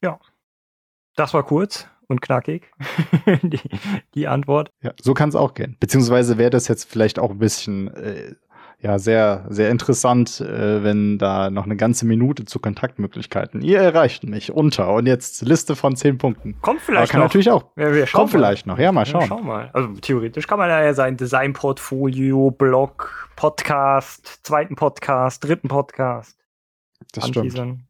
Ja, 0.00 0.20
das 1.16 1.34
war 1.34 1.42
kurz 1.42 1.88
und 2.06 2.20
knackig, 2.20 2.70
die, 3.42 3.58
die, 4.14 4.28
Antwort. 4.28 4.70
Ja, 4.82 4.92
so 5.00 5.14
kann 5.14 5.30
es 5.30 5.34
auch 5.34 5.54
gehen. 5.54 5.76
Beziehungsweise 5.80 6.38
wäre 6.38 6.50
das 6.50 6.68
jetzt 6.68 6.84
vielleicht 6.84 7.18
auch 7.18 7.30
ein 7.30 7.38
bisschen 7.38 7.88
äh, 7.94 8.34
ja 8.82 8.98
sehr, 8.98 9.44
sehr 9.48 9.70
interessant, 9.70 10.40
äh, 10.40 10.82
wenn 10.82 11.18
da 11.18 11.50
noch 11.50 11.64
eine 11.64 11.76
ganze 11.76 12.06
Minute 12.06 12.44
zu 12.44 12.58
Kontaktmöglichkeiten. 12.58 13.62
Ihr 13.62 13.78
erreicht 13.78 14.24
mich 14.24 14.52
unter 14.52 14.92
und 14.94 15.06
jetzt 15.06 15.42
Liste 15.42 15.76
von 15.76 15.96
zehn 15.96 16.18
Punkten. 16.18 16.56
Kommt 16.60 16.80
vielleicht 16.80 17.02
Aber 17.02 17.10
kann 17.10 17.20
noch. 17.20 17.26
natürlich 17.26 17.50
auch. 17.50 17.64
Ja, 17.76 17.92
wir 17.92 18.06
Kommt 18.06 18.30
vielleicht 18.30 18.66
noch. 18.66 18.78
Ja, 18.78 18.92
mal 18.92 19.06
schauen. 19.06 19.22
Ja, 19.22 19.26
schau 19.28 19.40
mal. 19.40 19.70
Also 19.72 19.88
theoretisch 20.00 20.46
kann 20.46 20.58
man 20.58 20.70
ja 20.70 20.94
sein 20.94 21.16
Designportfolio, 21.16 22.50
Blog, 22.50 23.28
Podcast, 23.36 24.40
zweiten 24.42 24.76
Podcast, 24.76 25.44
dritten 25.44 25.68
Podcast. 25.68 26.36
das 27.12 27.28
stimmt. 27.28 27.80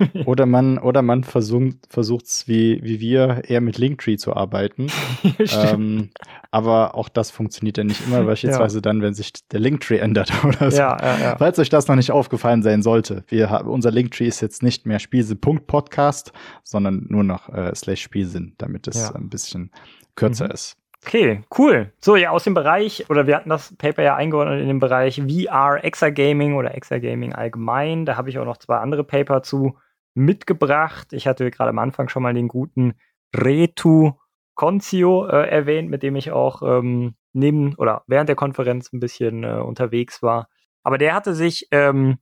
oder 0.26 0.46
man, 0.46 0.78
oder 0.78 1.02
man 1.02 1.24
versucht 1.24 2.24
es 2.24 2.48
wie, 2.48 2.80
wie 2.82 3.00
wir 3.00 3.42
eher 3.48 3.60
mit 3.60 3.78
Linktree 3.78 4.16
zu 4.16 4.34
arbeiten. 4.34 4.88
ähm, 5.38 6.10
aber 6.50 6.94
auch 6.94 7.08
das 7.08 7.30
funktioniert 7.30 7.78
ja 7.78 7.84
nicht 7.84 8.06
immer, 8.06 8.22
beispielsweise 8.24 8.78
ja. 8.78 8.82
dann, 8.82 9.02
wenn 9.02 9.14
sich 9.14 9.32
der 9.50 9.60
Linktree 9.60 9.98
ändert 9.98 10.32
oder 10.44 10.70
so. 10.70 10.76
Ja, 10.76 10.96
ja, 11.00 11.18
ja. 11.18 11.36
Falls 11.38 11.58
euch 11.58 11.70
das 11.70 11.88
noch 11.88 11.96
nicht 11.96 12.10
aufgefallen 12.10 12.62
sein 12.62 12.82
sollte, 12.82 13.24
wir, 13.28 13.64
unser 13.66 13.90
Linktree 13.90 14.26
ist 14.26 14.40
jetzt 14.40 14.62
nicht 14.62 14.86
mehr 14.86 14.98
Spielsinn.podcast, 14.98 16.32
sondern 16.62 17.06
nur 17.08 17.24
noch 17.24 17.48
äh, 17.48 17.74
slash 17.74 18.02
Spielsinn, 18.02 18.54
damit 18.58 18.88
es 18.88 18.96
ja. 18.96 19.14
ein 19.14 19.28
bisschen 19.28 19.70
kürzer 20.14 20.46
mhm. 20.46 20.52
ist. 20.52 20.76
Okay, 21.04 21.42
cool. 21.58 21.92
So, 22.00 22.14
ja, 22.16 22.30
aus 22.30 22.44
dem 22.44 22.54
Bereich, 22.54 23.10
oder 23.10 23.26
wir 23.26 23.36
hatten 23.36 23.50
das 23.50 23.76
Paper 23.76 24.02
ja 24.02 24.14
eingeordnet 24.14 24.60
in 24.60 24.68
den 24.68 24.78
Bereich 24.78 25.20
VR 25.20 25.82
Exagaming 25.82 26.54
oder 26.54 26.74
Exagaming 26.76 27.32
allgemein. 27.32 28.06
Da 28.06 28.16
habe 28.16 28.30
ich 28.30 28.38
auch 28.38 28.44
noch 28.44 28.58
zwei 28.58 28.76
andere 28.76 29.02
Paper 29.02 29.42
zu 29.42 29.76
mitgebracht. 30.14 31.12
Ich 31.12 31.26
hatte 31.26 31.50
gerade 31.50 31.70
am 31.70 31.78
Anfang 31.78 32.08
schon 32.08 32.22
mal 32.22 32.34
den 32.34 32.48
guten 32.48 32.94
Retu 33.34 34.12
Concio 34.54 35.26
äh, 35.26 35.48
erwähnt, 35.48 35.90
mit 35.90 36.02
dem 36.02 36.14
ich 36.14 36.30
auch 36.30 36.62
ähm, 36.62 37.14
neben 37.32 37.74
oder 37.76 38.04
während 38.06 38.28
der 38.28 38.36
Konferenz 38.36 38.92
ein 38.92 39.00
bisschen 39.00 39.44
äh, 39.44 39.54
unterwegs 39.54 40.22
war. 40.22 40.48
Aber 40.84 40.98
der 40.98 41.14
hatte 41.14 41.34
sich 41.34 41.68
ähm, 41.70 42.18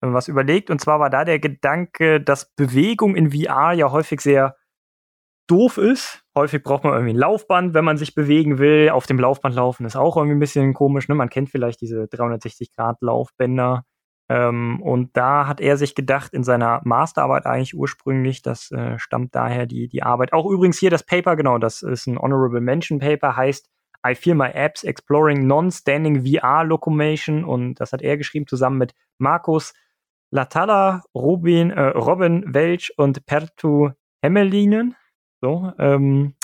was 0.00 0.28
überlegt 0.28 0.70
und 0.70 0.80
zwar 0.80 1.00
war 1.00 1.10
da 1.10 1.24
der 1.24 1.38
Gedanke, 1.38 2.20
dass 2.20 2.52
Bewegung 2.54 3.16
in 3.16 3.32
VR 3.32 3.72
ja 3.72 3.90
häufig 3.90 4.20
sehr 4.20 4.56
doof 5.46 5.76
ist. 5.78 6.24
Häufig 6.38 6.62
braucht 6.62 6.84
man 6.84 6.92
irgendwie 6.92 7.14
ein 7.14 7.18
Laufband, 7.18 7.74
wenn 7.74 7.84
man 7.84 7.96
sich 7.96 8.14
bewegen 8.14 8.58
will. 8.58 8.90
Auf 8.90 9.06
dem 9.06 9.18
Laufband 9.18 9.56
laufen 9.56 9.84
ist 9.84 9.96
auch 9.96 10.16
irgendwie 10.16 10.36
ein 10.36 10.38
bisschen 10.38 10.72
komisch. 10.72 11.08
Ne? 11.08 11.16
Man 11.16 11.30
kennt 11.30 11.50
vielleicht 11.50 11.80
diese 11.80 12.04
360-Grad-Laufbänder. 12.04 13.82
Ähm, 14.28 14.80
und 14.80 15.16
da 15.16 15.48
hat 15.48 15.60
er 15.60 15.76
sich 15.76 15.96
gedacht, 15.96 16.32
in 16.34 16.44
seiner 16.44 16.80
Masterarbeit 16.84 17.44
eigentlich 17.44 17.74
ursprünglich, 17.74 18.40
das 18.42 18.70
äh, 18.70 19.00
stammt 19.00 19.34
daher 19.34 19.66
die, 19.66 19.88
die 19.88 20.04
Arbeit. 20.04 20.32
Auch 20.32 20.48
übrigens 20.48 20.78
hier 20.78 20.90
das 20.90 21.02
Paper, 21.02 21.34
genau, 21.34 21.58
das 21.58 21.82
ist 21.82 22.06
ein 22.06 22.16
Honorable 22.16 22.60
Mention 22.60 23.00
Paper, 23.00 23.36
heißt 23.36 23.68
I 24.06 24.14
Feel 24.14 24.36
My 24.36 24.50
Apps 24.50 24.84
Exploring 24.84 25.44
Non-Standing 25.44 26.24
VR 26.24 26.62
Locomotion. 26.62 27.44
Und 27.44 27.80
das 27.80 27.92
hat 27.92 28.02
er 28.02 28.16
geschrieben 28.16 28.46
zusammen 28.46 28.78
mit 28.78 28.94
Markus 29.18 29.74
Latala, 30.30 31.02
Robin, 31.16 31.72
äh, 31.72 31.80
Robin 31.88 32.44
Welch 32.46 32.92
und 32.96 33.26
Pertu 33.26 33.90
Hemmelinen. 34.22 34.94
So, 35.40 35.72
ähm, 35.78 36.34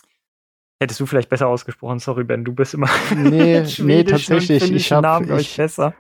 hättest 0.81 1.01
du 1.01 1.07
vielleicht 1.07 1.29
besser 1.29 1.49
ausgesprochen. 1.49 1.99
Sorry, 1.99 2.25
Ben, 2.25 2.45
du 2.45 2.53
bist 2.53 2.75
immer. 2.75 2.89
Nee, 3.17 3.65
nee, 3.79 4.05
tatsächlich. 4.05 4.71
Ich 4.71 4.93
habe 4.93 5.41
ich, 5.41 5.57
besser. 5.57 5.95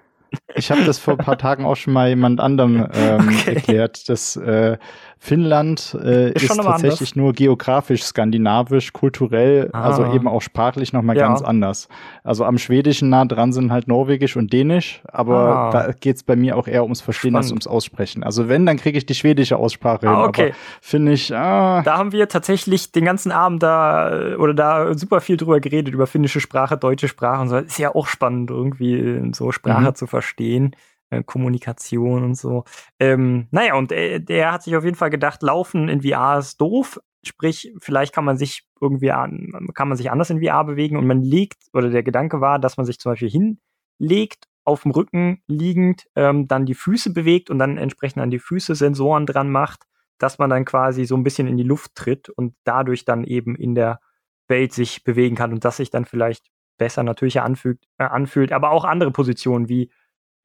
Ich 0.55 0.70
habe 0.70 0.85
das 0.85 0.99
vor 0.99 1.14
ein 1.14 1.24
paar 1.24 1.39
Tagen 1.39 1.64
auch 1.64 1.76
schon 1.76 1.93
mal 1.93 2.09
jemand 2.09 2.41
anderem 2.41 2.87
ähm, 2.95 3.28
okay. 3.28 3.55
erklärt. 3.55 4.09
Das 4.09 4.37
äh, 4.37 4.78
Finnland 5.24 5.97
äh, 6.03 6.32
ist, 6.32 6.43
ist 6.43 6.57
tatsächlich 6.57 7.01
anders. 7.01 7.16
nur 7.16 7.32
geografisch 7.32 8.03
skandinavisch, 8.05 8.93
kulturell, 8.93 9.70
ah. 9.72 9.85
also 9.85 10.12
eben 10.12 10.28
auch 10.28 10.43
sprachlich 10.43 10.93
nochmal 10.93 11.16
ja. 11.16 11.26
ganz 11.26 11.41
anders. 11.41 11.89
Also 12.24 12.45
am 12.45 12.59
Schwedischen 12.59 13.09
nah 13.09 13.24
dran 13.24 13.55
sind 13.55 13.72
halt 13.72 13.89
Norwegisch 13.89 14.37
und 14.37 14.53
Dänisch, 14.53 15.03
aber 15.11 15.37
ah. 15.37 15.70
da 15.70 15.93
geht's 15.93 16.22
bei 16.24 16.37
mir 16.37 16.59
auch 16.59 16.68
eher 16.68 16.82
ums 16.82 17.01
Verstehen 17.01 17.30
Spannend. 17.30 17.45
als 17.45 17.51
ums 17.53 17.66
Aussprechen. 17.66 18.22
Also 18.22 18.51
wenn, 18.51 18.66
dann 18.66 18.76
kriege 18.76 18.99
ich 18.99 19.07
die 19.07 19.14
schwedische 19.14 19.57
Aussprache 19.57 20.07
ah, 20.07 20.24
okay. 20.24 20.53
Finde 20.82 21.12
ich. 21.12 21.35
Ah. 21.35 21.80
Da 21.82 21.97
haben 21.97 22.12
wir 22.12 22.28
tatsächlich 22.28 22.93
den 22.93 23.07
ganzen 23.07 23.32
Abend 23.32 23.62
da 23.62 24.37
oder 24.39 24.53
da 24.53 24.93
super 24.93 25.22
viel 25.22 25.39
drüber 25.39 25.59
geredet, 25.59 25.95
über 25.95 26.07
finnische 26.07 26.41
Sprache, 26.41 26.76
deutsche 26.76 27.09
Sprache 27.09 27.41
und 27.41 27.49
so. 27.49 27.57
Ist 27.57 27.78
ja 27.78 27.95
auch 27.95 28.09
spannend, 28.09 28.51
irgendwie 28.51 29.22
so 29.32 29.53
Sprache 29.53 29.89
mhm. 29.89 29.95
zu 29.95 30.07
verstehen. 30.07 30.23
Äh, 31.14 31.22
Kommunikation 31.22 32.24
und 32.24 32.34
so. 32.34 32.64
Ähm, 32.98 33.48
naja, 33.50 33.74
und 33.74 33.92
äh, 33.92 34.20
der 34.20 34.52
hat 34.52 34.62
sich 34.62 34.76
auf 34.76 34.84
jeden 34.84 34.96
Fall 34.96 35.10
gedacht, 35.10 35.42
Laufen 35.42 35.88
in 35.88 36.02
VR 36.02 36.38
ist 36.38 36.60
doof. 36.60 37.00
Sprich, 37.22 37.72
vielleicht 37.78 38.14
kann 38.14 38.24
man 38.24 38.36
sich 38.36 38.66
irgendwie 38.80 39.10
an, 39.10 39.52
kann 39.74 39.88
man 39.88 39.96
sich 39.96 40.10
anders 40.10 40.30
in 40.30 40.42
VR 40.42 40.64
bewegen 40.64 40.96
und 40.96 41.06
man 41.06 41.22
legt, 41.22 41.64
oder 41.72 41.88
der 41.90 42.02
Gedanke 42.02 42.40
war, 42.40 42.58
dass 42.58 42.76
man 42.76 42.84
sich 42.84 42.98
zum 42.98 43.12
Beispiel 43.12 43.56
hinlegt, 43.98 44.44
auf 44.64 44.82
dem 44.82 44.92
Rücken 44.92 45.42
liegend, 45.46 46.04
ähm, 46.16 46.48
dann 46.48 46.66
die 46.66 46.74
Füße 46.74 47.12
bewegt 47.12 47.50
und 47.50 47.58
dann 47.58 47.78
entsprechend 47.78 48.22
an 48.22 48.30
die 48.30 48.38
Füße 48.38 48.74
Sensoren 48.74 49.26
dran 49.26 49.50
macht, 49.50 49.84
dass 50.18 50.38
man 50.38 50.50
dann 50.50 50.64
quasi 50.64 51.04
so 51.04 51.16
ein 51.16 51.22
bisschen 51.22 51.46
in 51.46 51.56
die 51.56 51.64
Luft 51.64 51.94
tritt 51.94 52.28
und 52.30 52.54
dadurch 52.64 53.04
dann 53.04 53.24
eben 53.24 53.56
in 53.56 53.74
der 53.74 54.00
Welt 54.48 54.72
sich 54.72 55.04
bewegen 55.04 55.36
kann 55.36 55.52
und 55.52 55.64
das 55.64 55.78
sich 55.78 55.90
dann 55.90 56.04
vielleicht 56.06 56.46
besser 56.78 57.02
natürlich 57.02 57.40
anfühlt, 57.40 57.82
äh, 57.98 58.04
anfühlt, 58.04 58.52
aber 58.52 58.70
auch 58.70 58.84
andere 58.84 59.10
Positionen 59.10 59.68
wie 59.68 59.90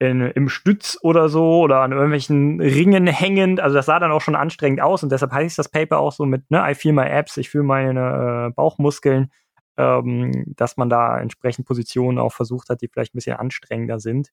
in, 0.00 0.22
im 0.22 0.48
Stütz 0.48 0.98
oder 1.02 1.28
so 1.28 1.60
oder 1.60 1.82
an 1.82 1.92
irgendwelchen 1.92 2.60
Ringen 2.60 3.06
hängend. 3.06 3.60
Also 3.60 3.76
das 3.76 3.86
sah 3.86 4.00
dann 4.00 4.10
auch 4.10 4.22
schon 4.22 4.34
anstrengend 4.34 4.80
aus 4.80 5.02
und 5.02 5.12
deshalb 5.12 5.30
heißt 5.30 5.58
das 5.58 5.68
Paper 5.68 5.98
auch 5.98 6.12
so 6.12 6.24
mit, 6.24 6.50
ne, 6.50 6.64
I 6.66 6.74
feel 6.74 6.92
my 6.92 7.08
abs, 7.08 7.36
ich 7.36 7.50
fühle 7.50 7.64
meine 7.64 8.48
äh, 8.48 8.52
Bauchmuskeln, 8.54 9.30
ähm, 9.76 10.54
dass 10.56 10.78
man 10.78 10.88
da 10.88 11.20
entsprechend 11.20 11.66
Positionen 11.66 12.18
auch 12.18 12.32
versucht 12.32 12.70
hat, 12.70 12.80
die 12.80 12.88
vielleicht 12.88 13.14
ein 13.14 13.18
bisschen 13.18 13.36
anstrengender 13.36 14.00
sind. 14.00 14.30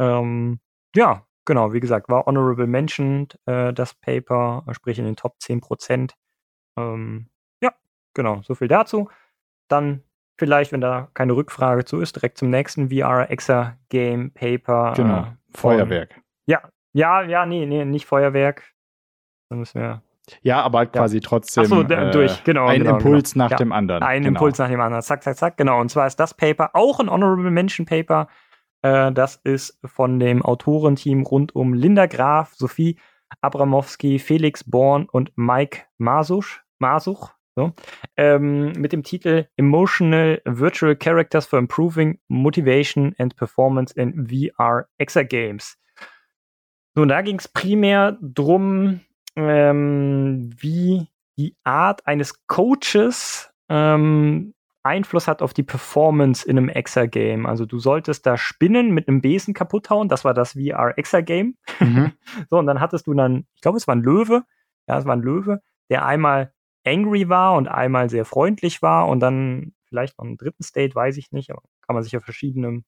Ähm, 0.00 0.58
ja, 0.96 1.24
genau, 1.44 1.72
wie 1.72 1.80
gesagt, 1.80 2.08
war 2.08 2.26
honorable 2.26 2.66
mentioned, 2.66 3.38
äh, 3.46 3.72
das 3.72 3.94
Paper, 3.94 4.64
sprich 4.72 4.98
in 4.98 5.04
den 5.04 5.16
Top 5.16 5.36
10 5.38 5.60
Prozent. 5.60 6.16
Ähm, 6.76 7.28
ja, 7.62 7.72
genau, 8.14 8.42
so 8.42 8.56
viel 8.56 8.68
dazu. 8.68 9.08
Dann 9.68 10.02
vielleicht, 10.36 10.72
wenn 10.72 10.80
da 10.80 11.08
keine 11.14 11.34
Rückfrage 11.34 11.84
zu 11.84 12.00
ist, 12.00 12.16
direkt 12.16 12.38
zum 12.38 12.50
nächsten 12.50 12.90
VR 12.90 13.30
Exa 13.30 13.76
Game 13.88 14.32
Paper. 14.32 14.94
Genau. 14.96 15.20
Äh, 15.20 15.24
Feuerwerk. 15.54 16.20
Ja, 16.46 16.62
ja, 16.92 17.22
ja, 17.22 17.46
nee, 17.46 17.66
nee, 17.66 17.84
nicht 17.84 18.06
Feuerwerk. 18.06 18.62
Dann 19.48 19.60
müssen 19.60 19.80
wir. 19.80 20.02
Ja, 20.42 20.62
aber 20.62 20.80
ja. 20.80 20.86
quasi 20.86 21.20
trotzdem 21.20 21.66
so, 21.66 21.82
äh, 21.82 22.10
durch, 22.10 22.44
genau. 22.44 22.66
Ein 22.66 22.82
genau, 22.82 22.96
Impuls 22.96 23.34
genau. 23.34 23.44
nach 23.44 23.50
ja, 23.50 23.56
dem 23.58 23.72
anderen. 23.72 24.02
Ein 24.02 24.22
genau. 24.22 24.38
Impuls 24.38 24.58
nach 24.58 24.68
dem 24.68 24.80
anderen. 24.80 25.02
Zack, 25.02 25.22
zack, 25.22 25.36
zack. 25.36 25.56
Genau. 25.56 25.80
Und 25.80 25.90
zwar 25.90 26.06
ist 26.06 26.16
das 26.16 26.34
Paper 26.34 26.70
auch 26.72 26.98
ein 27.00 27.10
Honorable 27.10 27.50
Mention 27.50 27.84
Paper. 27.86 28.28
Äh, 28.82 29.12
das 29.12 29.36
ist 29.36 29.78
von 29.84 30.18
dem 30.18 30.42
Autorenteam 30.42 31.22
rund 31.22 31.54
um 31.54 31.74
Linda 31.74 32.06
Graf, 32.06 32.54
Sophie 32.54 32.98
Abramowski, 33.40 34.18
Felix 34.18 34.64
Born 34.64 35.08
und 35.10 35.32
Mike 35.36 35.82
Masuch. 35.98 36.46
Masuch, 36.78 37.30
so, 37.56 37.72
ähm, 38.16 38.72
mit 38.72 38.92
dem 38.92 39.02
Titel 39.02 39.46
Emotional 39.56 40.42
Virtual 40.44 40.96
Characters 40.96 41.46
for 41.46 41.58
Improving 41.58 42.18
Motivation 42.28 43.14
and 43.18 43.36
Performance 43.36 43.94
in 43.94 44.28
VR 44.28 44.86
Exagames. 44.98 45.76
So, 46.94 47.02
und 47.02 47.08
da 47.08 47.22
ging 47.22 47.38
es 47.38 47.48
primär 47.48 48.18
drum, 48.20 49.00
ähm, 49.36 50.50
wie 50.56 51.08
die 51.36 51.56
Art 51.64 52.06
eines 52.06 52.46
Coaches 52.46 53.52
ähm, 53.68 54.54
Einfluss 54.84 55.26
hat 55.26 55.40
auf 55.40 55.54
die 55.54 55.62
Performance 55.62 56.46
in 56.46 56.58
einem 56.58 56.68
Exagame. 56.68 57.48
Also 57.48 57.64
du 57.64 57.78
solltest 57.78 58.26
da 58.26 58.36
Spinnen 58.36 58.92
mit 58.92 59.08
einem 59.08 59.22
Besen 59.22 59.54
kaputt 59.54 59.88
hauen. 59.90 60.08
Das 60.08 60.24
war 60.24 60.34
das 60.34 60.52
VR 60.52 60.92
Exagame. 60.98 61.54
Mhm. 61.80 62.12
so, 62.50 62.58
und 62.58 62.66
dann 62.66 62.80
hattest 62.80 63.06
du 63.06 63.14
dann, 63.14 63.46
ich 63.54 63.62
glaube, 63.62 63.78
es 63.78 63.88
war 63.88 63.96
ein 63.96 64.02
Löwe. 64.02 64.44
Ja, 64.86 64.98
es 64.98 65.06
war 65.06 65.16
ein 65.16 65.22
Löwe, 65.22 65.62
der 65.88 66.04
einmal 66.04 66.52
angry 66.84 67.28
war 67.28 67.54
und 67.54 67.68
einmal 67.68 68.10
sehr 68.10 68.24
freundlich 68.24 68.82
war 68.82 69.08
und 69.08 69.20
dann 69.20 69.74
vielleicht 69.88 70.18
noch 70.18 70.24
einen 70.24 70.36
dritten 70.36 70.62
State, 70.62 70.94
weiß 70.94 71.16
ich 71.16 71.32
nicht, 71.32 71.50
aber 71.50 71.62
kann 71.82 71.94
man 71.94 72.02
sich 72.02 72.12
ja 72.12 72.20
verschiedene 72.20 72.82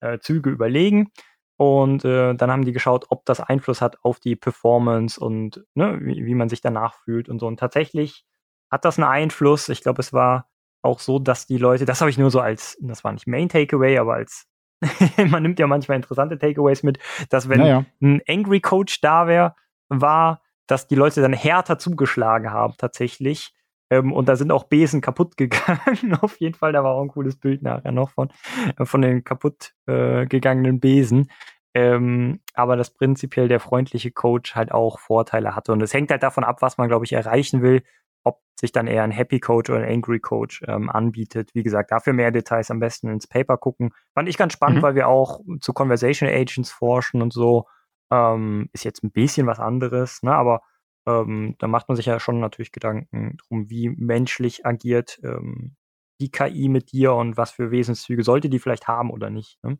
äh, 0.00 0.18
Züge 0.18 0.50
überlegen. 0.50 1.10
Und 1.58 2.04
äh, 2.04 2.34
dann 2.34 2.50
haben 2.50 2.66
die 2.66 2.72
geschaut, 2.72 3.06
ob 3.08 3.24
das 3.24 3.40
Einfluss 3.40 3.80
hat 3.80 3.96
auf 4.04 4.20
die 4.20 4.36
Performance 4.36 5.18
und 5.18 5.64
ne, 5.74 5.98
wie, 6.02 6.26
wie 6.26 6.34
man 6.34 6.50
sich 6.50 6.60
danach 6.60 6.94
fühlt 6.94 7.28
und 7.30 7.38
so. 7.38 7.46
Und 7.46 7.58
tatsächlich 7.58 8.26
hat 8.70 8.84
das 8.84 8.98
einen 8.98 9.08
Einfluss. 9.08 9.70
Ich 9.70 9.80
glaube, 9.80 10.00
es 10.00 10.12
war 10.12 10.50
auch 10.82 11.00
so, 11.00 11.18
dass 11.18 11.46
die 11.46 11.56
Leute, 11.56 11.86
das 11.86 12.00
habe 12.00 12.10
ich 12.10 12.18
nur 12.18 12.30
so 12.30 12.40
als, 12.40 12.76
das 12.80 13.04
war 13.04 13.12
nicht 13.12 13.26
Main 13.26 13.48
Takeaway, 13.48 13.96
aber 13.98 14.14
als, 14.14 14.46
man 15.30 15.42
nimmt 15.42 15.58
ja 15.58 15.66
manchmal 15.66 15.96
interessante 15.96 16.36
Takeaways 16.36 16.82
mit, 16.82 16.98
dass 17.30 17.48
wenn 17.48 17.60
naja. 17.60 17.86
ein 18.02 18.20
Angry 18.28 18.60
Coach 18.60 19.00
da 19.00 19.26
wäre, 19.26 19.54
war, 19.88 20.42
dass 20.66 20.86
die 20.88 20.94
Leute 20.94 21.20
dann 21.20 21.32
härter 21.32 21.78
zugeschlagen 21.78 22.50
haben 22.50 22.74
tatsächlich. 22.78 23.52
Ähm, 23.90 24.12
und 24.12 24.28
da 24.28 24.36
sind 24.36 24.50
auch 24.50 24.64
Besen 24.64 25.00
kaputt 25.00 25.36
gegangen. 25.36 26.18
Auf 26.20 26.40
jeden 26.40 26.54
Fall, 26.54 26.72
da 26.72 26.82
war 26.84 26.94
auch 26.94 27.02
ein 27.02 27.08
cooles 27.08 27.36
Bild 27.36 27.62
nachher 27.62 27.92
noch 27.92 28.10
von, 28.10 28.30
äh, 28.78 28.84
von 28.84 29.02
den 29.02 29.24
kaputt 29.24 29.72
äh, 29.86 30.26
gegangenen 30.26 30.80
Besen. 30.80 31.30
Ähm, 31.74 32.40
aber 32.54 32.76
dass 32.76 32.94
prinzipiell 32.94 33.48
der 33.48 33.60
freundliche 33.60 34.10
Coach 34.10 34.54
halt 34.54 34.72
auch 34.72 34.98
Vorteile 34.98 35.54
hatte. 35.54 35.72
Und 35.72 35.82
es 35.82 35.92
hängt 35.92 36.10
halt 36.10 36.22
davon 36.22 36.42
ab, 36.42 36.62
was 36.62 36.78
man, 36.78 36.88
glaube 36.88 37.04
ich, 37.04 37.12
erreichen 37.12 37.60
will, 37.60 37.82
ob 38.24 38.40
sich 38.58 38.72
dann 38.72 38.86
eher 38.86 39.04
ein 39.04 39.10
Happy 39.10 39.40
Coach 39.40 39.68
oder 39.68 39.80
ein 39.80 39.92
Angry 39.92 40.18
Coach 40.18 40.64
ähm, 40.66 40.88
anbietet. 40.88 41.50
Wie 41.52 41.62
gesagt, 41.62 41.92
dafür 41.92 42.14
mehr 42.14 42.30
Details 42.30 42.70
am 42.70 42.80
besten 42.80 43.08
ins 43.08 43.26
Paper 43.26 43.58
gucken. 43.58 43.92
Fand 44.14 44.28
ich 44.28 44.38
ganz 44.38 44.54
spannend, 44.54 44.78
mhm. 44.78 44.82
weil 44.82 44.94
wir 44.94 45.06
auch 45.06 45.40
zu 45.60 45.74
Conversation 45.74 46.28
Agents 46.28 46.70
forschen 46.70 47.20
und 47.20 47.32
so. 47.32 47.66
Ähm, 48.10 48.68
ist 48.72 48.84
jetzt 48.84 49.02
ein 49.02 49.10
bisschen 49.10 49.46
was 49.46 49.58
anderes, 49.58 50.22
ne? 50.22 50.32
aber 50.32 50.62
ähm, 51.06 51.56
da 51.58 51.66
macht 51.66 51.88
man 51.88 51.96
sich 51.96 52.06
ja 52.06 52.20
schon 52.20 52.40
natürlich 52.40 52.72
Gedanken 52.72 53.36
drum, 53.36 53.70
wie 53.70 53.88
menschlich 53.90 54.66
agiert 54.66 55.18
ähm, 55.22 55.76
die 56.20 56.30
KI 56.30 56.68
mit 56.68 56.92
dir 56.92 57.14
und 57.14 57.36
was 57.36 57.50
für 57.50 57.70
Wesenszüge 57.70 58.22
sollte 58.22 58.48
die 58.48 58.58
vielleicht 58.58 58.88
haben 58.88 59.10
oder 59.10 59.30
nicht. 59.30 59.62
Ne? 59.62 59.78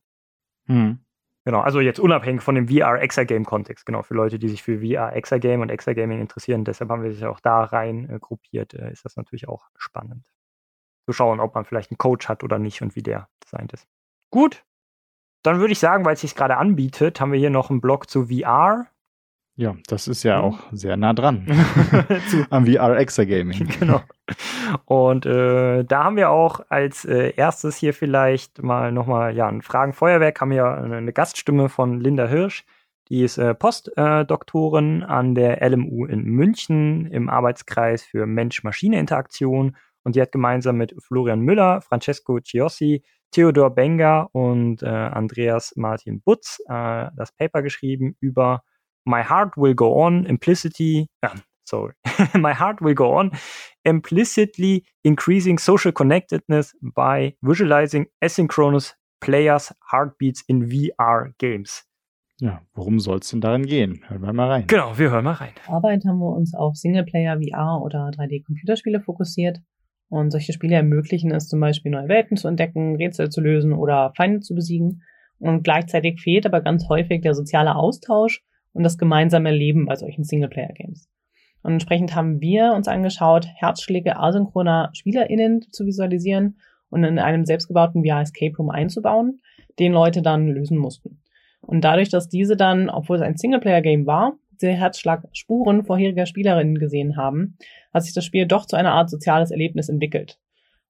Hm. 0.67 1.07
Genau, 1.47 1.61
also 1.61 1.79
jetzt 1.79 2.01
unabhängig 2.01 2.43
von 2.43 2.57
dem 2.57 2.69
VR-Exagame-Kontext, 2.69 3.87
genau, 3.87 4.03
für 4.03 4.15
Leute, 4.15 4.41
die 4.41 4.49
sich 4.49 4.65
für 4.65 4.81
VR-Exagame 4.81 5.63
und 5.63 5.71
Exagaming 5.71 6.21
interessieren, 6.21 6.65
deshalb 6.65 6.91
haben 6.91 7.05
wir 7.05 7.13
sich 7.13 7.25
auch 7.25 7.39
da 7.39 7.63
rein 7.63 8.11
äh, 8.11 8.19
gruppiert, 8.19 8.75
äh, 8.75 8.91
ist 8.91 9.05
das 9.05 9.15
natürlich 9.15 9.47
auch 9.47 9.69
spannend. 9.77 10.27
Zu 11.09 11.13
schauen, 11.13 11.39
ob 11.39 11.55
man 11.55 11.65
vielleicht 11.65 11.93
einen 11.93 11.99
Coach 11.99 12.29
hat 12.29 12.43
oder 12.43 12.59
nicht 12.59 12.83
und 12.83 12.97
wie 12.97 13.03
der 13.03 13.29
designt 13.45 13.73
ist. 13.73 13.87
Gut, 14.33 14.65
dann 15.47 15.61
würde 15.61 15.73
ich 15.73 15.79
sagen, 15.79 16.05
weil 16.05 16.15
es 16.15 16.21
sich 16.23 16.35
gerade 16.35 16.57
anbietet, 16.57 17.21
haben 17.21 17.33
wir 17.33 17.39
hier 17.39 17.51
noch 17.51 17.71
einen 17.71 17.81
Blog 17.81 18.11
zu 18.11 18.27
VR. 18.27 18.87
Ja, 19.59 19.75
das 19.87 20.07
ist 20.07 20.23
ja 20.23 20.41
auch 20.41 20.59
sehr 20.73 20.99
nah 20.99 21.15
dran 21.15 21.47
am 22.51 22.67
VR 22.67 22.99
Exagaming. 22.99 23.69
Genau. 23.81 24.03
Und 24.85 25.25
äh, 25.25 25.85
da 25.85 26.05
haben 26.05 26.17
wir 26.17 26.31
auch 26.31 26.61
als 26.69 27.05
äh, 27.05 27.33
erstes 27.37 27.77
hier 27.77 27.95
vielleicht 27.95 28.63
mal 28.63 28.93
nochmal 28.93 29.35
ja, 29.35 29.47
ein 29.49 29.63
Fragenfeuerwerk, 29.63 30.41
haben 30.41 30.51
wir 30.51 30.67
eine, 30.67 30.97
eine, 30.97 31.13
Gaststimme 31.13 31.69
von 31.69 32.01
Linda 32.01 32.27
Hirsch. 32.27 32.65
Die 33.09 33.23
ist 33.23 33.39
äh, 33.39 33.55
Postdoktorin 33.55 35.05
an 35.05 35.35
der 35.35 35.67
LMU 35.67 36.05
in 36.05 36.25
München 36.25 37.07
im 37.07 37.31
Arbeitskreis 37.31 38.03
für 38.03 38.27
Mensch-Maschine-Interaktion. 38.27 39.77
Und 40.03 40.17
die 40.17 40.21
hat 40.21 40.33
gemeinsam 40.33 40.77
mit 40.77 40.95
Florian 40.99 41.41
Müller, 41.41 41.81
Francesco 41.81 42.41
Ciossi, 42.41 43.03
Theodor 43.37 43.69
Benger 43.69 44.31
und 44.33 44.83
äh, 44.83 44.87
Andreas 44.87 45.75
Martin 45.77 46.23
Butz 46.23 46.59
äh, 46.71 47.09
das 47.15 47.33
Paper 47.37 47.61
geschrieben 47.61 48.17
über 48.19 48.63
My 49.05 49.23
Heart 49.23 49.59
Will 49.59 49.75
Go 49.75 49.93
On, 49.95 50.25
Implicity, 50.25 51.09
äh, 51.21 51.29
sorry, 51.69 51.93
My 52.35 52.55
Heart 52.55 52.81
Will 52.81 52.95
Go 52.95 53.15
On, 53.15 53.31
Implicitly 53.85 54.87
Increasing 55.03 55.59
Social 55.59 55.93
Connectedness 55.93 56.75
by 56.81 57.37
Visualizing 57.43 58.07
Asynchronous 58.23 58.95
Players 59.21 59.75
Heartbeats 59.93 60.43
in 60.47 60.71
VR 60.71 61.35
Games. 61.37 61.85
Ja, 62.41 62.63
worum 62.73 63.01
soll 63.01 63.19
es 63.19 63.29
denn 63.29 63.43
darin 63.43 63.67
gehen? 63.67 64.03
Hören 64.09 64.23
wir 64.23 64.33
mal 64.33 64.49
rein. 64.49 64.67
Genau, 64.67 64.97
wir 64.97 65.11
hören 65.11 65.25
mal 65.25 65.33
rein. 65.33 65.53
Arbeit 65.67 66.07
haben 66.07 66.21
wir 66.21 66.35
uns 66.35 66.55
auf 66.55 66.77
Singleplayer, 66.77 67.39
VR 67.39 67.83
oder 67.83 68.09
3D-Computerspiele 68.09 69.01
fokussiert. 69.01 69.59
Und 70.09 70.31
solche 70.31 70.53
Spiele 70.53 70.77
ermöglichen 70.77 71.33
es 71.33 71.49
zum 71.49 71.61
Beispiel, 71.61 71.91
neue 71.91 72.09
Welten 72.09 72.37
zu 72.37 72.49
entdecken, 72.49 72.97
Rätsel 72.97 73.29
zu 73.31 73.41
lösen 73.41 73.73
oder 73.73 74.13
Feinde 74.17 74.41
zu 74.41 74.55
besiegen. 74.55 75.03
Und 75.39 75.65
gleichzeitig 75.65 76.21
fehlt 76.21 76.47
aber 76.47 76.61
ganz 76.61 76.89
häufig 76.89 77.23
der 77.23 77.35
soziale 77.35 77.75
Austausch 77.75 78.43
und 78.73 78.85
das 78.85 78.99
gemeinsame 78.99 79.51
Leben 79.51 79.87
bei 79.87 79.97
solchen 79.97 80.25
Singleplayer-Games. 80.25 81.09
Und 81.63 81.73
entsprechend 81.73 82.15
haben 82.15 82.41
wir 82.41 82.73
uns 82.75 82.87
angeschaut, 82.87 83.49
Herzschläge 83.57 84.17
asynchroner 84.17 84.91
SpielerInnen 84.93 85.63
zu 85.73 85.85
visualisieren 85.85 86.59
und 86.91 87.03
in 87.03 87.19
einem 87.19 87.45
selbstgebauten 87.45 88.05
VR 88.05 88.21
Escape 88.21 88.57
Room 88.57 88.71
einzubauen, 88.71 89.41
den 89.79 89.93
Leute 89.93 90.23
dann 90.23 90.47
lösen 90.47 90.79
mussten. 90.79 91.21
Und 91.61 91.83
dadurch, 91.83 92.09
dass 92.09 92.29
diese 92.29 92.57
dann, 92.57 92.89
obwohl 92.89 93.17
es 93.17 93.23
ein 93.23 93.37
Singleplayer-Game 93.37 94.07
war, 94.07 94.39
die 94.63 94.69
Herzschlagspuren 94.69 95.85
vorheriger 95.85 96.27
Spielerinnen 96.27 96.79
gesehen 96.79 97.17
haben, 97.17 97.57
hat 97.93 98.03
sich 98.03 98.15
das 98.15 98.25
Spiel 98.25 98.47
doch 98.47 98.67
zu 98.67 98.77
einer 98.77 98.93
Art 98.93 99.11
soziales 99.11 99.51
Erlebnis 99.51 99.89
entwickelt. 99.89 100.39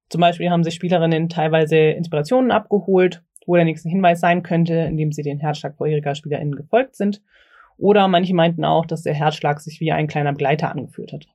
Zum 0.08 0.20
Beispiel 0.20 0.50
haben 0.50 0.64
sich 0.64 0.74
Spielerinnen 0.74 1.28
teilweise 1.28 1.76
Inspirationen 1.76 2.50
abgeholt, 2.50 3.22
wo 3.46 3.56
der 3.56 3.64
nächste 3.64 3.88
Hinweis 3.88 4.20
sein 4.20 4.42
könnte, 4.42 4.74
indem 4.74 5.12
sie 5.12 5.22
den 5.22 5.38
Herzschlag 5.38 5.76
vorheriger 5.76 6.14
SpielerInnen 6.14 6.54
gefolgt 6.54 6.96
sind 6.96 7.22
oder 7.78 8.08
manche 8.08 8.34
meinten 8.34 8.64
auch, 8.64 8.86
dass 8.86 9.02
der 9.02 9.14
Herzschlag 9.14 9.60
sich 9.60 9.80
wie 9.80 9.92
ein 9.92 10.06
kleiner 10.06 10.32
Begleiter 10.32 10.70
angefühlt 10.70 11.12
hat. 11.12 11.26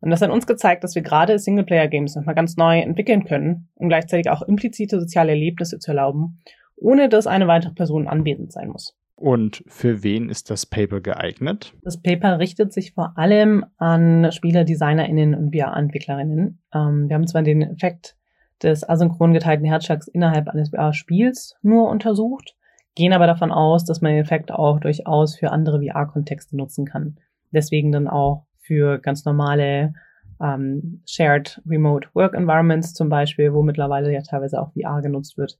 Und 0.00 0.10
das 0.10 0.20
hat 0.20 0.30
uns 0.30 0.46
gezeigt, 0.46 0.84
dass 0.84 0.94
wir 0.94 1.02
gerade 1.02 1.38
Singleplayer-Games 1.38 2.14
nochmal 2.14 2.34
ganz 2.34 2.56
neu 2.56 2.78
entwickeln 2.78 3.24
können, 3.24 3.68
um 3.74 3.88
gleichzeitig 3.88 4.30
auch 4.30 4.42
implizite 4.42 5.00
soziale 5.00 5.30
Erlebnisse 5.30 5.78
zu 5.78 5.92
erlauben, 5.92 6.40
ohne 6.76 7.08
dass 7.08 7.26
eine 7.26 7.46
weitere 7.46 7.72
Person 7.72 8.06
anwesend 8.06 8.52
sein 8.52 8.68
muss. 8.68 8.94
Und 9.16 9.62
für 9.68 10.02
wen 10.02 10.28
ist 10.28 10.50
das 10.50 10.66
Paper 10.66 11.00
geeignet? 11.00 11.72
Das 11.82 12.00
Paper 12.00 12.38
richtet 12.38 12.72
sich 12.72 12.92
vor 12.92 13.16
allem 13.16 13.64
an 13.76 14.32
Spieler, 14.32 14.64
DesignerInnen 14.64 15.34
und 15.34 15.54
VR-Entwicklerinnen. 15.54 16.58
Ähm, 16.74 17.08
wir 17.08 17.14
haben 17.14 17.26
zwar 17.26 17.42
den 17.42 17.62
Effekt 17.62 18.16
des 18.62 18.88
asynchron 18.88 19.32
geteilten 19.32 19.66
Herzschlags 19.66 20.08
innerhalb 20.08 20.48
eines 20.48 20.70
VR-Spiels 20.70 21.56
nur 21.62 21.88
untersucht, 21.88 22.56
gehen 22.94 23.12
aber 23.12 23.26
davon 23.26 23.52
aus, 23.52 23.84
dass 23.84 24.00
man 24.00 24.12
den 24.12 24.22
Effekt 24.22 24.50
auch 24.50 24.80
durchaus 24.80 25.36
für 25.36 25.52
andere 25.52 25.80
VR-Kontexte 25.80 26.56
nutzen 26.56 26.84
kann. 26.84 27.18
Deswegen 27.52 27.92
dann 27.92 28.08
auch 28.08 28.46
für 28.58 28.98
ganz 28.98 29.24
normale 29.24 29.94
ähm, 30.40 31.02
Shared 31.06 31.62
Remote 31.68 32.08
Work 32.14 32.34
Environments 32.34 32.94
zum 32.94 33.08
Beispiel, 33.08 33.52
wo 33.52 33.62
mittlerweile 33.62 34.12
ja 34.12 34.22
teilweise 34.22 34.60
auch 34.60 34.72
VR 34.72 35.02
genutzt 35.02 35.38
wird, 35.38 35.58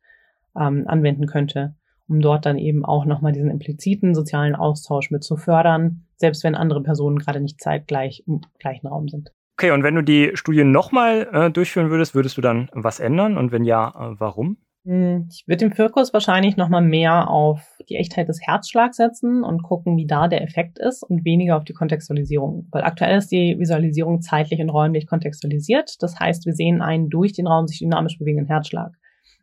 ähm, 0.58 0.84
anwenden 0.88 1.26
könnte, 1.26 1.74
um 2.08 2.20
dort 2.20 2.46
dann 2.46 2.58
eben 2.58 2.84
auch 2.84 3.04
nochmal 3.04 3.32
diesen 3.32 3.50
impliziten 3.50 4.14
sozialen 4.14 4.54
Austausch 4.54 5.10
mit 5.10 5.24
zu 5.24 5.36
fördern, 5.36 6.06
selbst 6.16 6.44
wenn 6.44 6.54
andere 6.54 6.82
Personen 6.82 7.18
gerade 7.18 7.40
nicht 7.40 7.60
zeitgleich 7.60 8.24
im 8.26 8.40
gleichen 8.58 8.86
Raum 8.86 9.08
sind. 9.08 9.32
Okay, 9.56 9.70
und 9.70 9.84
wenn 9.84 9.94
du 9.94 10.02
die 10.02 10.32
Studie 10.34 10.64
nochmal 10.64 11.28
äh, 11.32 11.50
durchführen 11.50 11.90
würdest, 11.90 12.14
würdest 12.14 12.36
du 12.36 12.40
dann 12.40 12.68
was 12.72 12.98
ändern? 12.98 13.38
Und 13.38 13.52
wenn 13.52 13.64
ja, 13.64 13.88
äh, 13.88 14.14
warum? 14.18 14.56
Hm, 14.84 15.28
ich 15.30 15.44
würde 15.46 15.64
im 15.64 15.72
Fokus 15.72 16.12
wahrscheinlich 16.12 16.56
nochmal 16.56 16.82
mehr 16.82 17.30
auf 17.30 17.60
die 17.88 17.96
Echtheit 17.96 18.28
des 18.28 18.40
Herzschlags 18.42 18.96
setzen 18.96 19.42
und 19.42 19.62
gucken, 19.62 19.96
wie 19.96 20.06
da 20.06 20.28
der 20.28 20.42
Effekt 20.42 20.78
ist 20.78 21.02
und 21.02 21.24
weniger 21.24 21.56
auf 21.56 21.64
die 21.64 21.72
Kontextualisierung. 21.72 22.68
Weil 22.70 22.82
aktuell 22.82 23.16
ist 23.16 23.30
die 23.30 23.56
Visualisierung 23.58 24.20
zeitlich 24.20 24.60
und 24.60 24.70
räumlich 24.70 25.06
kontextualisiert. 25.06 26.02
Das 26.02 26.18
heißt, 26.18 26.44
wir 26.44 26.52
sehen 26.52 26.82
einen 26.82 27.08
durch 27.08 27.32
den 27.32 27.46
Raum 27.46 27.66
sich 27.66 27.78
dynamisch 27.78 28.18
bewegenden 28.18 28.48
Herzschlag. 28.48 28.92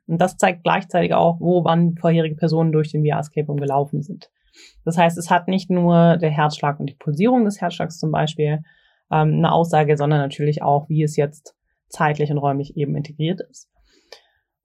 Und 0.08 0.20
das 0.20 0.38
zeigt 0.38 0.64
gleichzeitig 0.64 1.14
auch, 1.14 1.40
wo 1.40 1.64
wann 1.64 1.96
vorherige 1.96 2.36
Personen 2.36 2.72
durch 2.72 2.92
den 2.92 3.06
VR-Escape 3.06 3.56
gelaufen 3.56 4.02
sind. 4.02 4.30
Das 4.84 4.98
heißt, 4.98 5.18
es 5.18 5.30
hat 5.30 5.48
nicht 5.48 5.70
nur 5.70 6.18
der 6.18 6.30
Herzschlag 6.30 6.80
und 6.80 6.90
die 6.90 6.96
Pulsierung 6.96 7.46
des 7.46 7.62
Herzschlags 7.62 7.98
zum 7.98 8.12
Beispiel 8.12 8.60
ähm, 9.12 9.36
eine 9.36 9.52
Aussage, 9.52 9.96
sondern 9.98 10.20
natürlich 10.20 10.62
auch, 10.62 10.90
wie 10.90 11.04
es 11.04 11.16
jetzt 11.16 11.56
zeitlich 11.88 12.32
und 12.32 12.38
räumlich 12.38 12.76
eben 12.76 12.96
integriert 12.96 13.42
ist. 13.50 13.71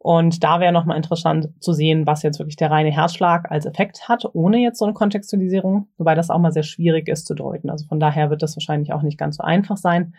Und 0.06 0.44
da 0.44 0.60
wäre 0.60 0.72
nochmal 0.72 0.98
interessant 0.98 1.48
zu 1.58 1.72
sehen, 1.72 2.06
was 2.06 2.22
jetzt 2.22 2.38
wirklich 2.38 2.54
der 2.54 2.70
reine 2.70 2.92
Herzschlag 2.92 3.50
als 3.50 3.66
Effekt 3.66 4.08
hat, 4.08 4.24
ohne 4.34 4.58
jetzt 4.58 4.78
so 4.78 4.84
eine 4.84 4.94
Kontextualisierung, 4.94 5.88
wobei 5.98 6.14
das 6.14 6.30
auch 6.30 6.38
mal 6.38 6.52
sehr 6.52 6.62
schwierig 6.62 7.08
ist 7.08 7.26
zu 7.26 7.34
deuten. 7.34 7.70
Also 7.70 7.86
von 7.88 7.98
daher 7.98 8.30
wird 8.30 8.40
das 8.40 8.54
wahrscheinlich 8.54 8.92
auch 8.92 9.02
nicht 9.02 9.18
ganz 9.18 9.38
so 9.38 9.42
einfach 9.42 9.76
sein. 9.76 10.14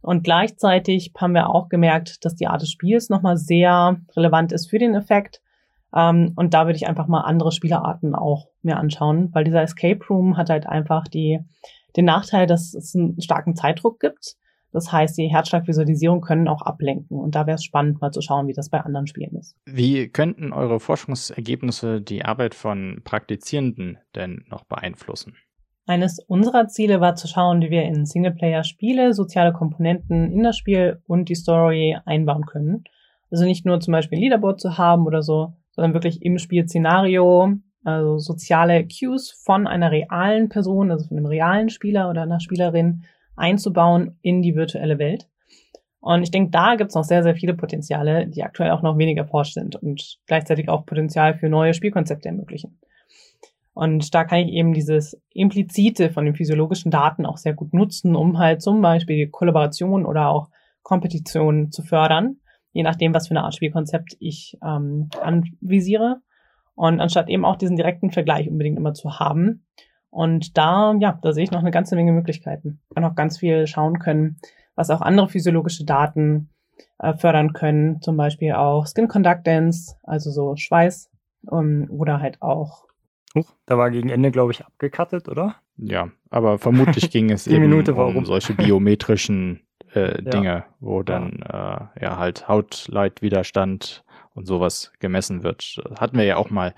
Und 0.00 0.24
gleichzeitig 0.24 1.12
haben 1.18 1.34
wir 1.34 1.50
auch 1.50 1.68
gemerkt, 1.68 2.24
dass 2.24 2.34
die 2.34 2.46
Art 2.46 2.62
des 2.62 2.70
Spiels 2.70 3.10
nochmal 3.10 3.36
sehr 3.36 4.00
relevant 4.16 4.52
ist 4.52 4.70
für 4.70 4.78
den 4.78 4.94
Effekt. 4.94 5.42
Ähm, 5.94 6.32
und 6.36 6.54
da 6.54 6.64
würde 6.64 6.76
ich 6.76 6.88
einfach 6.88 7.06
mal 7.06 7.20
andere 7.20 7.52
Spielerarten 7.52 8.14
auch 8.14 8.46
mir 8.62 8.78
anschauen, 8.78 9.28
weil 9.34 9.44
dieser 9.44 9.60
Escape 9.60 10.00
Room 10.08 10.38
hat 10.38 10.48
halt 10.48 10.66
einfach 10.66 11.08
die, 11.08 11.40
den 11.94 12.06
Nachteil, 12.06 12.46
dass 12.46 12.72
es 12.72 12.96
einen 12.96 13.20
starken 13.20 13.54
Zeitdruck 13.54 14.00
gibt 14.00 14.38
das 14.72 14.92
heißt, 14.92 15.16
die 15.16 15.28
Herzschlagvisualisierung 15.28 16.20
können 16.20 16.48
auch 16.48 16.62
ablenken. 16.62 17.18
Und 17.18 17.34
da 17.34 17.46
wäre 17.46 17.54
es 17.54 17.64
spannend, 17.64 18.00
mal 18.00 18.10
zu 18.10 18.20
schauen, 18.20 18.46
wie 18.46 18.52
das 18.52 18.68
bei 18.68 18.80
anderen 18.80 19.06
Spielen 19.06 19.36
ist. 19.36 19.56
Wie 19.64 20.08
könnten 20.08 20.52
eure 20.52 20.80
Forschungsergebnisse 20.80 22.00
die 22.00 22.24
Arbeit 22.24 22.54
von 22.54 23.00
Praktizierenden 23.04 23.98
denn 24.14 24.44
noch 24.50 24.64
beeinflussen? 24.64 25.34
Eines 25.86 26.18
unserer 26.26 26.66
Ziele 26.66 27.00
war 27.00 27.14
zu 27.14 27.28
schauen, 27.28 27.62
wie 27.62 27.70
wir 27.70 27.84
in 27.84 28.06
Singleplayer-Spiele 28.06 29.14
soziale 29.14 29.52
Komponenten 29.52 30.32
in 30.32 30.42
das 30.42 30.56
Spiel 30.56 31.00
und 31.06 31.28
die 31.28 31.36
Story 31.36 31.96
einbauen 32.04 32.44
können. 32.44 32.84
Also 33.30 33.44
nicht 33.44 33.64
nur 33.64 33.80
zum 33.80 33.92
Beispiel 33.92 34.18
ein 34.18 34.22
Leaderboard 34.22 34.60
zu 34.60 34.78
haben 34.78 35.06
oder 35.06 35.22
so, 35.22 35.54
sondern 35.70 35.94
wirklich 35.94 36.22
im 36.22 36.38
Spielszenario, 36.38 37.54
also 37.84 38.18
soziale 38.18 38.86
Cues 38.88 39.30
von 39.30 39.68
einer 39.68 39.92
realen 39.92 40.48
Person, 40.48 40.90
also 40.90 41.06
von 41.06 41.18
einem 41.18 41.26
realen 41.26 41.70
Spieler 41.70 42.10
oder 42.10 42.22
einer 42.22 42.40
Spielerin 42.40 43.04
einzubauen 43.36 44.18
in 44.22 44.42
die 44.42 44.54
virtuelle 44.54 44.98
Welt. 44.98 45.28
Und 46.00 46.22
ich 46.22 46.30
denke, 46.30 46.50
da 46.50 46.76
gibt 46.76 46.90
es 46.90 46.94
noch 46.94 47.04
sehr, 47.04 47.22
sehr 47.22 47.34
viele 47.34 47.54
Potenziale, 47.54 48.26
die 48.28 48.44
aktuell 48.44 48.70
auch 48.70 48.82
noch 48.82 48.96
weniger 48.96 49.22
erforscht 49.22 49.54
sind 49.54 49.76
und 49.76 50.18
gleichzeitig 50.26 50.68
auch 50.68 50.86
Potenzial 50.86 51.34
für 51.34 51.48
neue 51.48 51.74
Spielkonzepte 51.74 52.28
ermöglichen. 52.28 52.78
Und 53.74 54.14
da 54.14 54.24
kann 54.24 54.38
ich 54.38 54.52
eben 54.52 54.72
dieses 54.72 55.20
Implizite 55.34 56.10
von 56.10 56.24
den 56.24 56.34
physiologischen 56.34 56.90
Daten 56.90 57.26
auch 57.26 57.36
sehr 57.36 57.52
gut 57.52 57.74
nutzen, 57.74 58.16
um 58.16 58.38
halt 58.38 58.62
zum 58.62 58.80
Beispiel 58.80 59.28
Kollaboration 59.28 60.06
oder 60.06 60.28
auch 60.28 60.48
Kompetition 60.82 61.72
zu 61.72 61.82
fördern, 61.82 62.36
je 62.72 62.84
nachdem, 62.84 63.12
was 63.12 63.28
für 63.28 63.32
eine 63.32 63.42
Art 63.42 63.54
Spielkonzept 63.54 64.16
ich 64.18 64.56
ähm, 64.64 65.10
anvisiere. 65.20 66.20
Und 66.74 67.00
anstatt 67.00 67.28
eben 67.28 67.44
auch 67.44 67.56
diesen 67.56 67.76
direkten 67.76 68.10
Vergleich 68.10 68.48
unbedingt 68.48 68.78
immer 68.78 68.94
zu 68.94 69.18
haben, 69.18 69.66
und 70.16 70.56
da, 70.56 70.94
ja, 70.98 71.18
da 71.20 71.34
sehe 71.34 71.44
ich 71.44 71.50
noch 71.50 71.60
eine 71.60 71.70
ganze 71.70 71.94
Menge 71.94 72.10
Möglichkeiten. 72.10 72.80
Und 72.94 73.04
auch 73.04 73.14
ganz 73.14 73.36
viel 73.36 73.66
schauen 73.66 73.98
können, 73.98 74.38
was 74.74 74.88
auch 74.88 75.02
andere 75.02 75.28
physiologische 75.28 75.84
Daten 75.84 76.48
äh, 76.98 77.12
fördern 77.12 77.52
können. 77.52 78.00
Zum 78.00 78.16
Beispiel 78.16 78.52
auch 78.52 78.86
Skin 78.86 79.08
Conductance, 79.08 79.96
also 80.04 80.30
so 80.30 80.56
Schweiß, 80.56 81.10
um, 81.46 81.82
ähm, 81.82 81.90
oder 81.90 82.20
halt 82.20 82.40
auch. 82.40 82.86
Huch, 83.34 83.52
da 83.66 83.76
war 83.76 83.90
gegen 83.90 84.08
Ende, 84.08 84.30
glaube 84.30 84.52
ich, 84.52 84.64
abgekattet, 84.64 85.28
oder? 85.28 85.56
Ja, 85.76 86.08
aber 86.30 86.56
vermutlich 86.56 87.10
ging 87.10 87.30
es 87.30 87.46
eben 87.46 87.68
Minute 87.68 87.94
um 87.94 88.24
solche 88.24 88.54
biometrischen 88.54 89.66
äh, 89.92 90.22
Dinge, 90.22 90.46
ja. 90.46 90.66
wo 90.80 91.02
dann 91.02 91.44
ja. 91.46 91.90
Äh, 91.94 92.04
ja 92.04 92.16
halt 92.16 92.48
Hautleitwiderstand 92.48 94.02
und 94.32 94.46
sowas 94.46 94.92
gemessen 94.98 95.42
wird. 95.42 95.78
Hatten 96.00 96.16
wir 96.16 96.24
ja 96.24 96.38
auch 96.38 96.48
mal 96.48 96.72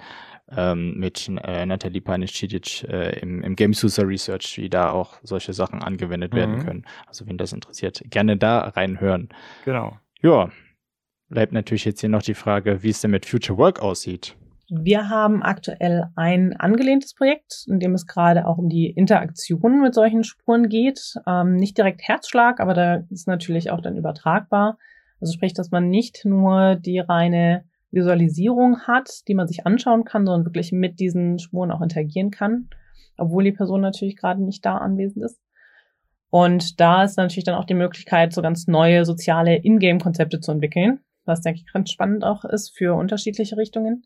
ähm, 0.56 0.98
mit 0.98 1.28
äh, 1.42 1.66
Nathalie 1.66 2.00
Panic-Cidic 2.00 2.84
äh, 2.84 3.18
im, 3.20 3.42
im 3.42 3.56
Games 3.56 3.82
User 3.82 4.06
Research, 4.06 4.58
wie 4.58 4.68
da 4.68 4.90
auch 4.90 5.16
solche 5.22 5.52
Sachen 5.52 5.82
angewendet 5.82 6.32
mhm. 6.32 6.36
werden 6.36 6.64
können. 6.64 6.86
Also 7.06 7.26
wenn 7.26 7.38
das 7.38 7.52
interessiert, 7.52 8.02
gerne 8.06 8.36
da 8.36 8.60
reinhören. 8.60 9.28
Genau. 9.64 9.98
Ja, 10.20 10.50
bleibt 11.28 11.52
natürlich 11.52 11.84
jetzt 11.84 12.00
hier 12.00 12.08
noch 12.08 12.22
die 12.22 12.34
Frage, 12.34 12.82
wie 12.82 12.90
es 12.90 13.00
denn 13.00 13.10
mit 13.10 13.26
Future 13.26 13.58
Work 13.58 13.80
aussieht. 13.80 14.36
Wir 14.70 15.08
haben 15.08 15.42
aktuell 15.42 16.08
ein 16.14 16.54
angelehntes 16.54 17.14
Projekt, 17.14 17.64
in 17.68 17.80
dem 17.80 17.94
es 17.94 18.06
gerade 18.06 18.46
auch 18.46 18.58
um 18.58 18.68
die 18.68 18.90
Interaktion 18.90 19.80
mit 19.80 19.94
solchen 19.94 20.24
Spuren 20.24 20.68
geht. 20.68 21.14
Ähm, 21.26 21.56
nicht 21.56 21.78
direkt 21.78 22.02
Herzschlag, 22.02 22.60
aber 22.60 22.74
da 22.74 23.02
ist 23.08 23.26
natürlich 23.26 23.70
auch 23.70 23.80
dann 23.80 23.96
übertragbar. 23.96 24.76
Also 25.20 25.32
sprich, 25.32 25.54
dass 25.54 25.70
man 25.70 25.88
nicht 25.88 26.24
nur 26.26 26.76
die 26.76 26.98
reine 26.98 27.64
Visualisierung 27.90 28.80
hat, 28.86 29.26
die 29.28 29.34
man 29.34 29.46
sich 29.46 29.66
anschauen 29.66 30.04
kann, 30.04 30.26
sondern 30.26 30.44
wirklich 30.44 30.72
mit 30.72 31.00
diesen 31.00 31.38
Spuren 31.38 31.70
auch 31.70 31.80
interagieren 31.80 32.30
kann, 32.30 32.68
obwohl 33.16 33.44
die 33.44 33.52
Person 33.52 33.80
natürlich 33.80 34.16
gerade 34.16 34.42
nicht 34.42 34.64
da 34.64 34.76
anwesend 34.76 35.24
ist. 35.24 35.40
Und 36.30 36.80
da 36.80 37.04
ist 37.04 37.16
natürlich 37.16 37.44
dann 37.44 37.54
auch 37.54 37.64
die 37.64 37.74
Möglichkeit, 37.74 38.32
so 38.32 38.42
ganz 38.42 38.66
neue 38.66 39.04
soziale 39.04 39.56
Ingame-Konzepte 39.56 40.40
zu 40.40 40.52
entwickeln, 40.52 41.00
was 41.24 41.40
denke 41.40 41.60
ich 41.60 41.72
ganz 41.72 41.90
spannend 41.90 42.24
auch 42.24 42.44
ist 42.44 42.76
für 42.76 42.94
unterschiedliche 42.94 43.56
Richtungen. 43.56 44.04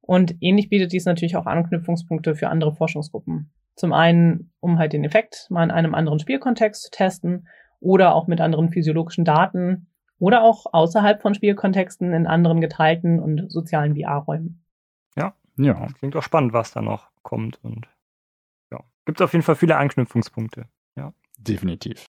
Und 0.00 0.34
ähnlich 0.40 0.68
bietet 0.68 0.92
dies 0.92 1.04
natürlich 1.04 1.36
auch 1.36 1.46
Anknüpfungspunkte 1.46 2.34
für 2.34 2.48
andere 2.48 2.72
Forschungsgruppen. 2.72 3.52
Zum 3.76 3.92
einen, 3.92 4.52
um 4.58 4.78
halt 4.78 4.92
den 4.92 5.04
Effekt 5.04 5.46
mal 5.50 5.62
in 5.62 5.70
einem 5.70 5.94
anderen 5.94 6.18
Spielkontext 6.18 6.82
zu 6.82 6.90
testen 6.90 7.46
oder 7.78 8.14
auch 8.14 8.26
mit 8.26 8.40
anderen 8.40 8.70
physiologischen 8.70 9.24
Daten 9.24 9.86
oder 10.20 10.44
auch 10.44 10.66
außerhalb 10.72 11.20
von 11.20 11.34
Spielkontexten 11.34 12.12
in 12.12 12.28
anderen 12.28 12.60
geteilten 12.60 13.18
und 13.18 13.50
sozialen 13.50 13.96
VR-Räumen. 13.96 14.62
Ja, 15.16 15.34
ja, 15.56 15.88
klingt 15.98 16.14
auch 16.14 16.22
spannend, 16.22 16.52
was 16.52 16.70
da 16.70 16.82
noch 16.82 17.10
kommt 17.22 17.58
und 17.64 17.88
ja, 18.70 18.78
gibt 19.04 19.20
auf 19.20 19.32
jeden 19.32 19.42
Fall 19.42 19.56
viele 19.56 19.76
Anknüpfungspunkte. 19.76 20.66
Ja, 20.96 21.12
definitiv. 21.38 22.06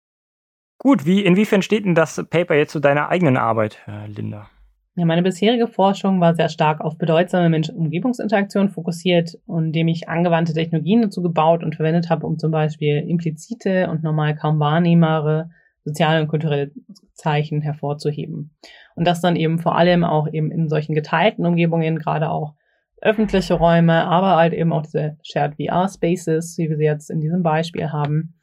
Gut, 0.78 1.06
wie 1.06 1.24
inwiefern 1.24 1.62
steht 1.62 1.84
denn 1.84 1.94
das 1.94 2.24
Paper 2.28 2.54
jetzt 2.54 2.72
zu 2.72 2.80
deiner 2.80 3.08
eigenen 3.08 3.36
Arbeit, 3.36 3.78
Linda? 4.06 4.50
Ja, 4.96 5.06
meine 5.06 5.22
bisherige 5.22 5.68
Forschung 5.68 6.20
war 6.20 6.34
sehr 6.34 6.48
stark 6.48 6.80
auf 6.80 6.98
bedeutsame 6.98 7.48
Mensch-Umgebungsinteraktion 7.48 8.70
fokussiert, 8.70 9.38
indem 9.46 9.88
ich 9.88 10.08
angewandte 10.08 10.52
Technologien 10.52 11.02
dazu 11.02 11.22
gebaut 11.22 11.62
und 11.62 11.76
verwendet 11.76 12.10
habe, 12.10 12.26
um 12.26 12.38
zum 12.38 12.50
Beispiel 12.50 12.96
implizite 12.96 13.88
und 13.88 14.02
normal 14.02 14.34
kaum 14.34 14.58
wahrnehmbare 14.58 15.50
soziale 15.90 16.22
und 16.22 16.28
kulturelle 16.28 16.70
Zeichen 17.14 17.60
hervorzuheben. 17.60 18.54
Und 18.94 19.06
das 19.06 19.20
dann 19.20 19.36
eben 19.36 19.58
vor 19.58 19.76
allem 19.76 20.04
auch 20.04 20.28
eben 20.32 20.50
in 20.50 20.68
solchen 20.68 20.94
geteilten 20.94 21.44
Umgebungen, 21.44 21.98
gerade 21.98 22.30
auch 22.30 22.54
öffentliche 23.02 23.54
Räume, 23.54 24.06
aber 24.06 24.36
halt 24.36 24.52
eben 24.52 24.72
auch 24.72 24.82
diese 24.82 25.16
Shared 25.22 25.54
VR 25.56 25.88
Spaces, 25.88 26.56
wie 26.58 26.68
wir 26.68 26.76
sie 26.76 26.84
jetzt 26.84 27.10
in 27.10 27.20
diesem 27.20 27.42
Beispiel 27.42 27.90
haben. 27.90 28.34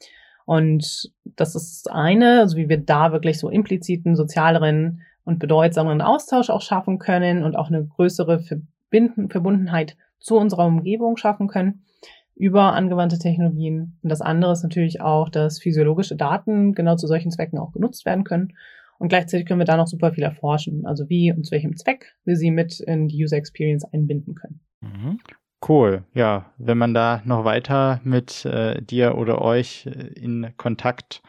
Und 0.46 1.12
das 1.24 1.56
ist 1.56 1.92
eine, 1.92 2.40
also 2.40 2.58
wie 2.58 2.70
wir 2.70 2.78
da 2.78 3.12
wirklich 3.12 3.38
so 3.38 3.50
impliziten, 3.50 4.16
sozialeren 4.16 5.02
und 5.26 5.40
bedeutsameren 5.40 6.02
Austausch 6.02 6.50
auch 6.50 6.62
schaffen 6.62 7.00
können 7.00 7.44
und 7.44 7.56
auch 7.56 7.68
eine 7.68 7.86
größere 7.86 8.40
Verbinden, 8.40 9.30
Verbundenheit 9.30 9.98
zu 10.20 10.38
unserer 10.38 10.66
Umgebung 10.66 11.18
schaffen 11.18 11.48
können 11.48 11.84
über 12.38 12.74
angewandte 12.74 13.18
Technologien. 13.18 13.98
Und 14.04 14.10
das 14.10 14.22
andere 14.22 14.52
ist 14.52 14.64
natürlich 14.64 15.02
auch, 15.02 15.30
dass 15.30 15.60
physiologische 15.60 16.16
Daten 16.16 16.74
genau 16.74 16.96
zu 16.96 17.08
solchen 17.08 17.32
Zwecken 17.32 17.58
auch 17.58 17.72
genutzt 17.72 18.06
werden 18.06 18.24
können. 18.24 18.54
Und 19.00 19.10
gleichzeitig 19.10 19.46
können 19.46 19.60
wir 19.60 19.66
da 19.66 19.78
noch 19.78 19.88
super 19.88 20.14
viel 20.14 20.24
erforschen, 20.24 20.86
also 20.86 21.10
wie 21.10 21.32
und 21.32 21.46
zu 21.46 21.52
welchem 21.52 21.76
Zweck 21.76 22.16
wir 22.26 22.36
sie 22.36 22.52
mit 22.52 22.80
in 22.80 23.08
die 23.08 23.24
User 23.24 23.38
Experience 23.38 23.86
einbinden 23.86 24.36
können. 24.36 24.60
Mhm. 24.82 25.20
Cool, 25.68 26.04
ja. 26.14 26.54
Wenn 26.58 26.78
man 26.78 26.94
da 26.94 27.22
noch 27.26 27.44
weiter 27.44 28.00
mit 28.04 28.46
äh, 28.46 28.82
dir 28.82 29.18
oder 29.18 29.42
euch 29.42 29.88
äh, 29.88 30.08
in 30.20 30.54
Kontakt 30.58 31.22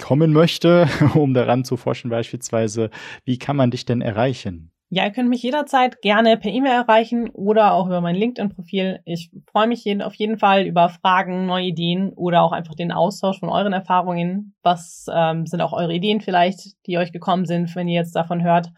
kommen 0.00 0.32
möchte, 0.32 0.88
um 1.14 1.34
daran 1.34 1.64
zu 1.64 1.76
forschen 1.76 2.10
beispielsweise, 2.10 2.90
wie 3.24 3.38
kann 3.38 3.56
man 3.56 3.70
dich 3.70 3.84
denn 3.84 4.00
erreichen? 4.00 4.70
Ja, 4.90 5.04
ihr 5.04 5.10
könnt 5.10 5.28
mich 5.28 5.42
jederzeit 5.42 6.02
gerne 6.02 6.36
per 6.36 6.52
E-Mail 6.52 6.72
erreichen 6.72 7.30
oder 7.30 7.72
auch 7.72 7.86
über 7.86 8.00
mein 8.00 8.14
LinkedIn-Profil. 8.14 9.00
Ich 9.04 9.30
freue 9.50 9.66
mich 9.66 9.84
jeden, 9.84 10.02
auf 10.02 10.14
jeden 10.14 10.38
Fall 10.38 10.66
über 10.66 10.88
Fragen, 10.88 11.46
neue 11.46 11.66
Ideen 11.66 12.12
oder 12.12 12.42
auch 12.42 12.52
einfach 12.52 12.74
den 12.74 12.92
Austausch 12.92 13.40
von 13.40 13.48
euren 13.48 13.72
Erfahrungen. 13.72 14.54
Was 14.62 15.06
ähm, 15.12 15.46
sind 15.46 15.62
auch 15.62 15.72
eure 15.72 15.92
Ideen 15.92 16.20
vielleicht, 16.20 16.76
die 16.86 16.98
euch 16.98 17.12
gekommen 17.12 17.46
sind, 17.46 17.74
wenn 17.74 17.88
ihr 17.88 17.98
jetzt 17.98 18.14
davon 18.14 18.42
hört? 18.42 18.70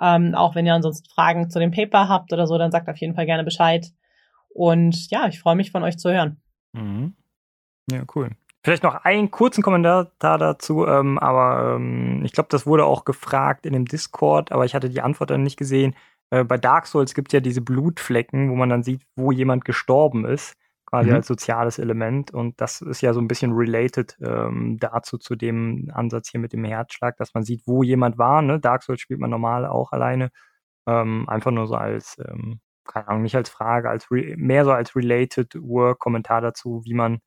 Ähm, 0.00 0.34
auch 0.34 0.54
wenn 0.54 0.66
ihr 0.66 0.74
ansonsten 0.74 1.08
Fragen 1.10 1.48
zu 1.48 1.60
dem 1.60 1.70
Paper 1.70 2.08
habt 2.08 2.32
oder 2.32 2.46
so, 2.46 2.58
dann 2.58 2.72
sagt 2.72 2.88
auf 2.88 2.96
jeden 2.96 3.14
Fall 3.14 3.26
gerne 3.26 3.44
Bescheid. 3.44 3.92
Und 4.48 5.10
ja, 5.10 5.28
ich 5.28 5.38
freue 5.38 5.54
mich 5.54 5.70
von 5.70 5.84
euch 5.84 5.98
zu 5.98 6.10
hören. 6.10 6.40
Mhm. 6.72 7.14
Ja, 7.90 8.04
cool. 8.14 8.30
Vielleicht 8.64 8.84
noch 8.84 8.94
einen 8.94 9.32
kurzen 9.32 9.62
Kommentar 9.62 10.12
dazu, 10.20 10.86
ähm, 10.86 11.18
aber 11.18 11.74
ähm, 11.76 12.22
ich 12.24 12.32
glaube, 12.32 12.48
das 12.50 12.64
wurde 12.64 12.84
auch 12.84 13.04
gefragt 13.04 13.66
in 13.66 13.72
dem 13.72 13.86
Discord, 13.86 14.52
aber 14.52 14.64
ich 14.64 14.74
hatte 14.76 14.88
die 14.88 15.00
Antwort 15.00 15.30
dann 15.30 15.42
nicht 15.42 15.56
gesehen. 15.56 15.96
Äh, 16.30 16.44
bei 16.44 16.58
Dark 16.58 16.86
Souls 16.86 17.14
gibt 17.14 17.28
es 17.28 17.32
ja 17.32 17.40
diese 17.40 17.60
Blutflecken, 17.60 18.50
wo 18.50 18.54
man 18.54 18.68
dann 18.68 18.84
sieht, 18.84 19.02
wo 19.16 19.32
jemand 19.32 19.64
gestorben 19.64 20.24
ist, 20.24 20.54
quasi 20.86 21.10
mhm. 21.10 21.16
als 21.16 21.26
soziales 21.26 21.80
Element. 21.80 22.30
Und 22.32 22.60
das 22.60 22.80
ist 22.82 23.00
ja 23.00 23.12
so 23.12 23.20
ein 23.20 23.26
bisschen 23.26 23.52
related 23.52 24.16
ähm, 24.22 24.78
dazu, 24.78 25.18
zu 25.18 25.34
dem 25.34 25.90
Ansatz 25.92 26.30
hier 26.30 26.38
mit 26.40 26.52
dem 26.52 26.64
Herzschlag, 26.64 27.16
dass 27.16 27.34
man 27.34 27.42
sieht, 27.42 27.62
wo 27.66 27.82
jemand 27.82 28.16
war. 28.16 28.42
Ne? 28.42 28.60
Dark 28.60 28.84
Souls 28.84 29.00
spielt 29.00 29.18
man 29.18 29.30
normal 29.30 29.66
auch 29.66 29.90
alleine. 29.90 30.30
Ähm, 30.86 31.28
einfach 31.28 31.50
nur 31.50 31.66
so 31.66 31.74
als, 31.74 32.16
ähm, 32.24 32.60
keine 32.86 33.08
Ahnung, 33.08 33.22
nicht 33.22 33.36
als 33.36 33.50
Frage, 33.50 33.90
als 33.90 34.06
mehr 34.10 34.64
so 34.64 34.72
als 34.72 34.94
related 34.94 35.54
Work-Kommentar 35.56 36.40
dazu, 36.40 36.82
wie 36.84 36.94
man 36.94 37.18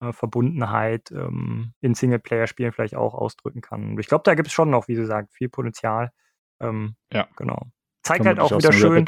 äh, 0.00 0.12
Verbundenheit 0.12 1.10
ähm, 1.10 1.72
in 1.80 1.94
Singleplayer-Spielen 1.94 2.72
vielleicht 2.72 2.96
auch 2.96 3.14
ausdrücken 3.14 3.60
kann. 3.60 3.98
ich 3.98 4.06
glaube, 4.06 4.22
da 4.24 4.34
gibt 4.34 4.48
es 4.48 4.54
schon 4.54 4.70
noch, 4.70 4.88
wie 4.88 4.96
sie 4.96 5.06
sagt, 5.06 5.32
viel 5.32 5.48
Potenzial. 5.48 6.10
Ähm, 6.60 6.96
ja, 7.12 7.28
genau. 7.36 7.66
Zeigt 8.02 8.26
halt 8.26 8.40
auch 8.40 8.50
wieder 8.50 8.72
schön. 8.72 9.06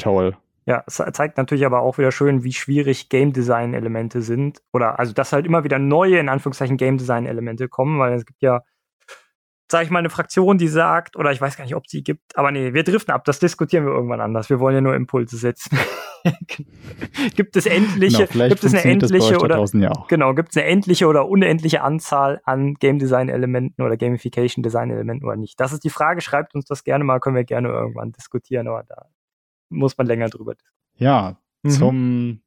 Ja, 0.65 0.83
es 0.87 0.95
zeigt 0.95 1.37
natürlich 1.37 1.65
aber 1.65 1.81
auch 1.81 1.97
wieder 1.97 2.11
schön, 2.11 2.43
wie 2.43 2.53
schwierig 2.53 3.09
Game 3.09 3.33
Design 3.33 3.73
Elemente 3.73 4.21
sind. 4.21 4.61
Oder 4.71 4.97
also, 4.97 5.13
dass 5.13 5.33
halt 5.33 5.45
immer 5.45 5.63
wieder 5.65 5.77
neue, 5.77 6.19
in 6.19 6.29
Anführungszeichen, 6.29 6.77
Game 6.77 6.97
Design 6.97 7.25
Elemente 7.25 7.67
kommen, 7.67 7.99
weil 7.99 8.13
es 8.13 8.25
gibt 8.25 8.41
ja, 8.41 8.61
sag 9.73 9.85
ich 9.85 9.89
mal, 9.89 9.97
eine 9.97 10.11
Fraktion, 10.11 10.59
die 10.59 10.67
sagt, 10.67 11.15
oder 11.15 11.31
ich 11.31 11.41
weiß 11.41 11.57
gar 11.57 11.63
nicht, 11.63 11.75
ob 11.75 11.87
sie 11.87 12.03
gibt, 12.03 12.37
aber 12.37 12.51
nee, 12.51 12.75
wir 12.75 12.83
driften 12.83 13.11
ab, 13.11 13.25
das 13.25 13.39
diskutieren 13.39 13.87
wir 13.87 13.91
irgendwann 13.91 14.21
anders. 14.21 14.47
Wir 14.51 14.59
wollen 14.59 14.75
ja 14.75 14.81
nur 14.81 14.93
Impulse 14.93 15.35
setzen. 15.35 15.75
gibt 17.35 17.55
es 17.55 17.65
endliche, 17.65 18.27
genau, 18.27 18.49
gibt 18.49 18.63
es 18.63 18.71
eine 18.75 18.83
endliche 18.83 19.39
oder 19.39 19.65
ja 19.73 19.91
genau, 20.07 20.35
gibt 20.35 20.49
es 20.51 20.57
eine 20.57 20.67
endliche 20.67 21.07
oder 21.07 21.27
unendliche 21.27 21.81
Anzahl 21.81 22.39
an 22.45 22.75
Game 22.75 22.99
Design 22.99 23.29
Elementen 23.29 23.81
oder 23.81 23.97
Gamification 23.97 24.61
Design 24.61 24.91
Elementen 24.91 25.25
oder 25.25 25.37
nicht? 25.37 25.59
Das 25.59 25.73
ist 25.73 25.83
die 25.83 25.89
Frage. 25.89 26.21
Schreibt 26.21 26.53
uns 26.53 26.65
das 26.65 26.83
gerne 26.83 27.03
mal, 27.03 27.19
können 27.19 27.35
wir 27.35 27.43
gerne 27.43 27.69
irgendwann 27.69 28.11
diskutieren, 28.11 28.67
aber 28.67 28.83
da 28.83 29.07
muss 29.69 29.97
man 29.97 30.05
länger 30.05 30.29
drüber 30.29 30.53
diskutieren. 30.53 31.03
Ja, 31.03 31.37
mhm. 31.63 31.69
zum 31.71 32.41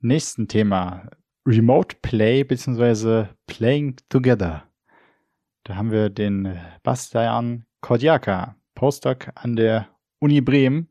nächsten 0.00 0.48
Thema. 0.48 1.08
Remote 1.46 1.98
Play 2.02 2.42
bzw. 2.42 3.26
Playing 3.46 3.94
Together. 4.08 4.64
Da 5.64 5.76
haben 5.76 5.90
wir 5.92 6.10
den 6.10 6.58
Bastian 6.82 7.64
Kordiaka, 7.80 8.56
Postdoc 8.74 9.30
an 9.34 9.56
der 9.56 9.88
Uni 10.18 10.40
Bremen, 10.40 10.88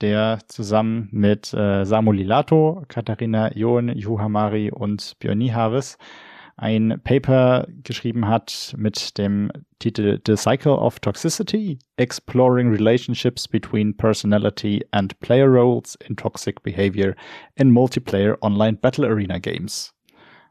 der 0.00 0.40
zusammen 0.48 1.08
mit 1.12 1.52
äh, 1.54 1.84
Samu 1.84 2.12
Lilato, 2.12 2.84
Katharina 2.88 3.54
John, 3.54 3.88
Juhamari 3.88 4.70
und 4.70 5.18
Björn 5.18 5.54
Harris 5.54 5.96
ein 6.56 7.00
Paper 7.04 7.66
geschrieben 7.82 8.28
hat 8.28 8.74
mit 8.78 9.18
dem 9.18 9.50
Titel 9.78 10.18
The 10.26 10.36
Cycle 10.36 10.72
of 10.72 10.98
Toxicity, 11.00 11.78
Exploring 11.96 12.70
Relationships 12.70 13.46
Between 13.46 13.94
Personality 13.94 14.82
and 14.90 15.18
Player 15.20 15.48
Roles 15.48 15.96
in 16.06 16.16
Toxic 16.16 16.62
Behavior 16.62 17.14
in 17.56 17.70
Multiplayer 17.70 18.36
Online 18.40 18.76
Battle 18.76 19.06
Arena 19.06 19.38
Games. 19.38 19.92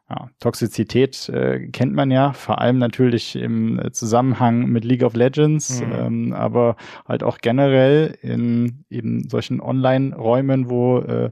Ja, 0.08 0.30
Toxizität 0.38 1.28
äh, 1.30 1.66
kennt 1.68 1.92
man 1.92 2.12
ja, 2.12 2.32
vor 2.32 2.60
allem 2.60 2.78
natürlich 2.78 3.34
im 3.34 3.80
Zusammenhang 3.90 4.66
mit 4.66 4.84
League 4.84 5.02
of 5.02 5.16
Legends, 5.16 5.80
mhm. 5.80 5.92
ähm, 5.92 6.32
aber 6.32 6.76
halt 7.08 7.24
auch 7.24 7.38
generell 7.38 8.16
in 8.22 8.84
eben 8.88 9.28
solchen 9.28 9.60
Online-Räumen, 9.60 10.70
wo 10.70 10.98
äh, 10.98 11.30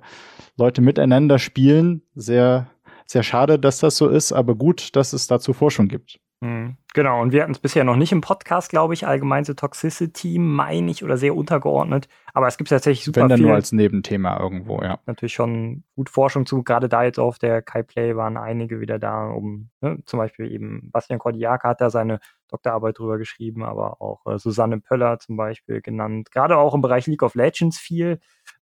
Leute 0.56 0.82
miteinander 0.82 1.38
spielen. 1.38 2.02
Sehr, 2.16 2.66
sehr 3.06 3.22
schade, 3.22 3.60
dass 3.60 3.78
das 3.78 3.96
so 3.96 4.08
ist, 4.08 4.32
aber 4.32 4.56
gut, 4.56 4.96
dass 4.96 5.12
es 5.12 5.28
dazu 5.28 5.52
Forschung 5.52 5.86
gibt. 5.86 6.18
Mhm. 6.44 6.76
Genau, 6.92 7.22
und 7.22 7.32
wir 7.32 7.42
hatten 7.42 7.52
es 7.52 7.58
bisher 7.58 7.84
noch 7.84 7.96
nicht 7.96 8.12
im 8.12 8.20
Podcast, 8.20 8.68
glaube 8.68 8.92
ich, 8.92 9.06
allgemein 9.06 9.44
so 9.44 9.54
Toxicity, 9.54 10.38
meine 10.38 10.90
ich, 10.90 11.02
oder 11.02 11.16
sehr 11.16 11.34
untergeordnet. 11.34 12.06
Aber 12.34 12.46
es 12.46 12.58
gibt 12.58 12.68
tatsächlich 12.68 13.02
super 13.02 13.22
Wenn 13.22 13.28
dann 13.30 13.38
viel. 13.38 13.46
nur 13.46 13.54
als 13.54 13.72
Nebenthema 13.72 14.38
irgendwo, 14.38 14.82
ja. 14.82 14.98
Natürlich 15.06 15.32
schon 15.32 15.84
gut 15.96 16.10
Forschung 16.10 16.44
zu. 16.44 16.62
Gerade 16.62 16.90
da 16.90 17.02
jetzt 17.02 17.18
auf 17.18 17.38
der 17.38 17.62
Kai 17.62 17.82
Play 17.82 18.14
waren 18.14 18.36
einige 18.36 18.78
wieder 18.78 18.98
da, 18.98 19.28
um 19.28 19.70
ne, 19.80 19.98
zum 20.04 20.18
Beispiel 20.18 20.52
eben 20.52 20.90
Bastian 20.92 21.18
Kordiaka 21.18 21.70
hat 21.70 21.80
da 21.80 21.88
seine 21.88 22.20
Doktorarbeit 22.48 22.98
drüber 22.98 23.16
geschrieben, 23.16 23.64
aber 23.64 24.02
auch 24.02 24.26
äh, 24.26 24.38
Susanne 24.38 24.80
Pöller 24.80 25.18
zum 25.18 25.38
Beispiel 25.38 25.80
genannt. 25.80 26.30
Gerade 26.30 26.58
auch 26.58 26.74
im 26.74 26.82
Bereich 26.82 27.06
League 27.06 27.22
of 27.22 27.34
Legends 27.34 27.78
viel. 27.78 28.20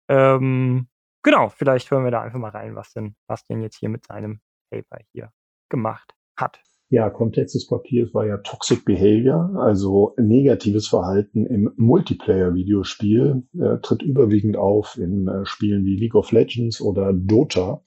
Ähm, 0.06 0.88
genau, 1.22 1.48
vielleicht 1.48 1.90
hören 1.90 2.04
wir 2.04 2.10
da 2.10 2.20
einfach 2.20 2.38
mal 2.38 2.50
rein, 2.50 2.76
was 2.76 2.92
denn, 2.92 3.16
denn 3.48 3.62
jetzt 3.62 3.78
hier 3.78 3.88
mit 3.88 4.04
seinem 4.04 4.40
Paper 4.70 4.98
hier 5.12 5.32
gemacht 5.70 6.14
hat. 6.36 6.60
Ja, 6.92 7.08
Kontext 7.08 7.54
des 7.54 7.68
Papiers 7.68 8.12
war 8.14 8.26
ja 8.26 8.38
Toxic 8.38 8.84
Behavior, 8.84 9.54
also 9.56 10.12
negatives 10.18 10.88
Verhalten 10.88 11.46
im 11.46 11.72
Multiplayer-Videospiel, 11.76 13.44
äh, 13.60 13.78
tritt 13.80 14.02
überwiegend 14.02 14.56
auf 14.56 14.98
in 14.98 15.28
äh, 15.28 15.46
Spielen 15.46 15.84
wie 15.84 15.96
League 15.96 16.16
of 16.16 16.32
Legends 16.32 16.80
oder 16.80 17.12
Dota. 17.12 17.84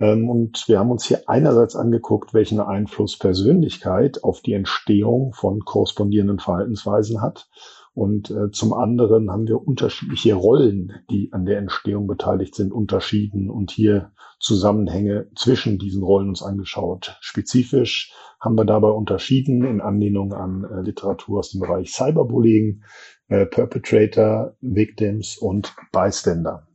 Ähm, 0.00 0.30
und 0.30 0.64
wir 0.68 0.78
haben 0.78 0.90
uns 0.90 1.04
hier 1.04 1.20
einerseits 1.26 1.76
angeguckt, 1.76 2.32
welchen 2.32 2.60
Einfluss 2.60 3.18
Persönlichkeit 3.18 4.24
auf 4.24 4.40
die 4.40 4.54
Entstehung 4.54 5.34
von 5.34 5.60
korrespondierenden 5.60 6.38
Verhaltensweisen 6.38 7.20
hat 7.20 7.46
und 7.92 8.30
äh, 8.30 8.50
zum 8.50 8.72
anderen 8.72 9.30
haben 9.30 9.48
wir 9.48 9.66
unterschiedliche 9.66 10.34
Rollen, 10.34 10.92
die 11.10 11.32
an 11.32 11.44
der 11.44 11.58
Entstehung 11.58 12.06
beteiligt 12.06 12.54
sind, 12.54 12.72
unterschieden 12.72 13.50
und 13.50 13.72
hier 13.72 14.12
Zusammenhänge 14.40 15.28
zwischen 15.36 15.78
diesen 15.78 16.02
Rollen 16.02 16.30
uns 16.30 16.42
angeschaut. 16.42 17.16
Spezifisch 17.20 18.12
haben 18.40 18.56
wir 18.56 18.64
dabei 18.64 18.88
unterschieden 18.88 19.64
in 19.64 19.80
Anlehnung 19.80 20.32
an 20.32 20.64
äh, 20.64 20.80
Literatur 20.80 21.40
aus 21.40 21.50
dem 21.50 21.60
Bereich 21.60 21.92
Cyberbullying, 21.92 22.82
äh, 23.28 23.46
Perpetrator, 23.46 24.56
Victims 24.60 25.36
und 25.36 25.74
Bystander. 25.92 26.66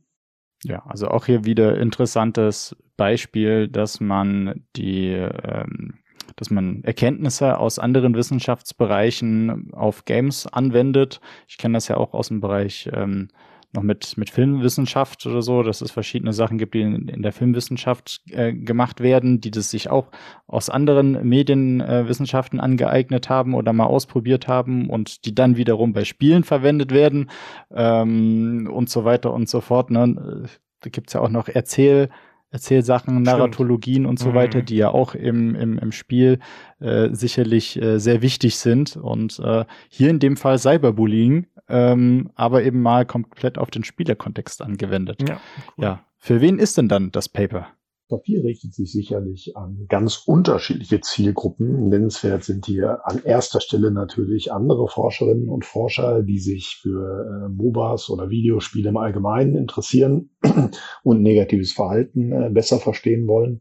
Ja, 0.62 0.84
also 0.86 1.08
auch 1.08 1.26
hier 1.26 1.44
wieder 1.44 1.78
interessantes 1.78 2.76
Beispiel, 2.96 3.68
dass 3.68 4.00
man 4.00 4.64
die 4.76 5.08
ähm, 5.10 5.98
dass 6.34 6.50
man 6.50 6.82
Erkenntnisse 6.82 7.58
aus 7.58 7.78
anderen 7.78 8.14
Wissenschaftsbereichen 8.14 9.72
auf 9.72 10.04
Games 10.04 10.46
anwendet. 10.46 11.20
Ich 11.46 11.56
kenne 11.56 11.74
das 11.74 11.88
ja 11.88 11.96
auch 11.96 12.14
aus 12.14 12.28
dem 12.28 12.40
Bereich 12.40 12.90
ähm, 12.92 13.28
noch 13.72 13.82
mit, 13.82 14.16
mit 14.16 14.30
Filmwissenschaft 14.30 15.26
oder 15.26 15.42
so, 15.42 15.62
dass 15.62 15.80
es 15.80 15.90
verschiedene 15.90 16.32
Sachen 16.32 16.58
gibt, 16.58 16.74
die 16.74 16.80
in, 16.80 17.08
in 17.08 17.22
der 17.22 17.32
Filmwissenschaft 17.32 18.22
äh, 18.30 18.52
gemacht 18.52 19.00
werden, 19.00 19.40
die 19.40 19.50
das 19.50 19.70
sich 19.70 19.90
auch 19.90 20.10
aus 20.46 20.70
anderen 20.70 21.28
Medienwissenschaften 21.28 22.58
äh, 22.58 22.62
angeeignet 22.62 23.28
haben 23.28 23.54
oder 23.54 23.72
mal 23.72 23.86
ausprobiert 23.86 24.48
haben 24.48 24.88
und 24.90 25.24
die 25.24 25.34
dann 25.34 25.56
wiederum 25.56 25.92
bei 25.92 26.04
Spielen 26.04 26.44
verwendet 26.44 26.92
werden 26.92 27.30
ähm, 27.74 28.68
und 28.72 28.88
so 28.88 29.04
weiter 29.04 29.32
und 29.32 29.48
so 29.48 29.60
fort. 29.60 29.90
Ne? 29.90 30.46
Da 30.80 30.90
gibt's 30.90 31.12
ja 31.12 31.20
auch 31.20 31.30
noch 31.30 31.48
Erzähl- 31.48 32.08
Erzählsachen, 32.56 33.22
Narratologien 33.22 33.94
Stimmt. 33.94 34.06
und 34.08 34.18
so 34.18 34.34
weiter, 34.34 34.60
mhm. 34.60 34.64
die 34.64 34.76
ja 34.76 34.88
auch 34.88 35.14
im, 35.14 35.54
im, 35.54 35.78
im 35.78 35.92
Spiel 35.92 36.38
äh, 36.80 37.10
sicherlich 37.12 37.80
äh, 37.80 37.98
sehr 37.98 38.22
wichtig 38.22 38.56
sind. 38.56 38.96
Und 38.96 39.38
äh, 39.40 39.64
hier 39.88 40.08
in 40.08 40.18
dem 40.18 40.36
Fall 40.36 40.58
Cyberbullying, 40.58 41.46
ähm, 41.68 42.30
aber 42.34 42.62
eben 42.62 42.80
mal 42.80 43.04
komplett 43.04 43.58
auf 43.58 43.70
den 43.70 43.84
Spielerkontext 43.84 44.62
angewendet. 44.62 45.28
Ja, 45.28 45.40
cool. 45.76 45.84
ja. 45.84 46.00
Für 46.18 46.40
wen 46.40 46.58
ist 46.58 46.78
denn 46.78 46.88
dann 46.88 47.12
das 47.12 47.28
Paper? 47.28 47.68
Papier 48.08 48.44
richtet 48.44 48.72
sich 48.72 48.92
sicherlich 48.92 49.56
an 49.56 49.86
ganz 49.88 50.22
unterschiedliche 50.26 51.00
Zielgruppen. 51.00 51.88
Nennenswert 51.88 52.44
sind 52.44 52.66
hier 52.66 53.00
an 53.04 53.22
erster 53.24 53.60
Stelle 53.60 53.90
natürlich 53.90 54.52
andere 54.52 54.86
Forscherinnen 54.88 55.48
und 55.48 55.64
Forscher, 55.64 56.22
die 56.22 56.38
sich 56.38 56.78
für 56.80 57.46
äh, 57.46 57.48
MOBAs 57.48 58.08
oder 58.10 58.30
Videospiele 58.30 58.90
im 58.90 58.96
Allgemeinen 58.96 59.56
interessieren 59.56 60.30
und 61.02 61.22
negatives 61.22 61.72
Verhalten 61.72 62.32
äh, 62.32 62.50
besser 62.50 62.78
verstehen 62.78 63.26
wollen. 63.26 63.60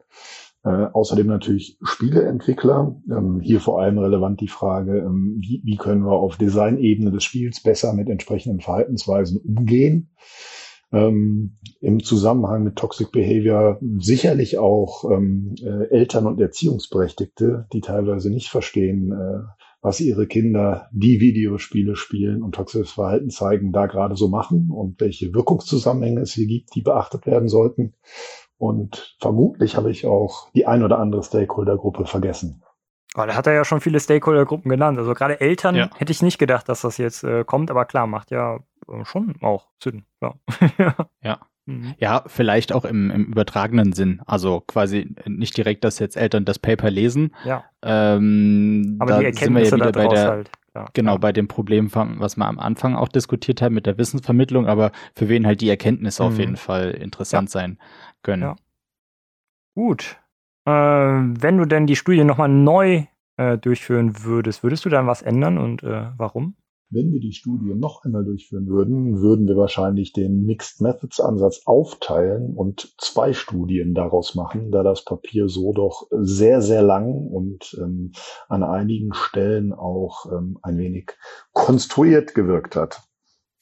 Äh, 0.63 0.87
außerdem 0.93 1.27
natürlich 1.27 1.77
Spieleentwickler. 1.83 2.99
Ähm, 3.09 3.39
hier 3.39 3.59
vor 3.59 3.81
allem 3.81 3.97
relevant 3.97 4.41
die 4.41 4.47
Frage, 4.47 4.97
ähm, 4.97 5.37
wie, 5.39 5.61
wie 5.63 5.77
können 5.77 6.03
wir 6.03 6.13
auf 6.13 6.37
Designebene 6.37 7.11
des 7.11 7.23
Spiels 7.23 7.61
besser 7.61 7.93
mit 7.93 8.09
entsprechenden 8.09 8.61
Verhaltensweisen 8.61 9.39
umgehen 9.39 10.11
ähm, 10.91 11.57
im 11.81 12.03
Zusammenhang 12.03 12.63
mit 12.63 12.75
Toxic 12.75 13.11
Behavior 13.11 13.79
sicherlich 13.97 14.57
auch 14.57 15.09
ähm, 15.11 15.55
äh, 15.61 15.89
Eltern 15.89 16.27
und 16.27 16.39
Erziehungsberechtigte, 16.39 17.67
die 17.73 17.81
teilweise 17.81 18.29
nicht 18.29 18.49
verstehen, 18.49 19.11
äh, 19.11 19.43
was 19.81 19.99
ihre 19.99 20.25
Kinder, 20.25 20.89
die 20.91 21.19
Videospiele 21.19 21.95
spielen 21.95 22.41
und 22.41 22.55
toxisches 22.55 22.91
Verhalten 22.91 23.29
zeigen, 23.29 23.71
da 23.71 23.85
gerade 23.85 24.15
so 24.15 24.27
machen 24.29 24.71
und 24.71 24.99
welche 24.99 25.33
Wirkungszusammenhänge 25.33 26.21
es 26.21 26.33
hier 26.33 26.47
gibt, 26.47 26.73
die 26.73 26.81
beachtet 26.81 27.27
werden 27.27 27.47
sollten. 27.47 27.93
Und 28.57 29.15
vermutlich 29.19 29.75
habe 29.77 29.91
ich 29.91 30.07
auch 30.07 30.49
die 30.53 30.65
ein 30.65 30.81
oder 30.81 30.97
andere 30.97 31.21
Stakeholder-Gruppe 31.23 32.05
vergessen. 32.05 32.63
Oh, 33.15 33.23
da 33.25 33.35
hat 33.35 33.47
er 33.47 33.53
ja 33.53 33.63
schon 33.63 33.79
viele 33.79 33.99
Stakeholder-Gruppen 33.99 34.69
genannt. 34.69 34.97
Also 34.97 35.13
gerade 35.13 35.39
Eltern 35.39 35.75
ja. 35.75 35.89
hätte 35.95 36.11
ich 36.11 36.21
nicht 36.21 36.37
gedacht, 36.37 36.67
dass 36.67 36.81
das 36.81 36.97
jetzt 36.97 37.23
äh, 37.23 37.43
kommt, 37.45 37.69
aber 37.69 37.85
klar, 37.85 38.07
macht 38.07 38.31
ja 38.31 38.59
schon 39.03 39.35
auch 39.41 39.67
Sinn. 39.81 40.05
Ja. 40.21 40.33
ja. 41.21 41.39
Mhm. 41.65 41.95
Ja, 41.97 42.23
vielleicht 42.27 42.73
auch 42.73 42.85
im, 42.85 43.09
im 43.09 43.25
übertragenen 43.25 43.93
Sinn. 43.93 44.21
Also 44.25 44.61
quasi 44.61 45.15
nicht 45.25 45.57
direkt, 45.57 45.83
dass 45.83 45.99
jetzt 45.99 46.15
Eltern 46.15 46.45
das 46.45 46.59
Paper 46.59 46.91
lesen. 46.91 47.35
Ja. 47.43 47.63
Ähm, 47.81 48.97
Aber 48.99 49.19
die 49.19 49.25
Erkenntnisse 49.25 49.71
sind 49.71 49.79
wir 49.79 49.85
ja 49.85 49.93
wieder 49.93 50.03
bei 50.03 50.07
der, 50.07 50.29
halt. 50.29 50.51
Ja, 50.75 50.85
genau, 50.93 51.13
ja. 51.13 51.17
bei 51.17 51.31
dem 51.31 51.47
Problem, 51.47 51.89
was 51.93 52.37
wir 52.37 52.45
am 52.45 52.59
Anfang 52.59 52.95
auch 52.95 53.07
diskutiert 53.07 53.61
haben 53.61 53.73
mit 53.73 53.85
der 53.85 53.97
Wissensvermittlung, 53.97 54.67
aber 54.67 54.91
für 55.15 55.29
wen 55.29 55.47
halt 55.47 55.61
die 55.61 55.69
Erkenntnisse 55.69 56.21
mhm. 56.21 56.29
auf 56.29 56.37
jeden 56.37 56.57
Fall 56.57 56.91
interessant 56.91 57.49
ja. 57.49 57.61
sein 57.61 57.79
können. 58.21 58.55
Gut. 59.73 60.17
Äh, 60.65 60.71
wenn 60.71 61.57
du 61.57 61.65
denn 61.65 61.87
die 61.87 61.95
Studie 61.95 62.23
nochmal 62.23 62.49
neu 62.49 63.05
äh, 63.37 63.57
durchführen 63.57 64.23
würdest, 64.23 64.63
würdest 64.63 64.85
du 64.85 64.89
dann 64.89 65.07
was 65.07 65.21
ändern 65.21 65.57
und 65.57 65.83
äh, 65.83 66.11
warum? 66.17 66.55
Wenn 66.89 67.11
wir 67.11 67.19
die 67.19 67.33
Studie 67.33 67.73
noch 67.73 68.03
einmal 68.03 68.23
durchführen 68.23 68.67
würden, 68.67 69.19
würden 69.19 69.47
wir 69.47 69.57
wahrscheinlich 69.57 70.13
den 70.13 70.45
Mixed 70.45 70.81
Methods 70.81 71.19
Ansatz 71.19 71.63
aufteilen 71.65 72.53
und 72.55 72.93
zwei 72.99 73.33
Studien 73.33 73.93
daraus 73.93 74.35
machen, 74.35 74.71
da 74.71 74.83
das 74.83 75.03
Papier 75.03 75.49
so 75.49 75.73
doch 75.73 76.07
sehr, 76.11 76.61
sehr 76.61 76.83
lang 76.83 77.13
und 77.13 77.75
ähm, 77.81 78.11
an 78.47 78.63
einigen 78.63 79.13
Stellen 79.13 79.73
auch 79.73 80.25
ähm, 80.31 80.59
ein 80.61 80.77
wenig 80.77 81.11
konstruiert 81.53 82.35
gewirkt 82.35 82.75
hat. 82.75 83.01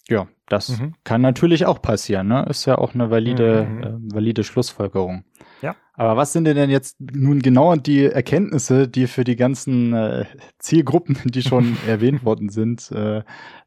Ja, 0.09 0.27
das 0.47 0.79
mhm. 0.79 0.95
kann 1.05 1.21
natürlich 1.21 1.65
auch 1.65 1.81
passieren, 1.81 2.27
ne? 2.27 2.45
Ist 2.49 2.65
ja 2.65 2.77
auch 2.77 2.93
eine 2.93 3.09
valide, 3.09 3.65
mhm. 3.65 3.83
äh, 3.83 4.13
valide 4.13 4.43
Schlussfolgerung. 4.43 5.23
Ja. 5.61 5.75
Aber 5.95 6.17
was 6.17 6.33
sind 6.33 6.45
denn 6.45 6.69
jetzt 6.69 6.97
nun 6.99 7.39
genau 7.39 7.75
die 7.75 8.05
Erkenntnisse, 8.05 8.87
die 8.87 9.05
für 9.07 9.23
die 9.23 9.35
ganzen 9.35 9.93
äh, 9.93 10.25
Zielgruppen, 10.57 11.17
die 11.25 11.43
schon 11.43 11.77
erwähnt 11.87 12.25
worden 12.25 12.49
sind, 12.49 12.91
äh, 12.91 13.23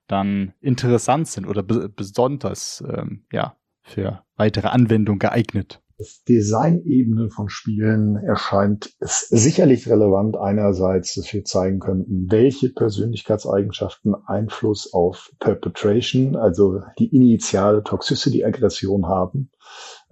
dann 0.09 0.53
interessant 0.61 1.28
sind 1.28 1.47
oder 1.47 1.62
besonders 1.62 2.82
ähm, 2.89 3.24
ja, 3.32 3.57
für 3.82 4.23
weitere 4.36 4.69
Anwendung 4.69 5.19
geeignet? 5.19 5.81
Das 5.98 6.23
Designebene 6.24 7.31
von 7.31 7.48
Spielen 7.48 8.16
erscheint 8.16 8.94
es 9.01 9.28
sicherlich 9.31 9.89
relevant 9.89 10.36
einerseits, 10.36 11.15
dass 11.15 11.32
wir 11.32 11.44
zeigen 11.44 11.78
könnten, 11.78 12.31
welche 12.31 12.69
Persönlichkeitseigenschaften 12.69 14.15
Einfluss 14.27 14.93
auf 14.93 15.32
Perpetration, 15.39 16.36
also 16.36 16.82
die 16.98 17.15
initiale 17.16 17.82
Toxicity-Aggression 17.82 19.07
haben. 19.07 19.51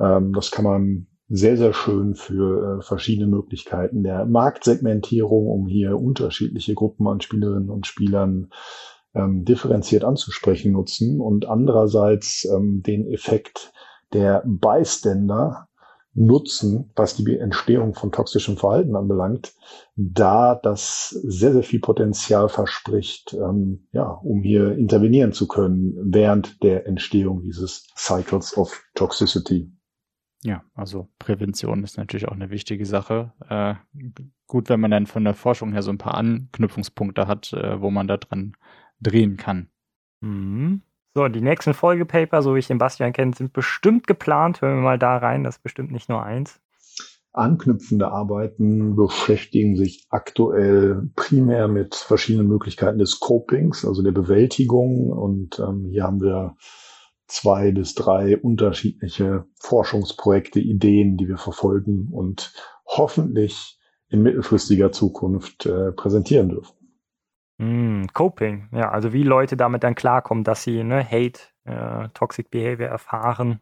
Ähm, 0.00 0.32
das 0.32 0.50
kann 0.50 0.64
man 0.64 1.06
sehr, 1.34 1.56
sehr 1.56 1.72
schön 1.72 2.14
für 2.14 2.78
äh, 2.78 2.82
verschiedene 2.82 3.26
Möglichkeiten 3.26 4.04
der 4.04 4.24
Marktsegmentierung, 4.24 5.48
um 5.48 5.66
hier 5.66 5.98
unterschiedliche 5.98 6.74
Gruppen 6.74 7.08
an 7.08 7.20
Spielerinnen 7.20 7.70
und 7.70 7.86
Spielern 7.86 8.50
ähm, 9.14 9.44
differenziert 9.44 10.04
anzusprechen 10.04 10.72
nutzen 10.72 11.20
und 11.20 11.46
andererseits 11.46 12.44
ähm, 12.44 12.82
den 12.82 13.10
Effekt 13.10 13.72
der 14.12 14.44
Bystander 14.46 15.68
nutzen, 16.14 16.92
was 16.94 17.16
die 17.16 17.36
Entstehung 17.36 17.94
von 17.94 18.12
toxischem 18.12 18.56
Verhalten 18.56 18.94
anbelangt, 18.94 19.54
da 19.96 20.54
das 20.54 21.08
sehr, 21.10 21.52
sehr 21.52 21.64
viel 21.64 21.80
Potenzial 21.80 22.48
verspricht, 22.48 23.34
ähm, 23.34 23.88
ja, 23.90 24.08
um 24.22 24.42
hier 24.42 24.76
intervenieren 24.76 25.32
zu 25.32 25.48
können 25.48 25.96
während 26.00 26.62
der 26.62 26.86
Entstehung 26.86 27.42
dieses 27.42 27.88
Cycles 27.96 28.56
of 28.56 28.80
Toxicity. 28.94 29.72
Ja, 30.44 30.62
also 30.74 31.08
Prävention 31.18 31.82
ist 31.84 31.96
natürlich 31.96 32.28
auch 32.28 32.34
eine 32.34 32.50
wichtige 32.50 32.84
Sache. 32.84 33.32
Äh, 33.48 33.76
gut, 34.46 34.68
wenn 34.68 34.78
man 34.78 34.90
dann 34.90 35.06
von 35.06 35.24
der 35.24 35.32
Forschung 35.32 35.72
her 35.72 35.82
so 35.82 35.90
ein 35.90 35.96
paar 35.96 36.14
Anknüpfungspunkte 36.14 37.26
hat, 37.26 37.54
äh, 37.54 37.80
wo 37.80 37.90
man 37.90 38.06
da 38.06 38.18
dran 38.18 38.52
drehen 39.00 39.38
kann. 39.38 39.68
Mhm. 40.20 40.82
So, 41.14 41.28
die 41.28 41.40
nächsten 41.40 41.72
Folgepaper, 41.72 42.42
so 42.42 42.54
wie 42.54 42.58
ich 42.58 42.66
den 42.66 42.76
Bastian 42.76 43.14
kenne, 43.14 43.32
sind 43.34 43.54
bestimmt 43.54 44.06
geplant. 44.06 44.60
Hören 44.60 44.76
wir 44.76 44.82
mal 44.82 44.98
da 44.98 45.16
rein, 45.16 45.44
das 45.44 45.56
ist 45.56 45.62
bestimmt 45.62 45.92
nicht 45.92 46.10
nur 46.10 46.22
eins. 46.22 46.60
Anknüpfende 47.32 48.08
Arbeiten 48.08 48.96
beschäftigen 48.96 49.76
sich 49.76 50.06
aktuell 50.10 51.10
primär 51.16 51.68
mit 51.68 51.94
verschiedenen 51.94 52.48
Möglichkeiten 52.48 52.98
des 52.98 53.18
Copings, 53.18 53.84
also 53.86 54.02
der 54.02 54.12
Bewältigung. 54.12 55.10
Und 55.10 55.58
ähm, 55.58 55.88
hier 55.90 56.04
haben 56.04 56.20
wir 56.20 56.56
zwei 57.34 57.72
bis 57.72 57.94
drei 57.94 58.38
unterschiedliche 58.38 59.44
Forschungsprojekte, 59.60 60.60
Ideen, 60.60 61.16
die 61.16 61.28
wir 61.28 61.36
verfolgen 61.36 62.08
und 62.12 62.54
hoffentlich 62.86 63.78
in 64.08 64.22
mittelfristiger 64.22 64.92
Zukunft 64.92 65.66
äh, 65.66 65.92
präsentieren 65.92 66.50
dürfen. 66.50 66.76
Mm, 67.58 68.06
Coping, 68.12 68.68
ja, 68.72 68.90
also 68.90 69.12
wie 69.12 69.24
Leute 69.24 69.56
damit 69.56 69.82
dann 69.82 69.96
klarkommen, 69.96 70.44
dass 70.44 70.62
sie 70.62 70.84
ne, 70.84 71.04
Hate, 71.04 71.40
äh, 71.64 72.08
Toxic 72.14 72.50
Behavior 72.50 72.88
erfahren. 72.88 73.60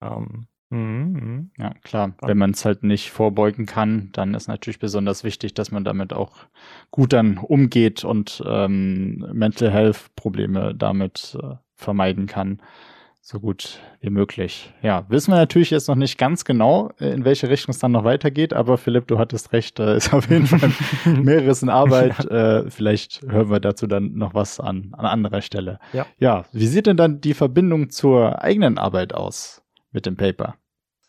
Ähm, 0.00 0.46
Mhm, 0.70 1.12
mhm. 1.12 1.50
Ja, 1.56 1.72
klar. 1.82 2.12
Wenn 2.20 2.36
man 2.36 2.50
es 2.50 2.66
halt 2.66 2.82
nicht 2.82 3.10
vorbeugen 3.10 3.64
kann, 3.64 4.10
dann 4.12 4.34
ist 4.34 4.48
natürlich 4.48 4.78
besonders 4.78 5.24
wichtig, 5.24 5.54
dass 5.54 5.70
man 5.70 5.82
damit 5.82 6.12
auch 6.12 6.36
gut 6.90 7.14
dann 7.14 7.38
umgeht 7.38 8.04
und 8.04 8.42
ähm, 8.46 9.26
Mental 9.32 9.70
Health 9.70 10.14
Probleme 10.14 10.74
damit 10.74 11.38
äh, 11.42 11.54
vermeiden 11.74 12.26
kann 12.26 12.60
so 13.28 13.40
gut 13.40 13.78
wie 14.00 14.08
möglich. 14.08 14.72
Ja, 14.80 15.04
wissen 15.10 15.32
wir 15.32 15.36
natürlich 15.36 15.68
jetzt 15.68 15.86
noch 15.86 15.96
nicht 15.96 16.16
ganz 16.16 16.46
genau, 16.46 16.92
äh, 16.98 17.10
in 17.12 17.26
welche 17.26 17.50
Richtung 17.50 17.72
es 17.72 17.78
dann 17.78 17.92
noch 17.92 18.04
weitergeht, 18.04 18.54
aber 18.54 18.78
Philipp, 18.78 19.06
du 19.06 19.18
hattest 19.18 19.52
recht, 19.52 19.78
äh, 19.80 19.98
ist 19.98 20.14
auf 20.14 20.30
jeden 20.30 20.46
Fall 20.46 20.72
mehreres 21.04 21.62
in 21.62 21.68
Arbeit. 21.68 22.24
Äh, 22.24 22.70
vielleicht 22.70 23.20
hören 23.28 23.50
wir 23.50 23.60
dazu 23.60 23.86
dann 23.86 24.14
noch 24.14 24.32
was 24.32 24.60
an, 24.60 24.94
an 24.96 25.04
anderer 25.04 25.42
Stelle. 25.42 25.78
Ja. 25.92 26.06
ja, 26.18 26.46
wie 26.52 26.66
sieht 26.66 26.86
denn 26.86 26.96
dann 26.96 27.20
die 27.20 27.34
Verbindung 27.34 27.90
zur 27.90 28.42
eigenen 28.42 28.78
Arbeit 28.78 29.12
aus 29.12 29.62
mit 29.92 30.06
dem 30.06 30.16
Paper? 30.16 30.54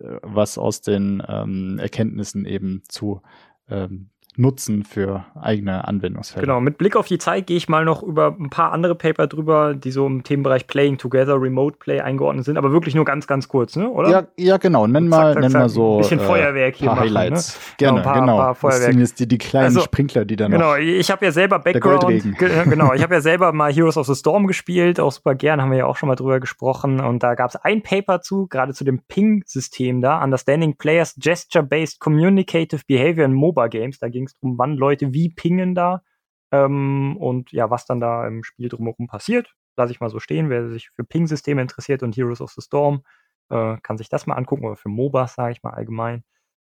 äh, 0.00 0.16
was 0.22 0.56
aus 0.56 0.80
den 0.80 1.22
ähm, 1.28 1.78
Erkenntnissen 1.78 2.46
eben 2.46 2.84
zu 2.88 3.20
ähm, 3.68 4.08
nutzen 4.38 4.84
für 4.84 5.24
eigene 5.40 5.86
Anwendungsfälle. 5.86 6.42
Genau, 6.46 6.60
mit 6.60 6.78
Blick 6.78 6.96
auf 6.96 7.06
die 7.06 7.18
Zeit 7.18 7.46
gehe 7.46 7.56
ich 7.56 7.68
mal 7.68 7.84
noch 7.84 8.02
über 8.02 8.36
ein 8.38 8.50
paar 8.50 8.72
andere 8.72 8.94
Paper 8.94 9.26
drüber, 9.26 9.74
die 9.74 9.90
so 9.90 10.06
im 10.06 10.22
Themenbereich 10.22 10.66
Playing 10.66 10.98
Together, 10.98 11.40
Remote 11.40 11.78
Play 11.78 12.00
eingeordnet 12.00 12.44
sind, 12.44 12.58
aber 12.58 12.72
wirklich 12.72 12.94
nur 12.94 13.04
ganz, 13.04 13.26
ganz 13.26 13.48
kurz, 13.48 13.76
ne? 13.76 13.88
oder? 13.88 14.10
Ja, 14.10 14.26
ja 14.36 14.56
genau. 14.58 14.86
Nenn 14.86 15.08
mal, 15.08 15.34
zack, 15.34 15.42
nenn 15.42 15.50
zack, 15.50 15.62
mal 15.62 15.68
so 15.68 15.94
ein 15.94 15.98
bisschen 15.98 16.20
äh, 16.20 16.24
Feuerwerk 16.24 16.76
hier 16.76 16.88
paar 16.88 16.96
machen, 16.96 17.08
Highlights. 17.08 17.54
Ne? 17.54 17.74
Gerne, 17.78 18.00
genau. 18.00 18.12
Paar, 18.12 18.20
genau. 18.20 18.36
Paar 18.36 18.54
Feuerwerk. 18.54 18.80
Das 18.80 18.90
sind 18.90 19.00
jetzt 19.00 19.20
die, 19.20 19.28
die 19.28 19.38
kleinen 19.38 19.64
also, 19.66 19.80
Sprinkler, 19.80 20.24
die 20.24 20.36
dann 20.36 20.50
Genau, 20.50 20.76
ich 20.76 21.10
habe 21.10 21.24
ja 21.24 21.32
selber 21.32 21.58
Background. 21.58 22.38
genau, 22.38 22.92
ich 22.92 23.02
habe 23.02 23.14
ja 23.14 23.20
selber 23.20 23.52
mal 23.52 23.72
Heroes 23.72 23.96
of 23.96 24.06
the 24.06 24.14
Storm 24.14 24.46
gespielt, 24.46 25.00
auch 25.00 25.12
super 25.12 25.34
gern, 25.34 25.62
haben 25.62 25.70
wir 25.70 25.78
ja 25.78 25.86
auch 25.86 25.96
schon 25.96 26.08
mal 26.08 26.16
drüber 26.16 26.40
gesprochen. 26.40 27.00
Und 27.00 27.22
da 27.22 27.34
gab 27.34 27.50
es 27.50 27.56
ein 27.56 27.82
Paper 27.82 28.20
zu, 28.20 28.46
gerade 28.48 28.74
zu 28.74 28.84
dem 28.84 29.00
Ping-System 29.08 30.02
da, 30.02 30.22
Understanding 30.22 30.76
Players 30.76 31.14
Gesture-Based 31.16 32.00
Communicative 32.00 32.82
Behavior 32.86 33.24
in 33.24 33.32
MOBA 33.32 33.68
Games. 33.68 33.98
Da 33.98 34.08
ging 34.08 34.25
es 34.26 34.34
darum, 34.34 34.58
wann 34.58 34.76
Leute 34.76 35.12
wie 35.12 35.30
pingen 35.30 35.74
da 35.74 36.02
ähm, 36.52 37.16
und 37.18 37.52
ja, 37.52 37.70
was 37.70 37.86
dann 37.86 38.00
da 38.00 38.26
im 38.26 38.44
Spiel 38.44 38.68
drumherum 38.68 39.06
passiert. 39.06 39.54
Lasse 39.76 39.92
ich 39.92 40.00
mal 40.00 40.10
so 40.10 40.20
stehen. 40.20 40.50
Wer 40.50 40.68
sich 40.70 40.90
für 40.90 41.04
Ping-Systeme 41.04 41.60
interessiert 41.62 42.02
und 42.02 42.16
Heroes 42.16 42.40
of 42.40 42.50
the 42.52 42.62
Storm, 42.62 43.02
äh, 43.50 43.76
kann 43.82 43.98
sich 43.98 44.08
das 44.08 44.26
mal 44.26 44.34
angucken 44.34 44.64
oder 44.64 44.76
für 44.76 44.88
MOBAs, 44.88 45.34
sage 45.34 45.52
ich 45.52 45.62
mal 45.62 45.74
allgemein. 45.74 46.24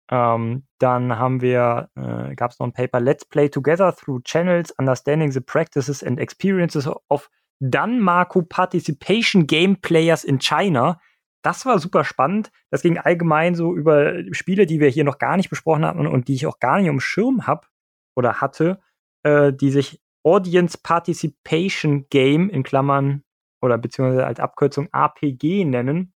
Ähm, 0.09 0.67
dann 0.77 1.17
haben 1.17 1.41
wir, 1.41 1.89
äh, 1.95 2.35
gab 2.35 2.51
es 2.51 2.59
noch 2.59 2.67
ein 2.67 2.73
Paper, 2.73 2.99
Let's 2.99 3.25
Play 3.25 3.49
Together 3.49 3.95
Through 3.95 4.21
Channels, 4.23 4.71
Understanding 4.71 5.31
the 5.31 5.39
Practices 5.39 6.03
and 6.03 6.19
Experiences 6.19 6.89
of 7.09 7.29
Danmarku 7.61 8.41
Participation 8.41 9.47
Game 9.47 9.77
Players 9.77 10.23
in 10.23 10.39
China. 10.39 10.99
Das 11.41 11.65
war 11.65 11.79
super 11.79 12.03
spannend. 12.03 12.51
Das 12.69 12.81
ging 12.81 12.97
allgemein 12.97 13.55
so 13.55 13.75
über 13.75 14.23
Spiele, 14.33 14.65
die 14.65 14.79
wir 14.79 14.89
hier 14.89 15.03
noch 15.03 15.17
gar 15.17 15.37
nicht 15.37 15.49
besprochen 15.49 15.85
hatten 15.85 16.05
und 16.07 16.27
die 16.27 16.35
ich 16.35 16.45
auch 16.45 16.59
gar 16.59 16.77
nicht 16.77 16.87
im 16.87 16.99
Schirm 16.99 17.47
habe 17.47 17.67
oder 18.15 18.41
hatte, 18.41 18.79
äh, 19.23 19.51
die 19.51 19.71
sich 19.71 20.01
Audience 20.23 20.77
Participation 20.81 22.07
Game 22.09 22.49
in 22.49 22.63
Klammern 22.63 23.23
oder 23.61 23.77
beziehungsweise 23.77 24.25
als 24.25 24.39
Abkürzung 24.39 24.89
APG 24.91 25.65
nennen. 25.65 26.13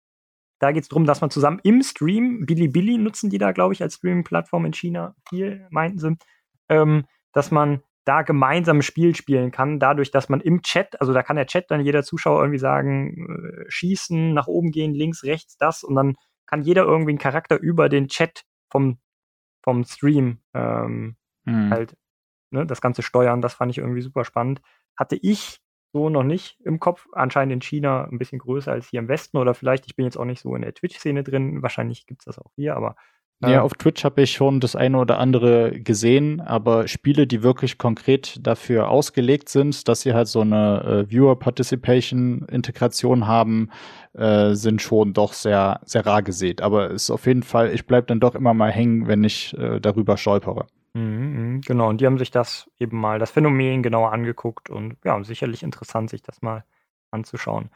Da 0.59 0.71
geht 0.71 0.83
es 0.83 0.89
darum, 0.89 1.05
dass 1.05 1.21
man 1.21 1.29
zusammen 1.29 1.59
im 1.63 1.81
Stream, 1.83 2.45
Bilibili 2.45 2.97
nutzen 2.97 3.29
die 3.29 3.37
da, 3.37 3.51
glaube 3.51 3.73
ich, 3.73 3.81
als 3.81 3.95
Streaming-Plattform 3.95 4.65
in 4.65 4.73
China 4.73 5.15
viel, 5.27 5.67
meinten 5.69 5.99
sie, 5.99 6.17
ähm, 6.69 7.05
dass 7.33 7.51
man 7.51 7.81
da 8.05 8.21
gemeinsam 8.21 8.79
ein 8.79 8.81
Spiel 8.81 9.15
spielen 9.15 9.51
kann, 9.51 9.79
dadurch, 9.79 10.11
dass 10.11 10.29
man 10.29 10.41
im 10.41 10.61
Chat, 10.61 10.99
also 10.99 11.13
da 11.13 11.23
kann 11.23 11.37
der 11.37 11.47
Chat 11.47 11.71
dann 11.71 11.81
jeder 11.81 12.03
Zuschauer 12.03 12.41
irgendwie 12.41 12.59
sagen, 12.59 13.27
äh, 13.27 13.65
schießen, 13.69 14.33
nach 14.33 14.47
oben 14.47 14.71
gehen, 14.71 14.93
links, 14.93 15.23
rechts, 15.23 15.57
das 15.57 15.83
und 15.83 15.95
dann 15.95 16.15
kann 16.45 16.61
jeder 16.61 16.83
irgendwie 16.83 17.11
einen 17.11 17.19
Charakter 17.19 17.59
über 17.59 17.89
den 17.89 18.07
Chat 18.07 18.43
vom, 18.69 18.99
vom 19.63 19.83
Stream 19.85 20.39
ähm, 20.53 21.15
mhm. 21.45 21.69
halt 21.69 21.95
ne, 22.51 22.65
das 22.65 22.81
ganze 22.81 23.01
Steuern, 23.01 23.41
das 23.41 23.53
fand 23.53 23.71
ich 23.71 23.79
irgendwie 23.79 24.01
super 24.01 24.23
spannend. 24.23 24.61
Hatte 24.97 25.17
ich 25.21 25.59
so 25.91 26.09
noch 26.09 26.23
nicht 26.23 26.59
im 26.63 26.79
Kopf. 26.79 27.07
Anscheinend 27.11 27.53
in 27.53 27.61
China 27.61 28.05
ein 28.05 28.17
bisschen 28.17 28.39
größer 28.39 28.71
als 28.71 28.89
hier 28.89 28.99
im 28.99 29.07
Westen 29.07 29.37
oder 29.37 29.53
vielleicht, 29.53 29.85
ich 29.85 29.95
bin 29.95 30.05
jetzt 30.05 30.17
auch 30.17 30.25
nicht 30.25 30.41
so 30.41 30.55
in 30.55 30.61
der 30.61 30.73
Twitch-Szene 30.73 31.23
drin. 31.23 31.61
Wahrscheinlich 31.61 32.05
gibt 32.07 32.21
es 32.21 32.25
das 32.25 32.39
auch 32.39 32.51
hier, 32.55 32.75
aber 32.75 32.95
ja, 33.49 33.61
auf 33.61 33.73
Twitch 33.73 34.03
habe 34.03 34.21
ich 34.21 34.31
schon 34.31 34.59
das 34.59 34.75
eine 34.75 34.97
oder 34.97 35.19
andere 35.19 35.79
gesehen, 35.79 36.41
aber 36.41 36.87
Spiele, 36.87 37.27
die 37.27 37.43
wirklich 37.43 37.77
konkret 37.77 38.45
dafür 38.45 38.89
ausgelegt 38.89 39.49
sind, 39.49 39.87
dass 39.87 40.01
sie 40.01 40.13
halt 40.13 40.27
so 40.27 40.41
eine 40.41 41.05
äh, 41.07 41.11
Viewer-Participation-Integration 41.11 43.27
haben, 43.27 43.69
äh, 44.13 44.53
sind 44.53 44.81
schon 44.81 45.13
doch 45.13 45.33
sehr, 45.33 45.79
sehr 45.85 46.05
rar 46.05 46.21
gesät. 46.21 46.61
Aber 46.61 46.91
es 46.91 47.03
ist 47.03 47.11
auf 47.11 47.25
jeden 47.25 47.43
Fall, 47.43 47.73
ich 47.73 47.87
bleibe 47.87 48.07
dann 48.07 48.19
doch 48.19 48.35
immer 48.35 48.53
mal 48.53 48.71
hängen, 48.71 49.07
wenn 49.07 49.23
ich 49.23 49.57
äh, 49.57 49.79
darüber 49.79 50.17
stolpere. 50.17 50.67
Mhm, 50.93 51.53
mhm, 51.53 51.61
genau, 51.61 51.89
und 51.89 52.01
die 52.01 52.05
haben 52.05 52.19
sich 52.19 52.31
das 52.31 52.69
eben 52.79 52.99
mal, 52.99 53.19
das 53.19 53.31
Phänomen 53.31 53.81
genauer 53.81 54.11
angeguckt 54.11 54.69
und 54.69 54.97
ja, 55.03 55.21
sicherlich 55.23 55.63
interessant, 55.63 56.09
sich 56.09 56.21
das 56.21 56.41
mal 56.41 56.65
anzuschauen. 57.09 57.69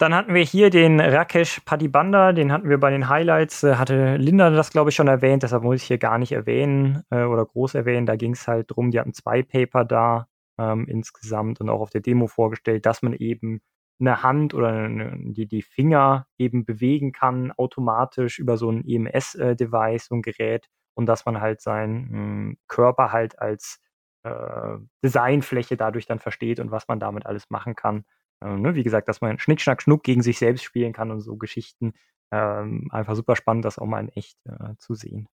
Dann 0.00 0.14
hatten 0.14 0.32
wir 0.32 0.42
hier 0.42 0.70
den 0.70 0.98
Rakesh 0.98 1.60
Padibanda, 1.66 2.32
den 2.32 2.52
hatten 2.52 2.70
wir 2.70 2.80
bei 2.80 2.90
den 2.90 3.10
Highlights, 3.10 3.64
äh, 3.64 3.74
hatte 3.74 4.16
Linda 4.16 4.48
das, 4.48 4.70
glaube 4.70 4.88
ich, 4.88 4.96
schon 4.96 5.08
erwähnt, 5.08 5.42
deshalb 5.42 5.62
muss 5.62 5.82
ich 5.82 5.88
hier 5.88 5.98
gar 5.98 6.16
nicht 6.16 6.32
erwähnen 6.32 7.02
äh, 7.10 7.24
oder 7.24 7.44
groß 7.44 7.74
erwähnen. 7.74 8.06
Da 8.06 8.16
ging 8.16 8.32
es 8.32 8.48
halt 8.48 8.70
drum, 8.70 8.90
die 8.90 8.98
hatten 8.98 9.12
zwei 9.12 9.42
Paper 9.42 9.84
da 9.84 10.26
ähm, 10.58 10.86
insgesamt 10.88 11.60
und 11.60 11.68
auch 11.68 11.82
auf 11.82 11.90
der 11.90 12.00
Demo 12.00 12.28
vorgestellt, 12.28 12.86
dass 12.86 13.02
man 13.02 13.12
eben 13.12 13.60
eine 14.00 14.22
Hand 14.22 14.54
oder 14.54 14.68
eine, 14.68 15.18
die, 15.18 15.46
die 15.46 15.60
Finger 15.60 16.26
eben 16.38 16.64
bewegen 16.64 17.12
kann, 17.12 17.52
automatisch 17.52 18.38
über 18.38 18.56
so 18.56 18.72
ein 18.72 18.82
EMS-Device, 18.88 20.04
äh, 20.04 20.08
so 20.08 20.14
ein 20.14 20.22
Gerät, 20.22 20.70
und 20.94 21.04
dass 21.04 21.26
man 21.26 21.42
halt 21.42 21.60
seinen 21.60 22.08
hm, 22.08 22.58
Körper 22.68 23.12
halt 23.12 23.38
als 23.38 23.80
äh, 24.22 24.78
Designfläche 25.04 25.76
dadurch 25.76 26.06
dann 26.06 26.20
versteht 26.20 26.58
und 26.58 26.70
was 26.70 26.88
man 26.88 27.00
damit 27.00 27.26
alles 27.26 27.50
machen 27.50 27.74
kann. 27.76 28.06
Äh, 28.40 28.56
ne? 28.56 28.74
Wie 28.74 28.82
gesagt, 28.82 29.08
dass 29.08 29.20
man 29.20 29.38
Schnick, 29.38 29.60
Schnack, 29.60 29.82
Schnuck 29.82 30.02
gegen 30.02 30.22
sich 30.22 30.38
selbst 30.38 30.64
spielen 30.64 30.92
kann 30.92 31.10
und 31.10 31.20
so 31.20 31.36
Geschichten. 31.36 31.94
Ähm, 32.32 32.88
einfach 32.92 33.16
super 33.16 33.36
spannend, 33.36 33.64
das 33.64 33.78
auch 33.78 33.86
mal 33.86 34.00
in 34.00 34.08
echt 34.10 34.38
äh, 34.46 34.76
zu 34.78 34.94
sehen. 34.94 35.28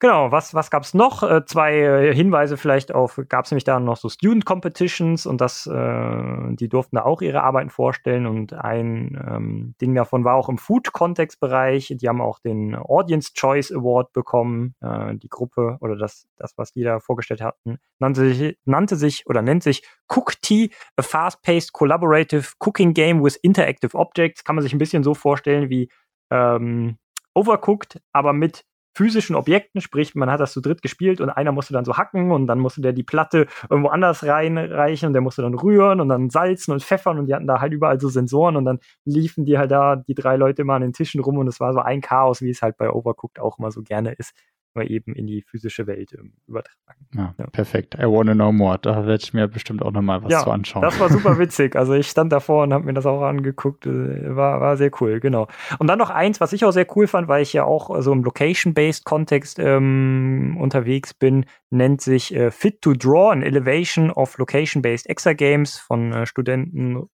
Genau, 0.00 0.30
was, 0.30 0.54
was 0.54 0.70
gab 0.70 0.84
es 0.84 0.94
noch? 0.94 1.24
Äh, 1.24 1.44
zwei 1.44 1.74
äh, 1.74 2.14
Hinweise 2.14 2.56
vielleicht 2.56 2.94
auf, 2.94 3.20
gab 3.28 3.46
es 3.46 3.50
nämlich 3.50 3.64
da 3.64 3.80
noch 3.80 3.96
so 3.96 4.08
Student 4.08 4.44
Competitions 4.44 5.26
und 5.26 5.40
das, 5.40 5.66
äh, 5.66 6.54
die 6.54 6.68
durften 6.68 6.94
da 6.94 7.02
auch 7.04 7.20
ihre 7.20 7.42
Arbeiten 7.42 7.68
vorstellen 7.68 8.26
und 8.26 8.52
ein 8.52 9.20
ähm, 9.28 9.74
Ding 9.80 9.96
davon 9.96 10.22
war 10.22 10.36
auch 10.36 10.48
im 10.48 10.56
Food-Kontext-Bereich. 10.56 11.96
Die 12.00 12.08
haben 12.08 12.20
auch 12.20 12.38
den 12.38 12.76
Audience 12.76 13.32
Choice 13.34 13.72
Award 13.72 14.12
bekommen. 14.12 14.76
Äh, 14.80 15.16
die 15.16 15.28
Gruppe 15.28 15.78
oder 15.80 15.96
das, 15.96 16.28
das, 16.36 16.56
was 16.56 16.70
die 16.70 16.84
da 16.84 17.00
vorgestellt 17.00 17.40
hatten, 17.40 17.78
nannte 17.98 18.32
sich, 18.32 18.56
nannte 18.64 18.94
sich 18.94 19.26
oder 19.26 19.42
nennt 19.42 19.64
sich 19.64 19.82
Cook 20.06 20.40
Tea, 20.40 20.70
a 20.96 21.02
fast-paced 21.02 21.72
collaborative 21.72 22.52
cooking 22.60 22.94
game 22.94 23.20
with 23.20 23.34
interactive 23.42 23.96
objects. 23.96 24.44
Kann 24.44 24.54
man 24.54 24.62
sich 24.62 24.72
ein 24.72 24.78
bisschen 24.78 25.02
so 25.02 25.14
vorstellen 25.14 25.70
wie 25.70 25.90
ähm, 26.30 26.98
Overcooked, 27.34 28.00
aber 28.12 28.32
mit 28.32 28.64
physischen 28.98 29.36
Objekten, 29.36 29.80
sprich, 29.80 30.16
man 30.16 30.28
hat 30.28 30.40
das 30.40 30.52
zu 30.52 30.60
dritt 30.60 30.82
gespielt 30.82 31.20
und 31.20 31.30
einer 31.30 31.52
musste 31.52 31.72
dann 31.72 31.84
so 31.84 31.96
hacken 31.96 32.32
und 32.32 32.48
dann 32.48 32.58
musste 32.58 32.80
der 32.80 32.92
die 32.92 33.04
Platte 33.04 33.46
irgendwo 33.70 33.90
anders 33.90 34.24
reinreichen 34.24 35.06
und 35.06 35.12
der 35.12 35.22
musste 35.22 35.42
dann 35.42 35.54
rühren 35.54 36.00
und 36.00 36.08
dann 36.08 36.30
salzen 36.30 36.72
und 36.72 36.82
pfeffern 36.82 37.16
und 37.16 37.26
die 37.26 37.34
hatten 37.34 37.46
da 37.46 37.60
halt 37.60 37.72
überall 37.72 38.00
so 38.00 38.08
Sensoren 38.08 38.56
und 38.56 38.64
dann 38.64 38.80
liefen 39.04 39.44
die 39.44 39.56
halt 39.56 39.70
da, 39.70 39.94
die 39.94 40.14
drei 40.14 40.34
Leute 40.36 40.64
mal 40.64 40.74
an 40.74 40.82
den 40.82 40.92
Tischen 40.92 41.20
rum 41.20 41.38
und 41.38 41.46
es 41.46 41.60
war 41.60 41.72
so 41.72 41.78
ein 41.78 42.00
Chaos, 42.00 42.42
wie 42.42 42.50
es 42.50 42.60
halt 42.60 42.76
bei 42.76 42.90
Overcooked 42.90 43.38
auch 43.38 43.60
immer 43.60 43.70
so 43.70 43.82
gerne 43.82 44.14
ist 44.14 44.34
nur 44.74 44.88
eben 44.88 45.14
in 45.14 45.26
die 45.26 45.42
physische 45.42 45.86
Welt 45.86 46.12
ähm, 46.18 46.32
übertragen. 46.46 47.06
Ja, 47.14 47.34
ja, 47.38 47.46
perfekt. 47.48 47.94
I 47.94 48.04
wanna 48.04 48.34
know 48.34 48.52
more. 48.52 48.78
Da 48.78 49.06
werde 49.06 49.22
ich 49.22 49.32
mir 49.32 49.48
bestimmt 49.48 49.82
auch 49.82 49.92
nochmal 49.92 50.22
was 50.22 50.32
ja, 50.32 50.42
zu 50.42 50.50
anschauen. 50.50 50.82
Das 50.82 50.98
war 51.00 51.08
super 51.08 51.38
witzig. 51.38 51.76
Also 51.76 51.94
ich 51.94 52.08
stand 52.08 52.32
davor 52.32 52.64
und 52.64 52.72
habe 52.72 52.84
mir 52.84 52.94
das 52.94 53.06
auch 53.06 53.22
angeguckt. 53.22 53.86
Äh, 53.86 54.36
war, 54.36 54.60
war 54.60 54.76
sehr 54.76 54.90
cool, 55.00 55.20
genau. 55.20 55.48
Und 55.78 55.86
dann 55.86 55.98
noch 55.98 56.10
eins, 56.10 56.40
was 56.40 56.52
ich 56.52 56.64
auch 56.64 56.72
sehr 56.72 56.86
cool 56.96 57.06
fand, 57.06 57.28
weil 57.28 57.42
ich 57.42 57.52
ja 57.52 57.64
auch 57.64 58.00
so 58.00 58.12
im 58.12 58.22
Location-Based 58.22 59.04
Kontext 59.04 59.58
ähm, 59.58 60.56
unterwegs 60.60 61.14
bin, 61.14 61.46
nennt 61.70 62.00
sich 62.00 62.34
äh, 62.34 62.50
Fit 62.50 62.82
to 62.82 62.94
Draw, 62.94 63.30
an 63.30 63.42
Elevation 63.42 64.10
of 64.10 64.38
Location-Based 64.38 65.08
Exagames 65.08 65.78
von 65.78 66.12
äh, 66.12 66.26
Studenten 66.26 67.08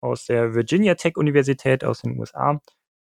aus 0.00 0.26
der 0.26 0.54
Virginia 0.54 0.94
Tech 0.94 1.16
Universität 1.16 1.84
aus 1.84 2.02
den 2.02 2.18
USA. 2.18 2.60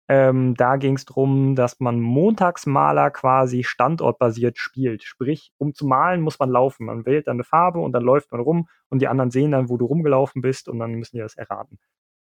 Ähm, 0.07 0.55
da 0.55 0.77
ging 0.77 0.97
es 0.97 1.07
darum, 1.07 1.55
dass 1.55 1.81
man 1.81 2.01
Montagsmaler 2.01 3.11
quasi 3.11 3.65
standortbasiert 3.65 4.59
spielt. 4.59 5.03
Sprich, 5.03 5.53
um 5.57 5.73
zu 5.73 5.87
malen, 5.87 6.21
muss 6.21 6.39
man 6.39 6.51
laufen. 6.51 6.87
Man 6.87 7.07
wählt 7.07 7.27
dann 7.27 7.37
eine 7.37 7.45
Farbe 7.45 7.79
und 7.79 7.93
dann 7.93 8.03
läuft 8.03 8.31
man 8.31 8.41
rum 8.41 8.69
und 8.91 9.01
die 9.01 9.09
anderen 9.09 9.31
sehen 9.31 9.53
dann, 9.53 9.71
wo 9.71 9.79
du 9.79 9.87
rumgelaufen 9.87 10.43
bist 10.43 10.69
und 10.69 10.79
dann 10.79 10.93
müssen 10.93 11.17
die 11.17 11.23
das 11.23 11.37
erraten. 11.37 11.79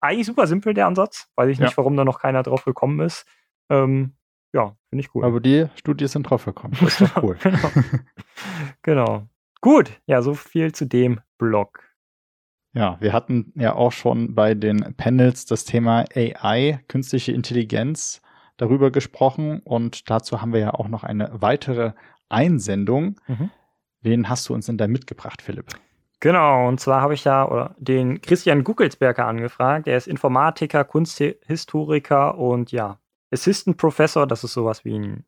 Eigentlich 0.00 0.26
super 0.26 0.46
simpel 0.46 0.74
der 0.74 0.86
Ansatz. 0.86 1.30
Weiß 1.34 1.48
ich 1.48 1.58
nicht, 1.58 1.72
ja. 1.72 1.76
warum 1.76 1.96
da 1.96 2.04
noch 2.04 2.20
keiner 2.20 2.42
drauf 2.42 2.64
gekommen 2.64 3.00
ist. 3.00 3.26
Ähm, 3.70 4.14
ja, 4.52 4.76
finde 4.88 5.04
ich 5.04 5.14
cool. 5.14 5.24
Aber 5.24 5.40
die 5.40 5.66
Studie 5.74 6.06
sind 6.06 6.30
drauf 6.30 6.44
gekommen. 6.44 6.76
Das 6.80 7.00
ist 7.00 7.16
doch 7.16 7.22
cool. 7.22 7.36
genau. 7.42 7.68
genau. 8.82 9.28
Gut, 9.60 10.00
ja, 10.06 10.22
so 10.22 10.34
viel 10.34 10.72
zu 10.72 10.86
dem 10.86 11.20
Blog. 11.38 11.82
Ja, 12.74 12.96
wir 13.00 13.12
hatten 13.12 13.52
ja 13.54 13.74
auch 13.74 13.92
schon 13.92 14.34
bei 14.34 14.54
den 14.54 14.94
Panels 14.96 15.46
das 15.46 15.64
Thema 15.64 16.04
AI, 16.14 16.80
künstliche 16.88 17.32
Intelligenz, 17.32 18.20
darüber 18.56 18.90
gesprochen 18.90 19.60
und 19.64 20.10
dazu 20.10 20.40
haben 20.42 20.52
wir 20.52 20.60
ja 20.60 20.74
auch 20.74 20.88
noch 20.88 21.04
eine 21.04 21.30
weitere 21.34 21.92
Einsendung. 22.28 23.20
Mhm. 23.26 23.50
Wen 24.00 24.28
hast 24.28 24.48
du 24.48 24.54
uns 24.54 24.66
denn 24.66 24.76
da 24.76 24.86
mitgebracht, 24.86 25.40
Philipp? 25.40 25.66
Genau, 26.20 26.68
und 26.68 26.80
zwar 26.80 27.00
habe 27.00 27.14
ich 27.14 27.24
ja 27.24 27.74
den 27.78 28.20
Christian 28.20 28.64
Guckelsberger 28.64 29.26
angefragt. 29.26 29.86
Er 29.86 29.96
ist 29.96 30.08
Informatiker, 30.08 30.84
Kunsthistoriker 30.84 32.38
und 32.38 32.72
ja, 32.72 32.98
Assistant 33.30 33.76
Professor, 33.76 34.26
das 34.26 34.44
ist 34.44 34.54
sowas 34.54 34.84
wie 34.84 34.96
ein 34.96 35.24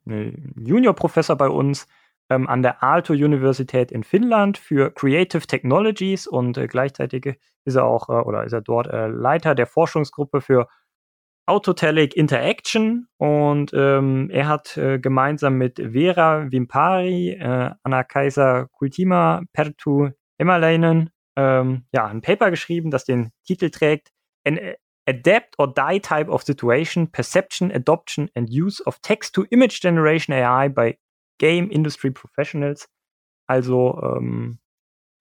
Junior 0.55 0.93
Professor 0.93 1.35
bei 1.35 1.49
uns 1.49 1.87
ähm, 2.29 2.47
an 2.47 2.61
der 2.61 2.83
Aalto-Universität 2.83 3.91
in 3.91 4.03
Finnland 4.03 4.57
für 4.57 4.91
Creative 4.91 5.45
Technologies 5.45 6.27
und 6.27 6.57
äh, 6.57 6.67
gleichzeitig 6.67 7.37
ist 7.65 7.75
er 7.75 7.85
auch 7.85 8.09
äh, 8.09 8.13
oder 8.13 8.43
ist 8.43 8.53
er 8.53 8.61
dort 8.61 8.87
äh, 8.87 9.07
Leiter 9.07 9.55
der 9.55 9.67
Forschungsgruppe 9.67 10.41
für 10.41 10.67
Autotelic 11.45 12.15
Interaction 12.17 13.07
und 13.17 13.71
ähm, 13.73 14.29
er 14.29 14.47
hat 14.49 14.75
äh, 14.75 14.99
gemeinsam 14.99 15.57
mit 15.57 15.77
Vera 15.77 16.51
Vimpari, 16.51 17.31
äh, 17.31 17.71
Anna 17.83 18.03
Kaiser 18.03 18.67
Kultima, 18.73 19.41
Pertu 19.53 20.09
Emmerleinen 20.37 21.09
ähm, 21.37 21.85
ja, 21.93 22.07
ein 22.07 22.21
Paper 22.21 22.49
geschrieben, 22.49 22.91
das 22.91 23.05
den 23.05 23.31
Titel 23.45 23.69
trägt 23.69 24.09
An 24.45 24.59
Adapt 25.07 25.57
or 25.57 25.73
Die 25.73 26.01
Type 26.01 26.29
of 26.29 26.43
Situation, 26.43 27.09
Perception, 27.11 27.71
Adoption 27.71 28.29
and 28.35 28.49
Use 28.49 28.83
of 28.85 28.99
Text-to-Image 28.99 29.79
Generation 29.79 30.33
AI 30.33 30.67
by 30.67 30.97
Game 31.37 31.69
Industry 31.69 32.11
Professionals. 32.11 32.89
Also, 33.45 34.01
ähm, 34.01 34.59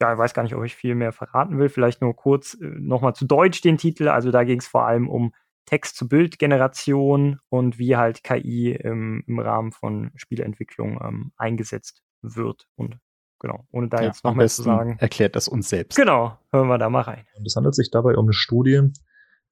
ja, 0.00 0.12
ich 0.12 0.18
weiß 0.18 0.34
gar 0.34 0.42
nicht, 0.42 0.54
ob 0.54 0.64
ich 0.64 0.74
viel 0.74 0.94
mehr 0.94 1.12
verraten 1.12 1.58
will. 1.58 1.68
Vielleicht 1.68 2.02
nur 2.02 2.14
kurz 2.14 2.54
äh, 2.54 2.64
nochmal 2.64 3.14
zu 3.14 3.24
Deutsch 3.24 3.60
den 3.62 3.78
Titel. 3.78 4.08
Also 4.08 4.30
da 4.30 4.44
ging 4.44 4.58
es 4.58 4.66
vor 4.66 4.86
allem 4.86 5.08
um 5.08 5.32
Text-zu-Bild-Generation 5.66 7.40
und 7.48 7.78
wie 7.78 7.96
halt 7.96 8.22
KI 8.22 8.72
ähm, 8.72 9.24
im 9.26 9.38
Rahmen 9.38 9.72
von 9.72 10.12
Spieleentwicklung 10.14 11.00
ähm, 11.02 11.32
eingesetzt 11.36 12.02
wird. 12.22 12.68
Und 12.76 12.98
genau, 13.40 13.66
ohne 13.72 13.88
da 13.88 14.00
ja, 14.00 14.08
jetzt 14.08 14.24
noch 14.24 14.34
mehr 14.34 14.48
zu 14.48 14.62
sagen. 14.62 14.96
Erklärt 14.98 15.34
das 15.34 15.48
uns 15.48 15.68
selbst. 15.68 15.96
Genau, 15.96 16.38
hören 16.52 16.68
wir 16.68 16.78
da 16.78 16.88
mal 16.88 17.02
rein. 17.02 17.26
Und 17.36 17.46
es 17.46 17.56
handelt 17.56 17.74
sich 17.74 17.90
dabei 17.90 18.16
um 18.16 18.26
eine 18.26 18.32
Studie 18.32 18.92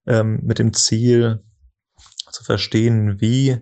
ähm, 0.07 0.41
mit 0.43 0.59
dem 0.59 0.73
Ziel 0.73 1.43
zu 2.31 2.45
verstehen, 2.45 3.21
wie 3.21 3.59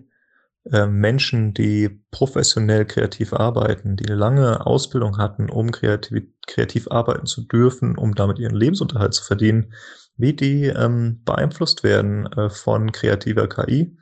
Menschen, 0.65 1.53
die 1.53 1.89
professionell 2.11 2.85
kreativ 2.85 3.33
arbeiten, 3.33 3.97
die 3.97 4.07
eine 4.07 4.15
lange 4.15 4.65
Ausbildung 4.65 5.17
hatten, 5.17 5.49
um 5.49 5.71
kreativ, 5.71 6.23
kreativ 6.47 6.87
arbeiten 6.89 7.25
zu 7.25 7.41
dürfen, 7.41 7.97
um 7.97 8.15
damit 8.15 8.39
ihren 8.39 8.55
Lebensunterhalt 8.55 9.13
zu 9.13 9.25
verdienen, 9.25 9.73
wie 10.15 10.33
die 10.33 10.65
ähm, 10.67 11.21
beeinflusst 11.25 11.83
werden 11.83 12.31
äh, 12.33 12.49
von 12.49 12.91
kreativer 12.91 13.47
KI, 13.47 13.97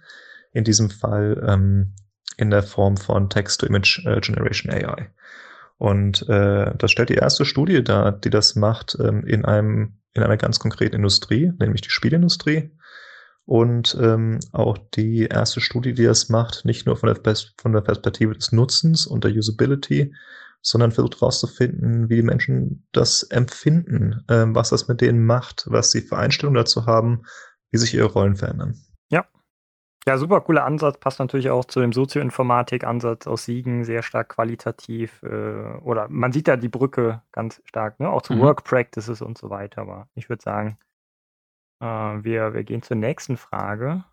in 0.54 0.64
diesem 0.64 0.90
Fall 0.90 1.44
ähm, 1.48 1.94
in 2.38 2.50
der 2.50 2.64
Form 2.64 2.98
von 2.98 3.30
Text-to-Image 3.30 4.06
äh, 4.06 4.20
Generation 4.20 4.72
AI. 4.72 5.10
Und 5.78 6.28
äh, 6.30 6.74
das 6.78 6.92
stellt 6.92 7.10
die 7.10 7.16
erste 7.16 7.46
Studie 7.46 7.84
dar, 7.84 8.12
die 8.12 8.30
das 8.30 8.56
macht 8.56 8.98
ähm, 9.00 9.26
in 9.26 9.46
einem 9.46 9.98
in 10.14 10.24
einer 10.24 10.38
ganz 10.38 10.60
konkreten 10.60 10.98
Industrie, 10.98 11.54
nämlich 11.58 11.82
die 11.82 11.90
Spielindustrie 11.90 12.72
und 13.46 13.98
ähm, 14.00 14.40
auch 14.52 14.78
die 14.96 15.26
erste 15.26 15.62
Studie, 15.62 15.94
die 15.94 16.06
das 16.06 16.30
macht, 16.30 16.66
nicht 16.66 16.86
nur 16.86 16.96
von 16.96 17.08
der, 17.08 17.16
Pers 17.16 17.54
von 17.60 17.74
der 17.74 17.82
Perspektive 17.82 18.34
des 18.34 18.52
Nutzens 18.52 19.06
und 19.06 19.24
der 19.24 19.32
Usability, 19.32 20.14
sondern 20.62 20.92
versucht 20.92 21.16
herauszufinden, 21.16 22.10
wie 22.10 22.18
die 22.18 22.24
Menschen 22.24 22.88
das 22.92 23.24
empfinden, 23.24 24.24
ähm, 24.30 24.54
was 24.56 24.70
das 24.70 24.88
mit 24.88 25.02
denen 25.02 25.26
macht, 25.26 25.66
was 25.68 25.92
sie 25.92 26.02
für 26.02 26.18
Einstellungen 26.18 26.58
dazu 26.58 26.86
haben, 26.86 27.24
wie 27.72 27.78
sich 27.78 27.94
ihre 27.94 28.12
Rollen 28.12 28.36
verändern. 28.36 28.76
Ja. 29.10 29.26
Ja, 30.08 30.18
super 30.18 30.42
cooler 30.42 30.66
Ansatz, 30.66 31.00
passt 31.00 31.20
natürlich 31.20 31.50
auch 31.50 31.66
zu 31.66 31.80
dem 31.80 31.94
Sozioinformatik-Ansatz 31.94 33.28
aus 33.28 33.46
Siegen, 33.46 33.84
sehr 33.86 34.04
stark 34.04 34.30
qualitativ. 34.30 35.22
Äh, 35.24 35.78
oder 35.82 36.08
man 36.10 36.32
sieht 36.32 36.48
da 36.48 36.58
die 36.58 36.70
Brücke 36.70 37.24
ganz 37.32 37.62
stark, 37.66 38.00
ne? 38.00 38.10
auch 38.10 38.22
zu 38.22 38.34
mhm. 38.34 38.42
Work 38.42 38.64
Practices 38.64 39.22
und 39.22 39.38
so 39.38 39.50
weiter. 39.50 39.82
Aber 39.82 40.08
ich 40.14 40.30
würde 40.30 40.44
sagen, 40.44 40.78
äh, 41.82 42.24
wir, 42.24 42.54
wir 42.54 42.64
gehen 42.64 42.82
zur 42.82 42.98
nächsten 42.98 43.38
Frage. 43.38 44.04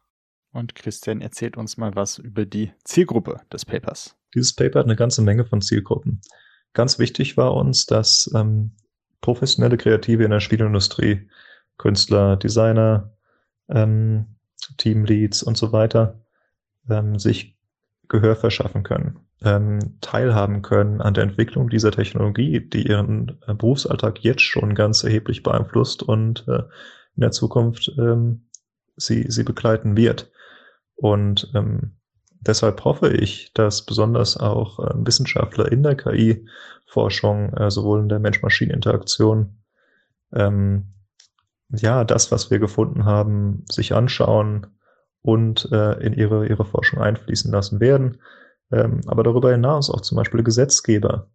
Und 0.51 0.75
Christian 0.75 1.21
erzählt 1.21 1.57
uns 1.57 1.77
mal 1.77 1.95
was 1.95 2.19
über 2.19 2.47
die 2.47 2.73
Zielgruppe 2.85 3.43
des 3.53 3.65
Papers. 3.65 4.17
Dieses 4.35 4.55
Paper 4.55 4.81
hat 4.81 4.87
eine 4.87 4.97
ganze 4.97 5.23
Menge 5.23 5.45
von 5.45 5.61
Zielgruppen. 5.61 6.21
Ganz 6.73 6.99
wichtig 6.99 7.37
war 7.37 7.55
uns, 7.55 7.87
dass 7.87 8.31
ähm, 8.35 8.73
professionelle 9.21 9.77
Kreative 9.77 10.25
in 10.25 10.31
der 10.31 10.41
Spielindustrie, 10.41 11.29
Künstler, 11.77 12.37
Designer, 12.37 13.13
ähm, 13.69 14.27
Teamleads 14.79 15.43
und 15.43 15.57
so 15.57 15.73
weiter, 15.73 16.21
ähm, 16.89 17.19
sich 17.19 17.57
Gehör 18.09 18.37
verschaffen 18.37 18.85
können, 18.85 19.21
ähm, 19.43 19.99
teilhaben 20.01 20.63
können 20.63 21.03
an 21.03 21.13
der 21.13 21.25
Entwicklung 21.25 21.69
dieser 21.69 21.91
Technologie, 21.91 22.61
die 22.61 22.89
ihren 22.89 23.39
äh, 23.47 23.55
Berufsalltag 23.55 24.21
jetzt 24.21 24.41
schon 24.41 24.75
ganz 24.75 25.05
erheblich 25.05 25.43
beeinflusst 25.43 26.03
und 26.03 26.47
äh, 26.49 26.63
in 27.19 27.23
der 27.23 27.33
Zukunft 27.33 27.93
ähm, 27.99 28.49
sie, 28.97 29.25
sie 29.29 29.43
begleiten 29.43 29.97
wird. 29.97 30.31
Und 30.95 31.51
ähm, 31.53 31.97
deshalb 32.41 32.85
hoffe 32.85 33.09
ich, 33.09 33.53
dass 33.55 33.85
besonders 33.85 34.37
auch 34.37 34.79
äh, 34.79 34.93
Wissenschaftler 34.95 35.73
in 35.73 35.83
der 35.83 35.97
KI-Forschung, 35.97 37.55
äh, 37.55 37.73
sowohl 37.73 38.03
in 38.03 38.09
der 38.09 38.21
Mensch-Maschinen-Interaktion, 38.21 39.59
ähm, 40.33 40.95
ja, 41.71 42.05
das, 42.05 42.31
was 42.31 42.53
wir 42.53 42.61
gefunden 42.61 43.05
haben, 43.05 43.65
sich 43.69 43.95
anschauen 43.95 44.69
und 45.21 45.69
äh, 45.73 45.95
in 45.95 46.13
ihre, 46.13 46.47
ihre 46.47 46.65
Forschung 46.65 47.01
einfließen 47.01 47.51
lassen 47.51 47.81
werden. 47.81 48.19
Ähm, 48.71 49.01
aber 49.09 49.25
darüber 49.25 49.51
hinaus 49.51 49.91
auch 49.91 50.03
zum 50.03 50.15
Beispiel 50.15 50.45
Gesetzgeber 50.45 51.29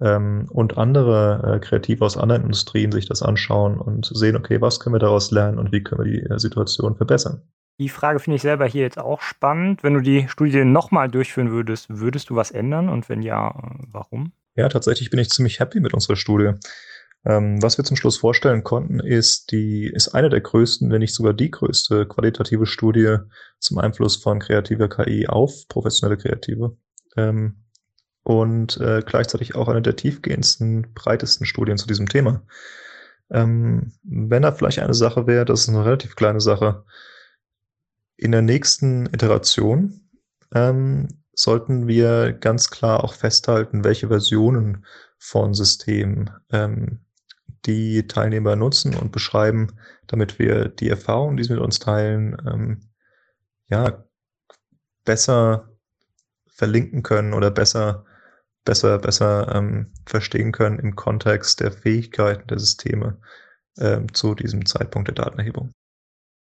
ähm, 0.00 0.46
und 0.50 0.76
andere 0.76 1.54
äh, 1.56 1.58
Kreative 1.58 2.04
aus 2.04 2.16
anderen 2.16 2.42
Industrien 2.42 2.92
sich 2.92 3.06
das 3.06 3.22
anschauen 3.22 3.78
und 3.78 4.10
sehen, 4.12 4.36
okay, 4.36 4.60
was 4.60 4.80
können 4.80 4.94
wir 4.94 5.00
daraus 5.00 5.30
lernen 5.30 5.58
und 5.58 5.72
wie 5.72 5.82
können 5.82 6.04
wir 6.04 6.10
die 6.10 6.22
äh, 6.22 6.38
Situation 6.38 6.96
verbessern. 6.96 7.42
Die 7.78 7.88
Frage 7.88 8.20
finde 8.20 8.36
ich 8.36 8.42
selber 8.42 8.66
hier 8.66 8.82
jetzt 8.82 8.98
auch 8.98 9.20
spannend. 9.20 9.82
Wenn 9.82 9.94
du 9.94 10.00
die 10.00 10.28
Studie 10.28 10.64
nochmal 10.64 11.10
durchführen 11.10 11.50
würdest, 11.50 11.86
würdest 11.90 12.30
du 12.30 12.36
was 12.36 12.50
ändern 12.50 12.88
und 12.88 13.08
wenn 13.08 13.22
ja, 13.22 13.50
äh, 13.50 13.86
warum? 13.90 14.32
Ja, 14.54 14.68
tatsächlich 14.68 15.10
bin 15.10 15.20
ich 15.20 15.28
ziemlich 15.28 15.60
happy 15.60 15.80
mit 15.80 15.92
unserer 15.92 16.16
Studie. 16.16 16.52
Ähm, 17.26 17.60
was 17.60 17.76
wir 17.76 17.84
zum 17.84 17.96
Schluss 17.96 18.16
vorstellen 18.16 18.62
konnten, 18.62 19.00
ist 19.00 19.50
die, 19.50 19.86
ist 19.92 20.08
eine 20.08 20.30
der 20.30 20.40
größten, 20.40 20.90
wenn 20.90 21.00
nicht 21.00 21.14
sogar 21.14 21.34
die 21.34 21.50
größte 21.50 22.06
qualitative 22.06 22.66
Studie 22.66 23.16
zum 23.58 23.78
Einfluss 23.78 24.16
von 24.16 24.38
kreativer 24.38 24.88
KI 24.88 25.26
auf 25.26 25.66
professionelle 25.68 26.16
Kreative. 26.16 26.76
Ähm, 27.16 27.65
und 28.26 28.80
äh, 28.80 29.04
gleichzeitig 29.06 29.54
auch 29.54 29.68
eine 29.68 29.82
der 29.82 29.94
tiefgehendsten, 29.94 30.92
breitesten 30.94 31.46
Studien 31.46 31.78
zu 31.78 31.86
diesem 31.86 32.08
Thema. 32.08 32.42
Ähm, 33.30 33.92
wenn 34.02 34.42
da 34.42 34.50
vielleicht 34.50 34.80
eine 34.80 34.94
Sache 34.94 35.28
wäre, 35.28 35.44
das 35.44 35.60
ist 35.60 35.68
eine 35.68 35.84
relativ 35.84 36.16
kleine 36.16 36.40
Sache, 36.40 36.84
in 38.16 38.32
der 38.32 38.42
nächsten 38.42 39.06
Iteration 39.06 40.00
ähm, 40.52 41.06
sollten 41.34 41.86
wir 41.86 42.32
ganz 42.32 42.68
klar 42.68 43.04
auch 43.04 43.12
festhalten, 43.12 43.84
welche 43.84 44.08
Versionen 44.08 44.84
von 45.18 45.54
Systemen 45.54 46.30
ähm, 46.50 46.98
die 47.64 48.08
Teilnehmer 48.08 48.56
nutzen 48.56 48.96
und 48.96 49.12
beschreiben, 49.12 49.78
damit 50.08 50.40
wir 50.40 50.68
die 50.68 50.90
Erfahrungen, 50.90 51.36
die 51.36 51.44
sie 51.44 51.52
mit 51.52 51.62
uns 51.62 51.78
teilen, 51.78 52.36
ähm, 52.44 52.80
ja, 53.68 54.04
besser 55.04 55.68
verlinken 56.48 57.04
können 57.04 57.32
oder 57.32 57.52
besser, 57.52 58.04
besser, 58.66 58.98
besser 58.98 59.54
ähm, 59.54 59.92
verstehen 60.04 60.52
können 60.52 60.78
im 60.78 60.94
Kontext 60.94 61.60
der 61.60 61.72
Fähigkeiten 61.72 62.46
der 62.48 62.58
Systeme 62.58 63.18
ähm, 63.78 64.12
zu 64.12 64.34
diesem 64.34 64.66
Zeitpunkt 64.66 65.08
der 65.08 65.14
Datenerhebung. 65.14 65.72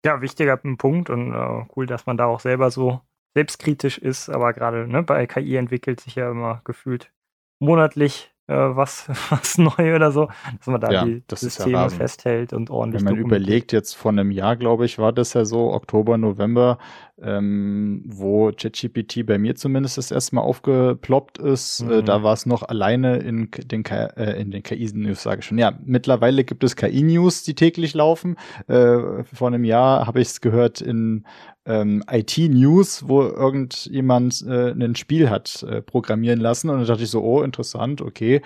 Ja, 0.04 0.22
wichtiger 0.22 0.56
Punkt 0.56 1.10
und 1.10 1.34
äh, 1.34 1.66
cool, 1.74 1.86
dass 1.86 2.06
man 2.06 2.16
da 2.16 2.26
auch 2.26 2.40
selber 2.40 2.70
so 2.70 3.00
selbstkritisch 3.34 3.98
ist, 3.98 4.28
aber 4.28 4.52
gerade 4.52 4.86
ne, 4.86 5.02
bei 5.02 5.26
KI 5.26 5.56
entwickelt 5.56 6.00
sich 6.00 6.14
ja 6.14 6.30
immer 6.30 6.62
gefühlt 6.64 7.12
monatlich 7.60 8.32
was, 8.50 9.08
was 9.30 9.58
neu 9.58 9.94
oder 9.94 10.12
so, 10.12 10.28
dass 10.58 10.66
man 10.66 10.80
da 10.80 10.90
ja, 10.90 11.04
die 11.04 11.22
Systeme 11.34 11.72
ja 11.72 11.88
festhält 11.88 12.52
und 12.52 12.70
ordentlich. 12.70 13.04
Wenn 13.04 13.14
man 13.14 13.20
überlegt, 13.20 13.72
jetzt 13.72 13.94
vor 13.94 14.10
einem 14.10 14.30
Jahr, 14.30 14.56
glaube 14.56 14.84
ich, 14.84 14.98
war 14.98 15.12
das 15.12 15.34
ja 15.34 15.44
so, 15.44 15.72
Oktober, 15.72 16.18
November, 16.18 16.78
ähm, 17.22 18.02
wo 18.06 18.50
ChatGPT 18.50 19.26
bei 19.26 19.38
mir 19.38 19.54
zumindest 19.54 19.98
das 19.98 20.10
erste 20.10 20.36
Mal 20.36 20.42
aufgeploppt 20.42 21.38
ist. 21.38 21.80
Äh, 21.80 21.84
mhm. 21.84 21.92
Äh, 21.92 22.02
da 22.02 22.22
war 22.22 22.32
es 22.32 22.46
noch 22.46 22.62
alleine 22.62 23.18
in 23.18 23.50
den, 23.50 23.84
äh, 23.84 24.40
in 24.40 24.50
den 24.50 24.62
KI-News, 24.62 25.22
sage 25.22 25.40
ich 25.40 25.46
schon. 25.46 25.58
Ja, 25.58 25.78
mittlerweile 25.84 26.44
gibt 26.44 26.64
es 26.64 26.76
KI-News, 26.76 27.42
die 27.42 27.54
täglich 27.54 27.94
laufen. 27.94 28.36
Äh, 28.68 29.24
vor 29.24 29.48
einem 29.48 29.64
Jahr 29.64 30.06
habe 30.06 30.20
ich 30.20 30.28
es 30.28 30.40
gehört 30.40 30.80
in 30.80 31.24
ähm, 31.66 32.02
IT-News, 32.10 33.08
wo 33.08 33.22
irgendjemand 33.22 34.44
äh, 34.46 34.70
ein 34.70 34.96
Spiel 34.96 35.30
hat 35.30 35.62
äh, 35.62 35.82
programmieren 35.82 36.40
lassen. 36.40 36.70
Und 36.70 36.78
dann 36.78 36.86
dachte 36.86 37.02
ich 37.02 37.10
so, 37.10 37.22
oh, 37.22 37.42
interessant, 37.42 38.00
okay. 38.00 38.42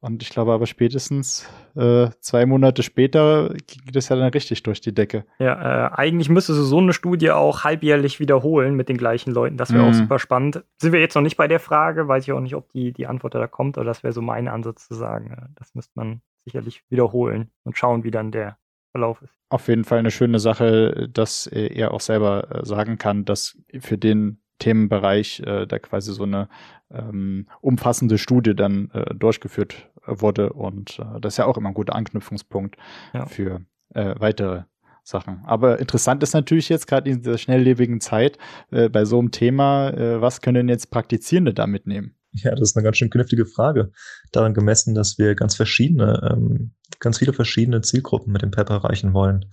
Und 0.00 0.22
ich 0.22 0.30
glaube 0.30 0.52
aber 0.52 0.66
spätestens 0.66 1.48
äh, 1.74 2.08
zwei 2.20 2.46
Monate 2.46 2.84
später 2.84 3.52
ging 3.66 3.82
das 3.92 4.08
ja 4.08 4.16
dann 4.16 4.30
richtig 4.30 4.62
durch 4.62 4.80
die 4.80 4.94
Decke. 4.94 5.24
Ja, 5.40 5.88
äh, 5.88 5.90
eigentlich 5.92 6.28
müsste 6.28 6.54
sie 6.54 6.64
so 6.64 6.78
eine 6.78 6.92
Studie 6.92 7.32
auch 7.32 7.64
halbjährlich 7.64 8.20
wiederholen 8.20 8.74
mit 8.74 8.88
den 8.88 8.96
gleichen 8.96 9.32
Leuten. 9.32 9.56
Das 9.56 9.72
wäre 9.72 9.82
mhm. 9.82 9.90
auch 9.90 9.94
super 9.94 10.20
spannend. 10.20 10.62
Sind 10.80 10.92
wir 10.92 11.00
jetzt 11.00 11.16
noch 11.16 11.22
nicht 11.22 11.36
bei 11.36 11.48
der 11.48 11.58
Frage, 11.58 12.06
weiß 12.06 12.22
ich 12.22 12.32
auch 12.32 12.40
nicht, 12.40 12.54
ob 12.54 12.70
die, 12.70 12.92
die 12.92 13.08
Antwort 13.08 13.34
da 13.34 13.48
kommt, 13.48 13.76
aber 13.76 13.84
das 13.84 14.04
wäre 14.04 14.12
so 14.12 14.22
mein 14.22 14.46
Ansatz 14.46 14.86
zu 14.86 14.94
sagen. 14.94 15.52
Das 15.56 15.74
müsste 15.74 15.92
man 15.96 16.20
sicherlich 16.44 16.84
wiederholen 16.90 17.50
und 17.64 17.76
schauen, 17.76 18.04
wie 18.04 18.12
dann 18.12 18.30
der 18.30 18.56
Verlauf 18.92 19.22
ist. 19.22 19.32
Auf 19.50 19.68
jeden 19.68 19.84
Fall 19.84 19.98
eine 19.98 20.10
schöne 20.10 20.38
Sache, 20.38 21.08
dass 21.12 21.46
er 21.46 21.92
auch 21.92 22.00
selber 22.00 22.50
äh, 22.50 22.66
sagen 22.66 22.98
kann, 22.98 23.24
dass 23.24 23.58
für 23.80 23.98
den 23.98 24.40
Themenbereich 24.58 25.40
äh, 25.40 25.66
da 25.66 25.78
quasi 25.78 26.12
so 26.12 26.24
eine 26.24 26.48
ähm, 26.90 27.46
umfassende 27.60 28.18
Studie 28.18 28.54
dann 28.54 28.90
äh, 28.92 29.14
durchgeführt 29.14 29.88
wurde. 30.06 30.52
Und 30.52 30.98
äh, 30.98 31.20
das 31.20 31.34
ist 31.34 31.38
ja 31.38 31.46
auch 31.46 31.56
immer 31.56 31.68
ein 31.68 31.74
guter 31.74 31.94
Anknüpfungspunkt 31.94 32.76
ja. 33.14 33.26
für 33.26 33.60
äh, 33.94 34.14
weitere 34.18 34.64
Sachen. 35.02 35.42
Aber 35.44 35.78
interessant 35.78 36.22
ist 36.22 36.34
natürlich 36.34 36.68
jetzt 36.68 36.86
gerade 36.86 37.10
in 37.10 37.22
dieser 37.22 37.38
schnelllebigen 37.38 38.00
Zeit 38.00 38.38
äh, 38.70 38.88
bei 38.88 39.04
so 39.04 39.18
einem 39.18 39.30
Thema, 39.30 39.90
äh, 39.90 40.20
was 40.20 40.42
können 40.42 40.68
jetzt 40.68 40.90
Praktizierende 40.90 41.54
da 41.54 41.66
mitnehmen? 41.66 42.14
Ja, 42.32 42.50
das 42.52 42.70
ist 42.70 42.76
eine 42.76 42.84
ganz 42.84 42.98
schön 42.98 43.10
knifflige 43.10 43.46
Frage. 43.46 43.90
Daran 44.32 44.54
gemessen, 44.54 44.94
dass 44.94 45.18
wir 45.18 45.34
ganz 45.34 45.56
verschiedene, 45.56 46.30
ähm, 46.30 46.74
ganz 47.00 47.18
viele 47.18 47.32
verschiedene 47.32 47.80
Zielgruppen 47.80 48.32
mit 48.32 48.42
dem 48.42 48.50
PEP 48.50 48.70
erreichen 48.70 49.14
wollen. 49.14 49.46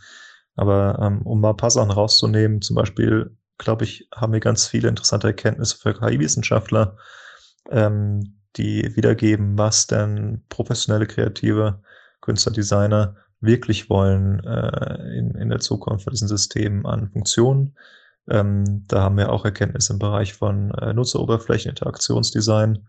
Aber 0.56 1.00
ähm, 1.02 1.22
um 1.24 1.42
mal 1.42 1.52
ein 1.52 1.58
paar 1.58 1.72
Sachen 1.72 1.92
rauszunehmen, 1.92 2.62
zum 2.62 2.76
Beispiel, 2.76 3.36
glaube 3.58 3.86
ich, 3.86 4.08
haben 4.14 4.34
wir 4.34 4.40
ganz 4.40 4.68
viele 4.68 4.90
interessante 4.90 5.28
Erkenntnisse 5.28 5.78
für 5.78 5.94
KI-Wissenschaftler, 5.94 6.98
ähm, 7.70 8.40
die 8.58 8.96
wiedergeben, 8.96 9.58
was 9.58 9.88
denn 9.88 10.44
professionelle 10.50 11.08
kreative 11.08 11.82
Künstler, 12.22 12.54
Designer 12.54 13.18
wirklich 13.42 13.90
wollen 13.90 14.40
äh, 14.44 15.18
in, 15.18 15.36
in 15.36 15.50
der 15.50 15.60
Zukunft 15.60 16.06
von 16.06 16.12
diesen 16.12 16.28
Systemen 16.28 16.86
an 16.86 17.10
Funktionen. 17.10 17.76
Ähm, 18.30 18.86
da 18.88 19.02
haben 19.02 19.18
wir 19.18 19.32
auch 19.32 19.46
Erkenntnisse 19.46 19.94
im 19.94 20.00
Bereich 20.00 20.34
von 20.34 20.72
äh, 20.72 20.94
Nutzeroberflächen, 20.94 21.70
Interaktionsdesign 21.70 22.88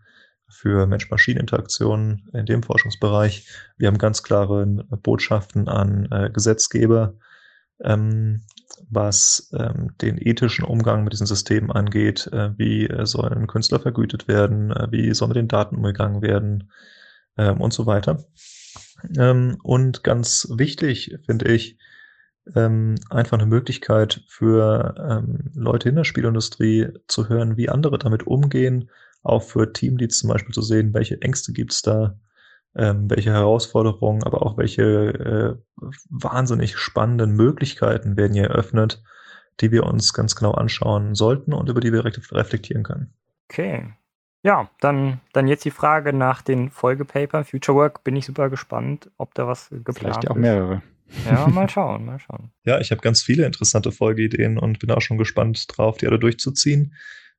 für 0.49 0.87
Mensch-Maschinen-Interaktionen 0.87 2.29
in 2.33 2.45
dem 2.45 2.63
Forschungsbereich. 2.63 3.47
Wir 3.77 3.87
haben 3.87 3.97
ganz 3.97 4.23
klare 4.23 4.65
Botschaften 4.65 5.67
an 5.67 6.07
äh, 6.11 6.29
Gesetzgeber, 6.29 7.15
ähm, 7.83 8.41
was 8.89 9.51
ähm, 9.57 9.91
den 10.01 10.17
ethischen 10.17 10.63
Umgang 10.65 11.03
mit 11.03 11.13
diesen 11.13 11.27
Systemen 11.27 11.71
angeht. 11.71 12.27
Äh, 12.31 12.57
wie 12.57 12.87
äh, 12.87 13.05
sollen 13.05 13.47
Künstler 13.47 13.79
vergütet 13.79 14.27
werden? 14.27 14.71
Äh, 14.71 14.87
wie 14.91 15.13
soll 15.13 15.27
mit 15.27 15.37
den 15.37 15.47
Daten 15.47 15.75
umgegangen 15.75 16.21
werden? 16.21 16.71
Ähm, 17.37 17.61
und 17.61 17.73
so 17.73 17.85
weiter. 17.85 18.25
Ähm, 19.17 19.57
und 19.63 20.03
ganz 20.03 20.47
wichtig 20.55 21.17
finde 21.25 21.51
ich, 21.51 21.77
ähm, 22.55 22.95
einfach 23.09 23.37
eine 23.37 23.47
Möglichkeit 23.47 24.21
für 24.27 24.95
ähm, 24.97 25.51
Leute 25.55 25.89
in 25.89 25.95
der 25.95 26.03
Spielindustrie 26.03 26.89
zu 27.07 27.29
hören, 27.29 27.57
wie 27.57 27.69
andere 27.69 27.97
damit 27.97 28.27
umgehen, 28.27 28.89
auch 29.23 29.43
für 29.43 29.73
Teamleads 29.73 30.19
zum 30.19 30.29
Beispiel 30.29 30.53
zu 30.53 30.61
sehen, 30.61 30.93
welche 30.93 31.21
Ängste 31.21 31.53
gibt 31.53 31.73
es 31.73 31.81
da, 31.81 32.17
ähm, 32.75 33.09
welche 33.09 33.31
Herausforderungen, 33.31 34.23
aber 34.23 34.43
auch 34.43 34.57
welche 34.57 34.83
äh, 34.83 35.55
wahnsinnig 36.09 36.77
spannenden 36.77 37.35
Möglichkeiten 37.35 38.17
werden 38.17 38.33
hier 38.33 38.45
eröffnet, 38.45 39.03
die 39.59 39.71
wir 39.71 39.83
uns 39.83 40.13
ganz 40.13 40.35
genau 40.35 40.51
anschauen 40.51 41.15
sollten 41.15 41.53
und 41.53 41.69
über 41.69 41.81
die 41.81 41.91
wir 41.91 42.05
reflektieren 42.05 42.83
können. 42.83 43.13
Okay. 43.49 43.93
Ja, 44.43 44.69
dann, 44.79 45.19
dann 45.33 45.47
jetzt 45.47 45.65
die 45.65 45.71
Frage 45.71 46.13
nach 46.13 46.41
den 46.41 46.69
Folgepapern. 46.69 47.43
Future 47.43 47.77
Work 47.77 48.03
bin 48.03 48.15
ich 48.15 48.25
super 48.25 48.49
gespannt, 48.49 49.09
ob 49.17 49.33
da 49.33 49.47
was 49.47 49.69
geplant 49.69 49.89
ist. 49.89 49.99
Vielleicht 49.99 50.29
auch 50.29 50.35
mehrere. 50.35 50.83
Ja, 51.25 51.47
mal 51.47 51.69
schauen, 51.69 52.05
mal 52.05 52.19
schauen. 52.19 52.51
Ja, 52.65 52.79
ich 52.79 52.91
habe 52.91 53.01
ganz 53.01 53.21
viele 53.21 53.45
interessante 53.45 53.91
Folgeideen 53.91 54.57
und 54.57 54.79
bin 54.79 54.91
auch 54.91 55.01
schon 55.01 55.17
gespannt 55.17 55.65
drauf, 55.69 55.97
die 55.97 56.07
alle 56.07 56.19
durchzuziehen. 56.19 56.93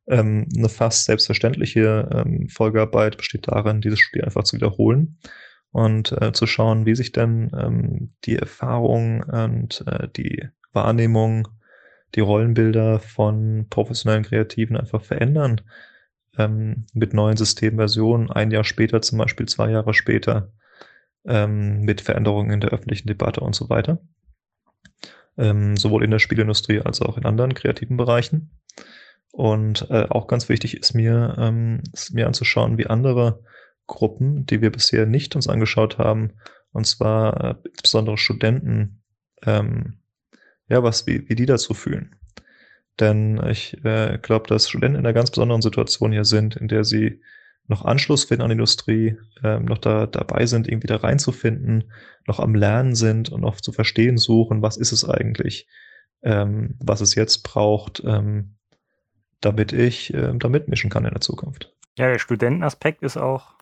Ähm, 0.06 0.48
eine 0.56 0.68
fast 0.68 1.04
selbstverständliche 1.04 2.08
ähm, 2.12 2.48
Folgearbeit 2.48 3.18
besteht 3.18 3.48
darin, 3.48 3.80
dieses 3.80 4.00
Spiel 4.00 4.24
einfach 4.24 4.44
zu 4.44 4.56
wiederholen 4.56 5.18
und 5.70 6.12
äh, 6.12 6.32
zu 6.32 6.46
schauen, 6.46 6.86
wie 6.86 6.94
sich 6.94 7.12
denn 7.12 7.50
ähm, 7.56 8.14
die 8.24 8.36
Erfahrung 8.36 9.22
und 9.22 9.84
äh, 9.86 10.08
die 10.08 10.48
Wahrnehmung, 10.72 11.48
die 12.14 12.20
Rollenbilder 12.20 13.00
von 13.00 13.66
professionellen 13.68 14.24
Kreativen 14.24 14.76
einfach 14.76 15.02
verändern 15.02 15.60
ähm, 16.38 16.86
mit 16.94 17.12
neuen 17.12 17.36
Systemversionen, 17.36 18.30
ein 18.30 18.50
Jahr 18.50 18.64
später 18.64 19.02
zum 19.02 19.18
Beispiel, 19.18 19.46
zwei 19.46 19.70
Jahre 19.70 19.92
später, 19.92 20.52
ähm, 21.28 21.82
mit 21.82 22.00
Veränderungen 22.00 22.50
in 22.50 22.60
der 22.60 22.70
öffentlichen 22.70 23.06
Debatte 23.06 23.40
und 23.40 23.54
so 23.54 23.68
weiter. 23.68 24.00
Ähm, 25.36 25.76
sowohl 25.76 26.02
in 26.02 26.10
der 26.10 26.18
Spielindustrie 26.18 26.80
als 26.80 27.00
auch 27.00 27.16
in 27.16 27.24
anderen 27.24 27.54
kreativen 27.54 27.96
Bereichen. 27.96 28.50
Und 29.30 29.88
äh, 29.90 30.06
auch 30.08 30.26
ganz 30.26 30.48
wichtig 30.48 30.76
ist 30.76 30.94
mir, 30.94 31.36
ähm, 31.38 31.82
ist 31.92 32.12
mir 32.14 32.26
anzuschauen, 32.26 32.78
wie 32.78 32.86
andere 32.86 33.44
Gruppen, 33.86 34.46
die 34.46 34.60
wir 34.60 34.72
bisher 34.72 35.06
nicht 35.06 35.36
uns 35.36 35.48
angeschaut 35.48 35.98
haben, 35.98 36.32
und 36.72 36.86
zwar 36.86 37.44
äh, 37.44 37.54
insbesondere 37.68 38.18
Studenten, 38.18 39.02
ähm, 39.44 39.98
ja, 40.68 40.82
was, 40.82 41.06
wie, 41.06 41.28
wie 41.28 41.34
die 41.34 41.46
dazu 41.46 41.72
fühlen. 41.72 42.16
Denn 43.00 43.40
ich 43.48 43.82
äh, 43.84 44.18
glaube, 44.20 44.48
dass 44.48 44.68
Studenten 44.68 44.98
in 44.98 45.06
einer 45.06 45.14
ganz 45.14 45.30
besonderen 45.30 45.62
Situation 45.62 46.12
hier 46.12 46.24
sind, 46.24 46.56
in 46.56 46.68
der 46.68 46.84
sie 46.84 47.20
noch 47.68 47.84
Anschluss 47.84 48.24
finden 48.24 48.42
an 48.42 48.48
die 48.48 48.54
Industrie, 48.54 49.18
ähm, 49.44 49.66
noch 49.66 49.78
da 49.78 50.06
dabei 50.06 50.46
sind, 50.46 50.66
irgendwie 50.66 50.86
da 50.86 50.96
reinzufinden, 50.96 51.92
noch 52.26 52.40
am 52.40 52.54
Lernen 52.54 52.94
sind 52.94 53.30
und 53.30 53.42
noch 53.42 53.60
zu 53.60 53.72
verstehen 53.72 54.16
suchen, 54.16 54.62
was 54.62 54.76
ist 54.76 54.92
es 54.92 55.08
eigentlich, 55.08 55.68
ähm, 56.22 56.76
was 56.80 57.00
es 57.00 57.14
jetzt 57.14 57.42
braucht, 57.44 58.02
ähm, 58.04 58.56
damit 59.40 59.72
ich 59.72 60.12
äh, 60.14 60.32
da 60.34 60.48
mitmischen 60.48 60.90
kann 60.90 61.04
in 61.04 61.12
der 61.12 61.20
Zukunft. 61.20 61.74
Ja, 61.96 62.08
der 62.08 62.18
Studentenaspekt 62.18 63.02
ist 63.02 63.16
auch 63.16 63.58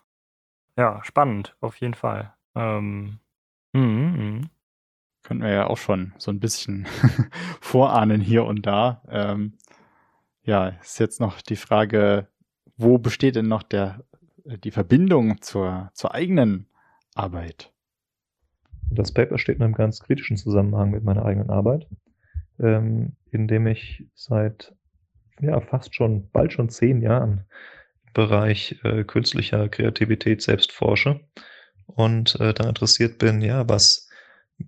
ja, 0.77 1.01
spannend, 1.03 1.55
auf 1.59 1.75
jeden 1.77 1.95
Fall. 1.95 2.33
Ähm, 2.55 3.19
mh, 3.73 3.81
mh. 3.81 4.41
Können 5.23 5.41
wir 5.41 5.49
ja 5.49 5.67
auch 5.67 5.77
schon 5.77 6.13
so 6.17 6.31
ein 6.31 6.39
bisschen 6.39 6.87
vorahnen 7.61 8.21
hier 8.21 8.45
und 8.45 8.65
da. 8.65 9.01
Ähm, 9.09 9.57
ja, 10.43 10.69
ist 10.69 10.99
jetzt 10.99 11.19
noch 11.19 11.41
die 11.41 11.57
Frage, 11.57 12.27
wo 12.77 12.97
besteht 12.97 13.35
denn 13.35 13.47
noch 13.47 13.63
der, 13.63 14.03
die 14.45 14.71
Verbindung 14.71 15.41
zur, 15.41 15.89
zur 15.93 16.13
eigenen 16.13 16.67
Arbeit? 17.15 17.73
Das 18.89 19.11
Paper 19.11 19.37
steht 19.37 19.57
in 19.57 19.63
einem 19.63 19.73
ganz 19.73 19.99
kritischen 19.99 20.37
Zusammenhang 20.37 20.91
mit 20.91 21.03
meiner 21.03 21.25
eigenen 21.25 21.49
Arbeit, 21.49 21.87
ähm, 22.59 23.15
in 23.31 23.47
dem 23.47 23.67
ich 23.67 24.05
seit 24.15 24.73
ja, 25.41 25.59
fast 25.59 25.93
schon, 25.93 26.29
bald 26.31 26.53
schon 26.53 26.69
zehn 26.69 27.01
Jahren 27.01 27.45
im 28.05 28.13
Bereich 28.13 28.79
äh, 28.83 29.03
künstlicher 29.03 29.67
Kreativität 29.69 30.41
selbst 30.41 30.71
forsche 30.71 31.19
und 31.85 32.39
äh, 32.39 32.53
da 32.53 32.67
interessiert 32.67 33.17
bin, 33.17 33.41
ja, 33.41 33.67
was 33.67 34.07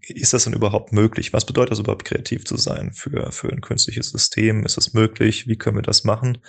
ist 0.02 0.34
das 0.34 0.44
denn 0.44 0.54
überhaupt 0.54 0.92
möglich? 0.94 1.34
Was 1.34 1.46
bedeutet 1.46 1.72
das 1.72 1.80
überhaupt, 1.80 2.06
kreativ 2.06 2.46
zu 2.46 2.58
sein 2.58 2.92
für, 2.92 3.32
für 3.32 3.52
ein 3.52 3.62
künstliches 3.62 4.10
System? 4.10 4.64
Ist 4.66 4.78
es 4.78 4.94
möglich? 4.94 5.48
Wie 5.48 5.58
können 5.58 5.78
wir 5.78 5.84
das 5.84 6.04
machen? 6.04 6.40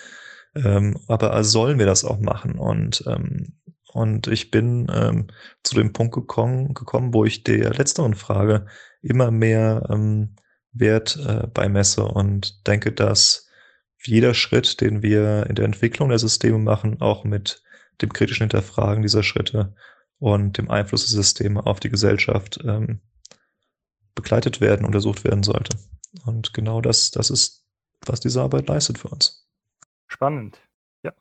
Ähm, 0.55 0.99
aber 1.07 1.43
sollen 1.45 1.79
wir 1.79 1.87
das 1.87 2.05
auch 2.05 2.19
machen? 2.19 2.59
Und, 2.59 3.05
ähm, 3.07 3.59
und 3.93 4.27
ich 4.27 4.51
bin 4.51 4.91
ähm, 4.93 5.29
zu 5.63 5.75
dem 5.75 5.93
Punkt 5.93 6.15
gekommen, 6.15 6.75
gekommen, 6.75 7.15
wo 7.15 7.25
ich 7.25 7.45
der 7.45 7.73
letzteren 7.75 8.15
Frage 8.15 8.67
immer 9.03 9.31
mehr 9.31 9.89
ähm, 9.91 10.37
Wert 10.73 11.19
äh, 11.27 11.47
beimesse 11.49 12.05
und 12.05 12.67
denke, 12.67 12.93
dass 12.93 13.49
jeder 14.05 14.35
Schritt, 14.35 14.81
den 14.81 15.03
wir 15.03 15.47
in 15.49 15.57
der 15.57 15.65
Entwicklung 15.65 16.09
der 16.09 16.19
Systeme 16.19 16.59
machen, 16.59 17.01
auch 17.01 17.25
mit 17.25 17.63
dem 18.01 18.13
kritischen 18.13 18.45
Hinterfragen 18.45 19.03
dieser 19.03 19.23
Schritte 19.23 19.75
und 20.19 20.59
dem 20.59 20.71
Einfluss 20.71 21.07
der 21.07 21.17
Systeme 21.17 21.67
auf 21.67 21.81
die 21.81 21.91
Gesellschaft 21.91 22.61
ähm, 22.65 23.01
begleitet 24.15 24.61
werden, 24.61 24.87
untersucht 24.87 25.25
werden 25.25 25.43
sollte. 25.43 25.77
Und 26.25 26.55
genau 26.55 26.81
das, 26.81 27.11
das 27.11 27.31
ist, 27.31 27.65
was 28.07 28.21
diese 28.21 28.43
Arbeit 28.43 28.69
leistet 28.69 28.99
für 28.99 29.09
uns. 29.09 29.47
Spannend. 30.11 30.61
Ja. 31.05 31.13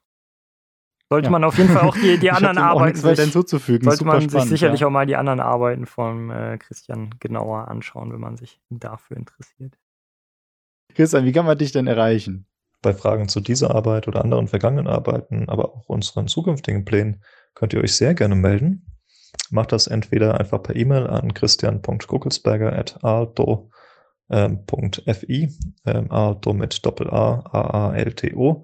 Sollte 1.09 1.27
ja. 1.27 1.31
man 1.31 1.43
auf 1.43 1.57
jeden 1.57 1.69
Fall 1.69 1.87
auch 1.87 1.95
die, 1.95 2.17
die 2.17 2.31
anderen 2.31 2.57
Arbeiten 2.57 2.97
sich, 2.97 3.19
hinzuzufügen. 3.19 3.83
Sollte 3.83 3.99
Super 3.99 4.13
man 4.13 4.21
spannend, 4.21 4.41
sich 4.41 4.49
sicherlich 4.49 4.81
ja. 4.81 4.87
auch 4.87 4.91
mal 4.91 5.05
die 5.05 5.15
anderen 5.15 5.39
Arbeiten 5.39 5.85
von 5.85 6.31
äh, 6.31 6.57
Christian 6.57 7.15
genauer 7.19 7.67
anschauen, 7.67 8.11
wenn 8.11 8.19
man 8.19 8.35
sich 8.35 8.59
dafür 8.69 9.17
interessiert. 9.17 9.77
Christian, 10.95 11.25
wie 11.25 11.31
kann 11.31 11.45
man 11.45 11.57
dich 11.57 11.71
denn 11.71 11.87
erreichen? 11.87 12.47
Bei 12.81 12.93
Fragen 12.93 13.27
zu 13.27 13.41
dieser 13.41 13.75
Arbeit 13.75 14.07
oder 14.07 14.23
anderen 14.23 14.47
vergangenen 14.47 14.87
Arbeiten, 14.87 15.49
aber 15.49 15.75
auch 15.75 15.87
unseren 15.87 16.27
zukünftigen 16.27 16.85
Plänen, 16.85 17.23
könnt 17.53 17.73
ihr 17.73 17.81
euch 17.81 17.95
sehr 17.95 18.15
gerne 18.15 18.35
melden. 18.35 18.85
Macht 19.51 19.71
das 19.71 19.87
entweder 19.87 20.39
einfach 20.39 20.63
per 20.63 20.75
E-Mail 20.75 21.05
an 21.05 21.33
christian.guckelsberger 21.33 22.73
at 24.29 24.51
alto.fi, 24.69 25.49
ähm, 25.85 26.11
alto 26.11 26.53
mit 26.53 26.85
Doppel-A, 26.85 27.39
A-A-L-T-O, 27.51 28.63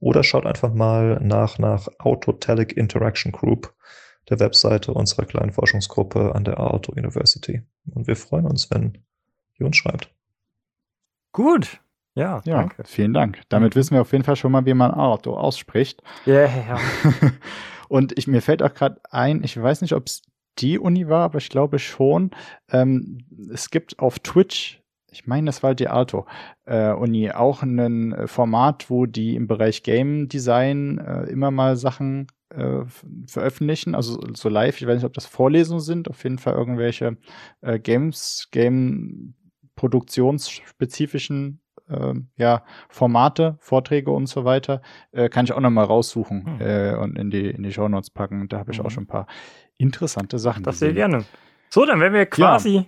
oder 0.00 0.22
schaut 0.22 0.44
einfach 0.44 0.74
mal 0.74 1.18
nach 1.22 1.58
nach 1.58 1.88
Autotelic 1.98 2.76
Interaction 2.76 3.32
Group, 3.32 3.74
der 4.28 4.40
Webseite 4.40 4.92
unserer 4.92 5.24
kleinen 5.24 5.52
Forschungsgruppe 5.52 6.34
an 6.34 6.44
der 6.44 6.58
Aalto 6.58 6.92
University. 6.92 7.62
Und 7.86 8.06
wir 8.06 8.16
freuen 8.16 8.46
uns, 8.46 8.70
wenn 8.70 8.98
ihr 9.58 9.66
uns 9.66 9.76
schreibt. 9.76 10.10
Gut, 11.32 11.80
ja, 12.14 12.40
ja 12.44 12.58
danke. 12.58 12.84
vielen 12.84 13.12
Dank. 13.12 13.40
Damit 13.48 13.74
wissen 13.76 13.94
wir 13.94 14.02
auf 14.02 14.12
jeden 14.12 14.24
Fall 14.24 14.36
schon 14.36 14.52
mal, 14.52 14.66
wie 14.66 14.74
man 14.74 14.92
Auto 14.92 15.34
ausspricht. 15.34 16.02
Ja, 16.26 16.34
yeah, 16.34 16.66
ja. 16.68 17.30
Und 17.88 18.16
ich, 18.18 18.26
mir 18.26 18.40
fällt 18.40 18.62
auch 18.62 18.72
gerade 18.72 19.00
ein, 19.10 19.42
ich 19.44 19.60
weiß 19.60 19.82
nicht, 19.82 19.92
ob 19.92 20.06
es 20.06 20.22
die 20.58 20.78
Uni 20.78 21.08
war, 21.08 21.24
aber 21.24 21.38
ich 21.38 21.48
glaube 21.48 21.78
schon. 21.78 22.30
Ähm, 22.70 23.18
es 23.52 23.70
gibt 23.70 23.98
auf 23.98 24.20
Twitch, 24.20 24.83
ich 25.14 25.26
meine, 25.26 25.46
das 25.46 25.62
war 25.62 25.74
die 25.74 25.88
Alto 25.88 26.26
äh, 26.66 26.90
Uni, 26.90 27.30
auch 27.30 27.62
ein 27.62 28.26
Format, 28.26 28.90
wo 28.90 29.06
die 29.06 29.36
im 29.36 29.46
Bereich 29.46 29.82
Game 29.82 30.28
Design 30.28 30.98
äh, 30.98 31.24
immer 31.30 31.50
mal 31.50 31.76
Sachen 31.76 32.26
äh, 32.50 32.82
veröffentlichen, 33.26 33.94
also 33.94 34.20
so 34.34 34.48
live. 34.48 34.80
Ich 34.80 34.86
weiß 34.86 34.96
nicht, 34.96 35.06
ob 35.06 35.12
das 35.12 35.26
Vorlesungen 35.26 35.80
sind, 35.80 36.10
auf 36.10 36.22
jeden 36.24 36.38
Fall 36.38 36.54
irgendwelche 36.54 37.16
äh, 37.60 37.78
Games, 37.78 38.48
Game 38.50 39.34
produktionsspezifischen 39.76 41.60
äh, 41.88 42.14
ja, 42.36 42.64
Formate, 42.88 43.56
Vorträge 43.60 44.10
und 44.10 44.26
so 44.26 44.44
weiter, 44.44 44.82
äh, 45.12 45.28
kann 45.28 45.44
ich 45.44 45.52
auch 45.52 45.60
nochmal 45.60 45.84
raussuchen 45.84 46.60
äh, 46.60 46.96
und 46.98 47.18
in 47.18 47.30
die, 47.30 47.50
in 47.50 47.62
die 47.62 47.72
Show 47.72 47.88
Notes 47.88 48.10
packen. 48.10 48.48
Da 48.48 48.58
habe 48.58 48.72
ich 48.72 48.78
mhm. 48.78 48.86
auch 48.86 48.90
schon 48.90 49.04
ein 49.04 49.08
paar 49.08 49.26
interessante 49.76 50.38
Sachen. 50.38 50.62
Das 50.62 50.76
gesehen. 50.76 50.94
sehr 50.94 50.94
gerne. 50.94 51.24
So, 51.70 51.84
dann 51.84 52.00
wären 52.00 52.12
wir 52.12 52.26
quasi 52.26 52.70
ja. 52.70 52.84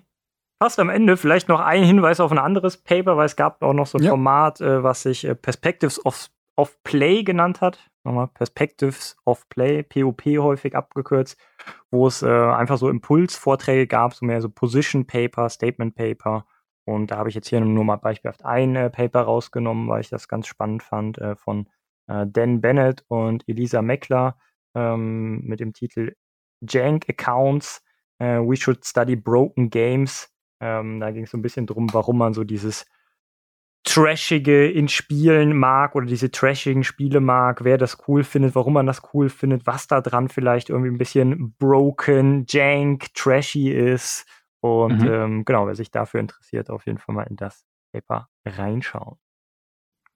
Fast 0.58 0.78
am 0.78 0.88
Ende. 0.88 1.16
Vielleicht 1.16 1.48
noch 1.48 1.60
ein 1.60 1.84
Hinweis 1.84 2.20
auf 2.20 2.32
ein 2.32 2.38
anderes 2.38 2.76
Paper, 2.76 3.16
weil 3.16 3.26
es 3.26 3.36
gab 3.36 3.62
auch 3.62 3.72
noch 3.72 3.86
so 3.86 3.98
ein 3.98 4.04
ja. 4.04 4.10
Format, 4.10 4.60
äh, 4.60 4.82
was 4.82 5.02
sich 5.02 5.24
äh, 5.24 5.34
Perspectives 5.34 6.04
of, 6.04 6.28
of 6.56 6.82
Play 6.84 7.22
genannt 7.22 7.60
hat. 7.60 7.90
Nochmal 8.04 8.28
Perspectives 8.28 9.16
of 9.24 9.48
Play, 9.48 9.82
POP 9.82 10.24
häufig 10.38 10.76
abgekürzt, 10.76 11.36
wo 11.90 12.06
es 12.06 12.22
äh, 12.22 12.28
einfach 12.28 12.78
so 12.78 12.88
Impulsvorträge 12.88 13.86
gab, 13.86 14.14
so 14.14 14.24
mehr 14.24 14.40
so 14.40 14.48
Position 14.48 15.06
Paper, 15.06 15.48
Statement 15.48 15.94
Paper 15.96 16.46
und 16.84 17.10
da 17.10 17.16
habe 17.16 17.28
ich 17.28 17.34
jetzt 17.34 17.48
hier 17.48 17.60
nur 17.60 17.84
mal 17.84 17.96
beispielhaft 17.96 18.44
ein 18.44 18.76
äh, 18.76 18.90
Paper 18.90 19.22
rausgenommen, 19.22 19.88
weil 19.88 20.02
ich 20.02 20.08
das 20.08 20.28
ganz 20.28 20.46
spannend 20.46 20.84
fand, 20.84 21.18
äh, 21.18 21.34
von 21.34 21.68
Dan 22.08 22.60
Bennett 22.60 23.04
und 23.08 23.42
Elisa 23.48 23.82
Meckler 23.82 24.38
ähm, 24.76 25.40
mit 25.40 25.58
dem 25.58 25.72
Titel 25.72 26.14
Jank 26.60 27.08
Accounts, 27.08 27.82
äh, 28.18 28.38
We 28.38 28.56
Should 28.56 28.86
Study 28.86 29.16
Broken 29.16 29.70
Games. 29.70 30.32
Ähm, 30.60 31.00
da 31.00 31.10
ging 31.10 31.24
es 31.24 31.30
so 31.30 31.38
ein 31.38 31.42
bisschen 31.42 31.66
drum, 31.66 31.92
warum 31.92 32.18
man 32.18 32.34
so 32.34 32.44
dieses 32.44 32.86
Trashige 33.84 34.68
in 34.68 34.88
Spielen 34.88 35.56
mag 35.56 35.94
oder 35.94 36.06
diese 36.06 36.32
trashigen 36.32 36.82
Spiele 36.82 37.20
mag, 37.20 37.62
wer 37.62 37.78
das 37.78 38.08
cool 38.08 38.24
findet, 38.24 38.56
warum 38.56 38.72
man 38.72 38.86
das 38.86 39.02
cool 39.14 39.28
findet, 39.28 39.66
was 39.66 39.86
da 39.86 40.00
dran 40.00 40.28
vielleicht 40.28 40.70
irgendwie 40.70 40.90
ein 40.90 40.98
bisschen 40.98 41.54
broken, 41.58 42.46
jank, 42.48 43.14
trashy 43.14 43.70
ist 43.70 44.26
und 44.60 45.02
mhm. 45.02 45.08
ähm, 45.08 45.44
genau, 45.44 45.68
wer 45.68 45.76
sich 45.76 45.92
dafür 45.92 46.18
interessiert, 46.18 46.68
auf 46.68 46.86
jeden 46.86 46.98
Fall 46.98 47.14
mal 47.14 47.28
in 47.28 47.36
das 47.36 47.64
Paper 47.92 48.28
reinschauen. 48.44 49.18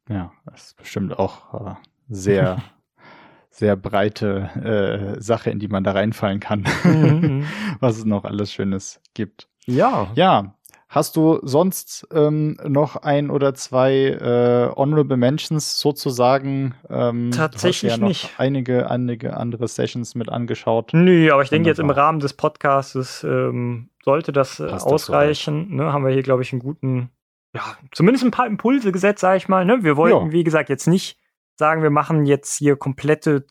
Ja, 0.08 0.32
das 0.46 0.68
ist 0.68 0.76
bestimmt 0.76 1.16
auch 1.16 1.68
äh, 1.68 1.74
sehr, 2.08 2.62
sehr 3.50 3.76
breite 3.76 5.16
äh, 5.16 5.20
Sache, 5.20 5.50
in 5.50 5.60
die 5.60 5.68
man 5.68 5.84
da 5.84 5.92
reinfallen 5.92 6.40
kann, 6.40 6.66
mhm. 6.82 7.46
was 7.80 7.98
es 7.98 8.04
noch 8.04 8.24
alles 8.24 8.52
Schönes 8.52 9.00
gibt. 9.14 9.49
Ja. 9.66 10.10
Ja, 10.14 10.54
Hast 10.90 11.14
du 11.14 11.38
sonst 11.42 12.08
ähm, 12.12 12.56
noch 12.66 12.96
ein 12.96 13.30
oder 13.30 13.54
zwei 13.54 14.06
äh, 14.06 14.74
Honorable 14.74 15.16
Mentions 15.16 15.78
sozusagen? 15.78 16.74
Ähm, 16.88 17.30
Tatsächlich 17.30 17.92
ja 17.92 17.96
nicht. 17.96 18.34
Einige, 18.38 18.90
einige 18.90 19.36
andere 19.36 19.68
Sessions 19.68 20.16
mit 20.16 20.28
angeschaut. 20.28 20.90
Nö, 20.92 21.30
aber 21.32 21.44
ich 21.44 21.48
denke 21.48 21.68
jetzt 21.68 21.78
im 21.78 21.90
Rahmen 21.90 22.18
des 22.18 22.32
Podcasts 22.32 23.22
ähm, 23.22 23.90
sollte 24.02 24.32
das 24.32 24.58
äh, 24.58 24.64
ausreichen. 24.64 25.60
Das 25.60 25.68
so 25.68 25.74
ne? 25.76 25.92
Haben 25.92 26.04
wir 26.04 26.12
hier, 26.12 26.24
glaube 26.24 26.42
ich, 26.42 26.52
einen 26.52 26.60
guten, 26.60 27.10
ja, 27.54 27.62
zumindest 27.92 28.24
ein 28.24 28.32
paar 28.32 28.48
Impulse 28.48 28.90
gesetzt, 28.90 29.20
sage 29.20 29.36
ich 29.36 29.48
mal. 29.48 29.64
Ne? 29.64 29.84
Wir 29.84 29.96
wollten, 29.96 30.26
ja. 30.26 30.32
wie 30.32 30.42
gesagt, 30.42 30.70
jetzt 30.70 30.88
nicht 30.88 31.20
sagen, 31.56 31.84
wir 31.84 31.90
machen 31.90 32.26
jetzt 32.26 32.58
hier 32.58 32.74
komplette, 32.74 33.46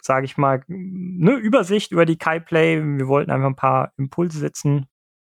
sage 0.00 0.26
ich 0.26 0.36
mal, 0.36 0.62
ne, 0.68 1.32
Übersicht 1.32 1.90
über 1.90 2.06
die 2.06 2.18
Kai 2.18 2.38
Play. 2.38 2.80
Wir 2.84 3.08
wollten 3.08 3.32
einfach 3.32 3.48
ein 3.48 3.56
paar 3.56 3.92
Impulse 3.96 4.38
setzen, 4.38 4.86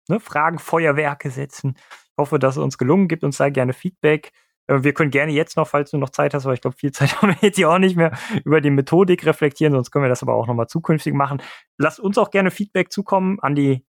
ne, 0.08 0.20
Fragen, 0.20 0.58
Feuerwerke 0.58 1.30
setzen. 1.30 1.74
Ich 1.76 2.18
hoffe, 2.18 2.38
dass 2.38 2.56
es 2.56 2.62
uns 2.62 2.78
gelungen. 2.78 3.08
Gibt 3.08 3.24
uns 3.24 3.38
da 3.38 3.48
gerne 3.50 3.72
Feedback. 3.72 4.32
Äh, 4.66 4.82
wir 4.82 4.94
können 4.94 5.10
gerne 5.10 5.32
jetzt 5.32 5.56
noch, 5.56 5.68
falls 5.68 5.90
du 5.90 5.98
noch 5.98 6.10
Zeit 6.10 6.34
hast, 6.34 6.44
weil 6.44 6.54
ich 6.54 6.60
glaube, 6.60 6.76
viel 6.76 6.92
Zeit 6.92 7.16
haben 7.22 7.30
wir 7.30 7.36
jetzt 7.40 7.56
hier 7.56 7.70
auch 7.70 7.78
nicht 7.78 7.96
mehr, 7.96 8.16
über 8.44 8.60
die 8.60 8.70
Methodik 8.70 9.24
reflektieren, 9.26 9.72
sonst 9.72 9.90
können 9.90 10.04
wir 10.04 10.08
das 10.08 10.22
aber 10.22 10.34
auch 10.34 10.46
nochmal 10.46 10.68
zukünftig 10.68 11.14
machen. 11.14 11.42
Lasst 11.78 12.00
uns 12.00 12.18
auch 12.18 12.30
gerne 12.30 12.50
Feedback 12.50 12.92
zukommen 12.92 13.38
an 13.40 13.54
die 13.54 13.84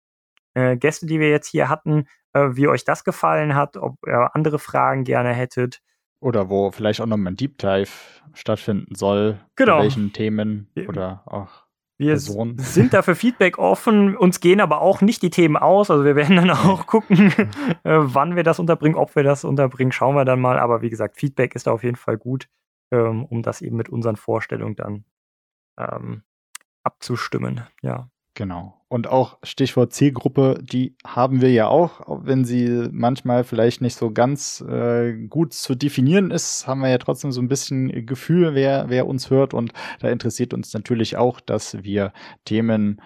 äh, 0.53 0.77
Gäste, 0.77 1.05
die 1.05 1.19
wir 1.19 1.29
jetzt 1.29 1.47
hier 1.47 1.69
hatten, 1.69 2.05
äh, 2.33 2.49
wie 2.53 2.67
euch 2.67 2.83
das 2.83 3.03
gefallen 3.03 3.55
hat, 3.55 3.77
ob 3.77 3.97
ihr 4.05 4.35
andere 4.35 4.59
Fragen 4.59 5.03
gerne 5.03 5.33
hättet. 5.33 5.81
Oder 6.19 6.49
wo 6.49 6.71
vielleicht 6.71 7.01
auch 7.01 7.05
nochmal 7.05 7.33
ein 7.33 7.35
Deep 7.35 7.57
Dive 7.57 7.91
stattfinden 8.33 8.95
soll. 8.95 9.39
Genau. 9.55 9.81
welchen 9.81 10.13
Themen 10.13 10.69
oder 10.87 11.23
auch 11.25 11.62
wir 11.97 12.13
Person. 12.13 12.57
sind 12.57 12.93
dafür 12.93 13.15
Feedback 13.15 13.57
offen, 13.57 14.17
uns 14.17 14.39
gehen 14.39 14.61
aber 14.61 14.81
auch 14.81 15.01
nicht 15.01 15.21
die 15.21 15.29
Themen 15.29 15.57
aus. 15.57 15.91
Also 15.91 16.03
wir 16.05 16.15
werden 16.15 16.35
dann 16.35 16.49
auch 16.49 16.87
gucken, 16.87 17.31
äh, 17.83 17.97
wann 17.99 18.35
wir 18.35 18.43
das 18.43 18.59
unterbringen, 18.59 18.97
ob 18.97 19.15
wir 19.15 19.23
das 19.23 19.43
unterbringen, 19.43 19.91
schauen 19.91 20.15
wir 20.15 20.25
dann 20.25 20.41
mal. 20.41 20.59
Aber 20.59 20.81
wie 20.81 20.89
gesagt, 20.89 21.17
Feedback 21.17 21.55
ist 21.55 21.67
da 21.67 21.71
auf 21.71 21.83
jeden 21.83 21.95
Fall 21.95 22.17
gut, 22.17 22.49
ähm, 22.91 23.25
um 23.25 23.43
das 23.43 23.61
eben 23.61 23.77
mit 23.77 23.89
unseren 23.89 24.15
Vorstellungen 24.15 24.75
dann 24.75 25.05
ähm, 25.77 26.23
abzustimmen. 26.83 27.61
Ja. 27.81 28.09
Genau. 28.35 28.73
Und 28.87 29.07
auch 29.07 29.37
Stichwort 29.43 29.93
Zielgruppe, 29.93 30.59
die 30.61 30.95
haben 31.05 31.41
wir 31.41 31.51
ja 31.51 31.67
auch, 31.67 32.01
wenn 32.25 32.45
sie 32.45 32.87
manchmal 32.91 33.43
vielleicht 33.43 33.81
nicht 33.81 33.95
so 33.95 34.11
ganz 34.11 34.61
äh, 34.61 35.13
gut 35.13 35.53
zu 35.53 35.75
definieren 35.75 36.31
ist, 36.31 36.67
haben 36.67 36.81
wir 36.81 36.89
ja 36.89 36.97
trotzdem 36.97 37.31
so 37.31 37.41
ein 37.41 37.47
bisschen 37.47 38.05
Gefühl, 38.05 38.55
wer, 38.55 38.89
wer 38.89 39.07
uns 39.07 39.29
hört. 39.29 39.53
Und 39.53 39.73
da 39.99 40.09
interessiert 40.09 40.53
uns 40.53 40.73
natürlich 40.73 41.15
auch, 41.17 41.39
dass 41.41 41.83
wir 41.83 42.11
Themen 42.45 43.01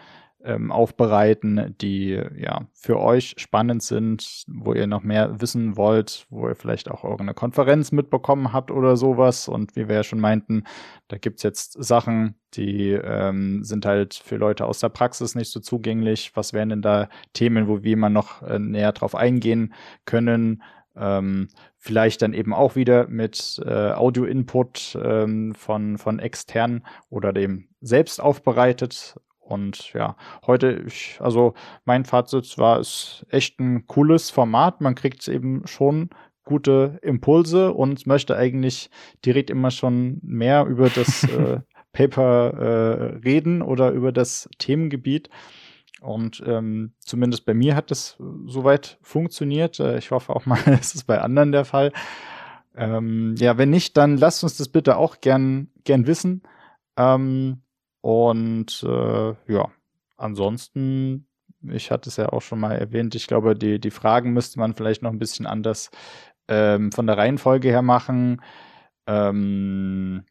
ähm, 0.48 0.72
aufbereiten, 0.72 1.76
die 1.82 2.20
ja 2.38 2.68
für 2.74 3.00
euch 3.00 3.36
spannend 3.38 3.84
sind, 3.84 4.46
wo 4.48 4.74
ihr 4.74 4.88
noch 4.88 5.04
mehr 5.04 5.42
wissen 5.42 5.76
wollt, 5.76 6.26
wo 6.30 6.48
ihr 6.48 6.56
vielleicht 6.56 6.90
auch 6.90 7.04
irgendeine 7.04 7.34
Konferenz 7.34 7.92
mitbekommen 7.92 8.54
habt 8.54 8.72
oder 8.72 8.96
sowas. 8.96 9.48
Und 9.50 9.76
wie 9.76 9.90
wir 9.90 9.96
ja 9.96 10.04
schon 10.04 10.22
meinten, 10.22 10.64
da 11.10 11.18
gibt's 11.18 11.44
jetzt 11.44 11.74
Sachen, 11.84 12.36
die 12.54 12.92
ähm, 12.92 13.64
sind 13.64 13.86
halt 13.86 14.14
für 14.14 14.38
Leute 14.38 14.66
aus 14.66 14.80
der 14.80 14.90
Praxis 14.90 15.36
nicht 15.36 15.52
so 15.52 15.60
zugänglich. 15.60 16.32
Was 16.36 16.54
wären 16.54 16.70
denn 16.70 16.82
da 16.82 17.10
Themen, 17.34 17.68
wo 17.68 17.84
wir 17.84 17.98
mal 17.98 18.10
noch 18.10 18.42
äh, 18.42 18.58
näher 18.58 18.94
drauf 18.94 19.16
eingehen 19.16 19.74
können? 20.06 20.64
Ähm, 20.96 21.50
vielleicht 21.78 22.22
dann 22.22 22.34
eben 22.34 22.54
auch 22.54 22.76
wieder 22.76 23.08
mit 23.08 23.62
äh, 23.66 23.92
Audio-Input 23.92 24.98
ähm, 25.04 25.54
von, 25.54 25.98
von 25.98 26.20
extern 26.20 26.84
oder 27.10 27.34
dem 27.34 27.68
selbst 27.82 28.20
aufbereitet. 28.20 29.16
Und 29.48 29.94
ja, 29.94 30.18
heute, 30.46 30.84
ich, 30.88 31.18
also 31.20 31.54
mein 31.86 32.04
Fazit 32.04 32.58
war, 32.58 32.80
es 32.80 33.26
echt 33.30 33.60
ein 33.60 33.88
cooles 33.88 34.30
Format. 34.30 34.82
Man 34.82 34.96
kriegt 34.96 35.26
eben 35.28 35.66
schon 35.66 36.10
gute 36.44 37.00
Impulse 37.02 37.74
und 37.74 38.06
möchte 38.08 38.36
eigentlich 38.36 38.90
direkt 39.26 39.50
immer 39.50 39.72
schon 39.72 40.20
mehr 40.22 40.66
über 40.66 40.90
das 40.90 41.24
äh, 41.32 41.62
Paper 41.94 42.54
äh, 42.54 43.18
reden 43.18 43.62
oder 43.62 43.92
über 43.92 44.12
das 44.12 44.50
Themengebiet. 44.58 45.30
Und 46.02 46.44
ähm, 46.46 46.94
zumindest 47.00 47.46
bei 47.46 47.54
mir 47.54 47.76
hat 47.76 47.90
das 47.90 48.18
soweit 48.46 49.00
funktioniert. 49.02 49.80
Äh, 49.80 49.98
ich 49.98 50.12
hoffe 50.12 50.36
auch 50.36 50.46
mal, 50.46 50.60
es 50.80 50.94
ist 50.94 51.06
bei 51.06 51.22
anderen 51.22 51.52
der 51.52 51.66
Fall. 51.66 51.92
Ähm, 52.76 53.36
ja, 53.40 53.58
wenn 53.58 53.70
nicht, 53.70 53.98
dann 53.98 54.18
lasst 54.18 54.44
uns 54.44 54.58
das 54.58 54.70
bitte 54.70 54.98
auch 54.98 55.22
gern, 55.22 55.70
gern 55.86 56.06
wissen. 56.06 56.44
Ähm, 56.98 57.62
und 58.08 58.86
äh, 58.88 59.36
ja, 59.52 59.70
ansonsten, 60.16 61.28
ich 61.62 61.92
hatte 61.92 62.08
es 62.10 62.16
ja 62.16 62.30
auch 62.30 62.42
schon 62.42 62.58
mal 62.58 62.72
erwähnt, 62.72 63.16
ich 63.16 63.28
glaube, 63.28 63.54
die, 63.54 63.82
die 63.82 63.92
Fragen 63.92 64.32
müsste 64.32 64.60
man 64.60 64.76
vielleicht 64.76 65.02
noch 65.02 65.12
ein 65.12 65.20
bisschen 65.20 65.46
anders 65.46 65.92
ähm, 66.48 66.94
von 66.94 67.06
der 67.06 67.18
Reihenfolge 67.18 67.68
her 67.68 67.82
machen. 67.82 68.42
Ähm, 69.08 70.24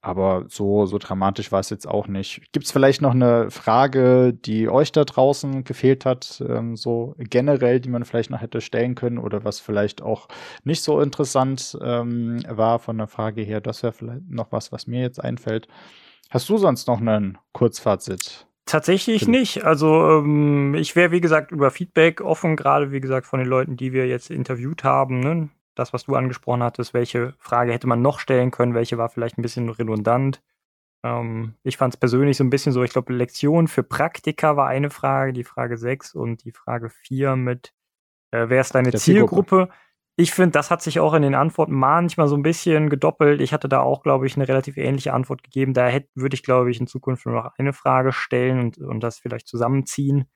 aber 0.00 0.46
so, 0.48 0.86
so 0.86 0.96
dramatisch 0.96 1.52
war 1.52 1.60
es 1.60 1.68
jetzt 1.68 1.86
auch 1.86 2.06
nicht. 2.06 2.52
Gibt 2.52 2.64
es 2.64 2.72
vielleicht 2.72 3.02
noch 3.02 3.12
eine 3.12 3.50
Frage, 3.50 4.32
die 4.32 4.70
euch 4.70 4.90
da 4.90 5.04
draußen 5.04 5.62
gefehlt 5.64 6.06
hat, 6.06 6.42
ähm, 6.48 6.74
so 6.74 7.14
generell, 7.18 7.80
die 7.80 7.90
man 7.90 8.06
vielleicht 8.06 8.30
noch 8.30 8.40
hätte 8.40 8.62
stellen 8.62 8.94
können 8.94 9.18
oder 9.18 9.44
was 9.44 9.60
vielleicht 9.60 10.00
auch 10.00 10.28
nicht 10.64 10.82
so 10.82 11.02
interessant 11.02 11.76
ähm, 11.82 12.42
war 12.48 12.78
von 12.78 12.96
der 12.96 13.08
Frage 13.08 13.42
her? 13.42 13.60
Das 13.60 13.82
wäre 13.82 13.92
vielleicht 13.92 14.30
noch 14.30 14.52
was, 14.52 14.72
was 14.72 14.86
mir 14.86 15.02
jetzt 15.02 15.22
einfällt. 15.22 15.68
Hast 16.28 16.48
du 16.48 16.58
sonst 16.58 16.86
noch 16.86 17.00
einen 17.00 17.38
Kurzfazit? 17.52 18.46
Tatsächlich 18.66 19.26
nicht. 19.26 19.64
Also 19.64 20.18
ähm, 20.18 20.74
ich 20.74 20.94
wäre, 20.94 21.10
wie 21.10 21.20
gesagt, 21.20 21.50
über 21.50 21.70
Feedback 21.70 22.20
offen, 22.20 22.56
gerade 22.56 22.92
wie 22.92 23.00
gesagt 23.00 23.26
von 23.26 23.40
den 23.40 23.48
Leuten, 23.48 23.76
die 23.76 23.92
wir 23.92 24.06
jetzt 24.06 24.30
interviewt 24.30 24.84
haben. 24.84 25.20
Ne? 25.20 25.48
das, 25.80 25.92
was 25.92 26.04
du 26.04 26.14
angesprochen 26.14 26.62
hattest, 26.62 26.94
welche 26.94 27.34
Frage 27.38 27.72
hätte 27.72 27.86
man 27.86 28.02
noch 28.02 28.20
stellen 28.20 28.50
können, 28.50 28.74
welche 28.74 28.98
war 28.98 29.08
vielleicht 29.08 29.38
ein 29.38 29.42
bisschen 29.42 29.68
redundant. 29.68 30.42
Ähm, 31.02 31.54
ich 31.62 31.76
fand 31.76 31.94
es 31.94 32.00
persönlich 32.00 32.36
so 32.36 32.44
ein 32.44 32.50
bisschen 32.50 32.72
so, 32.72 32.82
ich 32.82 32.92
glaube, 32.92 33.12
Lektion 33.12 33.66
für 33.66 33.82
Praktika 33.82 34.56
war 34.56 34.68
eine 34.68 34.90
Frage, 34.90 35.32
die 35.32 35.44
Frage 35.44 35.78
6 35.78 36.14
und 36.14 36.44
die 36.44 36.52
Frage 36.52 36.90
4 36.90 37.36
mit, 37.36 37.72
äh, 38.30 38.48
wer 38.48 38.60
ist 38.60 38.74
deine 38.74 38.92
Zielgruppe? 38.92 39.56
Zielgruppe? 39.56 39.68
Ich 40.20 40.32
finde, 40.32 40.50
das 40.50 40.70
hat 40.70 40.82
sich 40.82 41.00
auch 41.00 41.14
in 41.14 41.22
den 41.22 41.34
Antworten 41.34 41.72
manchmal 41.72 42.28
so 42.28 42.36
ein 42.36 42.42
bisschen 42.42 42.90
gedoppelt. 42.90 43.40
Ich 43.40 43.54
hatte 43.54 43.70
da 43.70 43.80
auch, 43.80 44.02
glaube 44.02 44.26
ich, 44.26 44.36
eine 44.36 44.46
relativ 44.46 44.76
ähnliche 44.76 45.14
Antwort 45.14 45.42
gegeben. 45.42 45.72
Da 45.72 45.90
würde 46.14 46.34
ich, 46.34 46.42
glaube 46.42 46.70
ich, 46.70 46.78
in 46.78 46.86
Zukunft 46.86 47.24
nur 47.24 47.36
noch 47.36 47.52
eine 47.56 47.72
Frage 47.72 48.12
stellen 48.12 48.60
und, 48.60 48.76
und 48.76 49.00
das 49.00 49.18
vielleicht 49.18 49.48
zusammenziehen. 49.48 50.26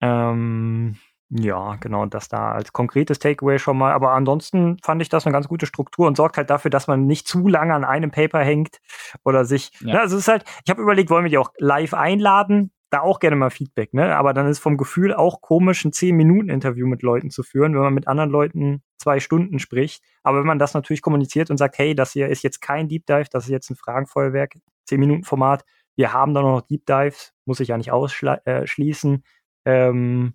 Ähm, 0.00 0.96
ja, 1.28 1.76
genau, 1.76 2.06
das 2.06 2.28
da 2.28 2.52
als 2.52 2.72
konkretes 2.72 3.18
Takeaway 3.18 3.58
schon 3.58 3.76
mal. 3.76 3.92
Aber 3.92 4.12
ansonsten 4.12 4.78
fand 4.82 5.02
ich 5.02 5.10
das 5.10 5.26
eine 5.26 5.34
ganz 5.34 5.46
gute 5.46 5.66
Struktur 5.66 6.06
und 6.06 6.16
sorgt 6.16 6.38
halt 6.38 6.48
dafür, 6.48 6.70
dass 6.70 6.86
man 6.86 7.04
nicht 7.04 7.28
zu 7.28 7.48
lange 7.48 7.74
an 7.74 7.84
einem 7.84 8.10
Paper 8.10 8.40
hängt 8.40 8.78
oder 9.24 9.44
sich. 9.44 9.72
Ja. 9.80 9.92
Ne, 9.92 10.00
also 10.00 10.16
es 10.16 10.22
ist 10.22 10.28
halt, 10.28 10.44
ich 10.64 10.70
habe 10.70 10.80
überlegt, 10.80 11.10
wollen 11.10 11.24
wir 11.24 11.30
die 11.30 11.36
auch 11.36 11.52
live 11.58 11.92
einladen? 11.92 12.72
Da 12.90 13.00
auch 13.00 13.20
gerne 13.20 13.36
mal 13.36 13.50
Feedback, 13.50 13.92
ne? 13.92 14.16
Aber 14.16 14.32
dann 14.32 14.46
ist 14.46 14.60
vom 14.60 14.76
Gefühl 14.76 15.12
auch 15.12 15.42
komisch, 15.42 15.84
ein 15.84 15.92
10-Minuten-Interview 15.92 16.86
mit 16.86 17.02
Leuten 17.02 17.30
zu 17.30 17.42
führen, 17.42 17.74
wenn 17.74 17.82
man 17.82 17.94
mit 17.94 18.08
anderen 18.08 18.30
Leuten 18.30 18.82
zwei 18.96 19.20
Stunden 19.20 19.58
spricht. 19.58 20.02
Aber 20.22 20.40
wenn 20.40 20.46
man 20.46 20.58
das 20.58 20.74
natürlich 20.74 21.02
kommuniziert 21.02 21.50
und 21.50 21.58
sagt, 21.58 21.78
hey, 21.78 21.94
das 21.94 22.12
hier 22.12 22.28
ist 22.28 22.42
jetzt 22.42 22.60
kein 22.60 22.88
Deep 22.88 23.04
Dive, 23.06 23.26
das 23.30 23.44
ist 23.44 23.50
jetzt 23.50 23.70
ein 23.70 23.76
Fragenfeuerwerk, 23.76 24.54
10-Minuten-Format, 24.88 25.64
wir 25.96 26.12
haben 26.12 26.32
da 26.32 26.42
noch 26.42 26.62
Deep 26.62 26.86
Dives, 26.86 27.34
muss 27.44 27.60
ich 27.60 27.68
ja 27.68 27.76
nicht 27.76 27.90
ausschließen. 27.90 29.24
Äh, 29.64 29.88
ähm, 29.88 30.34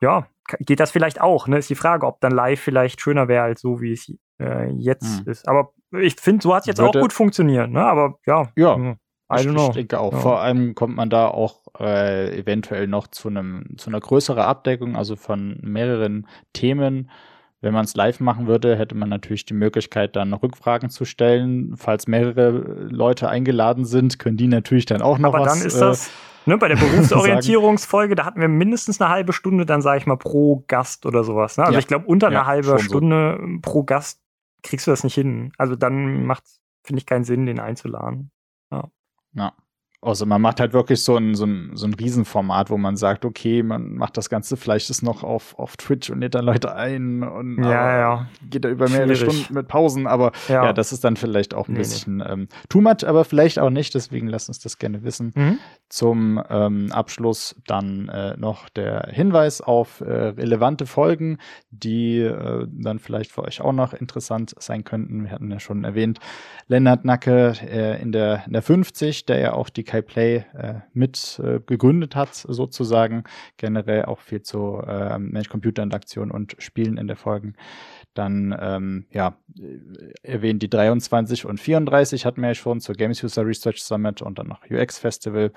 ja, 0.00 0.26
geht 0.60 0.80
das 0.80 0.90
vielleicht 0.90 1.20
auch. 1.20 1.46
Ne? 1.48 1.58
Ist 1.58 1.70
die 1.70 1.74
Frage, 1.74 2.06
ob 2.06 2.20
dann 2.20 2.32
live 2.32 2.60
vielleicht 2.60 3.00
schöner 3.00 3.28
wäre 3.28 3.44
als 3.44 3.60
so, 3.60 3.80
wie 3.80 3.92
es 3.92 4.12
äh, 4.40 4.70
jetzt 4.72 5.20
hm. 5.20 5.30
ist. 5.30 5.48
Aber 5.48 5.72
ich 5.92 6.16
finde, 6.16 6.42
so 6.42 6.54
hat 6.54 6.62
es 6.62 6.66
jetzt 6.66 6.78
Würde, 6.78 6.98
auch 6.98 7.02
gut 7.02 7.12
funktioniert. 7.12 7.70
Ne? 7.70 7.84
Aber 7.84 8.18
ja. 8.26 8.50
Ja. 8.56 8.74
Hm, 8.74 8.96
I 9.32 9.40
ich, 9.40 9.46
ich 9.46 9.68
denke 9.70 10.00
auch. 10.00 10.12
Ja. 10.12 10.18
Vor 10.18 10.40
allem 10.40 10.74
kommt 10.74 10.96
man 10.96 11.10
da 11.10 11.28
auch 11.28 11.62
äh, 11.78 12.38
eventuell 12.38 12.86
noch 12.86 13.06
zu 13.06 13.28
einem 13.28 13.76
zu 13.76 13.90
einer 13.90 14.00
größeren 14.00 14.42
Abdeckung, 14.42 14.96
also 14.96 15.16
von 15.16 15.58
mehreren 15.62 16.26
Themen. 16.52 17.10
Wenn 17.60 17.72
man 17.72 17.86
es 17.86 17.96
live 17.96 18.20
machen 18.20 18.46
würde, 18.46 18.76
hätte 18.76 18.94
man 18.94 19.08
natürlich 19.08 19.46
die 19.46 19.54
Möglichkeit, 19.54 20.16
dann 20.16 20.34
Rückfragen 20.34 20.90
zu 20.90 21.06
stellen. 21.06 21.74
Falls 21.78 22.06
mehrere 22.06 22.50
Leute 22.50 23.30
eingeladen 23.30 23.86
sind, 23.86 24.18
können 24.18 24.36
die 24.36 24.48
natürlich 24.48 24.84
dann 24.84 25.00
auch 25.00 25.16
noch 25.16 25.32
Aber 25.32 25.44
was. 25.44 25.52
Aber 25.52 25.58
dann 25.58 25.66
ist 25.66 25.80
das, 25.80 26.08
äh, 26.08 26.10
ne, 26.50 26.58
bei 26.58 26.68
der 26.68 26.76
Berufsorientierungsfolge, 26.76 28.16
da 28.16 28.26
hatten 28.26 28.42
wir 28.42 28.48
mindestens 28.48 29.00
eine 29.00 29.08
halbe 29.08 29.32
Stunde, 29.32 29.64
dann 29.64 29.80
sage 29.80 29.96
ich 29.96 30.06
mal 30.06 30.18
pro 30.18 30.62
Gast 30.68 31.06
oder 31.06 31.24
sowas. 31.24 31.56
Ne? 31.56 31.64
Also 31.64 31.72
ja. 31.72 31.78
ich 31.78 31.86
glaube, 31.86 32.04
unter 32.04 32.30
ja, 32.30 32.40
einer 32.40 32.46
halben 32.46 32.78
Stunde 32.78 33.38
so. 33.40 33.60
pro 33.62 33.82
Gast 33.82 34.20
kriegst 34.62 34.86
du 34.86 34.90
das 34.90 35.02
nicht 35.02 35.14
hin. 35.14 35.52
Also 35.56 35.74
dann 35.74 36.26
macht, 36.26 36.44
finde 36.84 36.98
ich, 36.98 37.06
keinen 37.06 37.24
Sinn, 37.24 37.46
den 37.46 37.60
einzuladen. 37.60 38.30
Ja. 38.70 38.90
Ja. 39.34 39.63
Also 40.04 40.26
man 40.26 40.42
macht 40.42 40.60
halt 40.60 40.72
wirklich 40.72 41.02
so 41.02 41.16
ein, 41.16 41.34
so, 41.34 41.46
ein, 41.46 41.70
so 41.74 41.86
ein 41.86 41.94
Riesenformat, 41.94 42.70
wo 42.70 42.76
man 42.76 42.96
sagt, 42.96 43.24
okay, 43.24 43.62
man 43.62 43.94
macht 43.94 44.16
das 44.16 44.28
Ganze 44.28 44.56
vielleicht 44.56 44.90
ist 44.90 45.02
noch 45.02 45.22
auf, 45.22 45.58
auf 45.58 45.76
Twitch 45.76 46.10
und 46.10 46.20
lädt 46.20 46.34
dann 46.34 46.44
Leute 46.44 46.74
ein 46.74 47.22
und 47.22 47.62
ja, 47.62 47.98
ja. 47.98 48.26
geht 48.50 48.64
da 48.64 48.68
über 48.68 48.88
mehrere 48.88 49.16
Schwierig. 49.16 49.34
Stunden 49.34 49.54
mit 49.54 49.68
Pausen, 49.68 50.06
aber 50.06 50.32
ja. 50.48 50.66
ja. 50.66 50.72
das 50.72 50.92
ist 50.92 51.04
dann 51.04 51.16
vielleicht 51.16 51.54
auch 51.54 51.68
ein 51.68 51.72
nee, 51.72 51.78
bisschen 51.78 52.18
nee. 52.18 52.24
Ähm, 52.24 52.48
too 52.68 52.80
much, 52.80 53.06
aber 53.06 53.24
vielleicht 53.24 53.58
auch 53.58 53.70
nicht, 53.70 53.94
deswegen 53.94 54.28
lasst 54.28 54.48
uns 54.48 54.58
das 54.58 54.78
gerne 54.78 55.04
wissen. 55.04 55.32
Mhm. 55.34 55.58
Zum 55.88 56.42
ähm, 56.50 56.92
Abschluss 56.92 57.56
dann 57.66 58.08
äh, 58.08 58.36
noch 58.36 58.68
der 58.68 59.08
Hinweis 59.10 59.60
auf 59.60 60.00
äh, 60.00 60.10
relevante 60.10 60.86
Folgen, 60.86 61.38
die 61.70 62.18
äh, 62.18 62.66
dann 62.70 62.98
vielleicht 62.98 63.32
für 63.32 63.42
euch 63.42 63.60
auch 63.60 63.72
noch 63.72 63.94
interessant 63.94 64.54
sein 64.58 64.84
könnten. 64.84 65.24
Wir 65.24 65.30
hatten 65.30 65.50
ja 65.50 65.60
schon 65.60 65.84
erwähnt, 65.84 66.18
Lennart 66.66 67.04
Nacke 67.04 67.54
äh, 67.62 68.00
in, 68.02 68.12
der, 68.12 68.44
in 68.46 68.52
der 68.52 68.62
50, 68.62 69.26
der 69.26 69.38
ja 69.38 69.52
auch 69.52 69.68
die 69.68 69.84
Play 70.02 70.44
äh, 70.56 70.74
mit 70.92 71.40
äh, 71.44 71.60
gegründet 71.64 72.16
hat, 72.16 72.34
sozusagen. 72.34 73.24
Generell 73.56 74.04
auch 74.04 74.20
viel 74.20 74.42
zu 74.42 74.82
äh, 74.86 75.18
Mensch-Computer-Interaktion 75.18 76.30
und 76.30 76.56
Spielen 76.58 76.96
in 76.96 77.06
der 77.06 77.16
Folgen. 77.16 77.54
Dann, 78.14 78.56
ähm, 78.60 79.06
ja, 79.10 79.36
erwähnt 80.22 80.62
die 80.62 80.70
23 80.70 81.46
und 81.46 81.58
34 81.58 82.24
hatten 82.24 82.42
wir 82.42 82.48
ja 82.48 82.54
schon 82.54 82.80
zur 82.80 82.94
Games 82.94 83.22
User 83.24 83.44
Research 83.44 83.82
Summit 83.82 84.22
und 84.22 84.38
dann 84.38 84.46
noch 84.46 84.60
UX 84.70 84.98
Festival. 84.98 85.50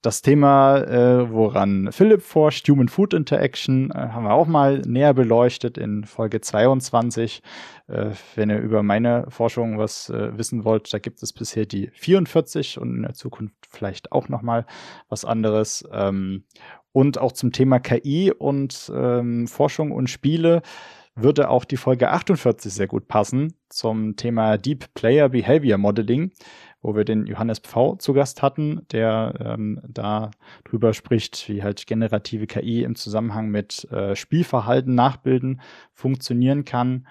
Das 0.00 0.22
Thema, 0.22 0.78
äh, 0.78 1.30
woran 1.30 1.92
Philipp 1.92 2.22
forscht, 2.22 2.66
Human 2.68 2.88
Food 2.88 3.12
Interaction, 3.12 3.90
äh, 3.90 3.94
haben 3.94 4.24
wir 4.24 4.32
auch 4.32 4.46
mal 4.46 4.80
näher 4.86 5.12
beleuchtet 5.12 5.76
in 5.76 6.04
Folge 6.04 6.40
22. 6.40 7.42
Äh, 7.90 8.12
wenn 8.36 8.50
ihr 8.50 8.58
über 8.58 8.82
meine 8.82 9.26
Forschung 9.28 9.78
was 9.78 10.08
äh, 10.10 10.36
wissen 10.38 10.64
wollt, 10.64 10.92
da 10.92 10.98
gibt 10.98 11.22
es 11.22 11.32
bisher 11.32 11.66
die 11.66 11.90
44 11.94 12.78
und 12.78 12.96
in 12.96 13.02
der 13.02 13.14
Zukunft 13.14 13.54
vielleicht 13.68 14.12
auch 14.12 14.28
noch 14.28 14.42
mal 14.42 14.66
was 15.08 15.24
anderes. 15.24 15.86
Ähm, 15.92 16.44
und 16.92 17.18
auch 17.18 17.32
zum 17.32 17.52
Thema 17.52 17.78
KI 17.78 18.32
und 18.32 18.90
ähm, 18.94 19.46
Forschung 19.46 19.92
und 19.92 20.10
Spiele 20.10 20.62
würde 21.14 21.50
auch 21.50 21.64
die 21.64 21.76
Folge 21.76 22.10
48 22.10 22.72
sehr 22.72 22.86
gut 22.86 23.08
passen 23.08 23.54
zum 23.68 24.16
Thema 24.16 24.56
Deep 24.56 24.94
Player 24.94 25.28
Behavior 25.28 25.78
Modeling, 25.78 26.32
wo 26.82 26.94
wir 26.94 27.04
den 27.04 27.26
Johannes 27.26 27.60
V 27.64 27.96
zu 27.96 28.12
Gast 28.12 28.42
hatten, 28.42 28.86
der 28.90 29.34
ähm, 29.40 29.80
da 29.86 30.30
drüber 30.64 30.94
spricht, 30.94 31.48
wie 31.48 31.62
halt 31.62 31.86
generative 31.86 32.46
KI 32.46 32.82
im 32.82 32.94
Zusammenhang 32.94 33.48
mit 33.48 33.84
äh, 33.92 34.16
Spielverhalten 34.16 34.94
nachbilden 34.94 35.60
funktionieren 35.92 36.64
kann. 36.64 37.06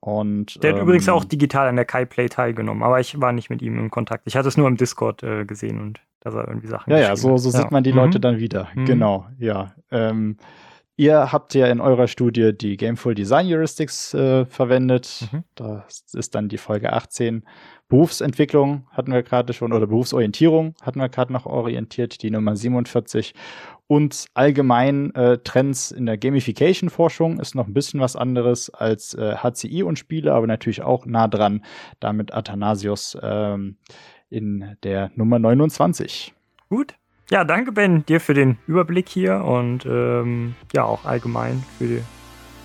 Und, 0.00 0.62
der 0.62 0.72
hat 0.72 0.78
ähm, 0.78 0.84
übrigens 0.84 1.08
auch 1.10 1.24
digital 1.24 1.68
an 1.68 1.76
der 1.76 1.84
Kai 1.84 2.06
Play 2.06 2.28
teilgenommen, 2.28 2.82
aber 2.82 3.00
ich 3.00 3.20
war 3.20 3.32
nicht 3.32 3.50
mit 3.50 3.60
ihm 3.60 3.78
in 3.78 3.90
Kontakt. 3.90 4.26
Ich 4.26 4.34
hatte 4.34 4.48
es 4.48 4.56
nur 4.56 4.66
im 4.66 4.76
Discord 4.76 5.22
äh, 5.22 5.44
gesehen 5.44 5.78
und 5.80 6.00
dass 6.20 6.34
er 6.34 6.48
irgendwie 6.48 6.68
Sachen. 6.68 6.90
Ja, 6.90 6.98
ja, 6.98 7.16
so, 7.16 7.36
so 7.36 7.50
ja. 7.50 7.58
sieht 7.58 7.70
man 7.70 7.84
die 7.84 7.92
Leute 7.92 8.18
mhm. 8.18 8.22
dann 8.22 8.38
wieder. 8.38 8.68
Mhm. 8.74 8.84
Genau, 8.86 9.26
ja. 9.38 9.74
Ähm, 9.90 10.36
Ihr 11.00 11.32
habt 11.32 11.54
ja 11.54 11.66
in 11.68 11.80
eurer 11.80 12.08
Studie 12.08 12.52
die 12.52 12.76
Gameful 12.76 13.14
Design 13.14 13.46
Heuristics 13.46 14.12
äh, 14.12 14.44
verwendet. 14.44 15.30
Mhm. 15.32 15.44
Das 15.54 16.04
ist 16.12 16.34
dann 16.34 16.50
die 16.50 16.58
Folge 16.58 16.92
18. 16.92 17.42
Berufsentwicklung 17.88 18.86
hatten 18.90 19.10
wir 19.10 19.22
gerade 19.22 19.54
schon 19.54 19.72
oder 19.72 19.86
Berufsorientierung 19.86 20.74
hatten 20.82 21.00
wir 21.00 21.08
gerade 21.08 21.32
noch 21.32 21.46
orientiert, 21.46 22.22
die 22.22 22.30
Nummer 22.30 22.54
47. 22.54 23.32
Und 23.90 24.26
allgemein 24.34 25.12
äh, 25.16 25.38
Trends 25.38 25.90
in 25.90 26.06
der 26.06 26.16
Gamification-Forschung 26.16 27.40
ist 27.40 27.56
noch 27.56 27.66
ein 27.66 27.74
bisschen 27.74 27.98
was 27.98 28.14
anderes 28.14 28.70
als 28.70 29.14
äh, 29.14 29.34
HCI 29.34 29.82
und 29.82 29.98
Spiele, 29.98 30.32
aber 30.32 30.46
natürlich 30.46 30.82
auch 30.82 31.06
nah 31.06 31.26
dran. 31.26 31.64
Damit 31.98 32.32
Athanasius 32.32 33.18
ähm, 33.20 33.78
in 34.28 34.76
der 34.84 35.10
Nummer 35.16 35.40
29. 35.40 36.32
Gut. 36.68 36.94
Ja, 37.32 37.42
danke 37.42 37.72
Ben 37.72 38.06
dir 38.06 38.20
für 38.20 38.32
den 38.32 38.58
Überblick 38.68 39.08
hier 39.08 39.44
und 39.44 39.84
ähm, 39.86 40.54
ja 40.72 40.84
auch 40.84 41.04
allgemein 41.04 41.64
für 41.76 41.86
die, 41.86 42.02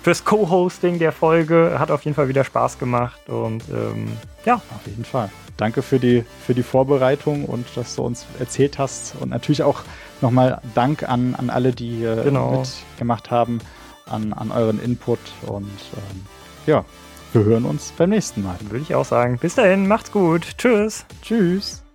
fürs 0.04 0.24
Co-Hosting 0.24 1.00
der 1.00 1.10
Folge. 1.10 1.80
Hat 1.80 1.90
auf 1.90 2.04
jeden 2.04 2.14
Fall 2.14 2.28
wieder 2.28 2.44
Spaß 2.44 2.78
gemacht 2.78 3.28
und 3.28 3.64
ähm, 3.70 4.06
ja. 4.44 4.54
Auf 4.54 4.86
jeden 4.86 5.04
Fall. 5.04 5.28
Danke 5.56 5.82
für 5.82 5.98
die, 5.98 6.22
für 6.46 6.54
die 6.54 6.62
Vorbereitung 6.62 7.46
und 7.46 7.66
dass 7.76 7.96
du 7.96 8.02
uns 8.02 8.26
erzählt 8.38 8.78
hast. 8.78 9.16
Und 9.20 9.30
natürlich 9.30 9.64
auch 9.64 9.82
nochmal 10.20 10.60
Dank 10.74 11.08
an, 11.08 11.34
an 11.34 11.50
alle, 11.50 11.72
die 11.72 11.96
hier 11.96 12.16
genau. 12.16 12.60
mitgemacht 12.60 13.30
haben, 13.30 13.58
an, 14.06 14.32
an 14.32 14.50
euren 14.50 14.80
Input. 14.80 15.18
Und 15.46 15.64
ähm, 15.64 16.26
ja, 16.66 16.84
wir 17.32 17.44
hören 17.44 17.64
uns 17.64 17.92
beim 17.96 18.10
nächsten 18.10 18.42
Mal. 18.42 18.56
Würde 18.68 18.82
ich 18.82 18.94
auch 18.94 19.04
sagen. 19.04 19.38
Bis 19.38 19.54
dahin, 19.54 19.86
macht's 19.86 20.12
gut. 20.12 20.56
Tschüss. 20.58 21.04
Tschüss. 21.22 21.85